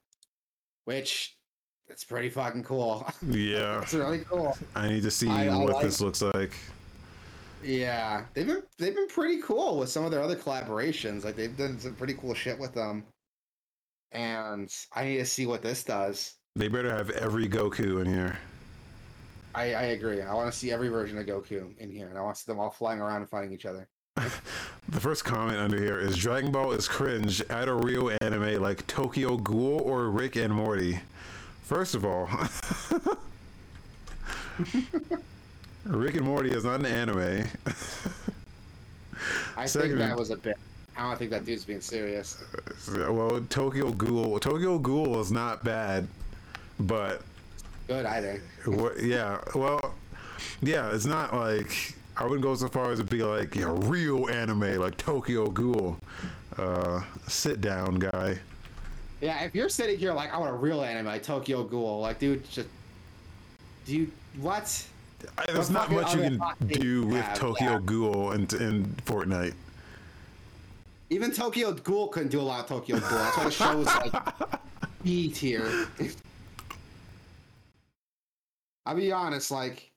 which 0.85 1.37
it's 1.89 2.03
pretty 2.05 2.29
fucking 2.29 2.65
cool. 2.65 3.07
Yeah. 3.23 3.81
it's 3.83 3.95
really 3.95 4.21
cool. 4.21 4.57
I 4.75 4.89
need 4.89 5.03
to 5.03 5.11
see 5.11 5.29
I- 5.29 5.47
I 5.49 5.57
what 5.57 5.75
like- 5.75 5.85
this 5.85 6.01
looks 6.01 6.23
like. 6.23 6.53
Yeah, 7.65 8.25
they've 8.35 8.47
been 8.47 8.63
they've 8.79 8.95
been 8.95 9.09
pretty 9.09 9.41
cool 9.43 9.79
with 9.79 9.89
some 9.89 10.05
of 10.05 10.11
their 10.11 10.23
other 10.23 10.37
collaborations. 10.37 11.25
Like 11.25 11.37
they've 11.37 11.57
done 11.57 11.81
some 11.81 11.95
pretty 11.95 12.15
cool 12.15 12.35
shit 12.35 12.59
with 12.59 12.75
them. 12.75 13.03
And 14.13 14.73
I 14.95 15.05
need 15.05 15.17
to 15.19 15.27
see 15.27 15.47
what 15.47 15.63
this 15.63 15.85
does. 15.85 16.35
They 16.55 16.69
better 16.69 16.91
have 16.91 17.11
every 17.11 17.49
Goku 17.49 18.01
in 18.01 18.07
here. 18.13 18.39
I, 19.55 19.75
I 19.75 19.83
agree. 19.85 20.23
I 20.23 20.33
want 20.35 20.53
to 20.53 20.59
see 20.59 20.71
every 20.71 20.89
version 20.89 21.19
of 21.19 21.27
Goku 21.27 21.77
in 21.79 21.91
here, 21.91 22.09
and 22.09 22.19
I 22.19 22.23
want 22.23 22.37
to 22.37 22.43
see 22.43 22.51
them 22.53 22.61
all 22.61 22.71
flying 22.71 23.01
around 23.01 23.23
and 23.23 23.29
fighting 23.31 23.53
each 23.53 23.67
other. 23.67 23.89
The 24.89 25.01
first 25.01 25.25
comment 25.25 25.59
under 25.59 25.83
here 25.83 25.99
is 25.99 26.17
Dragon 26.17 26.53
Ball 26.53 26.71
is 26.71 26.87
cringe. 26.87 27.43
Add 27.51 27.67
a 27.67 27.75
real 27.75 28.17
anime 28.21 28.63
like 28.63 28.87
Tokyo 28.87 29.37
Ghoul 29.37 29.81
or 29.81 30.11
Rick 30.11 30.37
and 30.37 30.55
Morty. 30.55 31.01
First 31.65 31.97
of 31.97 32.05
all, 32.05 32.29
Rick 35.85 36.15
and 36.15 36.25
Morty 36.25 36.51
is 36.53 36.65
not 36.65 36.79
an 36.79 36.87
anime. 36.87 37.47
I 39.57 39.67
Second- 39.67 39.89
think 39.89 39.99
that 39.99 40.17
was 40.17 40.31
a 40.31 40.37
bit. 40.37 40.57
I 40.97 41.09
don't 41.09 41.19
think 41.19 41.31
that 41.31 41.45
dude's 41.45 41.65
being 41.65 41.81
serious. 41.81 42.43
well, 42.89 43.41
Tokyo 43.51 43.91
Ghoul, 43.93 44.39
Tokyo 44.41 44.79
Ghoul 44.79 45.21
is 45.21 45.31
not 45.31 45.63
bad, 45.63 46.09
but 46.81 47.23
Good, 47.87 48.07
either. 48.07 48.41
what? 48.65 49.01
Yeah, 49.03 49.41
well, 49.55 49.95
yeah, 50.63 50.95
it's 50.95 51.05
not 51.05 51.35
like 51.35 51.95
I 52.17 52.25
wouldn't 52.25 52.43
go 52.43 52.55
so 52.55 52.69
far 52.69 52.93
as 52.93 52.99
to 52.99 53.05
be 53.05 53.23
like 53.23 53.55
you 53.55 53.63
know, 53.63 53.75
real 53.75 54.29
anime 54.31 54.79
like 54.79 54.97
Tokyo 54.97 55.49
Ghoul. 55.49 55.99
Uh, 56.57 57.03
sit 57.27 57.61
down, 57.61 57.97
guy. 57.97 58.39
Yeah, 59.21 59.45
if 59.45 59.55
you're 59.55 59.69
sitting 59.69 59.99
here 59.99 60.13
like 60.13 60.33
I 60.33 60.39
want 60.39 60.51
a 60.51 60.57
real 60.57 60.83
anime, 60.83 61.07
like 61.07 61.23
Tokyo 61.23 61.63
Ghoul, 61.63 62.01
like 62.01 62.19
dude, 62.19 62.49
just 62.51 62.69
do 63.85 63.97
you 63.97 64.11
what? 64.41 64.87
I, 65.39 65.45
there's 65.53 65.71
not 65.71 65.91
much 65.91 66.15
you 66.15 66.21
can 66.21 66.41
do 66.69 67.07
with 67.07 67.25
Tokyo 67.35 67.73
yeah. 67.73 67.81
Ghoul 67.85 68.33
and 68.33 68.51
in 68.55 68.85
Fortnite. 69.05 69.55
Even 71.11 71.31
Tokyo 71.31 71.73
Ghoul 71.73 72.09
couldn't 72.09 72.31
do 72.31 72.41
a 72.41 72.43
lot 72.43 72.61
of 72.61 72.67
Tokyo 72.67 72.99
Ghoul. 72.99 73.09
That's 73.19 73.37
why 73.37 73.45
the 73.45 73.51
show 73.51 73.77
was 73.79 73.87
like 73.87 74.13
B 75.05 75.29
tier. 75.31 75.87
I'll 78.87 78.95
be 78.97 79.11
honest, 79.13 79.51
like, 79.51 79.91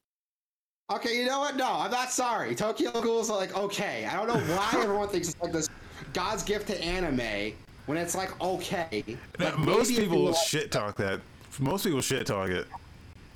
okay, 0.91 1.18
you 1.19 1.26
know 1.26 1.40
what? 1.40 1.56
No, 1.56 1.72
I'm 1.72 1.91
not 1.91 2.11
sorry. 2.11 2.56
Tokyo 2.56 2.91
Ghoul's 2.91 3.30
like 3.30 3.56
okay. 3.56 4.06
I 4.06 4.15
don't 4.15 4.27
know 4.27 4.56
why 4.56 4.69
everyone 4.81 5.07
thinks 5.10 5.30
it's 5.30 5.41
like 5.41 5.52
this 5.52 5.69
God's 6.14 6.44
gift 6.44 6.68
to 6.68 6.81
anime 6.84 7.53
when 7.86 7.98
it's 7.98 8.15
like 8.15 8.40
okay. 8.41 9.03
That- 9.38 9.57
Like, 9.57 9.65
most 9.65 9.90
people 9.95 10.26
like- 10.26 10.36
shit 10.36 10.72
talk 10.72 10.95
that. 10.98 11.22
Most 11.60 11.84
people 11.84 12.02
shit 12.02 12.26
talk 12.27 12.49
it. 12.49 12.68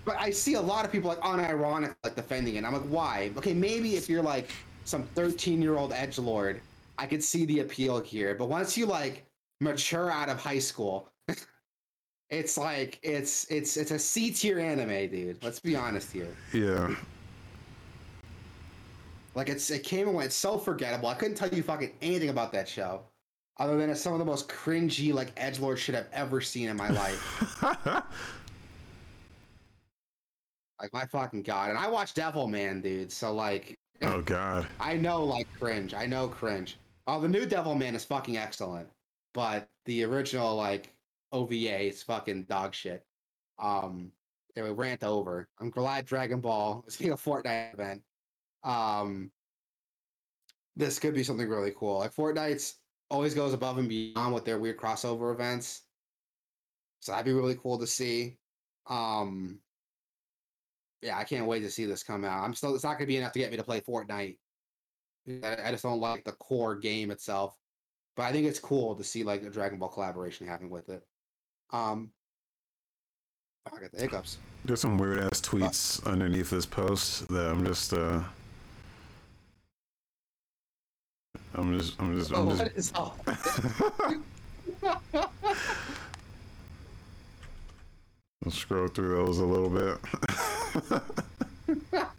But 0.05 0.17
I 0.19 0.29
see 0.31 0.53
a 0.55 0.61
lot 0.61 0.85
of 0.85 0.91
people 0.91 1.09
like 1.09 1.19
unironic 1.21 1.93
like 2.03 2.15
defending 2.15 2.55
it. 2.55 2.63
I'm 2.65 2.73
like, 2.73 2.81
why? 2.83 3.31
Okay, 3.37 3.53
maybe 3.53 3.95
if 3.95 4.09
you're 4.09 4.21
like 4.23 4.49
some 4.85 5.03
13 5.15 5.61
year 5.61 5.75
old 5.77 5.91
edge 5.93 6.17
lord, 6.19 6.61
I 6.97 7.05
could 7.05 7.23
see 7.23 7.45
the 7.45 7.59
appeal 7.61 7.99
here. 7.99 8.35
But 8.35 8.49
once 8.49 8.77
you 8.77 8.85
like 8.85 9.25
mature 9.59 10.11
out 10.11 10.29
of 10.29 10.39
high 10.39 10.59
school, 10.59 11.09
it's 12.29 12.57
like 12.57 12.99
it's 13.03 13.49
it's 13.51 13.77
it's 13.77 13.91
a 13.91 13.99
C 13.99 14.31
tier 14.31 14.59
anime, 14.59 15.09
dude. 15.09 15.43
Let's 15.43 15.59
be 15.59 15.75
honest 15.75 16.11
here. 16.11 16.35
Yeah. 16.53 16.95
Like 19.35 19.49
it's 19.49 19.69
it 19.71 19.83
came 19.83 20.07
and 20.07 20.15
went 20.15 20.27
it's 20.27 20.35
so 20.35 20.57
forgettable. 20.57 21.09
I 21.09 21.15
couldn't 21.15 21.35
tell 21.35 21.49
you 21.49 21.63
fucking 21.63 21.91
anything 22.01 22.29
about 22.29 22.51
that 22.53 22.67
show. 22.67 23.01
Other 23.57 23.77
than 23.77 23.89
it's 23.89 24.01
some 24.01 24.13
of 24.13 24.19
the 24.19 24.25
most 24.25 24.49
cringy 24.49 25.13
like 25.13 25.31
edge 25.37 25.59
lord 25.59 25.79
shit 25.79 25.95
I've 25.95 26.09
ever 26.11 26.41
seen 26.41 26.69
in 26.69 26.77
my 26.77 26.89
life. 26.89 27.61
like 30.81 30.93
my 30.93 31.05
fucking 31.05 31.43
god. 31.43 31.69
And 31.69 31.77
I 31.77 31.87
watched 31.87 32.15
Devilman, 32.17 32.81
dude. 32.83 33.11
So 33.11 33.33
like 33.33 33.75
oh 34.01 34.21
God. 34.21 34.67
I 34.79 34.95
know 34.97 35.23
like 35.23 35.47
cringe. 35.59 35.93
I 35.93 36.05
know 36.05 36.27
cringe. 36.27 36.77
Oh, 37.05 37.19
the 37.19 37.27
new 37.27 37.45
Devilman 37.45 37.95
is 37.95 38.05
fucking 38.05 38.37
excellent, 38.37 38.87
but 39.33 39.67
the 39.85 40.03
original 40.03 40.55
like 40.55 40.93
OVA 41.31 41.87
is 41.87 42.03
fucking 42.03 42.43
dog 42.43 42.73
shit. 42.73 43.03
Um, 43.59 44.11
anyway, 44.55 44.73
rant 44.73 45.03
over. 45.03 45.49
I'm 45.59 45.69
glad 45.69 46.05
Dragon 46.05 46.39
Ball 46.39 46.83
is 46.87 46.95
being 46.95 47.11
a 47.11 47.17
Fortnite 47.17 47.73
event. 47.73 48.01
Um, 48.63 49.31
this 50.75 50.99
could 50.99 51.13
be 51.13 51.23
something 51.23 51.49
really 51.49 51.73
cool. 51.77 51.99
Like 51.99 52.15
Fortnite's 52.15 52.75
always 53.09 53.33
goes 53.33 53.53
above 53.53 53.77
and 53.77 53.89
beyond 53.89 54.33
with 54.33 54.45
their 54.45 54.59
weird 54.59 54.77
crossover 54.77 55.33
events, 55.33 55.83
so 57.01 57.11
that'd 57.11 57.25
be 57.25 57.33
really 57.33 57.57
cool 57.61 57.77
to 57.79 57.87
see. 57.87 58.37
Um, 58.87 59.59
yeah, 61.01 61.17
I 61.17 61.25
can't 61.25 61.47
wait 61.47 61.59
to 61.59 61.69
see 61.69 61.85
this 61.85 62.01
come 62.01 62.23
out. 62.23 62.43
I'm 62.43 62.53
still. 62.53 62.73
It's 62.73 62.83
not 62.83 62.97
gonna 62.97 63.07
be 63.07 63.17
enough 63.17 63.33
to 63.33 63.39
get 63.39 63.51
me 63.51 63.57
to 63.57 63.63
play 63.63 63.81
Fortnite. 63.81 64.37
I, 65.27 65.57
I 65.65 65.71
just 65.71 65.83
don't 65.83 65.99
like 65.99 66.23
the 66.23 66.33
core 66.33 66.75
game 66.75 67.11
itself, 67.11 67.57
but 68.15 68.23
I 68.23 68.31
think 68.31 68.45
it's 68.47 68.59
cool 68.59 68.95
to 68.95 69.03
see 69.03 69.23
like 69.23 69.43
a 69.43 69.49
Dragon 69.49 69.79
Ball 69.79 69.89
collaboration 69.89 70.47
happening 70.47 70.71
with 70.71 70.89
it. 70.89 71.03
Um, 71.71 72.11
I 73.65 73.79
got 73.79 73.91
the 73.91 74.01
hiccups. 74.01 74.37
There's 74.65 74.81
some 74.81 74.97
weird 74.97 75.19
ass 75.19 75.39
tweets 75.41 76.05
underneath 76.05 76.49
this 76.49 76.65
post 76.65 77.27
that 77.29 77.49
I'm 77.49 77.65
just 77.65 77.93
uh 77.93 78.21
I'm 81.55 81.77
just 81.77 81.99
I'm 81.99 82.17
just 82.19 82.33
Oh, 82.33 82.41
I'm 82.41 82.47
what 82.47 82.57
just 82.57 82.77
is 82.77 82.91
all? 82.93 83.17
I'll 88.45 88.51
scroll 88.51 88.87
through 88.89 89.15
those 89.25 89.39
a 89.39 89.45
little 89.45 89.69
bit. 89.69 89.97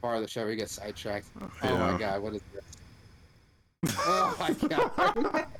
Part 0.00 0.16
of 0.16 0.22
the 0.22 0.28
show 0.28 0.42
where 0.42 0.50
get 0.56 0.70
sidetracked. 0.70 1.26
Oh 1.40 1.50
Yeah. 1.62 1.76
my 1.92 1.98
god, 1.98 2.22
what 2.22 2.34
is 2.34 2.42
this? 2.52 2.64
Oh 3.98 4.36
my 4.38 4.52
god. 4.68 5.46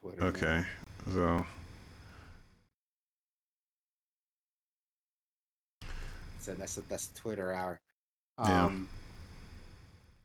Twitter, 0.00 0.20
man. 0.20 0.28
okay. 0.28 0.64
So 1.12 1.46
So 6.40 6.54
that's 6.54 6.76
that's 6.88 7.08
Twitter 7.14 7.52
hour. 7.52 7.80
Yeah. 8.38 8.64
Um, 8.66 8.88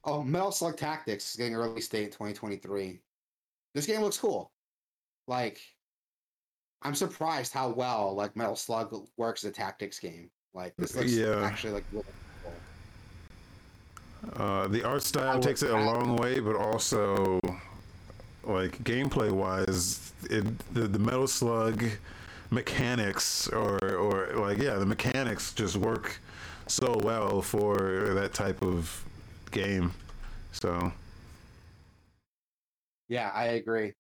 Oh, 0.04 0.24
Metal 0.24 0.52
Slug 0.52 0.78
Tactics 0.78 1.30
is 1.30 1.36
getting 1.36 1.54
a 1.54 1.60
release 1.60 1.88
date 1.88 2.06
in 2.06 2.10
2023. 2.10 3.00
This 3.76 3.86
game 3.86 4.02
looks 4.02 4.18
cool. 4.18 4.52
Like, 5.28 5.60
I'm 6.82 6.96
surprised 6.96 7.54
how 7.54 7.70
well 7.70 8.14
like 8.16 8.36
Metal 8.36 8.56
Slug 8.56 9.08
works 9.18 9.44
as 9.44 9.50
a 9.52 9.54
tactics 9.54 10.00
game. 10.00 10.32
Like 10.54 10.76
this 10.78 10.96
looks 10.96 11.12
Yeah. 11.14 11.42
actually 11.46 11.74
like 11.74 11.86
really 11.92 12.04
cool. 12.44 12.64
uh 14.34 14.68
the 14.68 14.84
art 14.84 15.04
style 15.04 15.40
takes 15.40 15.64
it 15.64 15.72
a 15.72 15.78
long 15.78 16.16
way, 16.18 16.40
but 16.40 16.56
also 16.56 17.40
like 18.44 18.80
gameplay 18.84 19.32
wise, 19.32 20.14
it 20.30 20.44
the, 20.74 20.88
the 20.88 21.00
Metal 21.00 21.28
Slug 21.28 21.84
mechanics 22.50 23.48
or 23.50 23.78
or 23.96 24.34
like 24.36 24.58
yeah, 24.58 24.76
the 24.76 24.86
mechanics 24.86 25.54
just 25.54 25.78
work 25.78 26.20
so 26.68 26.98
well 27.04 27.42
for 27.42 28.14
that 28.16 28.34
type 28.34 28.62
of 28.62 29.06
game. 29.52 29.92
So 30.52 30.92
Yeah, 33.08 33.30
I 33.34 33.46
agree. 33.46 33.94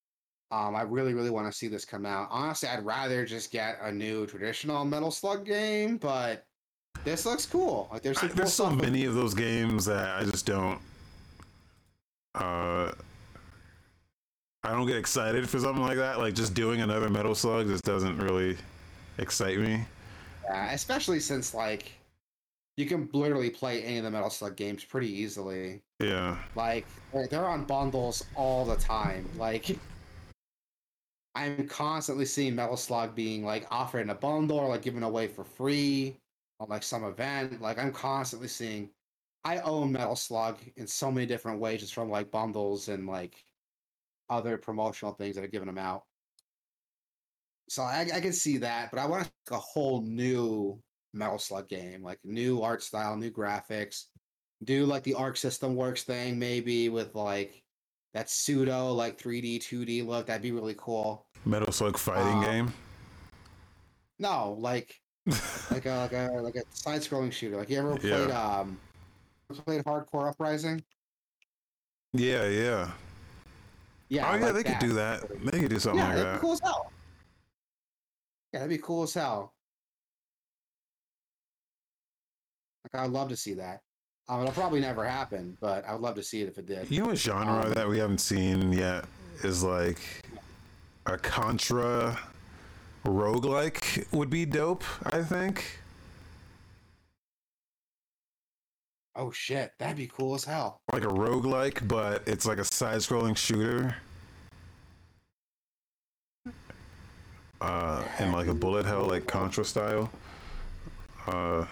Um, 0.52 0.76
I 0.76 0.82
really, 0.82 1.14
really 1.14 1.30
want 1.30 1.48
to 1.52 1.57
see 1.57 1.68
this 1.68 1.86
come 1.86 2.06
out. 2.06 2.28
Honestly, 2.30 2.68
I'd 2.68 2.86
rather 2.86 3.26
just 3.26 3.52
get 3.52 3.78
a 3.82 3.91
new 3.91 4.26
traditional 4.28 4.84
Metal 4.84 5.10
Slug 5.11 5.45
game, 5.45 5.98
but 5.98 6.45
this 7.06 7.26
looks 7.26 7.45
cool. 7.45 7.88
Like 7.91 8.02
there's 8.02 8.18
I- 8.18 8.28
cool 8.28 8.36
there's 8.36 8.53
so 8.53 8.69
many 8.69 9.06
of 9.06 9.14
those 9.15 9.34
games 9.34 9.86
that 9.86 10.18
I 10.22 10.23
just 10.26 10.45
don't. 10.45 10.80
Uh, 12.36 12.91
I 14.64 14.72
don't 14.72 14.86
get 14.88 14.98
excited 14.98 15.49
for 15.49 15.60
something 15.60 15.84
like 15.84 15.98
that. 15.98 16.19
Like 16.19 16.34
just 16.36 16.53
doing 16.53 16.82
another 16.82 17.10
Metal 17.10 17.34
Slug 17.36 17.68
just 17.68 17.84
doesn't 17.84 18.18
really 18.19 18.57
excite 19.18 19.57
me. 19.60 19.86
Yeah, 20.45 20.72
especially 20.72 21.19
since 21.19 21.53
like 21.53 21.91
you 22.78 22.86
can 22.86 23.10
literally 23.14 23.49
play 23.49 23.84
any 23.84 23.98
of 23.98 24.03
the 24.03 24.11
Metal 24.11 24.30
Slug 24.30 24.56
games 24.56 24.84
pretty 24.84 25.10
easily. 25.11 25.82
Yeah, 25.99 26.38
Like 26.56 26.86
they're- 27.14 27.28
they're 27.28 27.45
on 27.48 27.64
bundles 27.65 28.23
all 28.36 28.65
the 28.65 28.76
time. 28.78 29.28
Like 29.38 29.78
I'm 31.34 31.68
constantly 31.68 32.26
seeing 32.26 32.56
Metal 32.56 32.78
Slug 32.78 33.16
being 33.16 33.45
like 33.45 33.66
offered 33.72 34.02
in 34.02 34.10
a 34.10 34.16
bundle 34.16 34.58
or 34.60 34.68
like 34.68 34.82
given 34.82 35.03
away 35.03 35.28
for 35.28 35.44
free 35.44 36.18
on 36.60 36.70
like 36.70 36.84
some 36.84 37.03
event. 37.03 37.62
Like 37.62 37.80
I'm 37.80 37.94
constantly 37.94 38.48
seeing 38.48 38.90
I 39.44 39.60
own 39.60 39.91
Metal 39.91 40.16
Slug 40.16 40.58
in 40.76 40.88
so 40.88 41.12
many 41.12 41.26
different 41.26 41.60
ways, 41.60 41.80
just 41.80 41.94
from 41.94 42.10
like 42.10 42.32
bundles 42.32 42.90
and 42.90 43.08
like 43.08 43.44
other 44.30 44.58
promotional 44.58 45.14
things 45.14 45.36
that 45.36 45.44
are 45.44 45.49
giving 45.49 45.68
them 45.68 45.78
out. 45.78 46.03
So 47.70 47.84
I, 47.84 48.08
I 48.14 48.20
can 48.20 48.34
see 48.34 48.58
that, 48.58 48.91
but 48.91 48.99
I 48.99 49.06
want 49.06 49.32
a 49.49 49.58
whole 49.58 50.02
new 50.02 50.82
Metal 51.14 51.40
Slug 51.40 51.70
game, 51.70 52.03
like 52.03 52.20
new 52.24 52.62
art 52.62 52.84
style, 52.84 53.16
new 53.16 53.32
graphics, 53.32 54.06
do 54.64 54.86
like 54.86 55.03
the 55.03 55.14
Arc 55.14 55.38
System 55.38 55.76
Works 55.76 56.03
thing, 56.03 56.38
maybe 56.38 56.90
with 56.90 57.16
like 57.16 57.61
that 58.14 58.30
pseudo 58.30 58.92
like 58.94 59.18
3D, 59.18 59.58
2D 59.60 60.06
look. 60.06 60.28
That'd 60.28 60.42
be 60.42 60.52
really 60.52 60.76
cool. 60.78 61.26
Metal 61.46 61.72
Slug 61.72 61.98
fighting 61.98 62.38
Uh, 62.40 62.46
game. 62.46 62.74
No, 64.20 64.54
like 64.60 64.96
like 65.72 65.86
a 65.86 66.08
like 66.12 66.14
a 66.14 66.30
like 66.42 66.56
a 66.56 66.64
side 66.72 67.02
scrolling 67.02 67.32
shooter. 67.32 67.58
Like 67.58 67.70
you 67.70 67.78
ever 67.80 67.94
Yeah. 68.02 68.18
played 68.18 68.32
um 68.32 68.80
ever 69.52 69.62
played 69.64 69.84
Hard 69.86 70.06
Corps 70.12 70.30
Uprising? 70.30 70.84
yeah, 72.14 72.46
yeah. 72.48 72.92
Yeah. 74.10 74.30
oh 74.30 74.36
yeah, 74.36 74.46
like 74.46 74.54
they 74.56 74.64
could 74.64 74.80
do 74.80 74.94
that. 74.94 75.22
They 75.46 75.60
could 75.60 75.70
do 75.70 75.80
something 75.80 76.00
Yeah, 76.00 76.08
like 76.08 76.16
that'd 76.18 76.34
that. 76.34 76.36
be 76.36 76.42
cool 76.42 76.54
as 76.54 76.60
hell. 76.64 76.92
Yeah, 78.54 78.60
that'd 78.60 78.70
be 78.70 78.78
cool 78.84 79.04
as 79.04 79.14
hell. 79.14 79.54
Like 82.94 83.02
I'd 83.04 83.12
love 83.12 83.30
to 83.30 83.38
see 83.38 83.54
that. 83.56 83.82
Um, 84.32 84.44
it'll 84.44 84.53
probably 84.53 84.80
never 84.80 85.03
happen, 85.03 85.58
but 85.60 85.86
I 85.86 85.91
would 85.91 85.99
love 86.02 86.16
to 86.16 86.24
see 86.24 86.41
it 86.41 86.48
if 86.48 86.58
it 86.58 86.66
did. 86.66 86.90
You 86.90 87.03
know, 87.03 87.10
a 87.12 87.16
genre 87.18 87.66
Um, 87.66 87.74
that 87.74 87.90
we 87.90 87.98
haven't 87.98 88.22
seen 88.22 88.72
yet 88.72 89.03
is 89.44 89.62
like 89.62 89.99
a 91.06 91.18
Contra 91.18 92.18
roguelike 93.03 94.10
would 94.14 94.30
be 94.30 94.45
dope. 94.45 94.86
I 95.12 95.22
think. 95.22 95.82
Oh 99.18 99.32
shit, 99.32 99.74
that'd 99.80 99.98
be 99.98 100.08
cool 100.08 100.34
as 100.36 100.45
hell. 100.45 100.80
like 100.94 101.03
a 101.03 101.08
roguelike, 101.08 101.86
but 101.86 102.26
it's 102.26 102.45
like 102.45 102.58
a 102.58 102.64
side 102.64 102.99
scrolling 102.99 103.36
shooter. 103.36 103.98
Uh, 107.60 108.02
in 108.20 108.32
like 108.32 108.48
a 108.48 108.53
bullet 108.53 108.86
hell, 108.86 109.03
like 109.08 109.28
Contra 109.28 109.66
style. 109.66 110.10
Uh, 111.28 111.66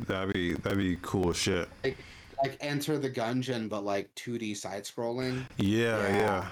that'd 0.00 0.32
be 0.34 0.54
that'd 0.54 0.78
be 0.78 0.96
cool 1.02 1.32
shit. 1.32 1.68
Like 1.84 2.58
Enter 2.60 2.98
the 2.98 3.08
Gungeon, 3.10 3.68
but 3.68 3.84
like 3.84 4.14
2D 4.14 4.56
side 4.56 4.84
scrolling. 4.84 5.44
Yeah, 5.56 6.06
Yeah. 6.08 6.16
yeah. 6.18 6.48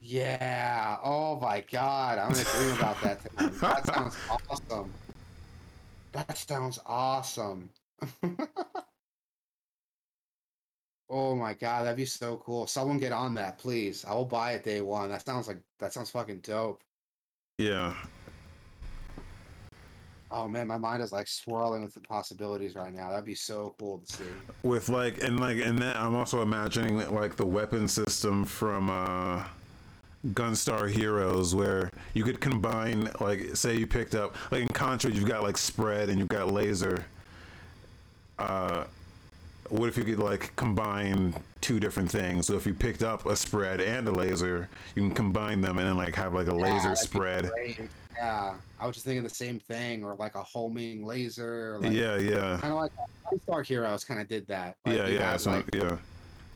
Yeah. 0.00 0.96
Oh 1.02 1.38
my 1.40 1.64
god, 1.70 2.18
I'm 2.18 2.30
gonna 2.32 2.44
dream 2.44 2.76
about 2.76 3.00
that 3.02 3.20
tonight. 3.36 3.54
That 3.60 3.86
sounds 3.86 4.16
awesome. 4.50 4.92
That 6.12 6.38
sounds 6.38 6.78
awesome. 6.86 7.68
oh 11.10 11.34
my 11.34 11.54
god, 11.54 11.84
that'd 11.84 11.96
be 11.96 12.04
so 12.06 12.36
cool. 12.38 12.66
Someone 12.66 12.98
get 12.98 13.12
on 13.12 13.34
that, 13.34 13.58
please. 13.58 14.04
I 14.04 14.14
will 14.14 14.24
buy 14.24 14.52
it 14.52 14.64
day 14.64 14.80
one. 14.80 15.10
That 15.10 15.24
sounds 15.26 15.48
like 15.48 15.58
that 15.80 15.92
sounds 15.92 16.10
fucking 16.10 16.38
dope. 16.40 16.80
Yeah. 17.58 17.94
Oh 20.30 20.46
man, 20.46 20.66
my 20.66 20.76
mind 20.76 21.02
is 21.02 21.10
like 21.10 21.26
swirling 21.26 21.82
with 21.82 21.94
the 21.94 22.00
possibilities 22.00 22.74
right 22.74 22.92
now. 22.92 23.08
That'd 23.10 23.24
be 23.24 23.34
so 23.34 23.74
cool 23.78 23.98
to 23.98 24.12
see. 24.12 24.24
With 24.62 24.88
like 24.88 25.22
and 25.22 25.40
like 25.40 25.58
and 25.58 25.78
then 25.78 25.96
I'm 25.96 26.14
also 26.14 26.42
imagining 26.42 26.98
like 27.10 27.36
the 27.36 27.46
weapon 27.46 27.88
system 27.88 28.44
from 28.44 28.90
uh 28.90 29.44
Gunstar 30.28 30.90
Heroes 30.90 31.54
where 31.54 31.90
you 32.12 32.24
could 32.24 32.40
combine 32.40 33.08
like 33.20 33.56
say 33.56 33.76
you 33.76 33.86
picked 33.86 34.14
up 34.14 34.36
like 34.50 34.62
in 34.62 34.68
Contra 34.68 35.10
you've 35.10 35.28
got 35.28 35.42
like 35.42 35.56
spread 35.56 36.10
and 36.10 36.18
you've 36.18 36.28
got 36.28 36.52
laser. 36.52 37.06
Uh 38.38 38.84
what 39.70 39.88
if 39.88 39.96
you 39.96 40.04
could 40.04 40.18
like 40.18 40.54
combine 40.56 41.34
two 41.60 41.80
different 41.80 42.10
things? 42.10 42.46
So 42.46 42.54
if 42.54 42.66
you 42.66 42.74
picked 42.74 43.02
up 43.02 43.26
a 43.26 43.36
spread 43.36 43.80
and 43.80 44.06
a 44.08 44.12
laser, 44.12 44.68
you 44.94 45.02
can 45.02 45.14
combine 45.14 45.60
them 45.60 45.78
and 45.78 45.86
then 45.86 45.96
like 45.96 46.14
have 46.16 46.34
like 46.34 46.48
a 46.48 46.54
Yeah, 46.54 46.74
laser 46.74 46.96
spread. 46.96 47.50
Yeah, 48.18 48.54
I 48.80 48.86
was 48.86 48.96
just 48.96 49.06
thinking 49.06 49.22
the 49.22 49.30
same 49.30 49.60
thing, 49.60 50.02
or 50.02 50.16
like 50.16 50.34
a 50.34 50.42
homing 50.42 51.06
laser. 51.06 51.76
Or 51.76 51.80
like, 51.80 51.92
yeah, 51.92 52.16
yeah. 52.18 52.58
kind 52.60 52.72
of 52.72 52.80
like 52.80 52.92
Star 53.44 53.62
Heroes 53.62 54.04
kind 54.04 54.20
of 54.20 54.26
did 54.26 54.46
that. 54.48 54.76
Like, 54.84 54.96
yeah, 54.96 55.06
yeah, 55.06 55.30
had, 55.30 55.40
so, 55.40 55.52
like, 55.52 55.72
yeah. 55.72 55.96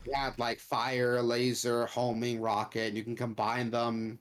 you 0.05 0.11
had 0.13 0.37
like 0.37 0.59
fire, 0.59 1.21
laser, 1.21 1.85
homing, 1.85 2.41
rocket, 2.41 2.89
and 2.89 2.97
you 2.97 3.03
can 3.03 3.15
combine 3.15 3.71
them. 3.71 4.19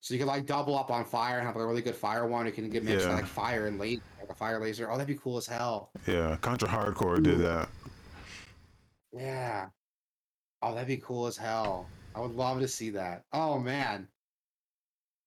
So 0.00 0.14
you 0.14 0.20
can 0.20 0.26
like 0.26 0.46
double 0.46 0.78
up 0.78 0.90
on 0.90 1.04
fire 1.04 1.38
and 1.38 1.46
have 1.46 1.56
a 1.56 1.66
really 1.66 1.82
good 1.82 1.96
fire 1.96 2.26
one. 2.26 2.46
You 2.46 2.52
can 2.52 2.68
get 2.70 2.82
mixed 2.82 3.06
Yeah. 3.06 3.14
like 3.14 3.26
fire 3.26 3.66
and 3.66 3.78
laser, 3.78 4.02
like 4.20 4.30
a 4.30 4.34
fire 4.34 4.60
laser. 4.60 4.90
Oh, 4.90 4.94
that'd 4.94 5.06
be 5.06 5.20
cool 5.22 5.36
as 5.36 5.46
hell. 5.46 5.90
Yeah, 6.06 6.36
Contra 6.40 6.68
Hard 6.68 6.94
Corps 6.94 7.20
did 7.20 7.38
that. 7.40 7.68
Yeah. 9.12 9.68
Oh, 10.62 10.72
that'd 10.72 10.88
be 10.88 10.96
cool 10.96 11.26
as 11.26 11.36
hell. 11.36 11.88
I 12.14 12.20
would 12.20 12.32
love 12.32 12.60
to 12.60 12.68
see 12.68 12.90
that. 12.90 13.24
Oh 13.32 13.58
man, 13.58 14.08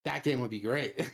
that 0.08 0.24
game 0.24 0.40
would 0.40 0.50
be 0.50 0.60
great. 0.60 1.10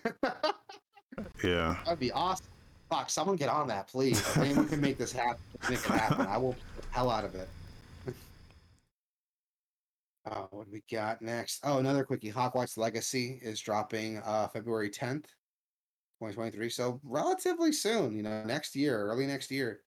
Yeah. 1.44 1.78
That'd 1.86 2.00
be 2.00 2.12
awesome. 2.12 2.46
Fuck, 2.90 3.10
someone 3.10 3.36
get 3.36 3.50
on 3.50 3.68
that, 3.68 3.88
please. 3.88 4.20
If 4.20 4.38
anyone 4.38 4.68
can 4.68 4.80
make 4.80 5.00
this 5.00 5.12
happen, 5.12 5.42
make 5.68 5.80
it 5.80 5.86
happen. 5.86 6.28
I 6.28 6.38
will 6.38 6.56
hell 6.92 7.10
out 7.10 7.26
of 7.26 7.34
it. 7.34 7.50
Oh, 10.30 10.48
what 10.52 10.66
do 10.66 10.72
we 10.72 10.84
got 10.92 11.22
next? 11.22 11.62
Oh, 11.64 11.80
another 11.80 12.04
quickie. 12.04 12.32
Hogwarts 12.32 12.78
Legacy 12.78 13.40
is 13.42 13.60
dropping 13.60 14.20
uh 14.20 14.48
February 14.50 14.92
10th, 14.92 15.26
2023. 16.20 16.70
So 16.70 17.00
relatively 17.04 17.72
soon, 17.72 18.16
you 18.16 18.22
know, 18.22 18.44
next 18.44 18.76
year, 18.76 19.08
early 19.08 19.26
next 19.26 19.50
year. 19.50 19.82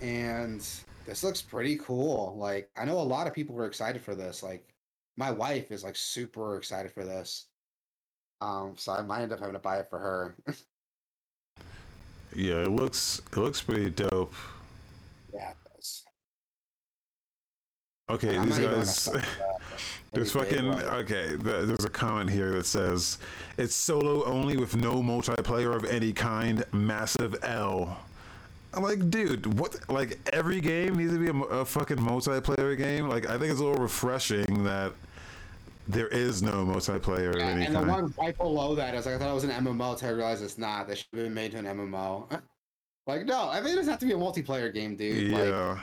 And 0.00 0.64
this 1.04 1.24
looks 1.24 1.42
pretty 1.42 1.76
cool. 1.78 2.36
Like, 2.38 2.70
I 2.76 2.84
know 2.84 3.00
a 3.00 3.02
lot 3.02 3.26
of 3.26 3.34
people 3.34 3.56
were 3.56 3.66
excited 3.66 4.02
for 4.02 4.14
this. 4.14 4.42
Like, 4.42 4.70
my 5.16 5.30
wife 5.30 5.70
is 5.70 5.84
like 5.84 5.96
super 5.96 6.56
excited 6.56 6.92
for 6.92 7.04
this. 7.04 7.46
Um, 8.40 8.74
so 8.76 8.92
I 8.92 9.02
might 9.02 9.22
end 9.22 9.32
up 9.32 9.40
having 9.40 9.52
to 9.54 9.58
buy 9.58 9.78
it 9.78 9.88
for 9.90 9.98
her. 9.98 10.36
Yeah, 12.34 12.62
it 12.62 12.70
looks 12.70 13.20
it 13.32 13.36
looks 13.36 13.60
pretty 13.60 13.90
dope. 13.90 14.32
yeah, 15.34 15.50
it 15.50 15.56
does. 15.74 16.04
Okay, 18.08 18.36
I'm 18.36 18.44
these 18.44 18.50
not 18.52 18.58
even 18.58 18.70
gonna 18.70 18.84
guys. 18.84 19.04
fuck 19.04 19.14
with 19.14 19.22
that. 19.38 19.60
There's 20.12 20.32
fucking 20.32 20.68
okay. 20.68 21.34
There's 21.36 21.84
a 21.84 21.90
comment 21.90 22.30
here 22.30 22.52
that 22.52 22.66
says 22.66 23.18
it's 23.58 23.74
solo 23.74 24.24
only 24.26 24.56
with 24.56 24.76
no 24.76 25.02
multiplayer 25.02 25.74
of 25.74 25.84
any 25.84 26.12
kind. 26.12 26.64
Massive 26.72 27.34
L. 27.42 27.98
I'm 28.72 28.82
like, 28.82 29.10
dude, 29.10 29.58
what? 29.58 29.76
Like 29.88 30.18
every 30.32 30.60
game 30.60 30.96
needs 30.96 31.12
to 31.12 31.18
be 31.18 31.28
a, 31.28 31.42
a 31.60 31.64
fucking 31.64 31.96
multiplayer 31.96 32.76
game. 32.76 33.08
Like 33.08 33.26
I 33.28 33.38
think 33.38 33.50
it's 33.50 33.60
a 33.60 33.64
little 33.64 33.82
refreshing 33.82 34.64
that 34.64 34.92
there 35.88 36.08
is 36.08 36.42
no 36.42 36.64
multiplayer 36.64 37.36
Yeah, 37.36 37.48
and 37.48 37.74
the 37.74 37.82
one 37.82 38.14
right 38.18 38.36
below 38.36 38.74
that 38.76 38.94
is 38.94 39.06
like 39.06 39.16
I 39.16 39.18
thought 39.18 39.30
it 39.30 39.34
was 39.34 39.44
an 39.44 39.50
MMO 39.50 39.92
until 39.92 40.08
I 40.08 40.12
realized 40.12 40.42
it's 40.42 40.58
not. 40.58 40.86
They 40.86 40.94
should 40.94 41.06
have 41.12 41.24
been 41.24 41.34
made 41.34 41.52
to 41.52 41.58
an 41.58 41.64
MMO. 41.64 42.30
like 43.06 43.26
no, 43.26 43.48
I 43.50 43.60
mean 43.60 43.72
it 43.72 43.76
doesn't 43.76 43.90
have 43.90 44.00
to 44.00 44.06
be 44.06 44.12
a 44.12 44.16
multiplayer 44.16 44.72
game, 44.72 44.96
dude. 44.96 45.32
Like, 45.32 45.44
yeah. 45.44 45.80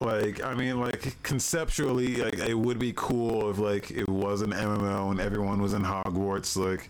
Like 0.00 0.42
I 0.42 0.54
mean, 0.54 0.80
like 0.80 1.22
conceptually, 1.22 2.16
like 2.16 2.38
it 2.38 2.58
would 2.58 2.78
be 2.78 2.92
cool 2.96 3.50
if 3.50 3.58
like 3.58 3.90
it 3.90 4.08
was 4.08 4.40
an 4.40 4.50
MMO 4.50 5.10
and 5.10 5.20
everyone 5.20 5.60
was 5.60 5.74
in 5.74 5.82
Hogwarts, 5.82 6.56
like 6.56 6.88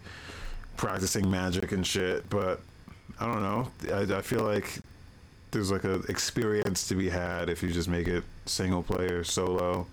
practicing 0.77 1.29
magic 1.29 1.73
and 1.73 1.85
shit. 1.85 2.31
But 2.31 2.61
I 3.19 3.27
don't 3.27 3.43
know. 3.43 3.71
I, 3.93 4.19
I 4.19 4.23
feel 4.23 4.43
like 4.43 4.81
there's 5.53 5.71
like 5.71 5.85
an 5.85 6.05
experience 6.09 6.89
to 6.89 6.95
be 6.95 7.09
had 7.09 7.49
if 7.49 7.63
you 7.63 7.71
just 7.73 7.89
make 7.89 8.09
it 8.09 8.25
single 8.47 8.83
player 8.83 9.25
solo. 9.25 9.89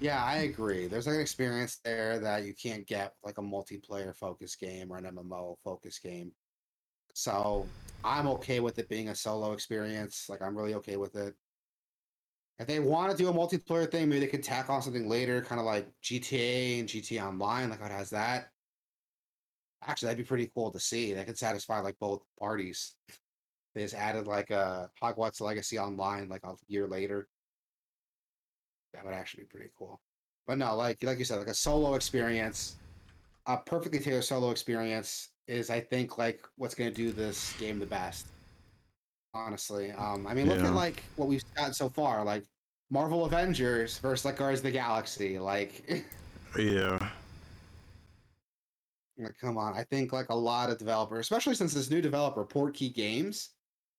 yeah, 0.00 0.24
I 0.24 0.38
agree. 0.38 0.88
There's 0.88 1.06
like 1.06 1.16
an 1.16 1.20
experience 1.20 1.78
there 1.84 2.18
that 2.20 2.44
you 2.44 2.54
can't 2.54 2.86
get 2.86 3.14
like 3.24 3.38
a 3.38 3.42
multiplayer 3.42 4.14
focus 4.16 4.56
game 4.56 4.90
or 4.92 4.98
an 4.98 5.04
MMO 5.06 5.56
focus 5.64 5.98
game. 5.98 6.32
So 7.14 7.72
I'm 8.04 8.28
okay 8.28 8.60
with 8.60 8.78
it 8.78 8.88
being 8.88 9.10
a 9.10 9.16
solo 9.16 9.52
experience. 9.52 10.26
Like 10.30 10.42
I'm 10.42 10.56
really 10.56 10.74
okay 10.76 10.96
with 10.98 11.16
it. 11.16 11.34
If 12.58 12.68
they 12.68 12.80
want 12.80 13.10
to 13.12 13.18
do 13.18 13.28
a 13.28 13.34
multiplayer 13.34 13.90
thing, 13.90 14.08
maybe 14.08 14.20
they 14.20 14.28
could 14.28 14.44
tack 14.44 14.70
on 14.70 14.82
something 14.82 15.08
later, 15.08 15.42
kind 15.42 15.60
of 15.60 15.66
like 15.66 15.88
GTA 16.02 16.80
and 16.80 16.88
GTA 16.88 17.26
Online, 17.26 17.70
like 17.70 17.80
how 17.80 17.86
it 17.86 17.92
has 17.92 18.10
that. 18.10 18.51
Actually, 19.86 20.06
that'd 20.06 20.24
be 20.24 20.28
pretty 20.28 20.50
cool 20.54 20.70
to 20.70 20.80
see. 20.80 21.12
That 21.12 21.26
could 21.26 21.38
satisfy 21.38 21.80
like 21.80 21.98
both 21.98 22.22
parties. 22.38 22.94
They 23.74 23.82
just 23.82 23.94
added 23.94 24.26
like 24.26 24.50
a 24.50 24.90
Hogwarts 25.02 25.40
Legacy 25.40 25.78
Online 25.78 26.28
like 26.28 26.44
a 26.44 26.54
year 26.68 26.86
later. 26.86 27.26
That 28.94 29.04
would 29.04 29.14
actually 29.14 29.44
be 29.44 29.48
pretty 29.48 29.70
cool. 29.78 30.00
But 30.46 30.58
no, 30.58 30.76
like 30.76 31.02
like 31.02 31.18
you 31.18 31.24
said, 31.24 31.38
like 31.38 31.48
a 31.48 31.54
solo 31.54 31.94
experience, 31.94 32.76
a 33.46 33.56
perfectly 33.56 33.98
tailored 33.98 34.24
solo 34.24 34.50
experience 34.50 35.30
is 35.48 35.70
I 35.70 35.80
think 35.80 36.18
like 36.18 36.46
what's 36.56 36.74
gonna 36.74 36.90
do 36.90 37.10
this 37.10 37.54
game 37.58 37.78
the 37.78 37.86
best. 37.86 38.26
Honestly, 39.34 39.90
um, 39.92 40.26
I 40.26 40.34
mean, 40.34 40.46
look 40.48 40.58
Yeah. 40.58 40.68
at 40.68 40.74
like 40.74 41.02
what 41.16 41.26
we've 41.26 41.42
gotten 41.56 41.72
so 41.72 41.88
far, 41.88 42.22
like 42.22 42.44
Marvel 42.90 43.24
Avengers 43.24 43.98
versus 43.98 44.26
like 44.26 44.36
Guardians 44.36 44.60
of 44.60 44.64
the 44.64 44.70
Galaxy. 44.72 45.38
Like, 45.38 46.04
Yeah. 46.58 47.10
Like, 49.18 49.36
come 49.40 49.58
on, 49.58 49.74
I 49.74 49.84
think 49.84 50.12
like 50.12 50.30
a 50.30 50.34
lot 50.34 50.70
of 50.70 50.78
developers, 50.78 51.20
especially 51.20 51.54
since 51.54 51.74
this 51.74 51.90
new 51.90 52.00
developer, 52.00 52.44
Portkey 52.44 52.92
Games, 52.94 53.50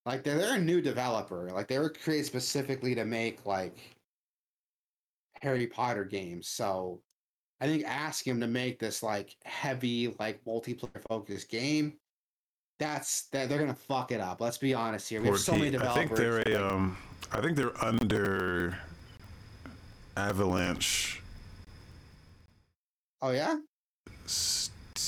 like 0.05 0.23
they're 0.23 0.37
they're 0.37 0.55
a 0.55 0.61
new 0.61 0.81
developer. 0.81 1.49
Like 1.51 1.67
they 1.67 1.79
were 1.79 1.89
created 1.89 2.25
specifically 2.25 2.95
to 2.95 3.05
make 3.05 3.45
like 3.45 3.77
Harry 5.41 5.67
Potter 5.67 6.03
games. 6.03 6.47
So 6.47 7.01
I 7.61 7.67
think 7.67 7.85
asking 7.85 8.31
him 8.31 8.39
to 8.41 8.47
make 8.47 8.79
this 8.79 9.01
like 9.03 9.35
heavy, 9.45 10.13
like 10.19 10.43
multiplayer 10.45 11.01
focused 11.07 11.49
game. 11.49 11.93
That's 12.79 13.27
that 13.27 13.47
they're 13.47 13.59
gonna 13.59 13.73
fuck 13.73 14.11
it 14.11 14.19
up. 14.19 14.41
Let's 14.41 14.57
be 14.57 14.73
honest 14.73 15.07
here. 15.07 15.21
We 15.21 15.27
have 15.27 15.39
so 15.39 15.53
many 15.53 15.71
Portkey- 15.71 15.87
I 15.87 15.93
think 15.93 16.15
they're 16.15 16.39
a, 16.41 16.73
um, 16.73 16.97
I 17.31 17.39
think 17.39 17.55
they're 17.55 17.81
under 17.83 18.77
Avalanche. 20.17 21.21
oh 23.21 23.31
yeah, 23.31 23.55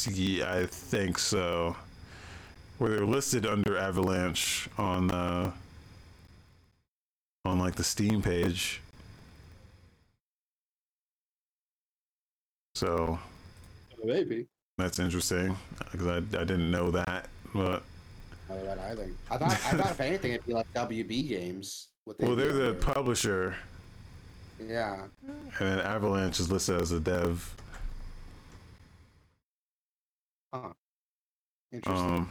Yeah, 0.08 0.54
I 0.54 0.66
think 0.66 1.18
so. 1.18 1.76
Where 2.78 2.90
they're 2.92 3.06
listed 3.06 3.46
under 3.46 3.78
Avalanche 3.78 4.68
on 4.78 5.10
uh, 5.12 5.52
on 7.46 7.60
like 7.60 7.76
the 7.76 7.84
Steam 7.84 8.22
page. 8.22 8.82
So 12.76 13.18
maybe. 14.04 14.48
that's 14.78 15.00
interesting 15.00 15.56
because 15.92 16.08
I, 16.08 16.18
I 16.18 16.44
didn't 16.44 16.70
know 16.70 16.92
that. 16.92 17.30
But 17.54 17.84
Oh, 18.50 18.64
that 18.64 18.78
I. 18.80 18.92
I 19.34 19.38
thought 19.38 19.52
I 19.52 19.56
thought 19.56 19.92
if 19.92 20.00
anything 20.02 20.34
it'd 20.34 20.46
be 20.46 20.54
like 20.54 20.72
WB 20.74 21.28
games. 21.28 21.88
What 22.04 22.18
they 22.20 22.28
well, 22.28 22.36
they're 22.36 22.54
the 22.54 22.60
there. 22.60 22.74
publisher, 22.74 23.56
yeah. 24.64 25.06
and 25.26 25.40
then 25.58 25.80
Avalanche 25.80 26.40
is 26.40 26.52
listed 26.52 26.80
as 26.80 26.92
a 26.92 27.00
dev. 27.00 27.56
Interesting. 31.72 32.06
Um, 32.18 32.30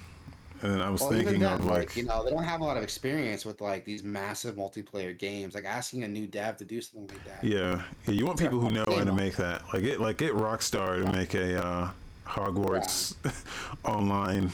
and 0.62 0.72
then 0.72 0.80
I 0.80 0.88
was 0.88 1.00
well, 1.02 1.10
thinking 1.10 1.40
then, 1.40 1.52
of 1.52 1.64
like, 1.66 1.78
like, 1.88 1.96
you 1.96 2.04
know, 2.04 2.24
they 2.24 2.30
don't 2.30 2.44
have 2.44 2.60
a 2.60 2.64
lot 2.64 2.76
of 2.76 2.82
experience 2.82 3.44
with 3.44 3.60
like 3.60 3.84
these 3.84 4.02
massive 4.02 4.54
multiplayer 4.56 5.16
games. 5.18 5.54
Like 5.54 5.64
asking 5.66 6.04
a 6.04 6.08
new 6.08 6.26
dev 6.26 6.56
to 6.58 6.64
do 6.64 6.80
something 6.80 7.08
like 7.08 7.24
that. 7.26 7.44
yeah, 7.44 7.82
yeah, 8.06 8.14
you 8.14 8.24
want 8.24 8.38
people 8.38 8.60
who 8.60 8.70
know 8.70 8.84
how 8.86 9.04
to 9.04 9.12
make 9.12 9.36
that. 9.36 9.62
Like 9.74 9.82
it, 9.82 10.00
like 10.00 10.16
get 10.16 10.32
Rockstar 10.32 11.04
to 11.04 11.12
make 11.12 11.34
a 11.34 11.62
uh, 11.62 11.90
Hogwarts 12.26 13.14
online, 13.84 14.50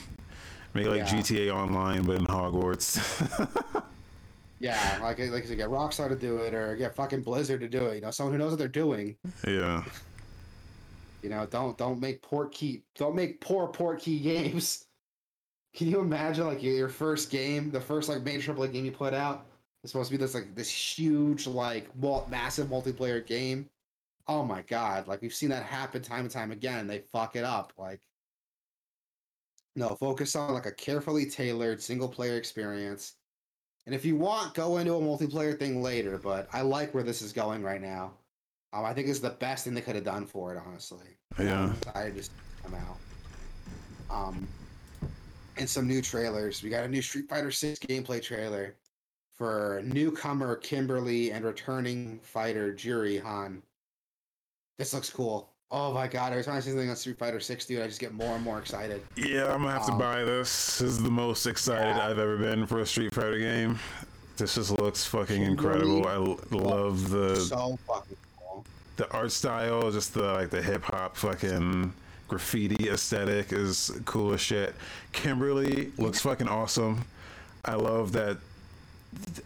make 0.74 0.86
like 0.86 0.98
Yeah. 0.98 1.06
GTA 1.06 1.55
Online, 1.55 2.02
but 2.02 2.16
in 2.16 2.26
Hogwarts. 2.26 2.98
Yeah, 4.59 4.98
like 5.02 5.18
like 5.18 5.47
to 5.47 5.56
get 5.56 5.70
Rockstar 5.70 6.09
to 6.10 6.16
do 6.16 6.36
it 6.38 6.52
or 6.52 6.76
get 6.76 6.94
fucking 6.94 7.22
Blizzard 7.22 7.60
to 7.60 7.68
do 7.68 7.86
it. 7.86 7.94
You 7.94 8.01
know, 8.02 8.10
someone 8.10 8.34
who 8.34 8.38
knows 8.38 8.51
what 8.51 8.59
they're 8.59 8.68
doing. 8.68 9.16
yeah, 9.47 9.84
You 11.22 11.30
know, 11.30 11.47
don't 11.47 11.76
don't 11.76 12.01
make 12.01 12.22
Portkey 12.22 12.82
don't 12.97 13.14
make 13.14 13.40
poor 13.40 13.68
Portkey 13.68 14.22
games. 14.22 14.86
Can 15.74 15.88
you 15.88 16.01
imagine 16.01 16.48
like 16.48 16.64
your, 16.64 16.88
first 16.88 17.30
game, 17.30 17.70
the 17.70 17.80
first 17.80 18.09
like 18.09 18.24
major 18.24 18.52
AAA 18.52 18.72
game 18.72 18.84
you 18.84 18.90
put 18.90 19.14
out, 19.14 19.47
is 19.84 19.92
supposed 19.92 20.10
to 20.10 20.18
be 20.18 20.20
this 20.20 20.34
like 20.34 20.55
this 20.56 20.68
huge 20.68 21.47
like 21.47 21.88
massive 22.28 22.66
multiplayer 22.66 23.24
game. 23.24 23.68
Oh 24.26 24.44
my 24.44 24.62
god! 24.62 25.06
Like 25.06 25.22
we've 25.22 25.34
seen 25.34 25.51
that 25.51 25.62
happen 25.62 26.02
time 26.02 26.20
and 26.20 26.30
time 26.30 26.51
again. 26.51 26.86
They 26.86 27.01
fuck 27.12 27.36
it 27.36 27.44
up. 27.44 27.72
Like 27.78 28.01
no, 29.76 29.90
focus 29.90 30.34
on 30.36 30.55
like 30.55 30.66
a 30.66 30.72
carefully 30.72 31.26
tailored 31.26 31.82
single 31.82 32.09
player 32.09 32.36
experience. 32.36 33.14
And 33.86 33.94
if 33.94 34.05
you 34.05 34.16
want, 34.16 34.55
go 34.55 34.78
into 34.78 34.94
a 34.94 35.01
multiplayer 35.01 35.59
thing 35.59 35.82
later. 35.82 36.18
But 36.18 36.48
I 36.52 36.62
like 36.62 36.92
where 36.94 37.02
this 37.02 37.22
is 37.22 37.32
going 37.32 37.62
right 37.62 37.80
now. 37.80 38.12
Um, 38.72 38.84
I 38.84 38.92
think 38.94 39.09
it's 39.09 39.18
the 39.18 39.30
best 39.30 39.64
thing 39.64 39.74
they 39.74 39.80
could 39.80 39.97
have 39.97 40.05
done 40.05 40.26
for 40.26 40.55
it, 40.55 40.62
honestly. 40.64 41.06
yeah, 41.38 41.72
I 41.94 42.10
just 42.10 42.30
come 42.62 42.74
out. 42.74 42.97
Um, 44.10 44.47
and 45.56 45.68
some 45.68 45.86
new 45.88 46.01
trailers. 46.01 46.62
We 46.62 46.70
got 46.70 46.84
a 46.84 46.88
new 46.88 47.02
Street 47.02 47.28
Fighter 47.28 47.51
Six 47.51 47.78
gameplay 47.80 48.22
trailer 48.22 48.76
for 49.34 49.82
newcomer 49.84 50.56
Kimberly 50.56 51.32
and 51.32 51.44
returning 51.44 52.20
fighter 52.22 52.72
Juri 52.72 53.18
Han. 53.18 53.62
This 54.78 54.94
looks 54.94 55.10
cool. 55.10 55.51
Oh 55.72 55.92
my 55.92 56.09
god! 56.09 56.32
Every 56.32 56.42
time 56.44 56.56
I 56.56 56.60
see 56.60 56.70
something 56.70 56.90
on 56.90 56.97
Street 56.97 57.18
Fighter 57.18 57.40
Six, 57.40 57.66
dude, 57.66 57.82
I 57.82 57.86
just 57.86 58.01
get 58.01 58.12
more 58.14 58.34
and 58.36 58.44
more 58.44 58.59
excited. 58.59 59.02
yeah. 59.16 59.52
I'm 59.52 59.62
gonna 59.62 59.72
have 59.72 59.86
to 59.86 59.92
Um, 59.92 59.98
buy 59.98 60.24
this. 60.24 60.78
This 60.78 60.82
is 60.92 61.02
the 61.02 61.10
most 61.10 61.47
excited 61.47 61.97
yeah. 61.97 62.06
I've 62.09 62.18
ever 62.18 62.36
been 62.36 62.66
for 62.66 62.80
a 62.80 62.86
Street 62.86 63.12
Fighter 63.14 63.38
game. 63.38 63.78
This 64.36 64.55
just 64.55 64.78
looks 64.80 65.05
fucking 65.05 65.42
incredible. 65.42 66.06
I 66.09 66.14
l- 66.14 66.40
love 66.51 67.10
the 67.10 67.36
so 67.36 67.76
fucking. 67.86 68.16
The 69.01 69.10
art 69.12 69.32
style, 69.32 69.90
just 69.90 70.12
the 70.12 70.32
like 70.35 70.51
the 70.51 70.60
hip 70.60 70.82
hop 70.82 71.16
fucking 71.16 71.93
graffiti 72.28 72.90
aesthetic 72.90 73.51
is 73.51 73.98
cool 74.05 74.35
as 74.35 74.43
shit. 74.43 74.74
Kimberly 75.12 75.90
looks 75.97 76.20
fucking 76.20 76.48
awesome. 76.48 77.05
I 77.64 77.74
love 77.74 78.12
that 78.12 78.36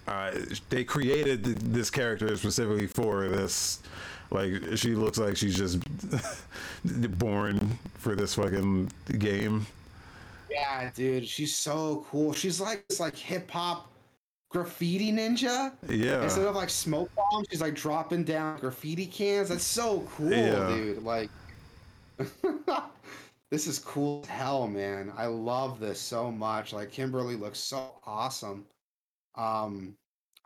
uh, 0.08 0.32
they 0.70 0.82
created 0.82 1.44
th- 1.44 1.56
this 1.60 1.88
character 1.88 2.36
specifically 2.36 2.88
for 2.88 3.28
this. 3.28 3.78
Like 4.32 4.54
she 4.74 4.96
looks 4.96 5.18
like 5.18 5.36
she's 5.36 5.56
just 5.56 5.78
born 7.18 7.78
for 7.98 8.16
this 8.16 8.34
fucking 8.34 8.90
game. 9.20 9.66
Yeah, 10.50 10.90
dude, 10.96 11.28
she's 11.28 11.54
so 11.54 12.04
cool. 12.10 12.32
She's 12.32 12.60
like 12.60 12.88
this 12.88 12.98
like 12.98 13.14
hip 13.16 13.48
hop 13.52 13.88
graffiti 14.54 15.10
ninja. 15.10 15.72
Yeah, 15.88 16.22
Instead 16.22 16.46
of 16.46 16.54
like 16.54 16.70
smoke 16.70 17.10
bombs, 17.16 17.48
she's 17.50 17.60
like 17.60 17.74
dropping 17.74 18.22
down 18.22 18.60
graffiti 18.60 19.04
cans. 19.04 19.48
That's 19.48 19.64
so 19.64 20.06
cool, 20.16 20.30
Yeah. 20.30 20.68
dude. 20.68 21.02
Like, 21.02 21.28
this 23.50 23.66
is 23.66 23.80
cool 23.80 24.20
as 24.22 24.28
hell, 24.28 24.68
man. 24.68 25.12
I 25.16 25.26
love 25.26 25.80
this 25.80 25.98
so 26.00 26.30
much. 26.30 26.72
Like, 26.72 26.92
Kimberly 26.92 27.34
looks 27.34 27.58
so 27.58 28.00
awesome. 28.04 28.64
Um, 29.34 29.96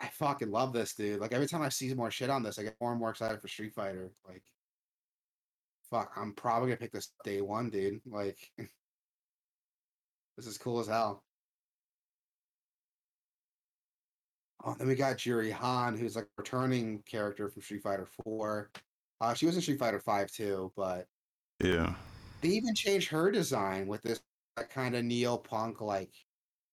I 0.00 0.06
fucking 0.08 0.50
love 0.50 0.72
this, 0.72 0.94
dude. 0.94 1.20
Like, 1.20 1.32
every 1.32 1.46
time 1.46 1.60
I 1.60 1.68
see 1.68 1.92
more 1.92 2.10
shit 2.10 2.30
on 2.30 2.42
this, 2.42 2.58
I 2.58 2.62
get 2.62 2.76
more 2.80 2.92
and 2.92 3.00
more 3.00 3.10
excited 3.10 3.42
for 3.42 3.48
Street 3.48 3.74
Fighter. 3.74 4.10
Like, 4.26 4.42
fuck, 5.90 6.12
I'm 6.16 6.32
probably 6.32 6.68
gonna 6.70 6.78
pick 6.78 6.92
this 6.92 7.12
day 7.24 7.42
one, 7.42 7.68
dude. 7.68 8.00
Like, 8.06 8.38
this 10.38 10.46
is 10.46 10.56
cool 10.56 10.80
as 10.80 10.86
hell. 10.86 11.22
Oh, 14.68 14.74
then 14.78 14.86
we 14.86 14.94
got 14.94 15.16
Juri 15.16 15.50
Han, 15.50 15.96
who's 15.96 16.14
like 16.14 16.26
a 16.26 16.28
returning 16.36 17.02
character 17.06 17.48
from 17.48 17.62
Street 17.62 17.82
Fighter 17.82 18.06
4. 18.22 18.70
Uh, 19.22 19.32
she 19.32 19.46
was 19.46 19.54
in 19.54 19.62
Street 19.62 19.78
Fighter 19.78 19.98
5 19.98 20.30
too, 20.30 20.70
but 20.76 21.06
yeah, 21.64 21.94
they 22.42 22.48
even 22.48 22.74
changed 22.74 23.08
her 23.08 23.30
design 23.30 23.86
with 23.86 24.02
this 24.02 24.20
like, 24.58 24.68
kind 24.68 24.94
of 24.94 25.04
neo 25.04 25.38
punk 25.38 25.80
like 25.80 26.12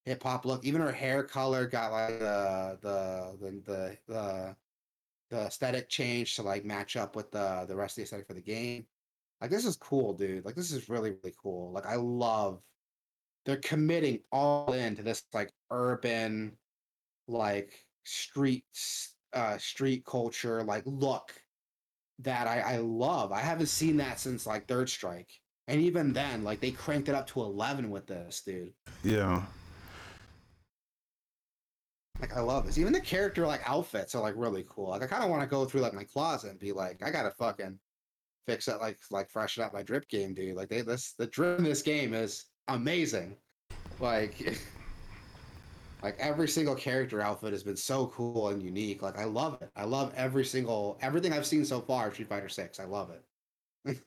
hip 0.03 0.21
hop 0.23 0.45
look. 0.45 0.65
Even 0.65 0.81
her 0.81 0.91
hair 0.91 1.23
color 1.23 1.67
got 1.67 1.93
like 1.93 2.19
the 2.19 2.77
the 2.81 3.37
the 3.39 3.51
the 3.65 3.97
the, 4.07 4.55
the 5.29 5.37
aesthetic 5.45 5.87
change 5.87 6.35
to 6.35 6.43
like 6.43 6.65
match 6.65 6.97
up 6.97 7.15
with 7.15 7.31
the 7.31 7.65
the 7.65 7.75
rest 7.75 7.93
of 7.93 7.95
the 7.97 8.03
aesthetic 8.03 8.27
for 8.27 8.33
the 8.33 8.41
game. 8.41 8.85
Like 9.39 9.51
this 9.51 9.65
is 9.65 9.77
cool, 9.77 10.13
dude. 10.13 10.43
Like 10.43 10.55
this 10.55 10.73
is 10.73 10.89
really 10.89 11.11
really 11.11 11.33
cool. 11.41 11.71
Like 11.71 11.85
I 11.85 11.95
love 11.95 12.59
they're 13.45 13.55
committing 13.57 14.19
all 14.33 14.73
into 14.73 15.01
this 15.01 15.23
like 15.33 15.53
urban 15.71 16.57
like 17.27 17.84
street 18.05 18.63
uh 19.33 19.57
street 19.57 20.05
culture 20.05 20.63
like 20.63 20.83
look 20.85 21.33
that 22.19 22.47
I, 22.47 22.75
I 22.75 22.77
love. 22.77 23.31
I 23.31 23.39
haven't 23.41 23.67
seen 23.67 23.97
that 23.97 24.19
since 24.19 24.45
like 24.47 24.67
Third 24.67 24.89
Strike. 24.89 25.29
And 25.67 25.81
even 25.81 26.13
then, 26.13 26.43
like 26.43 26.61
they 26.61 26.71
cranked 26.71 27.09
it 27.09 27.15
up 27.15 27.27
to 27.27 27.41
eleven 27.41 27.89
with 27.89 28.07
this, 28.07 28.41
dude. 28.45 28.71
yeah, 29.03 29.43
Like 32.21 32.35
I 32.37 32.39
love 32.39 32.65
this. 32.65 32.77
Even 32.77 32.93
the 32.93 33.01
character 33.01 33.45
like 33.45 33.67
outfits 33.69 34.15
are 34.15 34.21
like 34.21 34.35
really 34.37 34.65
cool. 34.69 34.89
Like 34.89 35.03
I 35.03 35.07
kind 35.07 35.23
of 35.23 35.29
want 35.29 35.41
to 35.41 35.47
go 35.47 35.65
through 35.65 35.81
like 35.81 35.93
my 35.93 36.03
closet 36.03 36.51
and 36.51 36.59
be 36.59 36.71
like, 36.71 37.01
I 37.03 37.09
gotta 37.11 37.31
fucking 37.31 37.79
fix 38.47 38.67
it, 38.67 38.79
like 38.79 38.99
like 39.11 39.29
freshen 39.29 39.63
up 39.63 39.73
my 39.73 39.81
drip 39.83 40.07
game, 40.07 40.33
dude. 40.33 40.55
Like 40.55 40.69
they 40.69 40.81
this 40.81 41.13
the 41.17 41.27
drip 41.27 41.57
in 41.57 41.65
this 41.65 41.81
game 41.81 42.13
is 42.13 42.45
amazing. 42.67 43.35
Like 43.99 44.57
Like 46.05 46.19
every 46.19 46.47
single 46.47 46.75
character 46.75 47.19
outfit 47.19 47.51
has 47.51 47.63
been 47.63 47.75
so 47.75 48.05
cool 48.05 48.49
and 48.49 48.61
unique. 48.61 49.01
Like 49.01 49.17
I 49.17 49.23
love 49.23 49.59
it. 49.59 49.71
I 49.75 49.85
love 49.85 50.13
every 50.15 50.45
single 50.45 50.99
everything 51.01 51.33
I've 51.33 51.47
seen 51.47 51.65
so 51.65 51.81
far. 51.81 52.13
Street 52.13 52.29
Fighter 52.29 52.47
Six. 52.47 52.79
I 52.79 52.83
love 52.83 53.09
it. 53.09 53.23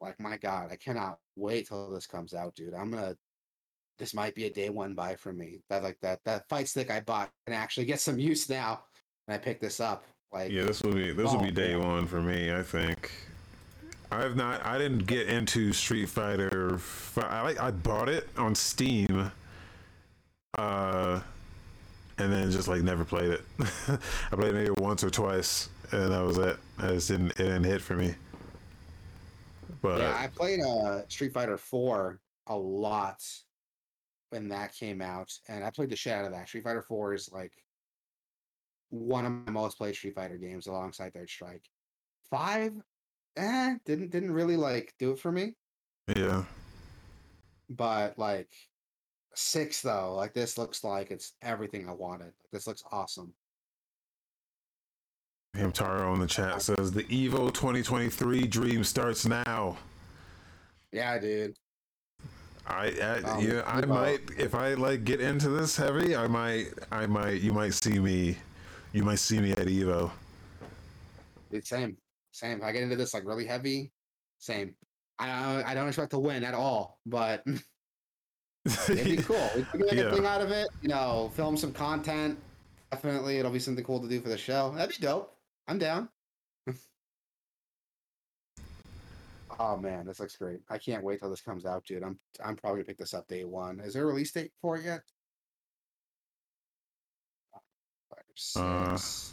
like 0.00 0.20
my 0.20 0.36
God, 0.36 0.70
I 0.70 0.76
cannot 0.76 1.18
wait 1.34 1.66
till 1.66 1.90
this 1.90 2.06
comes 2.06 2.34
out, 2.34 2.54
dude. 2.54 2.72
I'm 2.72 2.92
gonna. 2.92 3.16
This 3.98 4.14
might 4.14 4.36
be 4.36 4.44
a 4.44 4.50
day 4.52 4.68
one 4.68 4.94
buy 4.94 5.16
for 5.16 5.32
me. 5.32 5.58
That 5.70 5.82
like 5.82 5.98
that 6.02 6.20
that 6.24 6.48
fight 6.48 6.68
stick 6.68 6.88
I 6.88 7.00
bought 7.00 7.32
can 7.44 7.56
actually 7.56 7.86
get 7.86 7.98
some 7.98 8.16
use 8.16 8.48
now. 8.48 8.84
And 9.26 9.34
I 9.34 9.38
picked 9.38 9.60
this 9.60 9.80
up. 9.80 10.04
Like 10.32 10.52
Yeah, 10.52 10.62
this 10.62 10.82
will 10.82 10.94
be 10.94 11.12
this 11.12 11.32
will 11.32 11.40
Oh, 11.40 11.44
be 11.46 11.50
day 11.50 11.72
yeah. 11.72 11.84
one 11.84 12.06
for 12.06 12.22
me. 12.22 12.54
I 12.54 12.62
think. 12.62 13.10
I've 14.12 14.36
not. 14.36 14.64
I 14.64 14.78
didn't 14.78 15.06
get 15.06 15.28
into 15.28 15.72
Street 15.72 16.08
Fighter. 16.10 16.78
I 17.16 17.42
like. 17.42 17.60
I 17.60 17.72
bought 17.72 18.08
it 18.08 18.28
on 18.36 18.54
Steam. 18.54 19.32
Uh, 20.58 21.20
and 22.18 22.32
then 22.32 22.50
just 22.50 22.68
like 22.68 22.82
never 22.82 23.04
played 23.04 23.30
it. 23.30 23.42
I 23.88 23.98
played 24.36 24.50
it 24.50 24.54
maybe 24.54 24.70
once 24.78 25.02
or 25.02 25.10
twice, 25.10 25.68
and 25.92 26.12
that 26.12 26.22
was 26.22 26.38
it. 26.38 26.56
I 26.78 26.88
just 26.88 27.08
didn't. 27.08 27.30
It 27.32 27.36
didn't 27.38 27.64
hit 27.64 27.80
for 27.80 27.94
me. 27.94 28.14
But 29.82 30.00
Yeah, 30.00 30.16
I 30.16 30.26
played 30.26 30.60
uh 30.60 31.02
Street 31.08 31.32
Fighter 31.32 31.56
4 31.56 32.20
a 32.48 32.56
lot 32.56 33.22
when 34.30 34.48
that 34.48 34.74
came 34.74 35.00
out, 35.00 35.32
and 35.48 35.64
I 35.64 35.70
played 35.70 35.90
the 35.90 35.96
shit 35.96 36.12
out 36.12 36.24
of 36.24 36.32
that. 36.32 36.48
Street 36.48 36.64
Fighter 36.64 36.82
4 36.82 37.14
is 37.14 37.30
like 37.32 37.52
one 38.90 39.24
of 39.24 39.32
my 39.32 39.52
most 39.52 39.78
played 39.78 39.94
Street 39.94 40.14
Fighter 40.14 40.36
games 40.36 40.66
alongside 40.66 41.14
Third 41.14 41.30
Strike. 41.30 41.64
Five, 42.28 42.72
eh, 43.36 43.76
didn't 43.84 44.10
didn't 44.10 44.32
really 44.32 44.56
like 44.56 44.94
do 44.98 45.12
it 45.12 45.18
for 45.18 45.32
me. 45.32 45.54
yeah, 46.14 46.44
But 47.68 48.18
like 48.18 48.50
six 49.34 49.80
though, 49.82 50.14
like 50.14 50.34
this 50.34 50.58
looks 50.58 50.84
like 50.84 51.10
it's 51.10 51.34
everything 51.42 51.88
I 51.88 51.92
wanted. 51.92 52.26
Like, 52.26 52.50
this 52.52 52.66
looks 52.66 52.82
awesome. 52.90 53.32
Hamtaro 55.56 56.14
in 56.14 56.20
the 56.20 56.26
chat 56.26 56.62
says 56.62 56.92
the 56.92 57.02
Evo 57.04 57.52
2023 57.52 58.46
dream 58.46 58.84
starts 58.84 59.26
now. 59.26 59.76
Yeah, 60.92 61.18
dude. 61.18 61.56
I, 62.66 62.86
I 63.02 63.28
Um, 63.28 63.44
yeah, 63.44 63.62
I 63.66 63.84
might 63.84 64.20
if 64.38 64.54
I 64.54 64.74
like 64.74 65.04
get 65.04 65.20
into 65.20 65.48
this 65.48 65.76
heavy, 65.76 66.14
I 66.14 66.28
might 66.28 66.68
I 66.92 67.06
might 67.06 67.40
you 67.40 67.52
might 67.52 67.74
see 67.74 67.98
me 67.98 68.36
you 68.92 69.02
might 69.02 69.18
see 69.18 69.40
me 69.40 69.52
at 69.52 69.66
Evo. 69.66 70.10
Dude, 71.50 71.66
same, 71.66 71.96
same. 72.30 72.58
If 72.58 72.62
I 72.62 72.72
get 72.72 72.82
into 72.82 72.96
this 72.96 73.12
like 73.12 73.24
really 73.24 73.46
heavy, 73.46 73.92
same. 74.38 74.74
I 75.18 75.64
I 75.64 75.74
don't 75.74 75.88
expect 75.88 76.12
to 76.12 76.18
win 76.18 76.44
at 76.44 76.54
all, 76.54 76.98
but 77.06 77.44
it'd 78.66 79.04
be 79.04 79.16
cool. 79.22 79.50
We 79.56 79.62
could 79.64 79.80
get 79.82 79.94
Yeah. 79.94 80.10
thing 80.14 80.26
out 80.26 80.40
of 80.40 80.50
it. 80.50 80.68
You 80.82 80.88
know, 80.88 81.30
film 81.34 81.56
some 81.56 81.72
content. 81.72 82.38
Definitely, 82.90 83.38
it'll 83.38 83.52
be 83.52 83.58
something 83.58 83.84
cool 83.84 84.00
to 84.00 84.08
do 84.08 84.20
for 84.20 84.28
the 84.28 84.38
show. 84.38 84.72
That'd 84.76 84.96
be 84.98 85.06
dope. 85.06 85.34
I'm 85.68 85.78
down. 85.78 86.08
oh 89.58 89.76
man, 89.76 90.06
this 90.06 90.18
looks 90.20 90.36
great. 90.36 90.60
I 90.68 90.78
can't 90.78 91.02
wait 91.04 91.20
till 91.20 91.30
this 91.30 91.40
comes 91.40 91.64
out, 91.66 91.84
dude. 91.84 92.02
I'm 92.02 92.18
I'm 92.44 92.56
probably 92.56 92.78
gonna 92.80 92.86
pick 92.86 92.98
this 92.98 93.14
up 93.14 93.28
day 93.28 93.44
one. 93.44 93.80
Is 93.80 93.94
there 93.94 94.02
a 94.04 94.06
release 94.06 94.32
date 94.32 94.52
for 94.60 94.76
it 94.76 94.84
yet? 94.84 95.00
Five, 98.10 98.62
Uh, 98.62 98.96
six. 98.96 99.32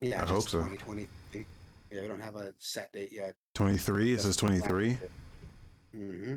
yeah, 0.00 0.22
I 0.22 0.26
hope 0.26 0.44
so. 0.48 0.58
2023. 0.60 1.46
Yeah, 1.90 2.00
we 2.02 2.08
don't 2.08 2.20
have 2.22 2.36
a 2.36 2.54
set 2.58 2.90
date 2.92 3.10
yet. 3.12 3.34
23, 3.54 4.14
it 4.14 4.20
says 4.22 4.36
23. 4.36 4.96
Hmm 5.92 6.36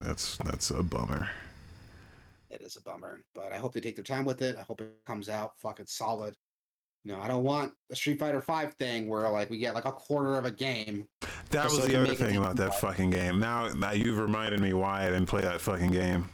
That's 0.00 0.36
that's 0.38 0.70
a 0.70 0.82
bummer. 0.82 1.28
It 2.50 2.62
is 2.62 2.76
a 2.76 2.82
bummer, 2.82 3.20
but 3.34 3.52
I 3.52 3.56
hope 3.56 3.74
they 3.74 3.80
take 3.80 3.96
their 3.96 4.04
time 4.04 4.24
with 4.24 4.42
it. 4.42 4.56
I 4.58 4.62
hope 4.62 4.80
it 4.80 4.90
comes 5.06 5.28
out 5.28 5.52
fucking 5.58 5.86
solid. 5.86 6.34
You 7.04 7.12
know, 7.12 7.20
I 7.20 7.28
don't 7.28 7.44
want 7.44 7.72
a 7.90 7.96
Street 7.96 8.18
Fighter 8.18 8.40
Five 8.40 8.74
thing 8.74 9.08
where 9.08 9.28
like 9.30 9.50
we 9.50 9.58
get 9.58 9.74
like 9.74 9.84
a 9.84 9.92
quarter 9.92 10.36
of 10.36 10.44
a 10.44 10.50
game. 10.50 11.06
That 11.50 11.64
was 11.64 11.76
so 11.76 11.86
the 11.86 12.00
other 12.00 12.14
thing 12.14 12.36
about 12.36 12.56
that 12.56 12.74
fucking 12.80 13.10
game. 13.10 13.38
Now, 13.38 13.68
now 13.68 13.92
you've 13.92 14.18
reminded 14.18 14.60
me 14.60 14.72
why 14.72 15.06
I 15.06 15.10
didn't 15.10 15.26
play 15.26 15.42
that 15.42 15.60
fucking 15.60 15.90
game. 15.90 16.28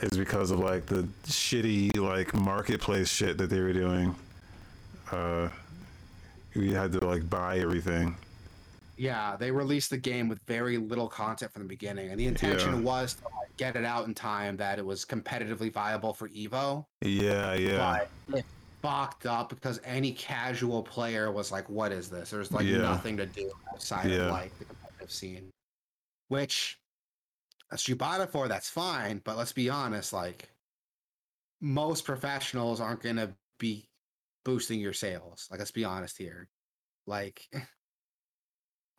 Is 0.00 0.16
because 0.16 0.50
of 0.50 0.60
like 0.60 0.86
the 0.86 1.08
shitty 1.26 1.96
like 1.96 2.34
marketplace 2.34 3.08
shit 3.08 3.38
that 3.38 3.50
they 3.50 3.60
were 3.60 3.72
doing. 3.72 4.14
Uh, 5.10 5.48
you 6.54 6.74
had 6.74 6.92
to 6.92 7.04
like 7.04 7.28
buy 7.28 7.58
everything. 7.58 8.16
Yeah, 8.98 9.36
they 9.36 9.50
released 9.50 9.90
the 9.90 9.98
game 9.98 10.28
with 10.28 10.40
very 10.46 10.76
little 10.76 11.08
content 11.08 11.52
from 11.52 11.62
the 11.62 11.68
beginning, 11.68 12.10
and 12.10 12.18
the 12.18 12.26
intention 12.26 12.74
Yeah. 12.74 12.80
was 12.80 13.14
to 13.14 13.24
like, 13.24 13.56
get 13.56 13.76
it 13.76 13.84
out 13.84 14.06
in 14.06 14.14
time 14.14 14.56
that 14.56 14.78
it 14.78 14.84
was 14.84 15.04
competitively 15.04 15.72
viable 15.72 16.12
for 16.12 16.28
Evo. 16.28 16.84
Yeah, 17.00 17.54
yeah, 17.54 17.76
But 18.28 18.38
it 18.38 18.44
fucked 18.82 19.26
up 19.26 19.50
because 19.50 19.80
any 19.84 20.12
casual 20.12 20.82
player 20.82 21.30
was 21.30 21.52
like, 21.52 21.68
"What 21.68 21.92
is 21.92 22.10
this?" 22.10 22.30
There's 22.30 22.50
like 22.52 22.66
Yeah. 22.66 22.78
nothing 22.78 23.16
to 23.18 23.26
do 23.26 23.52
outside 23.72 24.10
Yeah. 24.10 24.24
of 24.26 24.30
like 24.32 24.58
the 24.58 24.64
competitive 24.64 25.12
scene, 25.12 25.50
which 26.26 26.80
that's 27.70 27.86
you 27.86 27.94
bought 27.96 28.20
it 28.20 28.30
for. 28.30 28.48
That's 28.48 28.68
fine, 28.68 29.18
but 29.18 29.36
let's 29.36 29.52
be 29.52 29.70
honest. 29.70 30.12
Like 30.12 30.50
most 31.60 32.04
professionals 32.04 32.80
aren't 32.80 33.02
gonna 33.02 33.36
be 33.58 33.88
boosting 34.44 34.80
your 34.80 34.92
sales. 34.92 35.46
Like 35.50 35.60
let's 35.60 35.70
be 35.70 35.84
honest 35.84 36.18
here. 36.18 36.48
Like. 37.06 37.48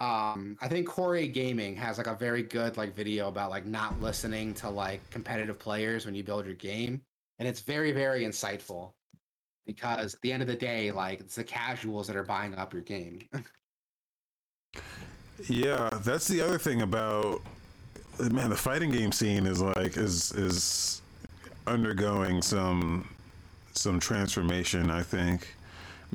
Um, 0.02 0.58
I 0.62 0.70
think 0.70 0.88
Core-A 0.88 1.28
Gaming 1.28 1.76
has 1.76 1.98
like 1.98 2.08
a 2.08 2.16
very 2.16 2.44
good 2.44 2.78
like 2.78 2.96
video 2.96 3.28
about 3.28 3.50
like 3.50 3.66
not 3.66 4.02
listening 4.02 4.54
to 4.56 4.70
like 4.70 5.08
competitive 5.10 5.60
players 5.60 6.06
when 6.06 6.16
you 6.16 6.24
build 6.24 6.46
your 6.46 6.56
game, 6.56 7.02
and 7.38 7.48
it's 7.48 7.60
very 7.60 7.92
very 7.92 8.24
insightful 8.24 8.94
because 9.66 10.16
at 10.16 10.22
the 10.22 10.32
end 10.32 10.42
of 10.42 10.48
the 10.48 10.56
day, 10.56 10.92
like 10.92 11.20
it's 11.20 11.36
the 11.36 11.44
casuals 11.44 12.08
that 12.08 12.16
are 12.16 12.24
buying 12.24 12.56
up 12.56 12.74
your 12.74 12.82
game. 12.82 13.28
yeah. 15.48 15.90
That's 16.04 16.28
the 16.28 16.42
other 16.42 16.58
thing 16.58 16.82
about 16.82 17.42
man. 18.20 18.50
The 18.50 18.56
fighting 18.56 18.92
game 18.92 19.12
scene 19.12 19.46
is 19.46 19.62
like 19.62 19.98
is 19.98 20.32
is 20.32 21.02
undergoing 21.68 22.42
some 22.42 23.08
some 23.74 24.00
transformation. 24.00 24.90
I 24.90 25.04
think 25.04 25.56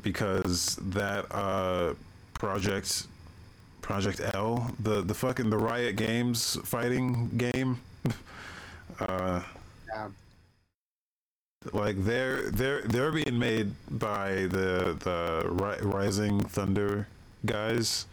because 0.01 0.75
that 0.81 1.25
uh 1.31 1.93
project 2.33 3.07
Project 3.85 4.19
L, 4.33 4.71
the 4.79 5.01
the 5.03 5.13
fucking 5.13 5.51
the 5.51 5.57
Riot 5.59 5.95
Games 5.95 6.57
fighting 6.63 7.29
game. 7.37 7.79
uh, 8.99 9.43
Yeah. 9.87 10.07
like 11.71 12.03
they're 12.03 12.49
they're 12.49 12.81
they're 12.81 13.11
being 13.11 13.37
made 13.37 13.73
by 13.91 14.47
the 14.47 14.97
the 14.99 15.47
Ri- 15.51 15.85
Rising 15.87 16.39
Thunder 16.41 17.07
guys. 17.45 18.07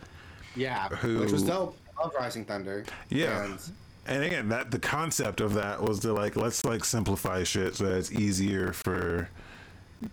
yeah, 0.54 0.88
Who- 0.88 1.20
which 1.20 1.32
was 1.32 1.42
dope. 1.42 1.74
I 1.98 2.02
love 2.02 2.12
Rising 2.18 2.44
Thunder. 2.44 2.84
Yeah. 3.08 3.44
and 3.44 3.58
And 4.06 4.24
again, 4.24 4.50
that 4.50 4.70
the 4.72 4.78
concept 4.78 5.40
of 5.40 5.54
that 5.54 5.80
was 5.80 6.00
to 6.00 6.12
like 6.12 6.36
let's 6.36 6.66
like 6.66 6.84
simplify 6.84 7.44
shit 7.44 7.76
so 7.76 7.84
that 7.84 7.96
it's 7.96 8.12
easier 8.12 8.74
for 8.74 9.30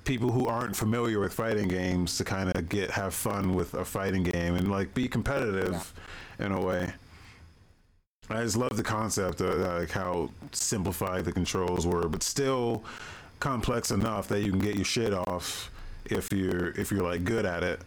people 0.04 0.32
who 0.32 0.46
aren't 0.48 0.76
familiar 0.76 1.20
with 1.20 1.34
fighting 1.34 1.68
games 1.68 2.18
to 2.18 2.24
kind 2.24 2.50
of 2.56 2.70
get 2.70 2.92
have 2.92 3.14
fun 3.14 3.56
with 3.56 3.74
a 3.74 3.86
fighting 3.86 4.24
game 4.24 4.56
and 4.56 4.70
like 4.72 4.94
be 4.94 5.08
competitive 5.08 5.94
in 6.40 6.52
a 6.52 6.62
way. 6.62 6.94
I 8.30 8.44
just 8.44 8.58
love 8.58 8.78
the 8.78 8.84
concept 8.84 9.42
of 9.42 9.58
like 9.60 9.90
how 9.92 10.30
simplified 10.52 11.26
the 11.26 11.32
controls 11.32 11.88
were, 11.88 12.08
but 12.08 12.22
still 12.22 12.84
complex 13.40 13.90
enough 13.92 14.28
that 14.28 14.42
you 14.42 14.52
can 14.52 14.60
get 14.60 14.76
your 14.76 14.86
shit 14.86 15.14
off 15.14 15.72
if 16.06 16.32
you're 16.32 16.70
if 16.72 16.92
you're 16.92 17.04
like 17.04 17.24
good 17.24 17.46
at 17.46 17.64
it. 17.64 17.82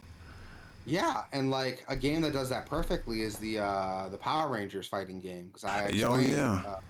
yeah, 0.85 1.23
and 1.33 1.51
like 1.51 1.85
a 1.89 1.95
game 1.95 2.23
that 2.23 2.33
does 2.33 2.49
that 2.49 2.67
perfectly 2.67 3.23
is 3.23 3.37
the 3.37 3.59
uh 3.61 4.09
the 4.11 4.17
Power 4.17 4.51
Rangers 4.53 4.89
fighting 4.89 5.21
game 5.21 5.47
because 5.53 5.65
I 5.65 5.91
Oh, 6.05 6.19
yeah. 6.19 6.63
uh, 6.67 6.81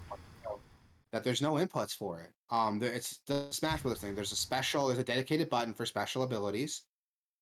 that 1.13 1.23
there's 1.23 1.43
no 1.43 1.55
inputs 1.55 1.95
for 1.95 2.21
it. 2.21 2.31
Um, 2.51 2.79
there, 2.79 2.93
it's 2.93 3.21
the 3.27 3.47
Smash 3.51 3.83
Brothers 3.83 4.01
thing. 4.01 4.15
There's 4.15 4.33
a 4.33 4.37
special, 4.37 4.87
there's 4.87 4.99
a 4.99 5.05
dedicated 5.05 5.51
button 5.51 5.75
for 5.75 5.85
special 5.85 6.23
abilities, 6.23 6.83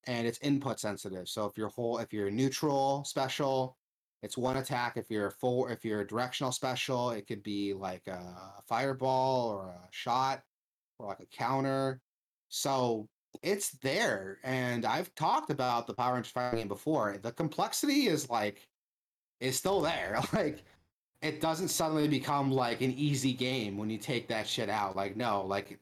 and 0.07 0.27
it's 0.27 0.39
input 0.39 0.79
sensitive. 0.79 1.29
So 1.29 1.45
if 1.45 1.57
you're 1.57 1.69
whole, 1.69 1.97
if 1.99 2.11
you're 2.11 2.29
neutral 2.29 3.03
special, 3.05 3.77
it's 4.23 4.37
one 4.37 4.57
attack. 4.57 4.97
If 4.97 5.09
you're 5.09 5.31
full, 5.31 5.67
if 5.67 5.85
you're 5.85 6.03
directional 6.03 6.51
special, 6.51 7.11
it 7.11 7.27
could 7.27 7.41
be 7.43 7.73
like 7.73 8.07
a 8.07 8.35
fireball 8.67 9.49
or 9.49 9.69
a 9.69 9.87
shot 9.91 10.41
or 10.99 11.07
like 11.07 11.21
a 11.21 11.37
counter. 11.37 12.01
So 12.49 13.07
it's 13.41 13.71
there, 13.79 14.39
and 14.43 14.85
I've 14.85 15.15
talked 15.15 15.49
about 15.49 15.87
the 15.87 15.93
Power 15.93 16.15
Rangers 16.15 16.31
fighting 16.31 16.59
game 16.59 16.67
before. 16.67 17.17
The 17.21 17.31
complexity 17.31 18.07
is 18.07 18.29
like 18.29 18.67
is 19.39 19.57
still 19.57 19.81
there. 19.81 20.19
Like 20.33 20.63
it 21.21 21.41
doesn't 21.41 21.69
suddenly 21.69 22.07
become 22.07 22.51
like 22.51 22.81
an 22.81 22.93
easy 22.93 23.33
game 23.33 23.77
when 23.77 23.89
you 23.89 23.97
take 23.97 24.27
that 24.29 24.47
shit 24.47 24.69
out. 24.69 24.95
Like 24.95 25.15
no, 25.17 25.45
like 25.45 25.79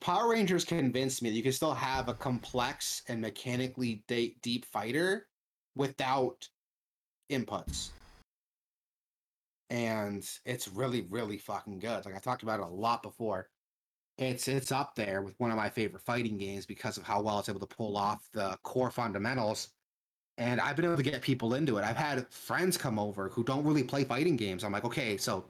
Power 0.00 0.30
Rangers 0.30 0.64
convinced 0.64 1.22
me 1.22 1.30
that 1.30 1.36
you 1.36 1.42
can 1.42 1.52
still 1.52 1.74
have 1.74 2.08
a 2.08 2.14
complex 2.14 3.02
and 3.08 3.20
mechanically 3.20 4.04
de- 4.08 4.36
deep 4.42 4.64
fighter 4.66 5.28
without 5.76 6.48
inputs. 7.30 7.90
and 9.70 10.28
it's 10.44 10.68
really 10.68 11.02
really 11.10 11.38
fucking 11.38 11.78
good. 11.78 12.04
Like 12.04 12.16
I 12.16 12.18
talked 12.18 12.42
about 12.42 12.60
it 12.60 12.64
a 12.66 12.68
lot 12.68 13.02
before. 13.02 13.48
It's 14.18 14.48
it's 14.48 14.72
up 14.72 14.94
there 14.96 15.22
with 15.22 15.34
one 15.38 15.50
of 15.50 15.56
my 15.56 15.70
favorite 15.70 16.02
fighting 16.02 16.36
games 16.38 16.66
because 16.66 16.96
of 16.98 17.04
how 17.04 17.22
well 17.22 17.38
it's 17.38 17.48
able 17.48 17.60
to 17.60 17.66
pull 17.66 17.96
off 17.96 18.28
the 18.32 18.58
core 18.62 18.90
fundamentals. 18.90 19.70
And 20.40 20.58
I've 20.58 20.74
been 20.74 20.86
able 20.86 20.96
to 20.96 21.02
get 21.02 21.20
people 21.20 21.52
into 21.52 21.76
it. 21.76 21.84
I've 21.84 21.98
had 21.98 22.26
friends 22.30 22.78
come 22.78 22.98
over 22.98 23.28
who 23.28 23.44
don't 23.44 23.62
really 23.62 23.82
play 23.82 24.04
fighting 24.04 24.36
games. 24.36 24.64
I'm 24.64 24.72
like, 24.72 24.86
okay, 24.86 25.18
so 25.18 25.44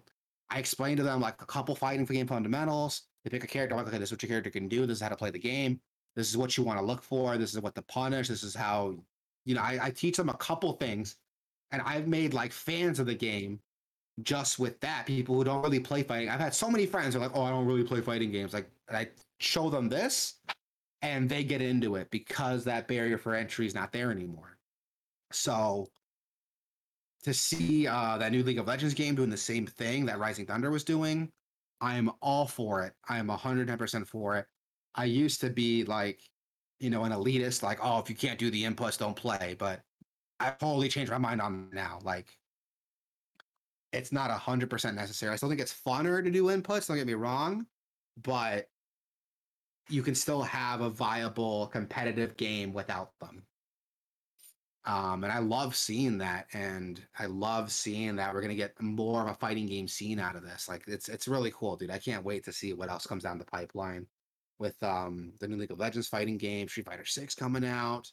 I 0.51 0.59
explain 0.59 0.97
to 0.97 1.05
them 1.05 1.21
like 1.21 1.41
a 1.41 1.47
couple 1.47 1.77
fighting 1.77 2.05
game 2.05 2.27
fundamentals. 2.27 3.03
They 3.23 3.31
pick 3.31 3.45
a 3.45 3.47
character. 3.47 3.77
I'm 3.77 3.85
like, 3.85 3.87
okay, 3.87 3.99
this 3.99 4.09
is 4.09 4.13
what 4.13 4.23
your 4.25 4.29
character 4.31 4.51
can 4.51 4.67
do. 4.67 4.87
This 4.87 4.97
is 4.97 5.03
how 5.03 5.09
to 5.09 5.17
play 5.17 5.31
the 5.31 5.39
game. 5.39 5.79
This 6.17 6.29
is 6.29 6.37
what 6.37 6.57
you 6.57 6.65
want 6.65 6.81
to 6.81 6.85
look 6.85 7.05
for. 7.05 7.39
This 7.39 7.55
is 7.55 7.61
what 7.61 7.77
to 7.77 7.83
punish. 7.83 8.27
This 8.27 8.43
is 8.43 8.53
how, 8.53 8.97
you 9.45 9.55
know, 9.55 9.61
I, 9.61 9.79
I 9.81 9.91
teach 9.91 10.17
them 10.17 10.29
a 10.29 10.35
couple 10.35 10.73
things, 10.73 11.15
and 11.71 11.81
I've 11.83 12.09
made 12.09 12.35
like 12.35 12.51
fans 12.51 12.99
of 12.99 13.07
the 13.07 13.15
game 13.15 13.61
just 14.23 14.59
with 14.59 14.81
that. 14.81 15.07
People 15.07 15.37
who 15.37 15.45
don't 15.45 15.63
really 15.63 15.79
play 15.79 16.03
fighting. 16.03 16.29
I've 16.31 16.41
had 16.41 16.53
so 16.53 16.69
many 16.69 16.85
friends 16.85 17.15
who 17.15 17.21
are 17.21 17.29
like, 17.29 17.37
oh, 17.37 17.43
I 17.43 17.51
don't 17.51 17.65
really 17.65 17.85
play 17.85 18.01
fighting 18.01 18.33
games. 18.33 18.53
Like, 18.53 18.69
I 18.93 19.07
show 19.39 19.71
them 19.71 19.89
this, 19.89 20.41
and 21.03 21.29
they 21.29 21.45
get 21.45 21.63
into 21.63 21.95
it 21.95 22.11
because 22.11 22.65
that 22.65 22.89
barrier 22.89 23.19
for 23.19 23.37
entry 23.37 23.67
is 23.67 23.75
not 23.75 23.93
there 23.93 24.11
anymore. 24.11 24.57
So 25.33 25.89
to 27.25 27.35
see 27.35 27.87
uh, 27.87 28.19
that 28.19 28.33
new 28.33 28.43
League 28.43 28.59
of 28.59 28.67
Legends 28.67 28.95
game 28.95 29.15
doing 29.15 29.31
the 29.31 29.37
same 29.37 29.67
thing 29.67 30.07
that 30.07 30.19
Rising 30.19 30.47
Thunder 30.47 30.71
was 30.71 30.85
doing, 30.85 31.31
I 31.81 31.97
am 31.97 32.11
all 32.21 32.47
for 32.47 32.85
it. 32.85 32.93
I 33.09 33.19
am 33.19 33.29
110% 33.29 34.07
for 34.07 34.37
it. 34.37 34.47
I 34.95 35.05
used 35.05 35.41
to 35.43 35.51
be 35.51 35.85
like, 35.85 36.21
you 36.79 36.91
know, 36.91 37.05
an 37.05 37.13
elitist, 37.13 37.63
like, 37.63 37.79
oh, 37.83 37.99
if 37.99 38.09
you 38.09 38.17
can't 38.17 38.39
do 38.39 38.51
the 38.51 38.65
inputs, 38.65 38.99
don't 38.99 39.17
play. 39.17 39.55
But 39.59 39.81
I 40.41 40.51
totally 40.51 40.89
changed 40.89 41.13
my 41.13 41.19
mind 41.19 41.41
on 41.41 41.69
now. 41.73 41.99
Like, 42.03 42.37
it's 43.93 44.13
not 44.13 44.31
100% 44.31 44.95
necessary. 44.95 45.33
I 45.33 45.37
still 45.37 45.49
think 45.49 45.61
it's 45.61 45.75
funner 45.87 46.23
to 46.23 46.31
do 46.31 46.45
inputs, 46.45 46.87
don't 46.87 46.97
get 46.97 47.07
me 47.07 47.15
wrong, 47.15 47.67
but 48.23 48.67
you 49.89 50.03
can 50.03 50.15
still 50.15 50.43
have 50.43 50.81
a 50.81 50.91
viable 50.91 51.67
competitive 51.67 52.37
game 52.37 52.73
without 52.73 53.11
them. 53.21 53.43
Um, 54.87 55.25
and 55.25 55.33
I 55.33 55.41
love 55.41 55.77
seeing 55.77 56.17
that, 56.19 56.47
and 56.55 57.01
I 57.19 57.27
love 57.27 57.71
seeing 57.71 58.17
that 58.17 58.33
we're 58.33 58.41
gonna 58.41 58.55
get 58.55 58.81
more 58.81 59.21
of 59.21 59.29
a 59.29 59.35
fighting 59.35 59.67
game 59.67 59.87
scene 59.87 60.19
out 60.19 60.37
of 60.37 60.43
this. 60.43 60.69
Like 60.69 60.85
it's 60.87 61.09
it's 61.09 61.29
really 61.29 61.53
cool, 61.55 61.77
dude. 61.77 61.91
I 61.91 61.99
can't 61.99 62.25
wait 62.25 62.45
to 62.47 62.53
see 62.53 62.73
what 62.73 62.91
else 62.91 63.07
comes 63.07 63.25
down 63.25 63.39
the 63.39 63.45
pipeline 63.45 64.07
with 64.59 64.83
um 64.83 65.33
the 65.39 65.49
new 65.49 65.57
League 65.57 65.71
of 65.71 65.79
Legends 65.79 66.09
fighting 66.09 66.39
game, 66.39 66.67
Street 66.67 66.87
Fighter 66.87 67.05
Six 67.05 67.35
coming 67.35 67.65
out. 67.65 68.11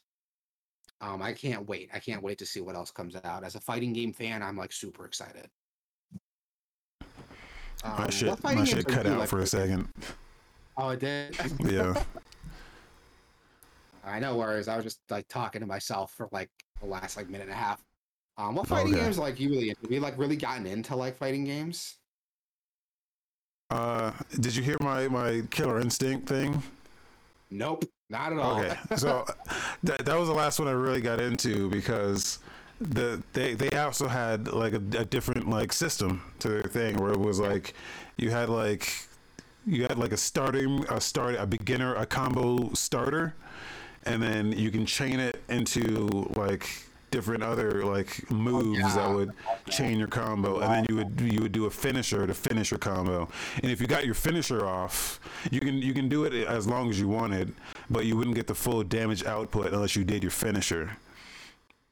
Um, 1.00 1.22
I 1.22 1.32
can't 1.32 1.66
wait. 1.66 1.90
I 1.94 2.00
can't 2.00 2.22
wait 2.22 2.38
to 2.38 2.46
see 2.46 2.60
what 2.60 2.74
else 2.74 2.90
comes 2.90 3.16
out. 3.24 3.44
As 3.44 3.54
a 3.54 3.60
fighting 3.60 3.92
game 3.92 4.12
fan, 4.12 4.42
I'm 4.42 4.56
like 4.56 4.72
super 4.72 5.06
excited. 5.06 5.48
Um, 7.84 7.94
my 7.98 8.10
shit, 8.10 8.42
my 8.42 8.64
shit 8.64 8.86
cut 8.86 9.06
out 9.06 9.20
like 9.20 9.28
for 9.28 9.38
a 9.38 9.46
second. 9.46 9.88
Oh, 10.76 10.90
it 10.90 11.00
did. 11.00 11.36
yeah. 11.60 12.02
I 14.08 14.18
know. 14.18 14.36
Whereas 14.36 14.68
I 14.68 14.76
was 14.76 14.84
just 14.84 15.00
like 15.10 15.28
talking 15.28 15.60
to 15.60 15.66
myself 15.66 16.12
for 16.12 16.28
like 16.32 16.50
the 16.80 16.86
last 16.86 17.16
like 17.16 17.28
minute 17.28 17.44
and 17.48 17.52
a 17.52 17.56
half. 17.56 17.82
Um, 18.36 18.54
what 18.54 18.68
fighting 18.68 18.94
okay. 18.94 19.02
games 19.02 19.18
like 19.18 19.40
you 19.40 19.50
really 19.50 19.70
into? 19.70 19.82
Have 19.82 19.92
you 19.92 20.00
like 20.00 20.16
really 20.16 20.36
gotten 20.36 20.66
into 20.66 20.94
like 20.94 21.16
fighting 21.16 21.44
games? 21.44 21.96
Uh, 23.70 24.12
did 24.40 24.54
you 24.54 24.62
hear 24.62 24.76
my 24.80 25.08
my 25.08 25.42
Killer 25.50 25.80
Instinct 25.80 26.28
thing? 26.28 26.62
Nope, 27.50 27.84
not 28.08 28.32
at 28.32 28.38
all. 28.38 28.60
Okay, 28.60 28.76
so 28.96 29.26
that 29.82 30.04
that 30.04 30.18
was 30.18 30.28
the 30.28 30.34
last 30.34 30.58
one 30.58 30.68
I 30.68 30.72
really 30.72 31.00
got 31.00 31.20
into 31.20 31.68
because 31.68 32.38
the 32.80 33.22
they 33.32 33.54
they 33.54 33.70
also 33.76 34.06
had 34.06 34.48
like 34.48 34.72
a, 34.72 34.82
a 34.96 35.04
different 35.04 35.50
like 35.50 35.72
system 35.72 36.22
to 36.38 36.48
their 36.48 36.62
thing 36.62 36.96
where 36.96 37.12
it 37.12 37.18
was 37.18 37.40
like 37.40 37.74
you 38.16 38.30
had 38.30 38.48
like 38.48 39.08
you 39.66 39.82
had 39.82 39.98
like 39.98 40.12
a 40.12 40.16
starting 40.16 40.84
a 40.88 41.00
start 41.00 41.34
a 41.34 41.46
beginner 41.46 41.94
a 41.96 42.06
combo 42.06 42.72
starter 42.74 43.34
and 44.04 44.22
then 44.22 44.52
you 44.52 44.70
can 44.70 44.86
chain 44.86 45.20
it 45.20 45.42
into 45.48 46.28
like 46.36 46.68
different 47.10 47.42
other 47.42 47.84
like 47.84 48.30
moves 48.30 48.78
yeah. 48.78 48.94
that 48.94 49.14
would 49.14 49.30
chain 49.70 49.98
your 49.98 50.08
combo 50.08 50.60
and 50.60 50.70
then 50.70 50.86
you 50.90 50.96
would 50.96 51.20
you 51.20 51.40
would 51.40 51.52
do 51.52 51.64
a 51.64 51.70
finisher 51.70 52.26
to 52.26 52.34
finish 52.34 52.70
your 52.70 52.76
combo 52.78 53.26
and 53.62 53.72
if 53.72 53.80
you 53.80 53.86
got 53.86 54.04
your 54.04 54.14
finisher 54.14 54.66
off 54.66 55.18
you 55.50 55.58
can 55.58 55.78
you 55.78 55.94
can 55.94 56.06
do 56.06 56.24
it 56.24 56.34
as 56.46 56.66
long 56.66 56.90
as 56.90 57.00
you 57.00 57.08
wanted 57.08 57.50
but 57.88 58.04
you 58.04 58.14
wouldn't 58.14 58.36
get 58.36 58.46
the 58.46 58.54
full 58.54 58.82
damage 58.82 59.24
output 59.24 59.72
unless 59.72 59.96
you 59.96 60.04
did 60.04 60.22
your 60.22 60.30
finisher 60.30 60.90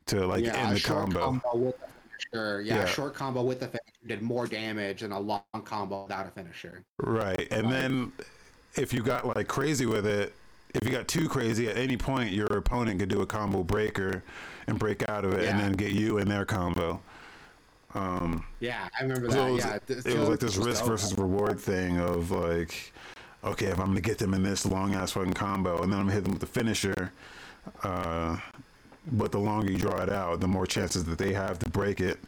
to 0.06 0.26
like 0.26 0.44
yeah, 0.44 0.54
end 0.54 0.76
the 0.76 0.80
combo, 0.80 1.20
combo 1.20 1.54
with 1.54 1.76
finisher. 1.76 2.62
Yeah, 2.62 2.76
yeah, 2.76 2.84
short 2.86 3.14
combo 3.14 3.42
with 3.42 3.60
the 3.60 3.66
finisher 3.66 3.82
did 4.06 4.22
more 4.22 4.46
damage 4.46 5.00
than 5.00 5.12
a 5.12 5.18
long 5.18 5.42
combo 5.64 6.04
without 6.04 6.26
a 6.26 6.30
finisher. 6.30 6.84
Right. 6.98 7.48
And 7.50 7.70
then 7.70 8.12
if 8.76 8.92
you 8.92 9.02
got 9.02 9.36
like 9.36 9.48
crazy 9.48 9.86
with 9.86 10.06
it, 10.06 10.32
if 10.76 10.84
you 10.84 10.90
got 10.90 11.08
too 11.08 11.28
crazy 11.28 11.68
at 11.68 11.76
any 11.76 11.96
point, 11.96 12.32
your 12.32 12.46
opponent 12.46 13.00
could 13.00 13.08
do 13.08 13.22
a 13.22 13.26
combo 13.26 13.62
breaker 13.62 14.22
and 14.66 14.78
break 14.78 15.08
out 15.08 15.24
of 15.24 15.32
it, 15.32 15.44
yeah. 15.44 15.50
and 15.50 15.60
then 15.60 15.72
get 15.72 15.92
you 15.92 16.18
in 16.18 16.28
their 16.28 16.44
combo. 16.44 17.00
Um, 17.94 18.44
yeah, 18.60 18.88
I 18.98 19.02
remember 19.02 19.28
that. 19.28 19.48
It 19.48 19.52
was, 19.52 19.64
yeah, 19.64 19.78
it 20.12 20.18
was 20.18 20.28
like 20.28 20.40
this 20.40 20.56
risk 20.56 20.84
versus 20.84 21.16
reward 21.16 21.58
thing 21.58 21.98
of 21.98 22.30
like, 22.30 22.92
okay, 23.42 23.66
if 23.66 23.78
I'm 23.78 23.86
gonna 23.86 24.00
get 24.00 24.18
them 24.18 24.34
in 24.34 24.42
this 24.42 24.66
long 24.66 24.94
ass 24.94 25.12
fucking 25.12 25.34
combo, 25.34 25.82
and 25.82 25.92
then 25.92 26.00
I'm 26.00 26.06
gonna 26.06 26.14
hit 26.14 26.24
them 26.24 26.32
with 26.32 26.40
the 26.40 26.46
finisher, 26.46 27.10
uh, 27.82 28.36
but 29.12 29.32
the 29.32 29.38
longer 29.38 29.70
you 29.70 29.78
draw 29.78 30.02
it 30.02 30.10
out, 30.10 30.40
the 30.40 30.48
more 30.48 30.66
chances 30.66 31.04
that 31.04 31.16
they 31.16 31.32
have 31.32 31.58
to 31.60 31.70
break 31.70 32.00
it, 32.00 32.18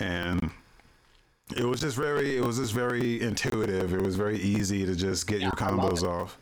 and 0.00 0.50
it 1.56 1.64
was 1.64 1.80
just 1.80 1.96
very, 1.96 2.36
it 2.36 2.44
was 2.44 2.56
just 2.56 2.72
very 2.72 3.20
intuitive. 3.20 3.92
It 3.92 4.02
was 4.02 4.16
very 4.16 4.38
easy 4.40 4.84
to 4.86 4.96
just 4.96 5.26
get 5.26 5.40
yeah, 5.40 5.46
your 5.46 5.52
combos 5.52 6.02
off. 6.02 6.38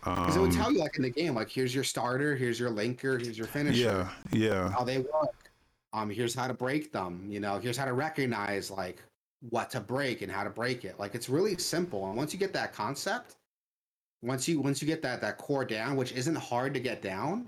Because 0.00 0.36
um, 0.36 0.42
it 0.42 0.46
would 0.46 0.56
tell 0.56 0.72
you 0.72 0.78
like 0.78 0.96
in 0.96 1.02
the 1.02 1.10
game, 1.10 1.34
like 1.34 1.50
here's 1.50 1.74
your 1.74 1.84
starter, 1.84 2.34
here's 2.34 2.58
your 2.58 2.70
linker, 2.70 3.22
here's 3.22 3.36
your 3.36 3.46
finisher. 3.46 4.08
Yeah, 4.32 4.38
yeah. 4.38 4.70
How 4.70 4.84
they 4.84 4.98
work. 4.98 5.50
Um, 5.92 6.08
here's 6.08 6.34
how 6.34 6.46
to 6.46 6.54
break 6.54 6.92
them. 6.92 7.26
You 7.28 7.40
know, 7.40 7.58
here's 7.58 7.76
how 7.76 7.84
to 7.84 7.92
recognize 7.92 8.70
like 8.70 9.02
what 9.48 9.70
to 9.70 9.80
break 9.80 10.22
and 10.22 10.30
how 10.30 10.44
to 10.44 10.50
break 10.50 10.84
it. 10.84 10.98
Like 10.98 11.14
it's 11.14 11.28
really 11.28 11.56
simple. 11.58 12.06
And 12.06 12.16
once 12.16 12.32
you 12.32 12.38
get 12.38 12.52
that 12.54 12.72
concept, 12.72 13.36
once 14.22 14.48
you 14.48 14.60
once 14.60 14.80
you 14.80 14.86
get 14.86 15.02
that 15.02 15.20
that 15.20 15.38
core 15.38 15.64
down, 15.64 15.96
which 15.96 16.12
isn't 16.12 16.36
hard 16.36 16.72
to 16.74 16.80
get 16.80 17.02
down, 17.02 17.46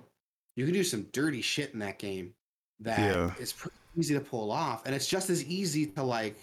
you 0.56 0.64
can 0.64 0.74
do 0.74 0.84
some 0.84 1.06
dirty 1.12 1.40
shit 1.40 1.72
in 1.72 1.78
that 1.78 1.98
game. 1.98 2.34
That 2.80 2.98
yeah. 2.98 3.30
is 3.38 3.52
pretty 3.52 3.76
easy 3.96 4.14
to 4.14 4.20
pull 4.20 4.50
off, 4.50 4.84
and 4.86 4.94
it's 4.94 5.06
just 5.06 5.30
as 5.30 5.44
easy 5.44 5.86
to 5.86 6.02
like 6.02 6.36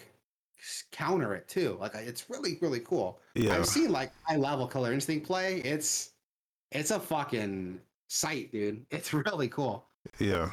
counter 0.91 1.33
it 1.35 1.47
too. 1.47 1.77
Like 1.79 1.95
it's 1.95 2.29
really 2.29 2.57
really 2.61 2.79
cool. 2.79 3.19
Yeah. 3.35 3.55
I've 3.55 3.65
seen 3.65 3.91
like 3.91 4.11
high 4.23 4.37
level 4.37 4.67
Killer 4.67 4.93
Instinct 4.93 5.25
play. 5.25 5.57
It's 5.57 6.11
it's 6.71 6.91
a 6.91 6.99
fucking 6.99 7.79
sight, 8.07 8.51
dude. 8.51 8.85
It's 8.91 9.13
really 9.13 9.47
cool. 9.47 9.85
Yeah. 10.19 10.51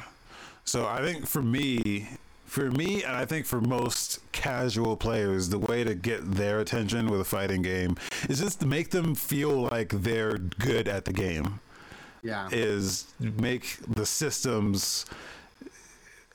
So 0.63 0.85
I 0.85 0.99
think 0.99 1.25
for 1.25 1.41
me, 1.41 2.09
for 2.45 2.71
me, 2.71 3.03
and 3.03 3.15
I 3.15 3.25
think 3.25 3.45
for 3.45 3.61
most 3.61 4.19
casual 4.31 4.97
players, 4.97 5.49
the 5.49 5.59
way 5.59 5.83
to 5.83 5.95
get 5.95 6.29
their 6.31 6.59
attention 6.59 7.09
with 7.09 7.21
a 7.21 7.25
fighting 7.25 7.61
game 7.61 7.95
is 8.29 8.39
just 8.39 8.59
to 8.61 8.65
make 8.65 8.89
them 8.89 9.15
feel 9.15 9.69
like 9.71 9.89
they're 9.89 10.37
good 10.37 10.87
at 10.87 11.05
the 11.05 11.13
game. 11.13 11.59
Yeah. 12.23 12.49
Is 12.51 13.13
make 13.19 13.77
the 13.87 14.05
systems 14.05 15.05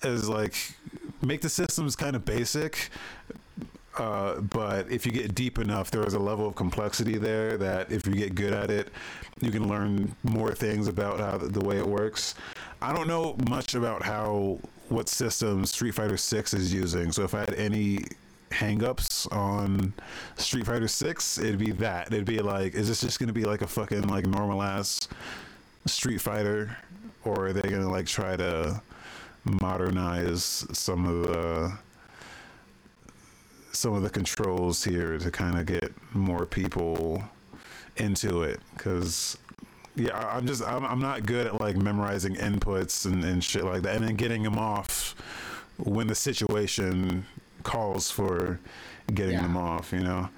as 0.02 0.28
like 0.28 0.54
make 1.22 1.40
the 1.40 1.48
systems 1.48 1.96
kind 1.96 2.16
of 2.16 2.24
basic 2.24 2.90
uh, 3.98 4.40
but 4.40 4.90
if 4.90 5.04
you 5.04 5.12
get 5.12 5.34
deep 5.34 5.58
enough, 5.58 5.90
there 5.90 6.06
is 6.06 6.14
a 6.14 6.18
level 6.18 6.46
of 6.46 6.54
complexity 6.54 7.18
there 7.18 7.58
that 7.58 7.92
if 7.92 8.06
you 8.06 8.14
get 8.14 8.34
good 8.34 8.52
at 8.52 8.70
it, 8.70 8.88
you 9.40 9.50
can 9.50 9.68
learn 9.68 10.14
more 10.22 10.52
things 10.52 10.88
about 10.88 11.20
how 11.20 11.36
the, 11.36 11.48
the 11.48 11.60
way 11.60 11.78
it 11.78 11.86
works. 11.86 12.34
I 12.80 12.92
don't 12.94 13.06
know 13.06 13.36
much 13.48 13.74
about 13.74 14.02
how 14.02 14.58
what 14.88 15.08
system 15.08 15.66
Street 15.66 15.94
Fighter 15.94 16.16
Six 16.16 16.54
is 16.54 16.72
using. 16.72 17.12
So 17.12 17.22
if 17.22 17.34
I 17.34 17.40
had 17.40 17.54
any 17.54 18.04
hangups 18.50 19.30
on 19.32 19.92
Street 20.36 20.66
Fighter 20.66 20.88
Six, 20.88 21.38
it'd 21.38 21.58
be 21.58 21.72
that. 21.72 22.08
It'd 22.08 22.24
be 22.24 22.40
like, 22.40 22.74
is 22.74 22.88
this 22.88 23.00
just 23.00 23.18
gonna 23.18 23.32
be 23.32 23.44
like 23.44 23.62
a 23.62 23.66
fucking 23.66 24.08
like 24.08 24.26
normal 24.26 24.62
ass 24.62 25.08
Street 25.86 26.20
Fighter, 26.20 26.76
or 27.24 27.48
are 27.48 27.52
they 27.52 27.68
gonna 27.68 27.90
like 27.90 28.06
try 28.06 28.36
to 28.36 28.80
modernize 29.44 30.66
some 30.72 31.06
of 31.06 31.22
the 31.28 31.78
some 33.72 33.94
of 33.94 34.02
the 34.02 34.10
controls 34.10 34.84
here 34.84 35.18
to 35.18 35.30
kind 35.30 35.58
of 35.58 35.66
get 35.66 35.92
more 36.14 36.46
people 36.46 37.22
into 37.96 38.42
it 38.42 38.60
because 38.76 39.36
yeah 39.96 40.16
i'm 40.34 40.46
just 40.46 40.62
I'm, 40.62 40.84
I'm 40.84 41.00
not 41.00 41.26
good 41.26 41.46
at 41.46 41.60
like 41.60 41.76
memorizing 41.76 42.36
inputs 42.36 43.06
and, 43.06 43.22
and 43.24 43.42
shit 43.42 43.64
like 43.64 43.82
that 43.82 43.96
and 43.96 44.06
then 44.06 44.16
getting 44.16 44.42
them 44.42 44.58
off 44.58 45.14
when 45.78 46.06
the 46.06 46.14
situation 46.14 47.26
calls 47.62 48.10
for 48.10 48.60
getting 49.14 49.34
yeah. 49.34 49.42
them 49.42 49.56
off 49.56 49.92
you 49.92 50.00
know? 50.00 50.28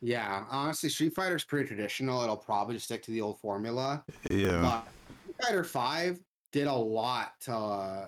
Yeah 0.00 0.44
honestly 0.50 0.88
street 0.88 1.14
fighter's 1.14 1.44
pretty 1.44 1.66
traditional 1.68 2.22
it'll 2.22 2.36
probably 2.36 2.78
stick 2.78 3.02
to 3.04 3.10
the 3.10 3.20
old 3.20 3.38
formula. 3.40 4.04
Yeah. 4.30 4.60
But 4.60 5.44
fighter 5.44 5.64
5 5.64 6.20
did 6.52 6.66
a 6.66 6.74
lot 6.74 7.32
to 7.40 7.54
uh, 7.54 8.06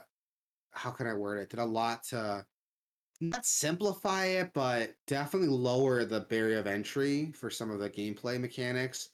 how 0.73 0.91
can 0.91 1.07
i 1.07 1.15
word 1.15 1.39
it? 1.39 1.51
Did 1.51 1.61
a 1.61 1.65
lot 1.65 2.05
to 2.05 2.45
not 3.21 3.47
simplify 3.47 4.27
it, 4.27 4.53
but 4.55 4.95
definitely 5.07 5.49
lower 5.49 6.05
the 6.05 6.21
barrier 6.21 6.59
of 6.59 6.67
entry 6.67 7.33
for 7.33 7.51
some 7.51 7.71
of 7.71 7.79
the 7.79 7.91
gameplay 7.91 8.41
mechanics. 8.41 9.11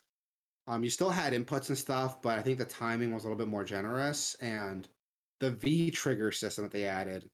Um, 0.66 0.85
you 0.85 0.91
still 0.91 1.11
had 1.11 1.33
inputs 1.33 1.69
and 1.69 1.79
stuff, 1.79 2.23
but 2.23 2.39
I 2.39 2.43
think 2.43 2.59
the 2.59 2.65
timing 2.65 3.12
was 3.12 3.24
a 3.24 3.27
little 3.27 3.39
bit 3.39 3.49
more 3.49 3.65
generous, 3.65 4.35
and 4.41 4.89
the 5.41 5.51
V 5.51 5.91
trigger 5.91 6.31
system 6.31 6.65
that 6.65 6.73
they 6.73 6.85
added, 6.85 7.29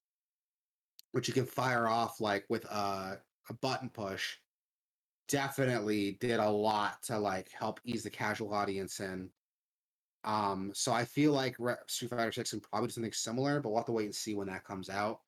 which 1.13 1.29
you 1.29 1.35
can 1.35 1.45
fire 1.45 1.89
off 1.89 2.21
like 2.21 2.45
with 2.49 2.65
a, 2.65 3.21
a 3.51 3.55
button 3.61 3.91
push, 3.91 4.37
definitely 5.29 6.17
did 6.21 6.41
a 6.41 6.51
lot 6.51 7.03
to 7.03 7.19
like 7.19 7.51
help 7.53 7.81
ease 7.85 8.03
the 8.03 8.11
casual 8.11 8.55
audience 8.55 9.01
in. 9.01 9.31
Um, 10.25 10.73
so 10.75 10.93
I 10.93 11.05
feel 11.05 11.33
like 11.33 11.55
Re- 11.59 11.75
Street 11.87 12.11
Fighter 12.11 12.33
Six 12.33 12.51
can 12.51 12.61
probably 12.61 12.89
do 12.89 12.95
something 12.95 13.13
similar, 13.13 13.61
but 13.61 13.69
we'll 13.69 13.79
have 13.79 13.87
to 13.87 13.93
wait 13.93 14.07
and 14.07 14.15
see 14.15 14.35
when 14.35 14.49
that 14.49 14.65
comes 14.65 14.89
out. 14.89 15.21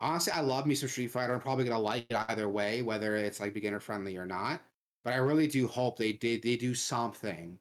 Honestly, 0.00 0.32
I 0.32 0.40
love 0.40 0.66
me 0.66 0.74
some 0.74 0.88
Street 0.88 1.10
Fighter. 1.10 1.34
I'm 1.34 1.40
probably 1.40 1.64
gonna 1.64 1.78
like 1.78 2.06
it 2.08 2.16
either 2.28 2.48
way, 2.48 2.82
whether 2.82 3.16
it's 3.16 3.40
like 3.40 3.54
beginner 3.54 3.80
friendly 3.80 4.16
or 4.16 4.26
not. 4.26 4.60
But 5.04 5.14
I 5.14 5.16
really 5.16 5.46
do 5.46 5.66
hope 5.66 5.98
they 5.98 6.12
did 6.12 6.42
they 6.42 6.56
do 6.56 6.74
something 6.74 7.58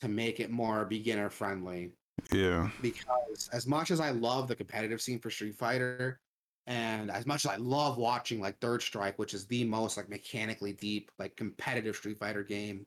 to 0.00 0.08
make 0.08 0.40
it 0.40 0.50
more 0.50 0.84
beginner 0.84 1.30
friendly. 1.30 1.92
Yeah. 2.32 2.70
Because 2.80 3.48
as 3.52 3.66
much 3.66 3.90
as 3.90 4.00
I 4.00 4.10
love 4.10 4.48
the 4.48 4.56
competitive 4.56 5.00
scene 5.00 5.18
for 5.18 5.30
Street 5.30 5.54
Fighter, 5.54 6.20
and 6.66 7.10
as 7.10 7.26
much 7.26 7.44
as 7.44 7.50
I 7.50 7.56
love 7.56 7.98
watching 7.98 8.40
like 8.40 8.58
Third 8.60 8.82
Strike, 8.82 9.18
which 9.18 9.34
is 9.34 9.46
the 9.46 9.64
most 9.64 9.96
like 9.96 10.08
mechanically 10.08 10.72
deep, 10.72 11.10
like 11.18 11.36
competitive 11.36 11.96
Street 11.96 12.18
Fighter 12.18 12.42
game 12.42 12.86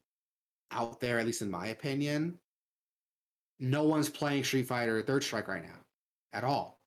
out 0.71 0.99
there, 0.99 1.19
at 1.19 1.25
least 1.25 1.41
in 1.41 1.51
my 1.51 1.67
opinion, 1.67 2.39
no 3.59 3.83
one's 3.83 4.09
playing 4.09 4.43
Street 4.43 4.67
Fighter 4.67 5.01
Third 5.01 5.23
Strike 5.23 5.47
right 5.47 5.63
now 5.63 5.79
at 6.33 6.43
all, 6.43 6.79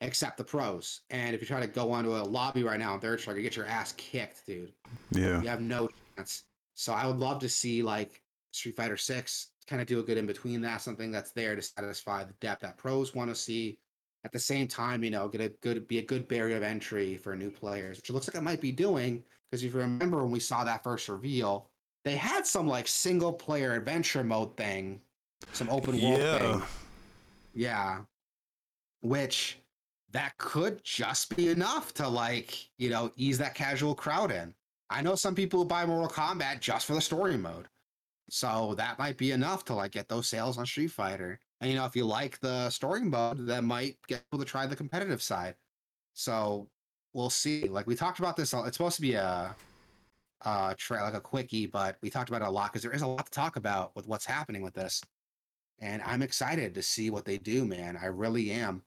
except 0.00 0.36
the 0.36 0.44
pros. 0.44 1.00
And 1.10 1.34
if 1.34 1.40
you 1.40 1.46
try 1.46 1.60
to 1.60 1.66
go 1.66 1.90
onto 1.92 2.16
a 2.16 2.18
lobby 2.18 2.62
right 2.62 2.78
now 2.78 2.94
in 2.94 3.00
Third 3.00 3.20
Strike, 3.20 3.36
you 3.36 3.42
get 3.42 3.56
your 3.56 3.66
ass 3.66 3.92
kicked, 3.96 4.46
dude. 4.46 4.72
Yeah. 5.10 5.40
You 5.40 5.48
have 5.48 5.60
no 5.60 5.88
chance. 6.16 6.44
So 6.74 6.92
I 6.92 7.06
would 7.06 7.16
love 7.16 7.40
to 7.40 7.48
see 7.48 7.82
like 7.82 8.22
Street 8.52 8.76
Fighter 8.76 8.96
Six 8.96 9.48
kind 9.66 9.82
of 9.82 9.88
do 9.88 9.98
a 9.98 10.02
good 10.02 10.16
in 10.18 10.26
between 10.26 10.60
that, 10.60 10.80
something 10.80 11.10
that's 11.10 11.32
there 11.32 11.56
to 11.56 11.62
satisfy 11.62 12.22
the 12.24 12.34
depth 12.40 12.62
that 12.62 12.76
pros 12.76 13.14
want 13.14 13.30
to 13.30 13.34
see. 13.34 13.78
At 14.24 14.32
the 14.32 14.38
same 14.38 14.66
time, 14.66 15.04
you 15.04 15.10
know, 15.10 15.28
get 15.28 15.40
a 15.40 15.48
good 15.60 15.86
be 15.86 15.98
a 15.98 16.02
good 16.02 16.26
barrier 16.26 16.56
of 16.56 16.62
entry 16.64 17.16
for 17.16 17.36
new 17.36 17.50
players, 17.50 17.96
which 17.96 18.10
it 18.10 18.12
looks 18.12 18.26
like 18.28 18.36
it 18.36 18.42
might 18.42 18.60
be 18.60 18.72
doing. 18.72 19.22
Because 19.50 19.62
if 19.62 19.72
you 19.72 19.78
remember 19.80 20.22
when 20.22 20.32
we 20.32 20.40
saw 20.40 20.64
that 20.64 20.82
first 20.82 21.08
reveal, 21.08 21.68
they 22.04 22.16
had 22.16 22.44
some 22.44 22.66
like 22.66 22.88
single 22.88 23.32
player 23.32 23.74
adventure 23.74 24.24
mode 24.24 24.56
thing, 24.56 25.00
some 25.52 25.70
open 25.70 26.00
world 26.00 26.18
Yeah. 26.18 26.38
thing. 26.38 26.62
Yeah. 27.54 27.98
Which 29.02 29.58
that 30.12 30.36
could 30.38 30.82
just 30.84 31.34
be 31.36 31.48
enough 31.48 31.92
to 31.94 32.08
like, 32.08 32.68
you 32.78 32.90
know, 32.90 33.12
ease 33.16 33.38
that 33.38 33.54
casual 33.54 33.94
crowd 33.94 34.30
in. 34.30 34.54
I 34.88 35.02
know 35.02 35.14
some 35.14 35.34
people 35.34 35.64
buy 35.64 35.84
Mortal 35.84 36.08
Kombat 36.08 36.60
just 36.60 36.86
for 36.86 36.94
the 36.94 37.00
story 37.00 37.36
mode. 37.36 37.66
So 38.28 38.74
that 38.76 38.98
might 38.98 39.16
be 39.16 39.32
enough 39.32 39.64
to 39.66 39.74
like 39.74 39.92
get 39.92 40.08
those 40.08 40.28
sales 40.28 40.58
on 40.58 40.66
Street 40.66 40.90
Fighter. 40.90 41.38
And 41.60 41.70
you 41.70 41.76
know, 41.76 41.84
if 41.84 41.96
you 41.96 42.04
like 42.04 42.38
the 42.40 42.70
story 42.70 43.02
mode, 43.02 43.46
that 43.46 43.64
might 43.64 43.96
get 44.08 44.24
people 44.24 44.38
to 44.38 44.44
try 44.44 44.66
the 44.66 44.76
competitive 44.76 45.22
side. 45.22 45.54
So 46.14 46.68
we'll 47.12 47.30
see. 47.30 47.68
Like 47.68 47.86
we 47.86 47.94
talked 47.94 48.18
about 48.18 48.36
this, 48.36 48.52
it's 48.52 48.76
supposed 48.76 48.96
to 48.96 49.02
be 49.02 49.14
a 49.14 49.54
uh 50.44 50.74
like 50.90 51.14
a 51.14 51.20
quickie, 51.20 51.66
but 51.66 51.96
we 52.02 52.10
talked 52.10 52.28
about 52.28 52.42
it 52.42 52.48
a 52.48 52.50
lot 52.50 52.72
because 52.72 52.82
there 52.82 52.92
is 52.94 53.02
a 53.02 53.06
lot 53.06 53.26
to 53.26 53.32
talk 53.32 53.56
about 53.56 53.94
with 53.96 54.06
what's 54.06 54.26
happening 54.26 54.62
with 54.62 54.74
this. 54.74 55.00
And 55.80 56.02
I'm 56.02 56.22
excited 56.22 56.74
to 56.74 56.82
see 56.82 57.10
what 57.10 57.24
they 57.24 57.38
do, 57.38 57.64
man. 57.64 57.98
I 58.00 58.06
really 58.06 58.50
am. 58.50 58.82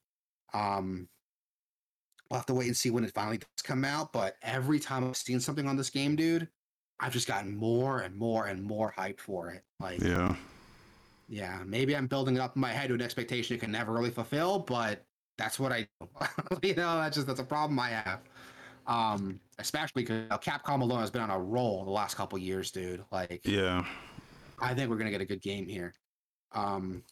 Um 0.53 1.09
we'll 2.30 2.38
have 2.39 2.45
to 2.45 2.53
wait 2.53 2.67
and 2.67 2.77
see 2.77 2.91
when 2.91 3.03
it 3.03 3.13
finally 3.13 3.38
does 3.39 3.47
come 3.63 3.84
out. 3.84 4.13
But 4.13 4.38
every 4.43 4.80
time 4.80 5.03
I've 5.03 5.17
seen 5.17 5.39
something 5.39 5.67
on 5.67 5.76
this 5.77 5.89
game, 5.89 6.15
dude, 6.15 6.47
I've 6.99 7.11
just 7.13 7.27
gotten 7.27 7.55
more 7.55 8.01
and 8.01 8.15
more 8.15 8.45
and 8.45 8.61
more 8.63 8.91
hype 8.91 9.19
for 9.19 9.49
it. 9.49 9.63
Like, 9.80 9.99
yeah, 10.01 10.35
Yeah. 11.27 11.63
maybe 11.65 11.95
I'm 11.95 12.05
building 12.07 12.35
it 12.35 12.39
up 12.39 12.55
in 12.55 12.61
my 12.61 12.71
head 12.71 12.89
to 12.89 12.93
an 12.93 13.01
expectation 13.01 13.55
it 13.55 13.59
can 13.59 13.71
never 13.71 13.91
really 13.93 14.11
fulfill, 14.11 14.59
but 14.59 15.05
that's 15.39 15.57
what 15.59 15.71
I 15.71 15.88
do. 15.99 16.07
you 16.61 16.76
know, 16.76 16.97
that's 16.97 17.15
just 17.15 17.26
that's 17.26 17.39
a 17.39 17.43
problem 17.45 17.80
I 17.80 17.89
have. 17.89 18.21
Um, 18.85 19.39
especially 19.57 20.03
because 20.03 20.27
Capcom 20.39 20.81
alone 20.81 20.99
has 20.99 21.09
been 21.11 21.21
on 21.21 21.30
a 21.31 21.39
roll 21.39 21.84
the 21.84 21.91
last 21.91 22.15
couple 22.15 22.38
years, 22.38 22.69
dude. 22.71 23.03
Like, 23.11 23.41
Yeah. 23.43 23.88
I 24.59 24.73
think 24.76 24.89
we're 24.89 24.97
gonna 24.97 25.11
get 25.11 25.21
a 25.21 25.26
good 25.26 25.41
game 25.41 25.67
here. 25.67 25.95
Um, 26.51 27.03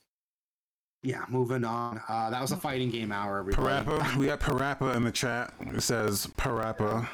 yeah, 1.03 1.26
moving 1.30 1.64
on. 1.64 2.02
Uh, 2.07 2.30
that 2.30 2.41
was 2.41 2.52
a 2.52 2.57
fighting 2.57 2.90
game 2.90 3.11
hour. 3.11 3.40
Everybody. 3.40 3.86
Parappa. 3.86 4.15
We 4.15 4.26
got 4.26 4.40
Parappa 4.40 4.95
in 4.95 5.03
the 5.03 5.11
chat. 5.11 5.53
It 5.61 5.82
says 5.82 6.28
Parappa. 6.38 7.07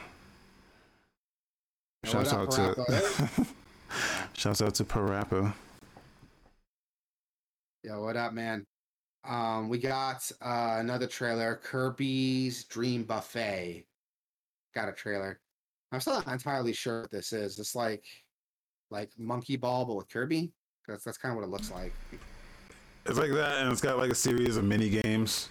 Yeah, 2.03 2.10
Shouts 2.10 2.34
what 2.34 2.60
out 2.60 2.60
up, 2.60 2.76
to 2.76 2.91
Parappa? 2.91 3.47
Shouts 4.34 4.61
out 4.61 4.76
to 4.76 4.84
Parappa. 4.84 5.53
Yeah, 7.84 7.97
what 7.97 8.15
up, 8.15 8.34
man? 8.34 8.65
Um, 9.26 9.69
we 9.69 9.77
got 9.77 10.30
uh, 10.41 10.77
another 10.80 11.07
trailer, 11.07 11.60
Kirby's 11.64 12.65
Dream 12.65 13.03
Buffet. 13.03 13.85
Got 14.76 14.89
a 14.89 14.93
trailer. 14.93 15.39
I'm 15.91 15.99
still 15.99 16.14
not 16.14 16.27
entirely 16.27 16.73
sure 16.73 17.01
what 17.01 17.11
this 17.11 17.31
is. 17.31 17.60
It's 17.60 17.76
like 17.76 18.03
like 18.89 19.11
Monkey 19.18 19.55
Ball, 19.55 19.85
but 19.85 19.95
with 19.95 20.10
Kirby. 20.10 20.51
That's 20.88 21.03
that's 21.03 21.18
kind 21.18 21.31
of 21.31 21.38
what 21.38 21.45
it 21.45 21.51
looks 21.51 21.72
like. 21.72 21.93
It's 23.05 23.17
like 23.17 23.31
that, 23.31 23.61
and 23.61 23.71
it's 23.71 23.81
got 23.81 23.97
like 23.97 24.11
a 24.11 24.15
series 24.15 24.55
of 24.55 24.63
mini 24.63 24.89
games. 24.89 25.49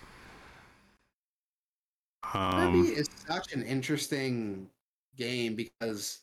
Kirby 2.24 2.78
Um, 2.78 2.86
is 2.86 3.10
such 3.26 3.52
an 3.52 3.62
interesting 3.62 4.70
game 5.16 5.54
because 5.54 6.20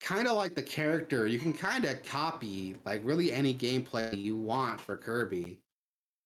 kind 0.00 0.26
of 0.26 0.36
like 0.36 0.54
the 0.54 0.62
character, 0.62 1.26
you 1.26 1.38
can 1.38 1.52
kind 1.52 1.84
of 1.84 2.02
copy 2.04 2.76
like 2.84 3.02
really 3.04 3.32
any 3.32 3.54
gameplay 3.54 4.16
you 4.16 4.36
want 4.36 4.80
for 4.80 4.96
Kirby. 4.96 5.60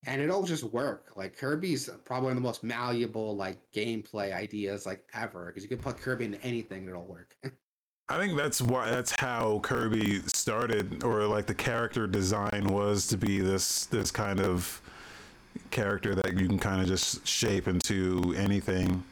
And 0.06 0.22
it'll 0.22 0.44
just 0.44 0.62
work. 0.62 1.12
Like 1.16 1.36
Kirby's 1.36 1.90
probably 2.05 2.26
one 2.26 2.36
of 2.36 2.43
the 2.43 2.47
most 2.47 2.62
malleable 2.62 3.34
like 3.34 3.59
gameplay 3.72 4.32
ideas 4.32 4.86
like 4.86 5.05
ever 5.12 5.47
because 5.47 5.64
you 5.64 5.68
can 5.68 5.78
put 5.78 5.98
Kirby 5.98 6.26
into 6.26 6.40
anything 6.43 6.80
and 6.80 6.90
it'll 6.90 7.05
work. 7.05 7.36
I 8.09 8.19
think 8.19 8.37
that's 8.37 8.62
why 8.62 8.91
that's 8.91 9.12
how 9.19 9.59
Kirby 9.61 10.20
started, 10.28 11.03
or 11.03 11.27
like 11.27 11.47
the 11.47 11.55
character 11.55 12.07
design 12.07 12.69
was 12.69 13.07
to 13.09 13.16
be 13.16 13.41
this 13.41 13.87
this 13.87 14.11
kind 14.12 14.41
of 14.41 14.81
character 15.70 16.15
that 16.15 16.39
you 16.39 16.47
can 16.47 16.59
kind 16.59 16.81
of 16.81 16.87
just 16.87 17.27
shape 17.27 17.66
into 17.66 18.33
anything. 18.37 19.03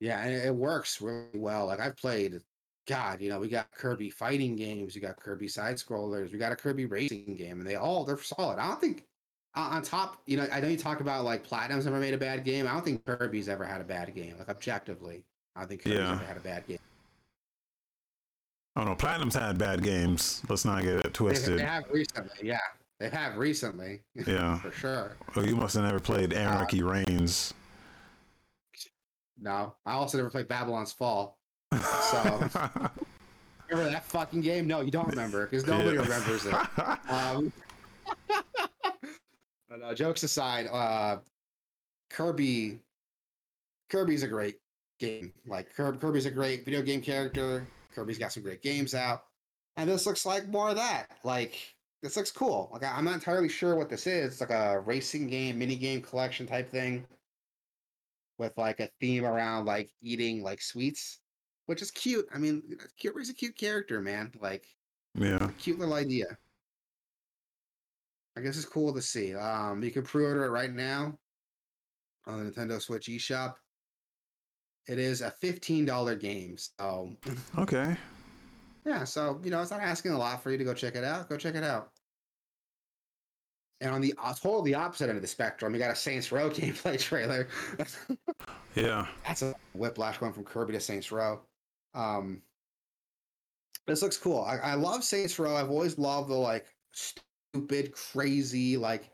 Yeah, 0.00 0.20
and 0.22 0.34
it 0.34 0.54
works 0.54 1.00
really 1.00 1.38
well. 1.38 1.66
Like 1.66 1.80
I've 1.80 1.96
played, 1.96 2.40
God, 2.86 3.20
you 3.20 3.28
know, 3.30 3.38
we 3.40 3.48
got 3.48 3.70
Kirby 3.72 4.10
fighting 4.10 4.56
games, 4.56 4.94
we 4.94 5.00
got 5.00 5.16
Kirby 5.16 5.48
side 5.48 5.76
scrollers, 5.76 6.32
we 6.32 6.38
got 6.38 6.52
a 6.52 6.56
Kirby 6.56 6.86
racing 6.86 7.36
game, 7.36 7.60
and 7.60 7.66
they 7.68 7.76
all 7.76 8.04
they're 8.04 8.18
solid. 8.18 8.58
I 8.58 8.68
don't 8.68 8.80
think 8.80 9.04
on 9.54 9.82
top, 9.82 10.22
you 10.26 10.36
know, 10.36 10.46
I 10.52 10.60
know 10.60 10.68
you 10.68 10.76
talk 10.78 11.00
about 11.00 11.24
like 11.24 11.44
Platinum's 11.44 11.86
never 11.86 12.00
made 12.00 12.14
a 12.14 12.18
bad 12.18 12.44
game. 12.44 12.66
I 12.66 12.72
don't 12.72 12.84
think 12.84 13.04
Kirby's 13.04 13.48
ever 13.48 13.64
had 13.64 13.80
a 13.80 13.84
bad 13.84 14.14
game. 14.14 14.36
Like 14.38 14.48
objectively, 14.48 15.24
I 15.56 15.64
think 15.66 15.82
Kirby's 15.82 15.98
Yeah. 15.98 16.18
had 16.24 16.36
a 16.36 16.40
bad 16.40 16.66
game. 16.66 16.78
Oh 18.76 18.84
no, 18.84 18.94
Platinum's 18.94 19.34
had 19.34 19.58
bad 19.58 19.82
games. 19.82 20.42
Let's 20.48 20.64
not 20.64 20.82
get 20.82 20.92
it 20.94 21.02
They, 21.02 21.08
they 21.08 21.12
twisted. 21.12 21.60
have 21.60 21.84
recently, 21.90 22.36
yeah, 22.48 22.58
they 22.98 23.08
have 23.10 23.36
recently, 23.36 24.00
Yeah. 24.26 24.58
for 24.60 24.70
sure. 24.70 25.16
Oh, 25.36 25.42
you 25.42 25.56
must 25.56 25.74
have 25.74 25.84
never 25.84 25.98
played 26.00 26.32
Anarchy 26.32 26.82
Reigns. 26.82 27.52
No, 29.42 29.74
I 29.86 29.92
also 29.92 30.18
never 30.18 30.30
played 30.30 30.48
Babylon's 30.48 30.92
Fall. 30.92 31.38
So 31.72 32.22
remember 33.68 33.90
that 33.90 34.04
fucking 34.04 34.40
game? 34.42 34.66
No, 34.66 34.82
you 34.82 34.90
don't 34.90 35.08
remember 35.08 35.46
because 35.46 35.66
nobody 35.66 35.96
Yeah. 35.96 36.02
remembers 36.02 36.46
it. 36.46 36.54
Um, 37.10 37.52
but 39.68 39.82
uh, 39.82 39.94
jokes 39.94 40.22
aside, 40.22 40.66
uh, 40.66 41.18
Kirby, 42.10 42.80
Kirby's 43.88 44.22
a 44.24 44.28
great 44.28 44.56
game. 45.00 45.32
Like 45.46 45.74
Kirby, 45.74 45.98
Kirby's 45.98 46.26
a 46.26 46.30
great 46.30 46.64
video 46.64 46.82
game 46.82 47.00
character. 47.00 47.66
Kirby's 47.94 48.18
got 48.18 48.32
some 48.32 48.44
great 48.44 48.62
games 48.62 48.94
out, 48.94 49.24
and 49.76 49.90
this 49.90 50.06
looks 50.06 50.24
like 50.24 50.48
more 50.48 50.70
of 50.70 50.76
that. 50.76 51.06
Like 51.24 51.56
this 52.02 52.16
looks 52.16 52.30
cool. 52.30 52.70
Like 52.72 52.84
I'm 52.84 53.04
not 53.04 53.14
entirely 53.14 53.48
sure 53.48 53.74
what 53.74 53.88
this 53.88 54.06
is. 54.06 54.32
It's 54.32 54.40
like 54.40 54.50
a 54.50 54.80
racing 54.80 55.26
game, 55.26 55.58
mini 55.58 55.74
game 55.74 56.02
collection 56.02 56.46
type 56.46 56.70
thing, 56.70 57.04
with 58.38 58.56
like 58.56 58.78
a 58.78 58.90
theme 59.00 59.24
around 59.24 59.64
like 59.64 59.90
eating 60.02 60.42
like 60.42 60.62
sweets, 60.62 61.18
which 61.66 61.82
is 61.82 61.90
cute. 61.90 62.26
I 62.32 62.38
mean, 62.38 62.62
Kirby's 63.02 63.30
a 63.30 63.34
cute 63.34 63.56
character, 63.56 64.00
man. 64.00 64.30
Like 64.40 64.66
yeah. 65.14 65.50
cute 65.58 65.78
little 65.78 65.94
idea. 65.94 66.38
I 68.36 68.40
guess 68.42 68.56
it's 68.56 68.64
cool 68.64 68.94
to 68.94 69.02
see. 69.02 69.34
Um, 69.34 69.82
you 69.82 69.90
can 69.90 70.02
pre-order 70.02 70.44
it 70.44 70.50
right 70.50 70.72
now 70.72 71.18
on 72.26 72.44
the 72.44 72.50
Nintendo 72.50 72.80
Switch 72.80 73.06
eShop. 73.08 73.54
It 74.88 74.98
is 74.98 75.20
a 75.20 75.30
fifteen 75.30 75.84
dollar 75.84 76.14
game, 76.16 76.56
so 76.58 77.12
Okay. 77.58 77.96
yeah. 78.84 79.04
So 79.04 79.40
you 79.44 79.50
know, 79.50 79.60
it's 79.62 79.70
not 79.70 79.80
asking 79.80 80.12
a 80.12 80.18
lot 80.18 80.42
for 80.42 80.50
you 80.50 80.58
to 80.58 80.64
go 80.64 80.74
check 80.74 80.96
it 80.96 81.04
out. 81.04 81.28
Go 81.28 81.36
check 81.36 81.54
it 81.54 81.64
out. 81.64 81.90
And 83.82 83.90
on 83.94 84.00
the 84.02 84.14
totally 84.42 84.74
opposite 84.74 85.08
end 85.08 85.16
of 85.16 85.22
the 85.22 85.28
spectrum, 85.28 85.72
you 85.72 85.78
got 85.78 85.90
a 85.90 85.96
Saints 85.96 86.30
Row 86.32 86.50
gameplay 86.50 86.98
trailer. 87.00 87.48
Yeah. 88.74 89.06
That's 89.26 89.42
a 89.42 89.54
whiplash 89.74 90.18
going 90.18 90.32
from 90.32 90.44
Kirby 90.44 90.74
to 90.74 90.80
Saints 90.80 91.10
Row. 91.10 91.40
Um, 91.94 92.42
this 93.86 94.02
looks 94.02 94.18
cool. 94.18 94.42
I, 94.44 94.56
I 94.58 94.74
love 94.74 95.02
Saints 95.02 95.38
Row. 95.38 95.56
I've 95.56 95.70
always 95.70 95.98
loved 95.98 96.28
the 96.28 96.34
like 96.34 96.66
stupid, 96.92 97.92
crazy, 97.92 98.76
like 98.76 99.10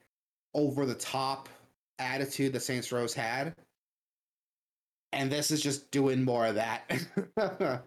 over 0.55 0.85
the 0.85 0.95
top 0.95 1.49
attitude 1.99 2.53
that 2.53 2.61
Saints 2.61 2.91
Row's 2.91 3.15
had. 3.15 3.55
And 5.13 5.31
this 5.31 5.51
is 5.51 5.63
just 5.63 5.91
doing 5.91 6.25
more 6.25 6.47
of 6.47 6.55
that. 6.57 6.91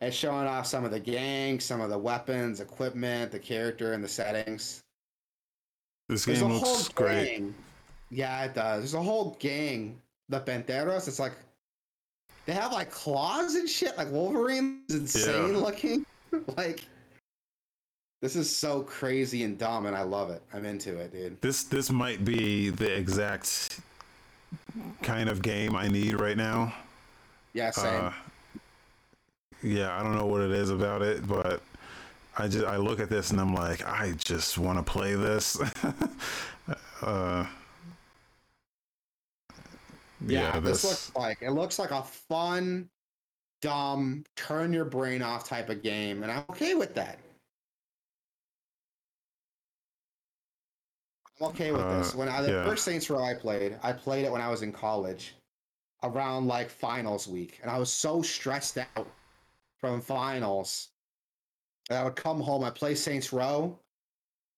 and 0.00 0.14
showing 0.14 0.46
off 0.46 0.66
some 0.66 0.84
of 0.84 0.90
the 0.90 1.00
gangs, 1.00 1.64
some 1.64 1.80
of 1.80 1.90
the 1.90 1.98
weapons, 1.98 2.60
equipment, 2.60 3.32
the 3.32 3.38
character, 3.38 3.92
and 3.94 4.02
the 4.02 4.08
settings. 4.08 4.80
This 6.08 6.24
There's 6.24 6.40
game 6.40 6.52
looks 6.52 6.88
great. 6.88 7.28
gang. 7.38 7.54
Yeah, 8.10 8.44
it 8.44 8.54
does. 8.54 8.80
There's 8.80 8.94
a 8.94 9.02
whole 9.02 9.36
gang. 9.38 10.00
The 10.28 10.40
Panteros. 10.40 11.08
It's 11.08 11.18
like 11.18 11.32
they 12.46 12.52
have 12.52 12.72
like 12.72 12.90
claws 12.90 13.54
and 13.54 13.68
shit, 13.68 13.96
like 13.98 14.10
Wolverine. 14.10 14.82
It's 14.88 14.94
insane 14.94 15.54
Yeah. 15.54 15.58
looking. 15.58 16.06
like 16.56 16.84
this 18.22 18.36
is 18.36 18.54
so 18.54 18.82
crazy 18.82 19.44
and 19.44 19.58
dumb, 19.58 19.86
and 19.86 19.96
I 19.96 20.02
love 20.02 20.30
it. 20.30 20.42
I'm 20.52 20.64
into 20.64 20.96
it, 20.98 21.12
dude. 21.12 21.40
This 21.40 21.64
this 21.64 21.90
might 21.90 22.24
be 22.24 22.70
the 22.70 22.94
exact 22.96 23.80
kind 25.02 25.28
of 25.28 25.42
game 25.42 25.76
I 25.76 25.88
need 25.88 26.20
right 26.20 26.36
now. 26.36 26.74
Yeah, 27.52 27.70
same. 27.70 28.04
Uh, 28.04 28.12
yeah, 29.62 29.98
I 29.98 30.02
don't 30.02 30.16
know 30.16 30.26
what 30.26 30.40
it 30.40 30.50
is 30.50 30.70
about 30.70 31.02
it, 31.02 31.26
but 31.26 31.60
I 32.36 32.46
just 32.46 32.64
I 32.64 32.76
look 32.76 33.00
at 33.00 33.10
this 33.10 33.30
and 33.30 33.40
I'm 33.40 33.54
like, 33.54 33.84
I 33.86 34.12
just 34.24 34.58
want 34.58 34.78
to 34.78 34.90
play 34.90 35.14
this. 35.14 35.60
uh, 37.02 37.46
yeah, 40.26 40.60
this 40.60 40.84
looks 40.84 41.12
like 41.16 41.38
it 41.42 41.50
looks 41.50 41.78
like 41.78 41.90
a 41.90 42.02
fun, 42.02 42.88
dumb, 43.60 44.24
turn 44.36 44.72
your 44.72 44.84
brain 44.84 45.22
off 45.22 45.48
type 45.48 45.68
of 45.68 45.82
game, 45.82 46.22
and 46.22 46.30
I'm 46.30 46.44
okay 46.50 46.74
with 46.74 46.94
that. 46.94 47.18
I'm 51.40 51.48
okay 51.48 51.72
with 51.72 51.88
this. 51.90 52.14
Uh, 52.14 52.18
When 52.18 52.28
I 52.28 52.42
the 52.42 52.50
yeah. 52.52 52.64
first 52.64 52.84
Saints 52.84 53.08
Row 53.10 53.22
I 53.22 53.34
played, 53.34 53.78
I 53.82 53.92
played 53.92 54.24
it 54.24 54.32
when 54.32 54.40
I 54.40 54.48
was 54.48 54.62
in 54.62 54.72
college, 54.72 55.34
around 56.02 56.46
like 56.46 56.70
finals 56.70 57.28
week, 57.28 57.58
and 57.62 57.70
I 57.70 57.78
was 57.78 57.92
so 57.92 58.22
stressed 58.22 58.78
out 58.78 59.08
from 59.78 60.00
finals. 60.00 60.88
that 61.88 62.00
I 62.00 62.04
would 62.04 62.16
come 62.16 62.40
home, 62.40 62.64
I 62.64 62.70
play 62.70 62.94
Saints 62.94 63.32
Row, 63.32 63.78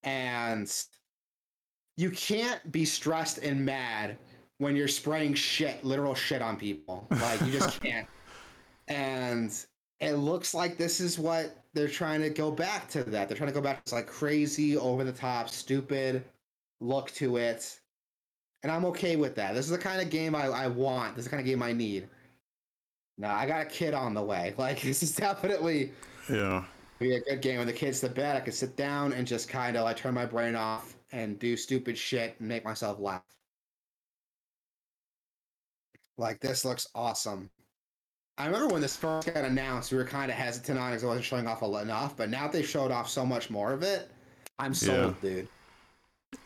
and 0.03 0.73
you 1.97 2.11
can't 2.11 2.73
be 2.73 2.85
stressed 2.85 3.39
and 3.39 3.65
mad 3.65 4.17
when 4.59 4.75
you're 4.77 4.89
spraying 4.89 5.35
shit, 5.35 5.85
literal 5.85 6.15
shit 6.15 6.43
on 6.43 6.57
people. 6.57 7.07
Like 7.11 7.41
you 7.43 7.53
just 7.53 7.81
can't. 7.83 8.09
And 8.89 9.53
it 10.01 10.15
looks 10.15 10.55
like 10.55 10.77
this 10.77 11.01
is 11.01 11.19
what 11.19 11.65
they're 11.75 11.89
trying 11.89 12.21
to 12.23 12.31
go 12.31 12.51
back 12.51 12.89
to 12.91 13.05
that. 13.05 13.29
They're 13.29 13.37
trying 13.37 13.51
to 13.51 13.55
go 13.55 13.61
back 13.61 13.85
to 13.85 13.95
like 13.95 14.07
crazy, 14.07 14.77
over 14.77 15.05
the 15.05 15.13
top, 15.13 15.51
stupid 15.51 16.25
look 16.81 17.11
to 17.13 17.37
it. 17.37 17.79
And 18.63 18.71
I'm 18.71 18.85
okay 18.87 19.17
with 19.17 19.35
that. 19.37 19.55
This 19.55 19.67
is 19.67 19.71
the 19.71 19.79
kind 19.79 20.03
of 20.03 20.11
game 20.11 20.35
I, 20.35 20.47
I 20.47 20.67
want. 20.67 21.17
This 21.17 21.25
is 21.25 21.31
the 21.31 21.37
kind 21.37 21.41
of 21.41 21.47
game 21.47 21.63
I 21.63 21.73
need. 21.73 22.09
Now 23.17 23.35
I 23.35 23.47
got 23.47 23.63
a 23.63 23.67
kid 23.67 23.95
on 23.95 24.15
the 24.15 24.23
way. 24.23 24.55
Like 24.59 24.81
this 24.83 25.03
is 25.03 25.15
definitely 25.15 25.93
yeah. 26.29 26.65
be 26.99 27.15
a 27.15 27.21
good 27.21 27.41
game. 27.41 27.59
When 27.59 27.67
the 27.67 27.73
kid's 27.73 28.01
to 28.01 28.09
bed, 28.09 28.37
I 28.37 28.41
can 28.41 28.53
sit 28.53 28.77
down 28.77 29.13
and 29.13 29.27
just 29.27 29.49
kind 29.49 29.77
of 29.77 29.85
like 29.85 29.97
turn 29.97 30.15
my 30.15 30.27
brain 30.27 30.55
off 30.55 30.97
and 31.13 31.39
do 31.39 31.57
stupid 31.57 31.97
shit 31.97 32.37
and 32.39 32.49
make 32.49 32.65
myself 32.65 32.99
laugh. 32.99 33.23
Like 36.19 36.41
this 36.41 36.65
looks 36.65 36.87
awesome. 36.95 37.51
I 38.37 38.47
remember 38.47 38.69
when 38.69 38.81
this 38.81 38.97
first 38.97 39.33
got 39.33 39.45
announced, 39.45 39.93
we 39.93 39.99
were 39.99 40.05
kind 40.05 40.31
of 40.31 40.37
hesitant 40.37 40.79
on 40.79 40.89
it 40.89 40.91
because 40.93 41.03
it 41.03 41.07
wasn't 41.07 41.27
showing 41.27 41.47
off 41.47 41.63
enough. 41.63 42.17
But 42.17 42.31
now 42.31 42.49
they 42.49 42.63
showed 42.63 42.91
off 42.91 43.09
so 43.09 43.25
much 43.27 43.51
more 43.51 43.73
of 43.73 43.83
it. 43.83 44.11
I'm 44.59 44.73
sold, 44.73 45.21
dude. 45.21 45.49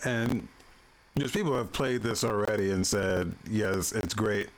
And 0.05 0.49
there's 1.15 1.33
people 1.33 1.57
have 1.57 1.73
played 1.73 2.03
this 2.03 2.25
already 2.25 2.71
and 2.71 2.87
said, 2.87 3.33
yes, 3.49 3.93
it's 3.93 4.15
great. 4.15 4.49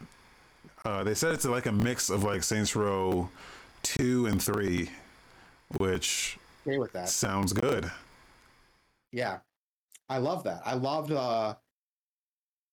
Uh, 0.84 1.04
they 1.04 1.14
said 1.14 1.34
it's 1.34 1.44
like 1.44 1.66
a 1.66 1.72
mix 1.72 2.10
of 2.10 2.24
like 2.24 2.42
Saints 2.42 2.76
Row 2.76 3.28
2 3.82 4.26
and 4.26 4.42
3, 4.42 4.88
which 5.78 6.38
Okay 6.66 6.78
with 6.78 6.92
that. 6.92 7.08
sounds 7.08 7.52
good. 7.52 7.90
Yeah, 9.12 9.38
I 10.08 10.18
love 10.18 10.44
that. 10.44 10.62
I 10.64 10.74
loved 10.74 11.12
uh, 11.12 11.54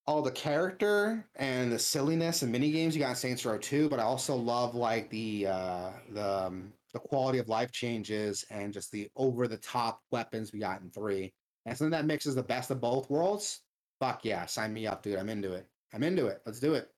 all 0.05 0.21
the 0.21 0.31
character 0.31 1.25
and 1.35 1.71
the 1.71 1.80
silliness 1.80 2.41
and 2.41 2.51
mini 2.51 2.71
games 2.71 2.95
you 2.95 3.01
got 3.01 3.11
in 3.11 3.15
Saints 3.15 3.45
Row 3.45 3.57
2, 3.57 3.89
but 3.89 3.99
I 3.99 4.03
also 4.03 4.35
love 4.35 4.75
like 4.75 5.09
the 5.09 5.47
uh, 5.47 5.89
the 6.09 6.45
um, 6.47 6.73
the 6.93 6.99
quality 6.99 7.39
of 7.39 7.49
life 7.49 7.71
changes 7.71 8.45
and 8.51 8.73
just 8.73 8.91
the 8.91 9.09
over 9.15 9.47
the 9.47 9.57
top 9.57 10.01
weapons 10.11 10.53
we 10.53 10.59
got 10.59 10.81
in 10.81 10.89
three. 10.91 11.34
And 11.65 11.77
something 11.77 11.91
that 11.91 12.06
mixes 12.06 12.35
the 12.35 12.44
best 12.44 12.72
of 12.72 12.81
both 12.81 13.10
worlds. 13.10 13.61
Fuck 13.99 14.26
yeah, 14.26 14.45
sign 14.45 14.73
me 14.73 14.85
up, 14.85 15.02
dude. 15.02 15.18
I'm 15.18 15.30
into 15.30 15.53
it. 15.53 15.68
I'm 15.94 16.03
into 16.03 16.27
it. 16.27 16.41
Let's 16.45 16.60
do 16.60 16.73
it. 16.73 16.90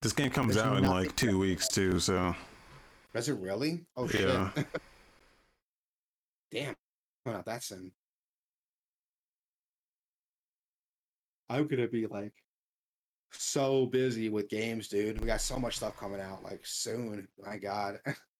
This 0.00 0.12
game 0.12 0.30
comes 0.30 0.56
There's 0.56 0.66
out 0.66 0.78
in 0.78 0.84
like 0.84 1.14
two 1.14 1.38
weeks 1.38 1.68
too, 1.68 2.00
so 2.00 2.34
Does 3.14 3.28
it 3.28 3.38
really? 3.38 3.84
Oh 3.96 4.08
shit. 4.08 4.22
Yeah. 4.22 4.50
Damn. 6.50 6.74
Coming 7.24 7.38
out 7.38 7.46
that 7.46 7.62
soon. 7.62 7.92
I'm 11.48 11.68
gonna 11.68 11.86
be 11.86 12.06
like 12.06 12.32
so 13.30 13.86
busy 13.86 14.28
with 14.28 14.48
games, 14.48 14.88
dude. 14.88 15.20
We 15.20 15.26
got 15.26 15.40
so 15.40 15.58
much 15.58 15.76
stuff 15.76 15.96
coming 15.96 16.20
out 16.20 16.42
like 16.42 16.62
soon. 16.64 17.28
My 17.44 17.58
God. 17.58 18.00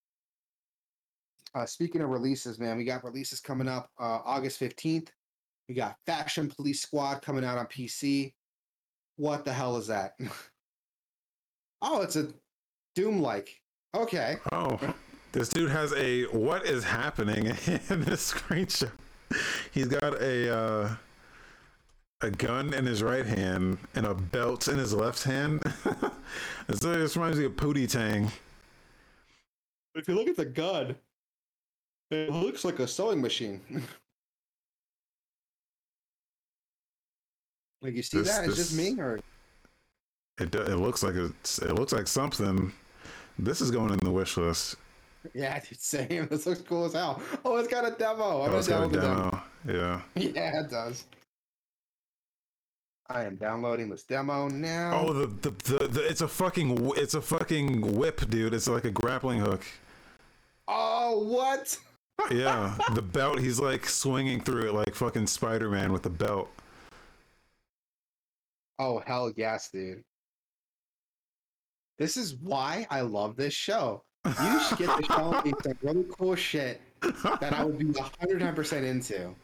uh, 1.54 1.66
speaking 1.66 2.00
of 2.00 2.10
releases, 2.10 2.58
man, 2.58 2.76
we 2.76 2.84
got 2.84 3.04
releases 3.04 3.40
coming 3.40 3.68
up 3.68 3.90
uh, 4.00 4.20
August 4.24 4.60
15th. 4.60 5.08
We 5.68 5.74
got 5.74 5.96
Fashion 6.06 6.50
Police 6.50 6.82
Squad 6.82 7.22
coming 7.22 7.44
out 7.44 7.58
on 7.58 7.66
PC. 7.66 8.32
What 9.16 9.44
the 9.44 9.52
hell 9.52 9.76
is 9.76 9.86
that? 9.86 10.12
oh, 11.82 12.02
it's 12.02 12.16
a 12.16 12.32
Doom 12.94 13.20
like. 13.20 13.60
Okay. 13.94 14.36
Oh, 14.52 14.78
this 15.32 15.48
dude 15.48 15.70
has 15.70 15.92
a 15.94 16.24
what 16.24 16.66
is 16.66 16.84
happening 16.84 17.46
in 17.66 18.02
this 18.02 18.32
screenshot? 18.32 18.92
He's 19.70 19.86
got 19.86 20.20
a 20.20 20.54
uh, 20.54 20.94
a 22.20 22.30
gun 22.30 22.74
in 22.74 22.86
his 22.86 23.02
right 23.02 23.26
hand 23.26 23.78
and 23.94 24.06
a 24.06 24.14
belt 24.14 24.68
in 24.68 24.78
his 24.78 24.92
left 24.92 25.24
hand. 25.24 25.62
this 26.66 27.16
reminds 27.16 27.38
me 27.38 27.46
of 27.46 27.52
Pootie 27.52 27.90
Tang. 27.90 28.30
If 29.94 30.08
you 30.08 30.14
look 30.14 30.28
at 30.28 30.36
the 30.36 30.44
gun, 30.44 30.96
it 32.12 32.30
looks 32.32 32.64
like 32.64 32.78
a 32.78 32.86
sewing 32.86 33.20
machine. 33.20 33.60
like 37.82 37.94
you 37.94 38.02
see 38.02 38.18
This- 38.18 38.28
that? 38.28 38.46
It's 38.46 38.56
just 38.56 38.74
me, 38.74 38.98
or 39.00 39.20
It 40.38 40.50
do- 40.50 40.62
it 40.62 40.76
looks 40.76 41.02
like 41.02 41.14
it's 41.14 41.58
it 41.58 41.74
looks 41.74 41.92
like 41.92 42.06
something. 42.08 42.72
This 43.38 43.60
is 43.60 43.70
going 43.70 43.92
in 43.92 43.98
the 44.00 44.10
wish 44.10 44.36
list. 44.36 44.76
yeah, 45.34 45.58
dude, 45.68 45.80
same. 45.80 46.28
This 46.28 46.46
looks 46.46 46.60
cool 46.62 46.84
as 46.84 46.92
hell. 46.94 47.20
Oh, 47.44 47.56
it's 47.56 47.68
got 47.68 47.86
a 47.86 47.90
demo. 47.96 48.42
I'm 48.42 48.52
Oh, 48.52 48.58
it's 48.58 48.68
got 48.68 48.88
a 48.88 48.92
demo. 48.92 49.42
Yeah. 49.66 50.00
Yeah, 50.16 50.60
it 50.60 50.70
does. 50.70 51.04
I 53.08 53.24
am 53.24 53.36
downloading 53.36 53.90
this 53.90 54.04
demo 54.04 54.48
now. 54.48 54.98
Oh, 55.04 55.12
the, 55.12 55.26
the 55.26 55.50
the 55.78 55.88
the 55.88 56.00
it's 56.08 56.22
a 56.22 56.28
fucking 56.28 56.92
it's 56.96 57.14
a 57.14 57.20
fucking 57.20 57.96
whip, 57.96 58.28
dude. 58.30 58.54
It's 58.54 58.68
like 58.68 58.84
a 58.84 58.90
grappling 58.90 59.40
hook. 59.40 59.64
oh, 60.68 61.18
what? 61.26 61.76
Yeah, 62.30 62.76
the 62.94 63.02
belt. 63.02 63.40
He's 63.40 63.60
like 63.60 63.88
swinging 63.88 64.40
through 64.40 64.68
it 64.68 64.74
like 64.74 64.94
fucking 64.94 65.26
Spider 65.26 65.70
Man 65.70 65.92
with 65.92 66.02
the 66.02 66.10
belt. 66.10 66.48
Oh 68.78 69.02
hell 69.06 69.32
yes, 69.36 69.70
dude. 69.70 70.02
This 71.98 72.16
is 72.16 72.34
why 72.36 72.86
I 72.90 73.02
love 73.02 73.36
this 73.36 73.54
show. 73.54 74.02
You 74.24 74.60
should 74.60 74.78
get 74.78 74.96
to 74.98 75.04
show 75.04 75.42
me 75.44 75.52
some 75.62 75.78
really 75.82 76.06
cool 76.16 76.34
shit 76.34 76.80
that 77.40 77.52
I 77.52 77.64
would 77.64 77.78
be 77.78 77.86
110% 77.86 78.84
into. 78.84 79.34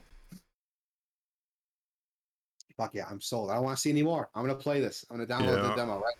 Fuck 2.76 2.94
yeah, 2.94 3.06
I'm 3.10 3.20
sold. 3.20 3.50
I 3.50 3.54
don't 3.54 3.64
want 3.64 3.76
to 3.76 3.80
see 3.80 3.90
any 3.90 4.04
more. 4.04 4.28
I'm 4.34 4.42
gonna 4.42 4.54
play 4.54 4.80
this. 4.80 5.04
I'm 5.10 5.16
gonna 5.16 5.28
download 5.28 5.68
the 5.68 5.74
demo, 5.74 6.00
right? 6.00 6.14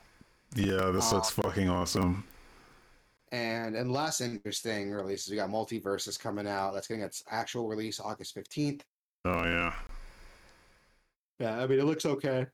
Yeah, 0.56 0.90
this 0.90 1.12
looks 1.12 1.38
uh, 1.38 1.42
fucking 1.42 1.68
awesome. 1.68 2.24
And 3.30 3.76
and 3.76 3.92
less 3.92 4.20
interesting 4.20 4.90
releases, 4.90 5.30
we 5.30 5.36
got 5.36 5.50
MultiVersus 5.50 6.18
coming 6.18 6.46
out. 6.46 6.72
That's 6.72 6.86
getting 6.86 7.02
its 7.02 7.22
actual 7.30 7.68
release 7.68 8.00
August 8.00 8.34
15th. 8.36 8.82
Oh 9.24 9.44
yeah. 9.44 9.74
Yeah, 11.38 11.58
I 11.58 11.66
mean 11.66 11.78
it 11.78 11.84
looks 11.84 12.06
okay. 12.06 12.46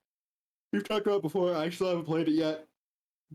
We've 0.73 0.87
talked 0.87 1.07
about 1.07 1.19
it 1.19 1.23
before. 1.23 1.55
I 1.55 1.71
still 1.71 1.89
haven't 1.89 2.05
played 2.05 2.29
it 2.29 2.35
yet. 2.35 2.67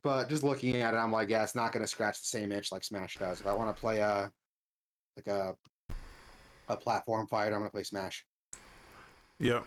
But 0.04 0.30
just 0.30 0.44
looking 0.44 0.76
at 0.78 0.94
it, 0.94 0.98
I'm 0.98 1.12
like, 1.12 1.30
yeah, 1.30 1.44
it's 1.44 1.56
not 1.56 1.72
gonna 1.72 1.88
scratch 1.88 2.20
the 2.20 2.28
same 2.28 2.52
itch 2.52 2.72
like 2.72 2.84
Smash 2.84 3.18
does. 3.18 3.40
If 3.40 3.48
I 3.48 3.54
want 3.54 3.76
to 3.76 3.80
play 3.80 4.00
a 4.00 4.30
like 5.16 5.28
a 5.28 5.56
a 6.70 6.78
platform 6.78 7.28
fighter. 7.28 7.56
I'm 7.56 7.62
gonna 7.62 7.72
play 7.72 7.84
Smash. 7.84 8.26
Yep. 9.40 9.66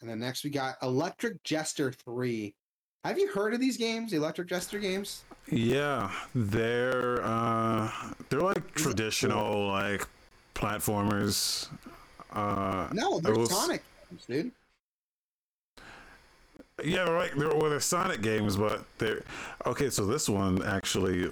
And 0.00 0.10
then 0.10 0.18
next 0.18 0.44
we 0.44 0.50
got 0.50 0.76
Electric 0.82 1.42
Jester 1.44 1.92
3. 1.92 2.54
Have 3.04 3.18
you 3.18 3.28
heard 3.32 3.54
of 3.54 3.60
these 3.60 3.76
games, 3.76 4.10
the 4.10 4.16
Electric 4.16 4.48
Jester 4.48 4.78
games? 4.78 5.22
Yeah, 5.50 6.10
they're 6.34 7.24
uh, 7.24 7.90
they're 8.28 8.40
like 8.40 8.74
traditional 8.74 9.68
like 9.68 10.06
platformers. 10.54 11.68
Uh, 12.32 12.88
No, 12.92 13.20
they're 13.20 13.34
was- 13.34 13.50
Sonic 13.50 13.82
games, 14.10 14.26
dude. 14.26 14.52
yeah, 16.84 17.08
right. 17.08 17.30
They're 17.36 17.48
well, 17.48 17.70
they're 17.70 17.80
Sonic 17.80 18.20
games, 18.20 18.56
but 18.56 18.84
they're 18.98 19.22
okay. 19.64 19.88
So 19.90 20.04
this 20.04 20.28
one 20.28 20.62
actually, 20.64 21.30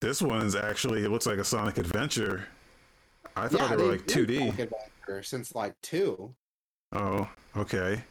this 0.00 0.22
one's 0.22 0.54
actually 0.54 1.04
it 1.04 1.08
looks 1.10 1.26
like 1.26 1.38
a 1.38 1.44
Sonic 1.44 1.78
Adventure. 1.78 2.46
I 3.34 3.48
thought 3.48 3.70
they 3.70 3.76
were 3.76 3.90
like 3.92 4.06
two 4.06 4.26
D. 4.26 4.52
Since 5.22 5.54
like 5.54 5.74
two. 5.82 6.32
Oh, 6.92 7.28
okay. 7.56 8.02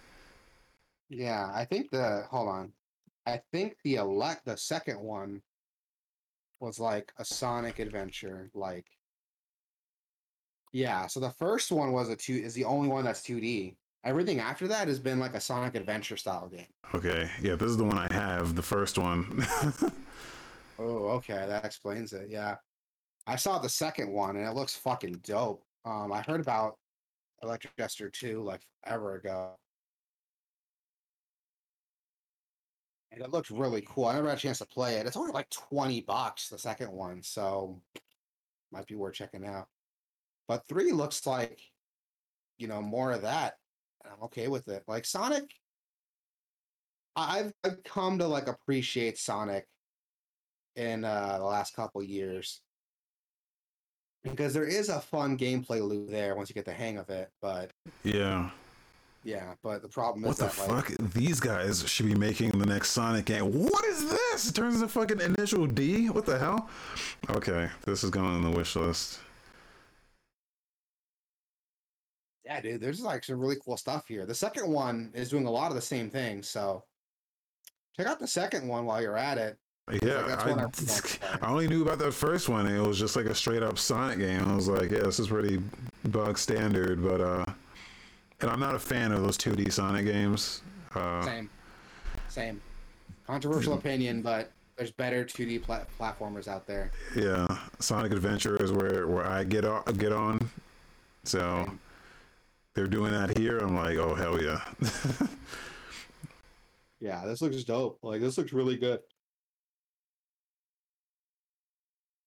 Yeah, 1.14 1.52
I 1.53 1.65
think 1.65 1.91
the 1.91 2.26
hold 2.30 2.49
on. 2.49 2.72
I 3.26 3.41
think 3.52 3.77
the 3.84 3.95
elect 3.95 4.45
the 4.45 4.57
second 4.57 4.99
one 4.99 5.41
was 6.60 6.80
like 6.80 7.14
a 7.18 7.26
Sonic 7.26 7.80
adventure, 7.80 8.49
like 8.53 8.88
yeah. 10.72 11.07
So 11.07 11.19
the 11.19 11.30
first 11.30 11.72
one 11.72 11.91
was 11.91 12.10
a 12.10 12.15
two 12.15 12.34
is 12.34 12.53
the 12.53 12.65
only 12.65 12.90
one 12.90 13.06
that's 13.06 13.22
two 13.22 13.40
D. 13.40 13.77
Everything 14.03 14.40
after 14.40 14.68
that 14.68 14.88
has 14.90 14.99
been 14.99 15.19
like 15.19 15.34
a 15.34 15.40
Sonic 15.40 15.76
adventure 15.76 16.18
style 16.18 16.49
game. 16.49 16.68
Okay, 16.94 17.30
yeah, 17.41 17.56
this 17.56 17.69
is 17.69 17.77
the 17.77 17.85
one 17.85 17.98
I 17.98 18.11
have, 18.11 18.56
the 18.56 18.61
first 18.61 18.98
one. 18.98 19.45
Oh, 20.80 21.07
okay, 21.10 21.45
that 21.48 21.65
explains 21.65 22.14
it. 22.14 22.30
Yeah, 22.30 22.56
I 23.27 23.35
saw 23.35 23.60
the 23.60 23.69
second 23.69 24.11
one 24.11 24.35
and 24.35 24.48
it 24.48 24.53
looks 24.56 24.76
fucking 24.76 25.22
dope. 25.23 25.64
Um, 25.85 26.11
I 26.11 26.22
heard 26.22 26.41
about 26.41 26.77
Electric 27.41 27.76
Jester 27.77 28.10
two 28.10 28.41
like 28.44 28.61
forever 28.84 29.15
ago, 29.15 29.52
and 33.14 33.22
it 33.23 33.31
looked 33.31 33.52
really 33.52 33.85
cool. 33.88 34.06
I 34.06 34.15
never 34.15 34.30
had 34.30 34.38
a 34.38 34.41
chance 34.41 34.57
to 34.57 34.65
play 34.65 34.95
it. 34.95 35.06
It's 35.06 35.18
only 35.18 35.31
like 35.31 35.49
twenty 35.49 36.02
bucks 36.02 36.49
the 36.49 36.57
second 36.57 36.91
one, 36.91 37.22
so 37.22 37.80
might 38.72 38.88
be 38.88 38.95
worth 38.95 39.14
checking 39.14 39.45
out. 39.45 39.68
But 40.48 40.68
three 40.68 40.91
looks 40.91 41.26
like, 41.27 41.60
you 42.57 42.68
know, 42.68 42.81
more 42.81 43.11
of 43.11 43.22
that. 43.22 43.53
and 44.03 44.14
I'm 44.14 44.23
okay 44.23 44.48
with 44.48 44.68
it. 44.68 44.84
Like 44.88 45.06
Sonic, 45.06 45.45
I've 47.15 47.53
I've 47.64 47.84
come 47.84 48.18
to 48.18 48.27
like 48.27 48.48
appreciate 48.48 49.18
Sonic 49.18 49.68
in 50.76 51.06
uh, 51.06 51.38
the 51.38 51.45
last 51.45 51.76
couple 51.76 52.02
years 52.02 52.61
because 54.23 54.53
there 54.53 54.68
is 54.68 54.90
a 54.90 54.99
fun 54.99 55.38
gameplay 55.38 55.88
loop 55.88 56.10
there 56.10 56.35
once 56.35 56.49
you 56.49 56.56
get 56.56 56.65
the 56.65 56.73
hang 56.73 56.98
of 56.98 57.10
it. 57.10 57.30
But 57.41 57.72
yeah. 58.03 58.49
Yeah, 59.24 59.54
but 59.64 59.82
the 59.82 59.88
problem 59.88 60.24
What 60.24 60.32
is 60.32 60.38
the 60.38 60.45
that 60.45 60.70
like 60.70 60.86
fuck? 60.88 61.14
These 61.14 61.40
guys 61.40 61.88
should 61.88 62.06
be 62.08 62.16
making 62.16 62.52
the 62.52 62.66
next 62.66 62.91
Sonic 62.91 63.26
game. 63.26 63.45
What 63.45 63.86
is 63.86 64.10
this? 64.10 64.50
It 64.50 64.56
turns 64.56 64.76
into 64.76 64.88
fucking 64.88 65.22
initial 65.22 65.66
D? 65.68 66.10
What 66.10 66.26
the 66.26 66.38
hell? 66.38 66.70
Okay, 67.30 67.70
this 67.86 68.04
is 68.04 68.10
going 68.10 68.28
on 68.28 68.44
the 68.44 68.52
wish 68.52 68.76
list. 68.76 69.20
yeah, 72.45 72.60
dude, 72.60 72.82
there's 72.82 73.02
like 73.02 73.24
some 73.24 73.40
really 73.40 73.56
cool 73.64 73.78
stuff 73.78 74.06
here. 74.08 74.26
The 74.26 74.36
second 74.36 74.70
one 74.70 75.12
is 75.14 75.30
doing 75.30 75.45
a 75.45 75.52
lot 75.52 75.70
of 75.70 75.76
the 75.76 75.82
same 75.82 76.10
things, 76.10 76.50
so 76.50 76.84
check 77.95 78.06
out 78.08 78.20
the 78.20 78.28
second 78.28 78.68
one 78.68 78.86
while 78.86 79.02
you're 79.02 79.18
at 79.18 79.38
it. 79.38 79.58
Yeah, 79.91 80.24
that's 80.28 80.44
I, 80.44 80.50
one 80.50 80.60
I 80.60 80.64
want 80.64 80.74
to 80.74 80.84
play. 81.20 81.40
I 81.41 81.48
only 81.50 81.68
knew 81.68 81.82
about 81.84 82.00
that 82.00 82.14
first 82.14 82.50
one. 82.50 82.68
It 82.68 82.86
was 82.86 83.00
just 83.00 83.16
like 83.16 83.26
a 83.26 83.36
straight 83.36 83.64
up 83.64 83.78
Sonic 83.78 84.20
game. 84.20 84.44
I 84.45 84.56
was 84.56 84.68
like, 84.68 84.91
yeah, 84.91 85.00
this 85.00 85.20
is 85.20 85.28
pretty 85.28 85.62
bug 86.06 86.38
standard, 86.38 87.02
but 87.02 87.22
uh, 87.22 87.45
and 88.44 88.52
I'm 88.52 88.60
not 88.60 88.76
a 88.76 88.80
fan 88.80 89.11
of 89.14 89.22
those 89.24 89.38
2D 89.38 89.72
Sonic 89.72 90.06
games. 90.06 90.61
Uh, 90.94 91.24
Same, 91.24 91.49
same. 92.28 92.61
Controversial 93.26 93.74
opinion, 93.74 94.22
but 94.22 94.52
there's 94.76 94.91
better 94.91 95.24
2D 95.24 95.64
plat- 95.64 95.88
platformers 95.98 96.48
out 96.49 96.68
there. 96.68 96.91
yeah, 97.15 97.48
Sonic 97.80 98.11
Adventure 98.11 98.61
is 98.61 98.72
where 98.72 99.07
where 99.07 99.26
I 99.26 99.44
get 99.45 99.64
on, 99.65 99.82
get 99.98 100.11
on. 100.11 100.49
So 101.24 101.64
Same. 101.65 101.80
they're 102.76 102.88
doing 102.88 103.14
that 103.14 103.38
here. 103.38 103.60
I'm 103.60 103.76
like, 103.76 103.98
oh 103.98 104.14
hell 104.14 104.41
yeah. 104.41 104.61
Yeah, 106.99 107.26
this 107.26 107.41
looks 107.41 107.61
dope. 107.65 107.99
Like 108.02 108.22
this 108.22 108.38
looks 108.38 108.53
really 108.53 108.78
good. 108.78 109.02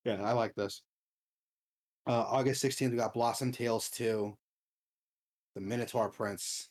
Yeah, 0.05 0.21
I 0.23 0.33
like 0.33 0.55
this. 0.55 0.83
Uh, 2.07 2.25
August 2.29 2.63
16th, 2.63 2.91
we 2.91 2.97
got 2.99 3.15
Blossom 3.15 3.53
Tales 3.53 3.89
2. 3.89 4.37
The 5.57 5.63
Minotaur 5.63 6.11
Prince. 6.11 6.69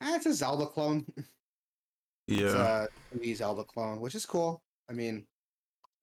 Eh, 0.00 0.14
it's 0.16 0.24
a 0.26 0.32
Zelda 0.32 0.64
clone. 0.66 1.04
Yeah. 2.28 2.44
It's 2.44 2.54
a 2.54 3.18
2D 3.18 3.36
Zelda 3.36 3.64
clone, 3.64 4.00
which 4.00 4.14
is 4.14 4.24
cool. 4.24 4.62
I 4.88 4.92
mean, 4.92 5.26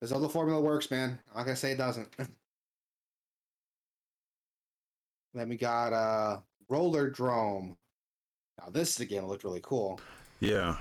the 0.02 0.06
Zelda 0.06 0.28
formula 0.28 0.60
works, 0.60 0.90
man. 0.90 1.18
I'm 1.30 1.38
not 1.38 1.44
gonna 1.46 1.56
say 1.56 1.72
it 1.72 1.78
doesn't. 1.78 2.14
then 5.34 5.48
we 5.48 5.56
got 5.56 5.94
uh 5.94 6.40
Rollerdrome. 6.70 7.74
Now 8.58 8.68
this 8.70 8.90
is 8.90 9.00
a 9.00 9.06
game 9.06 9.22
that 9.22 9.28
looked 9.28 9.44
really 9.44 9.62
cool. 9.62 9.98
yeah. 10.40 10.76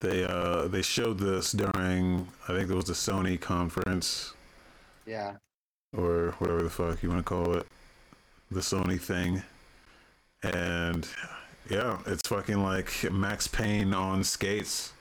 They 0.00 0.24
uh 0.24 0.66
they 0.66 0.82
showed 0.82 1.18
this 1.20 1.52
during 1.52 2.26
I 2.48 2.54
think 2.54 2.68
it 2.70 2.74
was 2.74 2.86
the 2.86 2.92
Sony 2.94 3.40
conference. 3.40 4.34
Yeah. 5.06 5.36
or 5.96 6.34
whatever 6.38 6.62
the 6.64 6.70
fuck 6.70 7.04
you 7.04 7.08
want 7.08 7.20
to 7.20 7.24
call 7.24 7.54
it, 7.54 7.68
the 8.50 8.60
Sony 8.60 9.00
thing. 9.00 9.42
And 10.42 11.08
yeah, 11.70 11.98
it's 12.06 12.28
fucking 12.28 12.62
like 12.62 13.10
Max 13.10 13.46
Payne 13.46 13.94
on 13.94 14.24
skates. 14.24 14.92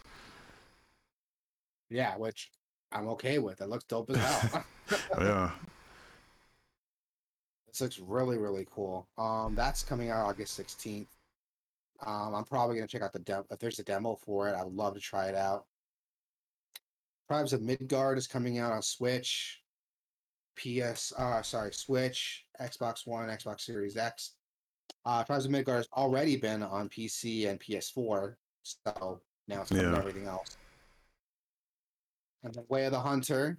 Yeah, 1.89 2.15
which 2.17 2.51
I'm 2.91 3.07
okay 3.09 3.39
with. 3.39 3.61
It 3.61 3.69
looks 3.69 3.85
dope 3.85 4.09
as 4.11 4.17
hell. 4.17 4.63
Yeah, 5.19 5.51
this 7.73 7.81
looks 7.81 7.97
really, 7.97 8.37
really 8.37 8.67
cool. 8.69 9.07
Um, 9.17 9.55
that's 9.55 9.81
coming 9.81 10.11
out 10.11 10.27
August 10.27 10.59
16th. 10.59 11.07
Um, 12.05 12.35
I'm 12.35 12.43
probably 12.43 12.75
gonna 12.75 12.87
check 12.87 13.01
out 13.01 13.13
the 13.13 13.19
demo. 13.19 13.45
If 13.49 13.57
there's 13.57 13.79
a 13.79 13.83
demo 13.83 14.15
for 14.15 14.47
it, 14.47 14.55
I'd 14.55 14.67
love 14.67 14.93
to 14.93 14.99
try 14.99 15.27
it 15.27 15.35
out. 15.35 15.65
Tribes 17.27 17.51
of 17.51 17.63
Midgard 17.63 18.19
is 18.19 18.27
coming 18.27 18.59
out 18.59 18.73
on 18.73 18.83
Switch, 18.83 19.62
PS. 20.55 21.11
Uh, 21.17 21.41
sorry, 21.41 21.73
Switch, 21.73 22.45
Xbox 22.61 23.05
One, 23.05 23.29
Xbox 23.29 23.61
Series 23.61 23.97
X. 23.97 24.33
Uh, 25.05 25.23
Tribes 25.23 25.45
of 25.45 25.51
Midgard 25.51 25.77
has 25.77 25.87
already 25.95 26.35
been 26.37 26.63
on 26.63 26.87
PC 26.89 27.49
and 27.49 27.59
PS4, 27.59 28.35
so 28.63 29.21
now 29.47 29.61
it's 29.61 29.69
coming 29.69 29.85
Yeah. 29.91 29.97
everything 29.97 30.27
else. 30.27 30.57
And 32.43 32.53
then 32.53 32.65
Way 32.69 32.85
of 32.85 32.91
the 32.91 32.99
Hunter. 32.99 33.57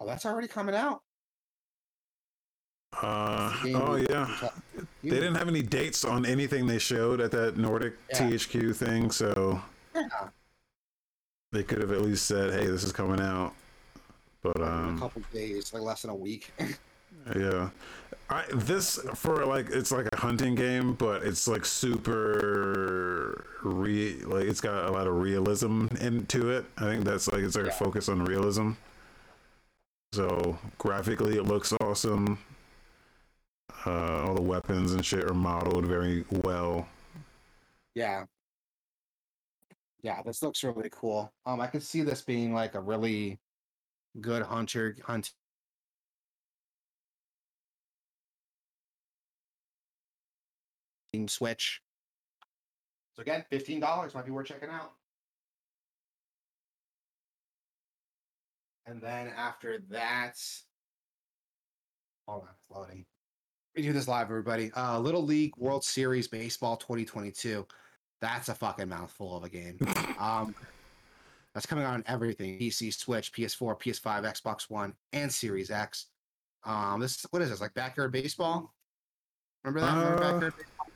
Oh, 0.00 0.06
that's 0.06 0.26
already 0.26 0.48
coming 0.48 0.74
out. 0.74 1.02
uh, 3.02 3.48
That's 3.50 3.62
the 3.62 3.68
game 3.68 3.76
oh 3.82 3.94
yeah. 3.96 4.50
They 5.02 5.10
didn't 5.10 5.34
have 5.34 5.48
any 5.48 5.62
dates 5.62 6.04
on 6.04 6.24
anything 6.24 6.66
they 6.66 6.78
showed 6.78 7.20
at 7.20 7.30
that 7.32 7.56
Nordic 7.56 7.94
Yeah. 8.10 8.18
THQ 8.30 8.72
thing, 8.74 9.10
so 9.10 9.60
Yeah, 9.94 10.28
they 11.52 11.62
could 11.64 11.80
have 11.80 11.90
at 11.92 12.02
least 12.02 12.26
said, 12.26 12.52
"Hey, 12.52 12.66
this 12.66 12.84
is 12.84 12.92
coming 12.92 13.20
out." 13.20 13.54
But 14.44 14.56
in 14.56 14.62
a 14.62 14.66
um, 14.66 14.98
couple 15.00 15.22
days, 15.32 15.72
like 15.74 15.82
less 15.82 16.02
than 16.02 16.10
a 16.12 16.14
week. 16.16 16.52
Yeah. 17.36 17.70
I 18.28 18.44
this 18.52 18.98
for 19.14 19.46
like 19.46 19.70
it's 19.70 19.92
like 19.92 20.08
a 20.12 20.16
hunting 20.16 20.54
game, 20.56 20.94
but 20.94 21.22
it's 21.22 21.46
like 21.48 21.64
super 21.64 23.46
re 23.62 24.16
like 24.24 24.44
it's 24.46 24.60
got 24.60 24.86
a 24.86 24.90
lot 24.92 25.06
of 25.06 25.14
realism 25.20 25.86
into 26.00 26.50
it. 26.50 26.66
I 26.76 26.82
think 26.84 27.04
that's 27.04 27.28
like 27.32 27.42
it's 27.42 27.56
like 27.56 27.66
Yeah. 27.66 27.72
a 27.72 27.74
focus 27.74 28.08
on 28.08 28.24
realism. 28.24 28.72
So 30.12 30.58
graphically 30.78 31.36
it 31.36 31.44
looks 31.44 31.72
awesome. 31.80 32.38
Uh, 33.86 34.24
all 34.26 34.34
the 34.34 34.42
weapons 34.42 34.92
and 34.92 35.04
shit 35.06 35.24
are 35.30 35.34
modeled 35.34 35.86
very 35.86 36.24
well. 36.30 36.88
yeah, 37.94 38.24
yeah, 40.02 40.22
this 40.22 40.42
looks 40.42 40.62
really 40.64 40.90
cool. 40.92 41.32
Um, 41.46 41.60
I 41.60 41.66
could 41.68 41.82
see 41.82 42.02
this 42.02 42.22
being 42.22 42.52
like 42.54 42.74
a 42.74 42.80
really 42.80 43.38
good 44.20 44.42
hunter 44.42 44.96
hunt. 45.04 45.32
Switch. 51.28 51.80
So 53.14 53.22
again, 53.22 53.44
fifteen 53.48 53.78
dollars 53.78 54.14
might 54.14 54.24
be 54.24 54.32
worth 54.32 54.48
checking 54.48 54.68
out. 54.68 54.90
And 58.86 59.00
then 59.00 59.28
after 59.36 59.78
that, 59.90 60.34
hold 62.26 62.42
on, 62.42 62.48
it's 62.58 62.70
loading. 62.70 63.06
We 63.76 63.82
do 63.82 63.92
this 63.92 64.08
live, 64.08 64.26
everybody. 64.26 64.70
Uh, 64.76 64.98
Little 64.98 65.22
League 65.24 65.56
World 65.56 65.84
Series 65.84 66.28
Baseball 66.28 66.76
2022. 66.76 67.66
That's 68.20 68.48
a 68.48 68.54
fucking 68.54 68.88
mouthful 68.88 69.36
of 69.36 69.44
a 69.44 69.48
game. 69.48 69.78
Um, 70.18 70.54
That's 71.54 71.66
coming 71.66 71.84
out 71.84 71.94
on 71.94 72.02
everything: 72.06 72.58
PC, 72.58 72.92
Switch, 72.92 73.32
PS4, 73.32 73.80
PS5, 73.80 74.24
Xbox 74.24 74.68
One, 74.68 74.92
and 75.12 75.32
Series 75.32 75.70
X. 75.70 76.06
Um, 76.64 77.00
this 77.00 77.24
what 77.30 77.42
is 77.42 77.50
this 77.50 77.60
like 77.60 77.74
backyard 77.74 78.10
baseball? 78.12 78.72
Remember 79.62 79.80
that? 79.86 79.94
Remember 79.96 80.14
Uh, 80.16 80.32
backyard 80.32 80.54
baseball? 80.56 80.86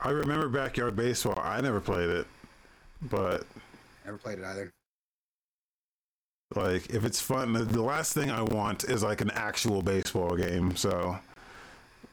I 0.00 0.10
remember 0.10 0.48
backyard 0.48 0.96
baseball. 0.96 1.38
I 1.42 1.60
never 1.60 1.80
played 1.80 2.08
it, 2.08 2.26
but 3.02 3.44
Never 4.04 4.18
played 4.18 4.38
it 4.38 4.44
either. 4.44 4.72
like 6.54 6.88
if 6.90 7.04
it's 7.04 7.20
fun, 7.20 7.52
the- 7.52 7.64
the 7.64 7.82
last 7.82 8.12
thing 8.14 8.30
I 8.30 8.42
want 8.42 8.84
is 8.84 9.02
like 9.02 9.20
an 9.20 9.30
actual 9.32 9.82
baseball 9.82 10.36
game. 10.36 10.76
So 10.76 11.18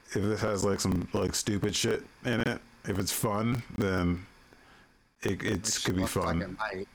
if 0.08 0.14
this 0.22 0.40
has 0.40 0.64
like 0.64 0.80
some 0.80 1.08
like 1.12 1.34
stupid 1.34 1.74
shit 1.76 2.04
in 2.24 2.40
it, 2.40 2.60
if 2.84 2.98
it's 2.98 3.12
fun, 3.12 3.62
then 3.78 4.26
it 5.22 5.42
it's 5.42 5.78
could 5.84 5.96
be 5.96 6.02
like 6.02 6.10
fun. 6.10 6.42
it 6.42 6.58
might. 6.58 6.88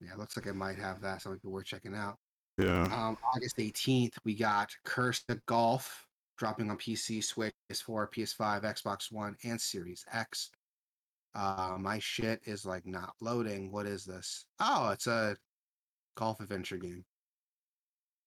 Yeah, 0.00 0.12
it 0.12 0.18
looks 0.18 0.36
like 0.36 0.46
it 0.46 0.54
might 0.54 0.78
have 0.78 1.00
that. 1.02 1.22
Something 1.22 1.50
worth 1.50 1.64
checking 1.64 1.94
out. 1.94 2.18
yeah. 2.58 2.82
Um, 2.84 3.16
August 3.34 3.56
18th, 3.56 4.14
we 4.24 4.34
got 4.34 4.70
Cursed 4.84 5.26
to 5.28 5.40
Golf 5.46 6.06
dropping 6.38 6.70
on 6.70 6.76
PC, 6.76 7.24
Switch, 7.24 7.54
PS4, 7.72 8.12
PS5, 8.12 8.62
Xbox 8.62 9.10
One, 9.10 9.36
and 9.44 9.58
Series 9.60 10.04
X. 10.12 10.50
Uh, 11.34 11.76
my 11.78 11.98
shit 11.98 12.40
is 12.44 12.64
like 12.66 12.86
not 12.86 13.14
loading. 13.20 13.70
What 13.72 13.86
is 13.86 14.04
this? 14.04 14.44
Oh, 14.60 14.90
it's 14.90 15.06
a 15.06 15.36
golf 16.16 16.40
adventure 16.40 16.78
game. 16.78 17.04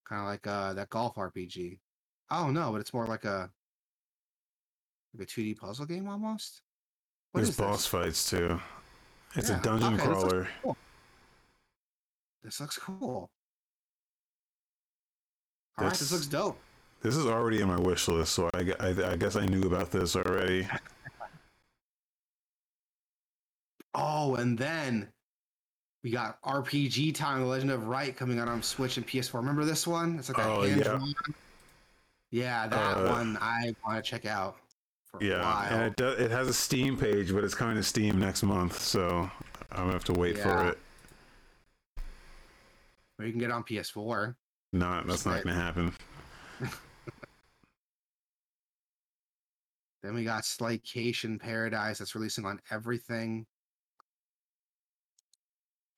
Kind 0.07 0.21
of 0.21 0.27
like 0.27 0.45
uh 0.47 0.73
that 0.73 0.89
golf 0.89 1.15
RPG. 1.15 1.79
Oh 2.31 2.49
no, 2.51 2.71
but 2.71 2.81
it's 2.81 2.93
more 2.93 3.05
like 3.07 3.25
a 3.25 3.49
like 5.17 5.27
a 5.27 5.31
2D 5.31 5.57
puzzle 5.57 5.85
game 5.85 6.07
almost. 6.07 6.61
What 7.31 7.43
There's 7.43 7.55
boss 7.57 7.77
this? 7.77 7.85
fights 7.87 8.29
too. 8.29 8.59
It's 9.35 9.49
Yeah, 9.49 9.59
a 9.59 9.61
dungeon 9.61 9.93
okay, 9.93 9.97
this 9.97 10.07
looks 10.07 10.23
crawler. 10.23 10.47
cool. 10.63 10.77
This 12.43 12.59
looks 12.59 12.77
cool. 12.77 13.29
All 15.77 15.85
right, 15.85 15.89
this 15.93 16.11
looks 16.11 16.25
dope. 16.25 16.57
This 17.01 17.15
is 17.15 17.25
already 17.27 17.61
in 17.61 17.67
my 17.67 17.79
wish 17.79 18.07
list, 18.07 18.33
so 18.33 18.49
I, 18.53 18.73
I, 18.79 19.11
I 19.11 19.15
guess 19.15 19.35
I 19.35 19.45
knew 19.45 19.63
about 19.63 19.91
this 19.91 20.15
already. 20.15 20.67
Oh, 23.95 24.35
and 24.35 24.55
then 24.57 25.07
we 26.03 26.11
got 26.11 26.39
RPG 26.43 27.15
Time: 27.15 27.41
The 27.41 27.47
Legend 27.47 27.71
of 27.71 27.87
Wright 27.87 28.15
coming 28.15 28.39
out 28.39 28.47
on 28.47 28.61
Switch 28.61 28.97
and 28.97 29.07
PS4. 29.07 29.33
Remember 29.33 29.65
this 29.65 29.87
one? 29.87 30.19
It's 30.19 30.29
like 30.29 30.37
a 30.37 30.47
Oh, 30.47 30.61
hand 30.61 30.79
yeah. 30.85 30.99
Yeah, 32.29 32.67
that 32.67 32.97
Uh, 32.97 33.09
one 33.09 33.37
I 33.41 33.73
want 33.85 34.03
to 34.03 34.07
check 34.09 34.25
out 34.27 34.57
for 35.11 35.19
a 35.21 35.25
Yeah, 35.25 35.41
while. 35.41 35.73
and 35.73 35.81
it 35.83 35.95
do, 35.95 36.07
it 36.09 36.31
has 36.31 36.47
a 36.47 36.53
Steam 36.53 36.97
page, 36.97 37.33
but 37.33 37.43
it's 37.43 37.55
coming 37.55 37.75
to 37.75 37.83
Steam 37.83 38.19
next 38.19 38.43
month, 38.43 38.79
so 38.79 39.29
I'm 39.71 39.77
gonna 39.81 39.93
have 39.93 40.03
to 40.05 40.13
wait 40.13 40.37
Yeah. 40.37 40.43
for 40.43 40.69
it. 40.69 40.79
Or 43.17 43.25
you 43.25 43.31
can 43.31 43.39
get 43.39 43.49
it 43.49 43.53
on 43.53 43.63
PS4. 43.63 44.35
No, 44.71 45.03
that's 45.05 45.25
not 45.25 45.43
gonna 45.43 45.55
happen. 45.55 45.93
Then 50.01 50.13
we 50.13 50.23
got 50.23 50.43
Slaycation 50.43 51.37
Paradise 51.37 51.97
that's 51.97 52.15
releasing 52.15 52.45
on 52.45 52.61
everything. 52.71 53.45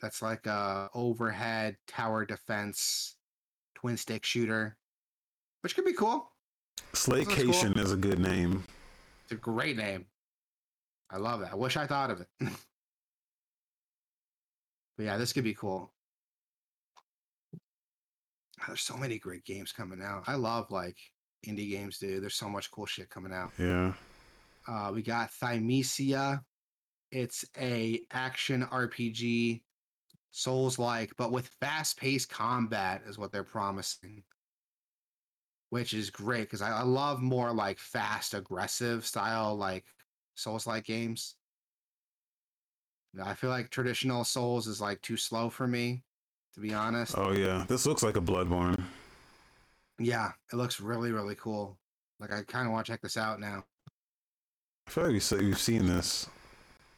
That's 0.01 0.23
like 0.23 0.47
a 0.47 0.89
overhead 0.95 1.77
tower 1.88 2.25
defense 2.25 3.15
twin 3.75 3.97
stick 3.97 4.25
shooter, 4.25 4.75
which 5.61 5.75
could 5.75 5.85
be 5.85 5.93
cool. 5.93 6.31
Slaycation 6.93 7.77
is 7.77 7.91
a 7.91 7.95
good 7.95 8.17
name. 8.17 8.63
It's 9.31 9.37
a 9.37 9.39
great 9.39 9.77
name. 9.77 10.07
I 11.09 11.15
love 11.15 11.39
that. 11.39 11.53
I 11.53 11.55
wish 11.55 11.77
I 11.77 11.87
thought 11.87 12.11
of 12.11 12.19
it. 12.19 12.27
but 12.41 12.51
yeah, 15.05 15.15
this 15.15 15.31
could 15.31 15.45
be 15.45 15.53
cool. 15.53 15.93
There's 18.67 18.81
so 18.81 18.97
many 18.97 19.17
great 19.17 19.45
games 19.45 19.71
coming 19.71 20.01
out. 20.03 20.23
I 20.27 20.35
love 20.35 20.69
like 20.69 20.97
indie 21.47 21.69
games, 21.69 21.97
dude. 21.97 22.21
There's 22.21 22.35
so 22.35 22.49
much 22.49 22.69
cool 22.71 22.85
shit 22.85 23.09
coming 23.09 23.31
out. 23.31 23.53
Yeah. 23.57 23.93
Uh, 24.67 24.91
we 24.93 25.01
got 25.01 25.31
Thymesia. 25.41 26.41
It's 27.13 27.45
a 27.57 28.01
action 28.11 28.67
RPG, 28.69 29.61
Souls 30.31 30.77
like, 30.77 31.13
but 31.17 31.31
with 31.31 31.49
fast 31.61 31.97
paced 31.97 32.29
combat 32.29 33.03
is 33.07 33.17
what 33.17 33.31
they're 33.31 33.45
promising, 33.45 34.23
which 35.72 35.93
is 35.93 36.10
great 36.10 36.41
because 36.41 36.61
I, 36.61 36.80
I 36.80 36.84
love 36.84 37.22
more 37.22 37.52
like 37.52 37.80
fast, 37.80 38.34
aggressive 38.34 39.06
style 39.06 39.56
like 39.56 39.85
Souls 40.35 40.68
like 40.68 40.84
games. 40.84 41.35
I 43.23 43.34
feel 43.34 43.49
like 43.49 43.69
traditional 43.69 44.23
Souls 44.23 44.68
is 44.68 44.81
like 44.81 45.02
too 45.02 45.18
slow 45.18 45.49
for 45.49 45.68
me, 45.68 46.03
to 46.53 46.60
be 46.60 46.73
honest. 46.73 47.18
Oh 47.18 47.31
yeah. 47.31 47.65
This 47.68 47.85
looks 47.85 48.03
like 48.03 48.18
a 48.18 48.22
Bloodborne. 48.22 48.81
Yeah, 49.98 50.31
it 50.52 50.57
looks 50.57 50.81
really, 50.81 51.14
really 51.14 51.35
cool. 51.35 51.77
Like 52.19 52.34
I 52.34 52.43
kind 52.43 52.68
of 52.68 52.73
want 52.73 52.85
to 52.85 52.91
check 52.91 53.02
this 53.02 53.18
out 53.18 53.39
now. 53.39 53.64
I 54.88 54.91
feel 54.91 55.06
like 55.06 55.14
we've, 55.14 55.23
se- 55.23 55.38
we've 55.38 55.57
seen 55.57 55.85
this. 55.85 56.27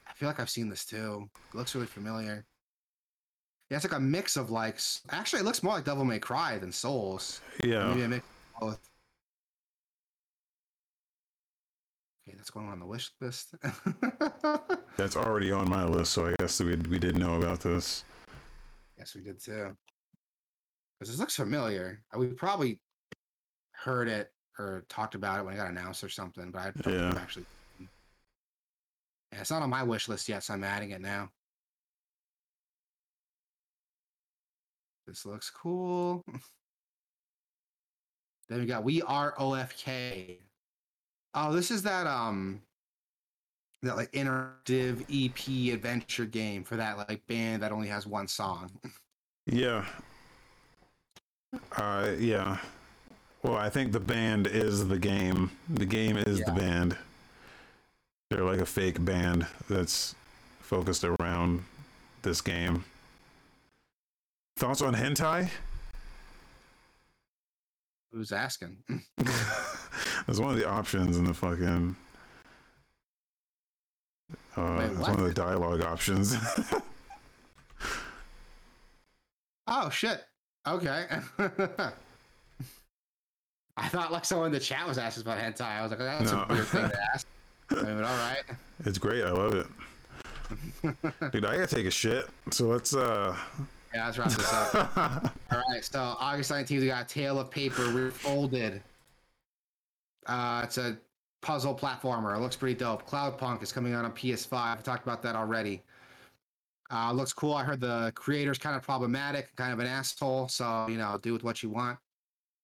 I 0.08 0.14
feel 0.14 0.28
like 0.30 0.40
I've 0.40 0.50
seen 0.50 0.70
this 0.70 0.84
too. 0.84 1.30
It 1.54 1.58
looks 1.58 1.76
really 1.76 1.88
familiar. 1.88 2.44
Yeah, 3.70 3.78
it's 3.78 3.86
like 3.86 3.98
a 3.98 4.00
mix 4.00 4.36
of 4.36 4.50
like. 4.50 4.80
Actually, 5.12 5.42
it 5.42 5.46
looks 5.46 5.62
more 5.62 5.76
like 5.76 5.86
Devil 5.86 6.06
May 6.06 6.20
Cry 6.20 6.58
than 6.58 6.72
Souls. 6.72 7.42
Yeah. 7.64 7.88
Maybe 7.90 8.04
a 8.04 8.08
mix 8.08 8.26
both. 8.66 8.90
Okay, 12.28 12.38
that's 12.38 12.50
going 12.50 12.70
on 12.70 12.80
the 12.80 12.86
wish 12.86 13.12
list. 13.20 13.54
That's 14.98 15.18
already 15.18 15.52
on 15.52 15.68
my 15.70 15.84
list, 15.84 16.14
so 16.14 16.28
I 16.28 16.36
guess 16.40 16.60
we 16.62 16.76
we 16.76 17.00
did 17.00 17.18
know 17.18 17.36
about 17.36 17.60
this. 17.60 18.04
yes, 18.98 19.14
we 19.16 19.22
did 19.22 19.44
too. 19.44 19.76
Because 21.00 21.12
this 21.12 21.20
looks 21.20 21.36
familiar. 21.36 22.02
Uh, 22.16 22.20
We 22.20 22.28
probably 22.28 22.80
heard 23.72 24.08
it 24.08 24.32
or 24.60 24.86
talked 24.88 25.16
about 25.16 25.40
it 25.40 25.44
when 25.44 25.54
it 25.56 25.58
got 25.58 25.70
announced 25.72 26.04
or 26.04 26.10
something, 26.10 26.52
but 26.52 26.60
I 26.62 26.72
don't 26.84 26.94
Yeah. 26.94 27.14
actually. 27.20 27.46
Yeah, 27.80 29.42
it's 29.42 29.52
not 29.52 29.64
on 29.64 29.70
my 29.70 29.84
wish 29.84 30.08
list 30.08 30.30
yet, 30.30 30.44
so 30.44 30.54
I'm 30.54 30.64
adding 30.64 30.92
it 30.92 31.02
now. 31.02 31.30
This 35.08 35.26
looks 35.26 35.50
cool. 35.50 36.24
then 38.54 38.62
we 38.62 38.68
got 38.68 38.84
We 38.84 39.02
Are 39.02 39.34
OFK. 39.34 40.38
Oh, 41.34 41.52
this 41.52 41.72
is 41.72 41.82
that 41.84 42.06
um 42.06 42.62
that 43.82 43.98
like 43.98 44.12
interactive 44.12 45.04
EP 45.12 45.74
adventure 45.74 46.26
game 46.26 46.64
for 46.64 46.78
that 46.78 46.98
like 46.98 47.26
band 47.28 47.64
that 47.64 47.72
only 47.72 47.88
has 47.88 48.06
one 48.06 48.28
song. 48.28 48.72
Yeah. 49.46 49.86
Uh 51.76 52.12
yeah. 52.18 52.60
Well, 53.42 53.58
I 53.58 53.70
think 53.70 53.92
the 53.92 54.00
band 54.00 54.48
is 54.48 54.88
the 54.88 55.00
game. 55.00 55.52
The 55.68 55.86
game 55.86 56.16
is 56.16 56.40
the 56.42 56.54
band. 56.54 56.96
They're 58.30 58.46
like 58.46 58.62
a 58.62 58.66
fake 58.66 59.04
band 59.04 59.48
that's 59.70 60.16
focused 60.62 61.04
around 61.04 61.66
this 62.22 62.40
game. 62.40 62.86
Thoughts 64.56 64.82
on 64.82 64.96
hentai? 64.96 65.50
Who's 68.14 68.32
asking? 68.32 68.78
That's 69.18 70.40
one 70.40 70.52
of 70.52 70.56
the 70.58 70.70
options 70.70 71.18
in 71.18 71.26
the 71.26 71.34
fucking. 71.34 71.96
Uh, 74.56 74.76
Wait, 74.78 74.86
it's 74.92 75.00
one 75.00 75.10
of 75.20 75.22
the 75.26 75.34
dialogue 75.34 75.82
options. 75.82 76.36
oh 79.68 79.90
shit. 79.90 80.24
Okay. 80.68 81.08
I 83.76 83.88
thought 83.88 84.12
like 84.12 84.26
someone 84.26 84.46
in 84.48 84.52
the 84.54 84.60
chat 84.60 84.88
was 84.88 85.00
asking 85.00 85.22
about 85.24 85.40
hentai. 85.40 85.62
I 85.62 85.82
was 85.82 85.90
like, 85.90 86.00
that's 86.00 86.32
No. 86.32 86.46
a 86.48 86.54
weird 86.54 86.68
thing 86.68 86.88
to 86.90 87.02
ask. 87.14 87.26
I 87.72 87.76
mean, 87.76 87.96
but 87.96 88.04
all 88.04 88.18
right. 88.18 88.44
it's 88.86 89.00
great. 89.00 89.24
I 89.24 89.32
love 89.32 89.56
it, 89.56 89.66
dude. 91.32 91.46
I 91.46 91.56
gotta 91.58 91.66
take 91.76 91.88
a 91.88 91.92
shit. 91.92 92.28
So 92.52 92.66
let's. 92.68 92.96
uh 92.96 93.36
Yeah, 93.94 94.06
let's 94.06 94.18
wrap 94.18 94.30
this 94.30 94.54
up. 94.54 95.34
All 95.52 95.62
right, 95.70 95.84
so 95.84 96.16
August 96.20 96.52
19th, 96.52 96.80
we 96.80 96.88
got 96.88 97.08
Tale 97.08 97.40
of 97.40 97.52
Paper 97.52 97.84
Refolded. 97.84 98.82
Uh, 100.26 100.62
it's 100.64 100.78
a 100.78 100.98
puzzle 101.42 101.76
platformer. 101.76 102.36
It 102.36 102.40
looks 102.40 102.56
pretty 102.56 102.76
dope. 102.76 103.08
Cloudpunk 103.08 103.62
is 103.62 103.72
coming 103.72 103.94
out 103.94 104.06
on 104.06 104.12
PS5. 104.14 104.54
I 104.54 104.82
talked 104.82 105.04
about 105.04 105.22
that 105.24 105.36
already. 105.36 105.84
Uh, 106.92 107.12
looks 107.12 107.34
cool. 107.34 107.54
I 107.54 107.64
heard 107.64 107.82
the 107.82 108.12
creator's 108.16 108.58
kind 108.58 108.76
of 108.76 108.82
problematic, 108.82 109.56
kind 109.56 109.74
of 109.74 109.80
an 109.80 109.88
asshole. 109.88 110.48
So 110.48 110.88
you 110.88 110.98
know, 110.98 111.20
do 111.22 111.34
with 111.34 111.44
what 111.44 111.62
you 111.62 111.70
want. 111.70 111.98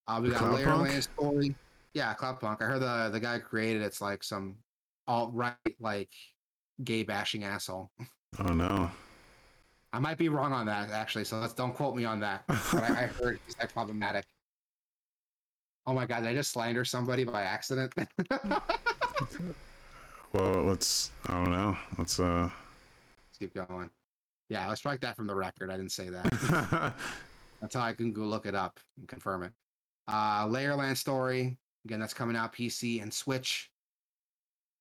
Uh, 0.07 0.19
we 0.21 0.29
got? 0.29 1.03
Story. 1.03 1.55
Yeah, 1.93 2.13
Cloudpunk. 2.13 2.61
I 2.61 2.65
heard 2.65 2.81
the 2.81 3.09
the 3.11 3.19
guy 3.19 3.35
who 3.35 3.41
created 3.41 3.81
it's 3.81 4.01
like 4.01 4.23
some 4.23 4.55
alt 5.07 5.31
right 5.33 5.55
like 5.79 6.09
gay 6.83 7.03
bashing 7.03 7.43
asshole. 7.43 7.89
oh 8.39 8.53
no. 8.53 8.91
I 9.91 9.99
might 9.99 10.17
be 10.17 10.29
wrong 10.29 10.53
on 10.53 10.65
that 10.67 10.91
actually, 10.91 11.23
so 11.23 11.39
let's 11.39 11.53
don't 11.53 11.73
quote 11.73 11.95
me 11.95 12.05
on 12.05 12.19
that. 12.19 12.43
But 12.47 12.83
I, 12.83 12.87
I 12.87 13.05
heard 13.21 13.39
he's 13.45 13.57
like 13.57 13.73
problematic. 13.73 14.25
Oh 15.87 15.93
my 15.93 16.05
god, 16.05 16.21
did 16.21 16.29
I 16.29 16.33
just 16.35 16.51
slander 16.51 16.85
somebody 16.85 17.23
by 17.23 17.41
accident? 17.41 17.93
Well, 20.33 20.63
let's. 20.63 21.11
I 21.27 21.33
don't 21.33 21.51
know. 21.51 21.77
Let's. 21.97 22.19
uh 22.19 22.49
Let's 23.29 23.37
keep 23.39 23.53
going. 23.53 23.89
Yeah, 24.49 24.67
let's 24.67 24.81
strike 24.81 25.01
that 25.01 25.15
from 25.15 25.27
the 25.27 25.35
record. 25.35 25.71
I 25.71 25.77
didn't 25.77 25.91
say 25.91 26.09
that. 26.09 26.93
That's 27.61 27.75
how 27.75 27.81
I 27.81 27.93
can 27.93 28.13
go 28.13 28.21
look 28.21 28.45
it 28.45 28.55
up 28.55 28.79
and 28.97 29.07
confirm 29.07 29.43
it. 29.43 29.51
Uh, 30.07 30.47
Lair 30.47 30.75
Land 30.75 30.97
Story. 30.97 31.57
Again, 31.85 31.99
that's 31.99 32.13
coming 32.13 32.35
out 32.35 32.53
PC 32.53 33.01
and 33.01 33.13
Switch. 33.13 33.69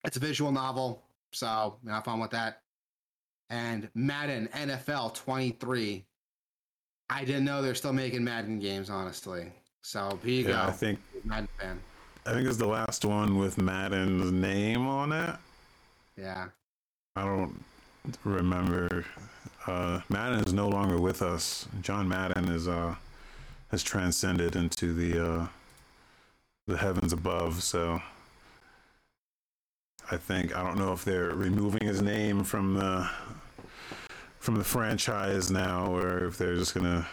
It's 0.03 0.17
a 0.17 0.19
visual 0.19 0.51
novel, 0.51 1.03
so 1.31 1.77
have 1.87 2.03
fun 2.03 2.19
with 2.19 2.31
that. 2.31 2.61
And 3.49 3.89
Madden 3.95 4.47
NFL 4.53 5.15
23. 5.15 6.05
I 7.09 7.25
didn't 7.25 7.45
know 7.45 7.61
they're 7.61 7.75
still 7.75 7.93
making 7.93 8.23
Madden 8.23 8.59
games, 8.59 8.89
honestly. 8.89 9.51
So 9.81 10.19
here 10.23 10.31
you 10.31 10.49
yeah, 10.49 10.67
I 10.67 10.71
think. 10.71 10.99
Madden 11.23 11.47
fan. 11.59 11.79
I 12.25 12.33
think 12.33 12.47
it's 12.47 12.57
the 12.57 12.67
last 12.67 13.05
one 13.05 13.37
with 13.37 13.57
Madden's 13.57 14.31
name 14.31 14.87
on 14.87 15.11
it. 15.11 15.35
Yeah. 16.15 16.49
I 17.15 17.23
don't 17.25 17.63
remember. 18.23 19.05
Uh, 19.65 20.01
Madden 20.09 20.41
is 20.41 20.53
no 20.53 20.69
longer 20.69 20.99
with 20.99 21.21
us. 21.21 21.67
John 21.81 22.07
Madden 22.07 22.49
is 22.49 22.67
uh 22.67 22.95
has 23.71 23.83
transcended 23.83 24.55
into 24.55 24.93
the 24.93 25.25
uh 25.25 25.47
the 26.67 26.77
heavens 26.77 27.13
above. 27.13 27.63
So 27.63 28.01
I 30.11 30.17
think 30.17 30.55
I 30.55 30.63
don't 30.63 30.77
know 30.77 30.93
if 30.93 31.03
they're 31.03 31.31
removing 31.31 31.87
his 31.87 32.01
name 32.01 32.43
from 32.43 32.75
the 32.75 33.09
from 34.39 34.55
the 34.55 34.63
franchise 34.63 35.51
now, 35.51 35.93
or 35.93 36.25
if 36.25 36.37
they're 36.37 36.55
just 36.55 36.73
gonna 36.73 37.07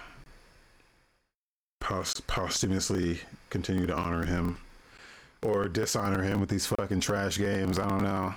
post- 1.80 2.26
posthumously 2.26 3.20
continue 3.50 3.86
to 3.86 3.94
honor 3.94 4.24
him 4.24 4.58
or 5.42 5.68
dishonor 5.68 6.22
him 6.22 6.40
with 6.40 6.48
these 6.48 6.66
fucking 6.66 7.00
trash 7.00 7.38
games. 7.38 7.78
I 7.78 7.88
don't 7.88 8.02
know. 8.02 8.34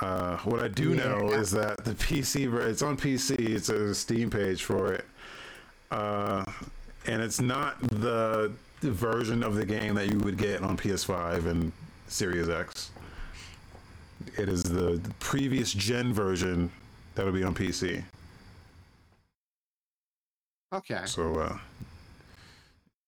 Uh, 0.00 0.38
what 0.38 0.60
I 0.62 0.68
do 0.68 0.94
Yeah. 0.94 1.04
know 1.08 1.32
is 1.32 1.50
that 1.50 1.84
the 1.84 1.94
PC, 1.94 2.46
it's 2.46 2.80
on 2.82 2.96
PC. 2.96 3.34
It's 3.54 3.68
a 3.68 3.94
Steam 3.94 4.30
page 4.30 4.64
for 4.64 4.92
it, 4.94 5.04
uh, 5.90 6.44
and 7.06 7.20
it's 7.20 7.40
not 7.40 7.78
the, 7.82 8.50
the 8.80 8.90
version 8.90 9.42
of 9.42 9.56
the 9.56 9.66
game 9.66 9.94
that 9.96 10.08
you 10.10 10.18
would 10.20 10.38
get 10.38 10.62
on 10.62 10.76
PS5 10.78 11.44
and 11.46 11.72
Series 12.08 12.48
X. 12.48 12.90
It 14.38 14.48
is 14.48 14.62
the, 14.62 15.00
previous 15.18 15.72
gen 15.72 16.12
version 16.12 16.70
that'll 17.14 17.32
be 17.32 17.44
on 17.44 17.54
PC. 17.54 18.02
Okay. 20.72 21.00
So 21.04 21.34
uh, 21.40 21.58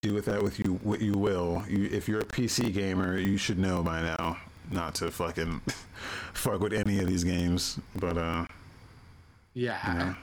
do 0.02 0.14
with 0.14 0.24
that 0.26 0.42
with 0.42 0.58
you 0.58 0.74
what 0.82 1.00
you 1.00 1.12
will. 1.12 1.62
You, 1.68 1.88
if 1.92 2.08
you're 2.08 2.20
a 2.20 2.24
PC 2.24 2.72
gamer, 2.72 3.18
you 3.18 3.36
should 3.36 3.58
know 3.58 3.82
by 3.82 4.02
now 4.02 4.36
not 4.70 4.94
to 4.96 5.10
fucking 5.10 5.60
fuck 6.32 6.60
with 6.60 6.72
any 6.72 6.98
of 6.98 7.06
these 7.06 7.24
games. 7.24 7.78
But 7.96 8.18
uh, 8.18 8.46
Yeah. 9.54 9.92
you 9.92 9.98
know, 9.98 10.14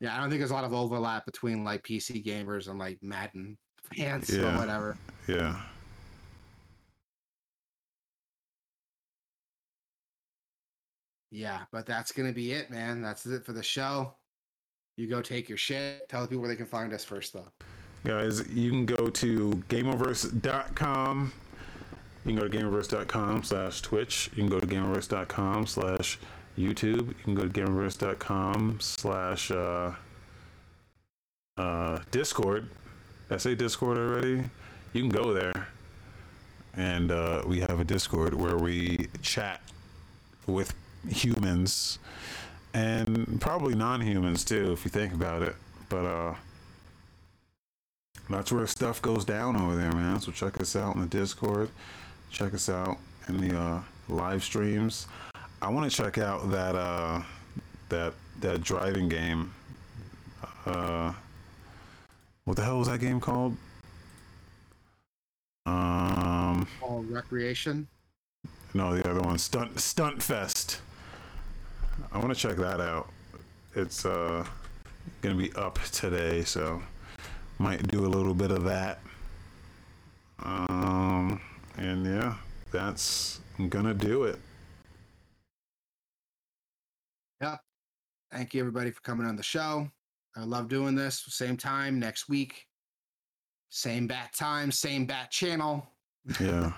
Yeah, 0.00 0.16
I 0.16 0.20
don't 0.20 0.28
think 0.28 0.40
there's 0.40 0.50
a 0.50 0.54
lot 0.54 0.64
of 0.64 0.74
overlap 0.74 1.24
between 1.24 1.64
like 1.64 1.82
PC 1.82 2.24
gamers 2.24 2.68
and 2.68 2.78
like 2.78 2.98
Madden 3.02 3.56
fans 3.96 4.34
or 4.34 4.52
whatever. 4.56 4.96
yeah. 5.26 5.60
Yeah, 11.32 11.60
but 11.72 11.86
that's 11.86 12.12
gonna 12.12 12.32
be 12.32 12.52
it, 12.52 12.70
man. 12.70 13.00
That's 13.00 13.24
it 13.24 13.44
for 13.44 13.54
the 13.54 13.62
show. 13.62 14.14
You 14.96 15.08
go 15.08 15.22
take 15.22 15.48
your 15.48 15.56
shit. 15.56 16.06
Tell 16.10 16.20
the 16.20 16.28
people 16.28 16.42
where 16.42 16.50
they 16.50 16.56
can 16.56 16.66
find 16.66 16.92
us 16.92 17.04
first, 17.04 17.32
though. 17.32 17.48
Guys, 18.04 18.46
you 18.50 18.70
can 18.70 18.84
go 18.84 19.08
to 19.08 19.62
gameoverse.com. 19.70 21.32
You 22.24 22.34
can 22.34 22.36
go 22.36 22.48
to 22.48 22.56
gameoverse.com 22.56 23.44
slash 23.44 23.80
Twitch. 23.80 24.28
You 24.34 24.42
can 24.42 24.50
go 24.50 24.60
to 24.60 24.66
gameoverse.com 24.66 25.66
slash 25.66 26.18
YouTube. 26.58 27.08
You 27.08 27.24
can 27.24 27.34
go 27.34 27.48
to 27.48 27.48
gameoverse.com 27.48 28.78
slash 28.80 29.50
uh, 29.50 29.92
uh, 31.56 31.98
Discord. 32.10 32.68
I 33.30 33.38
say 33.38 33.54
Discord 33.54 33.96
already? 33.96 34.44
You 34.92 35.00
can 35.00 35.08
go 35.08 35.32
there. 35.32 35.68
And 36.74 37.10
uh, 37.10 37.42
we 37.46 37.60
have 37.60 37.80
a 37.80 37.84
Discord 37.84 38.34
where 38.34 38.58
we 38.58 39.08
chat 39.22 39.62
with 40.46 40.74
humans 41.08 41.98
and 42.74 43.40
probably 43.40 43.74
non-humans 43.74 44.44
too 44.44 44.72
if 44.72 44.84
you 44.84 44.90
think 44.90 45.12
about 45.12 45.42
it 45.42 45.54
but 45.88 46.04
uh 46.04 46.34
that's 48.30 48.50
where 48.52 48.66
stuff 48.66 49.02
goes 49.02 49.24
down 49.24 49.56
over 49.56 49.76
there 49.76 49.92
man 49.92 50.20
so 50.20 50.32
check 50.32 50.60
us 50.60 50.74
out 50.76 50.94
in 50.94 51.00
the 51.00 51.06
discord 51.06 51.68
check 52.30 52.54
us 52.54 52.68
out 52.68 52.96
in 53.28 53.36
the 53.46 53.58
uh 53.58 53.80
live 54.08 54.42
streams 54.42 55.06
i 55.60 55.68
want 55.68 55.90
to 55.90 55.94
check 55.94 56.18
out 56.18 56.50
that 56.50 56.74
uh 56.74 57.20
that 57.88 58.14
that 58.40 58.62
driving 58.62 59.08
game 59.08 59.52
uh 60.66 61.12
what 62.44 62.56
the 62.56 62.62
hell 62.64 62.78
was 62.78 62.88
that 62.88 63.00
game 63.00 63.20
called 63.20 63.56
um 65.66 66.66
All 66.80 67.04
Wreckreation. 67.04 67.86
no, 68.74 68.94
the 68.96 69.08
other 69.08 69.20
one, 69.20 69.38
Stunt 69.38 69.78
Stunt 69.78 70.22
Fest. 70.22 70.80
I 72.12 72.18
want 72.18 72.28
to 72.28 72.34
check 72.34 72.56
that 72.56 72.80
out. 72.80 73.08
It's 73.74 74.04
uh 74.04 74.44
gonna 75.20 75.34
be 75.34 75.52
up 75.54 75.78
today, 75.92 76.44
so 76.44 76.82
might 77.58 77.86
do 77.88 78.04
a 78.04 78.08
little 78.08 78.34
bit 78.34 78.50
of 78.50 78.64
that. 78.64 79.00
Um, 80.42 81.40
and 81.76 82.04
yeah, 82.04 82.34
that's 82.70 83.40
gonna 83.68 83.94
do 83.94 84.24
it. 84.24 84.38
Yep. 87.40 87.60
Thank 88.32 88.54
you, 88.54 88.60
everybody, 88.60 88.90
for 88.90 89.00
coming 89.02 89.26
on 89.26 89.36
the 89.36 89.42
show. 89.42 89.88
I 90.36 90.44
love 90.44 90.68
doing 90.68 90.94
this. 90.94 91.24
Same 91.28 91.56
time 91.56 91.98
next 91.98 92.28
week. 92.28 92.66
Same 93.68 94.06
bat 94.06 94.32
time, 94.34 94.70
same 94.70 95.06
bat 95.06 95.30
channel. 95.30 95.91
Yeah, 96.40 96.72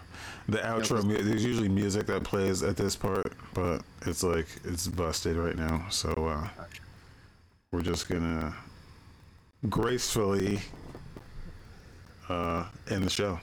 the 0.48 0.58
outro. 0.58 1.04
mu- 1.04 1.22
There's 1.22 1.44
usually 1.44 1.68
music 1.68 2.06
that 2.06 2.24
plays 2.24 2.62
at 2.62 2.76
this 2.76 2.96
part, 2.96 3.32
but 3.52 3.82
it's 4.06 4.22
like 4.22 4.46
it's 4.64 4.86
busted 4.88 5.36
right 5.36 5.56
now. 5.56 5.86
So 5.90 6.10
uh, 6.12 6.48
we're 7.72 7.82
just 7.82 8.08
gonna 8.08 8.54
gracefully 9.68 10.60
uh, 12.28 12.64
end 12.90 13.04
the 13.04 13.10
show. 13.10 13.38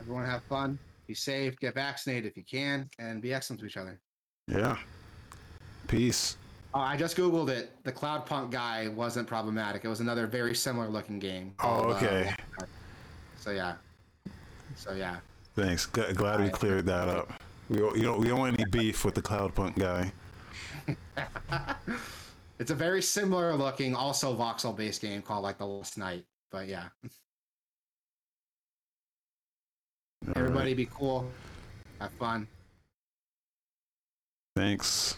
Everyone 0.00 0.24
have 0.24 0.42
fun. 0.44 0.78
Be 1.06 1.14
safe. 1.14 1.58
Get 1.60 1.74
vaccinated 1.74 2.30
if 2.30 2.36
you 2.36 2.44
can, 2.44 2.88
and 2.98 3.22
be 3.22 3.32
excellent 3.32 3.60
to 3.60 3.66
each 3.66 3.76
other. 3.76 4.00
Yeah. 4.48 4.76
Peace. 5.88 6.36
Oh, 6.74 6.80
I 6.80 6.96
just 6.96 7.16
googled 7.16 7.48
it. 7.48 7.70
The 7.84 7.92
Cloudpunk 7.92 8.50
guy 8.50 8.88
wasn't 8.88 9.26
problematic. 9.28 9.84
It 9.84 9.88
was 9.88 10.00
another 10.00 10.26
very 10.26 10.54
similar 10.54 10.88
looking 10.88 11.18
game. 11.18 11.54
Oh, 11.60 11.62
called, 11.62 11.90
uh, 11.92 11.96
okay. 11.96 12.34
So 13.38 13.50
yeah. 13.50 13.74
So 14.76 14.92
yeah. 14.92 15.18
Thanks. 15.54 15.86
G- 15.86 16.12
glad 16.14 16.40
we 16.40 16.50
cleared 16.50 16.86
that 16.86 17.08
up. 17.08 17.32
We 17.68 17.78
don't, 17.78 17.96
you 17.96 18.02
don't 18.02 18.20
we 18.20 18.28
don't 18.28 18.38
want 18.38 18.58
any 18.58 18.68
beef 18.70 19.04
with 19.04 19.14
the 19.14 19.22
Cloudpunk 19.22 19.78
guy. 19.78 20.12
it's 22.58 22.70
a 22.70 22.74
very 22.74 23.02
similar 23.02 23.54
looking, 23.54 23.94
also 23.94 24.36
voxel 24.36 24.76
based 24.76 25.02
game 25.02 25.22
called 25.22 25.42
like 25.42 25.58
The 25.58 25.66
Last 25.66 25.98
Night. 25.98 26.24
But 26.50 26.68
yeah. 26.68 26.84
All 30.26 30.32
right. 30.34 30.36
Everybody 30.36 30.74
be 30.74 30.86
cool. 30.86 31.28
Have 32.00 32.12
fun. 32.12 32.46
Thanks. 34.54 35.16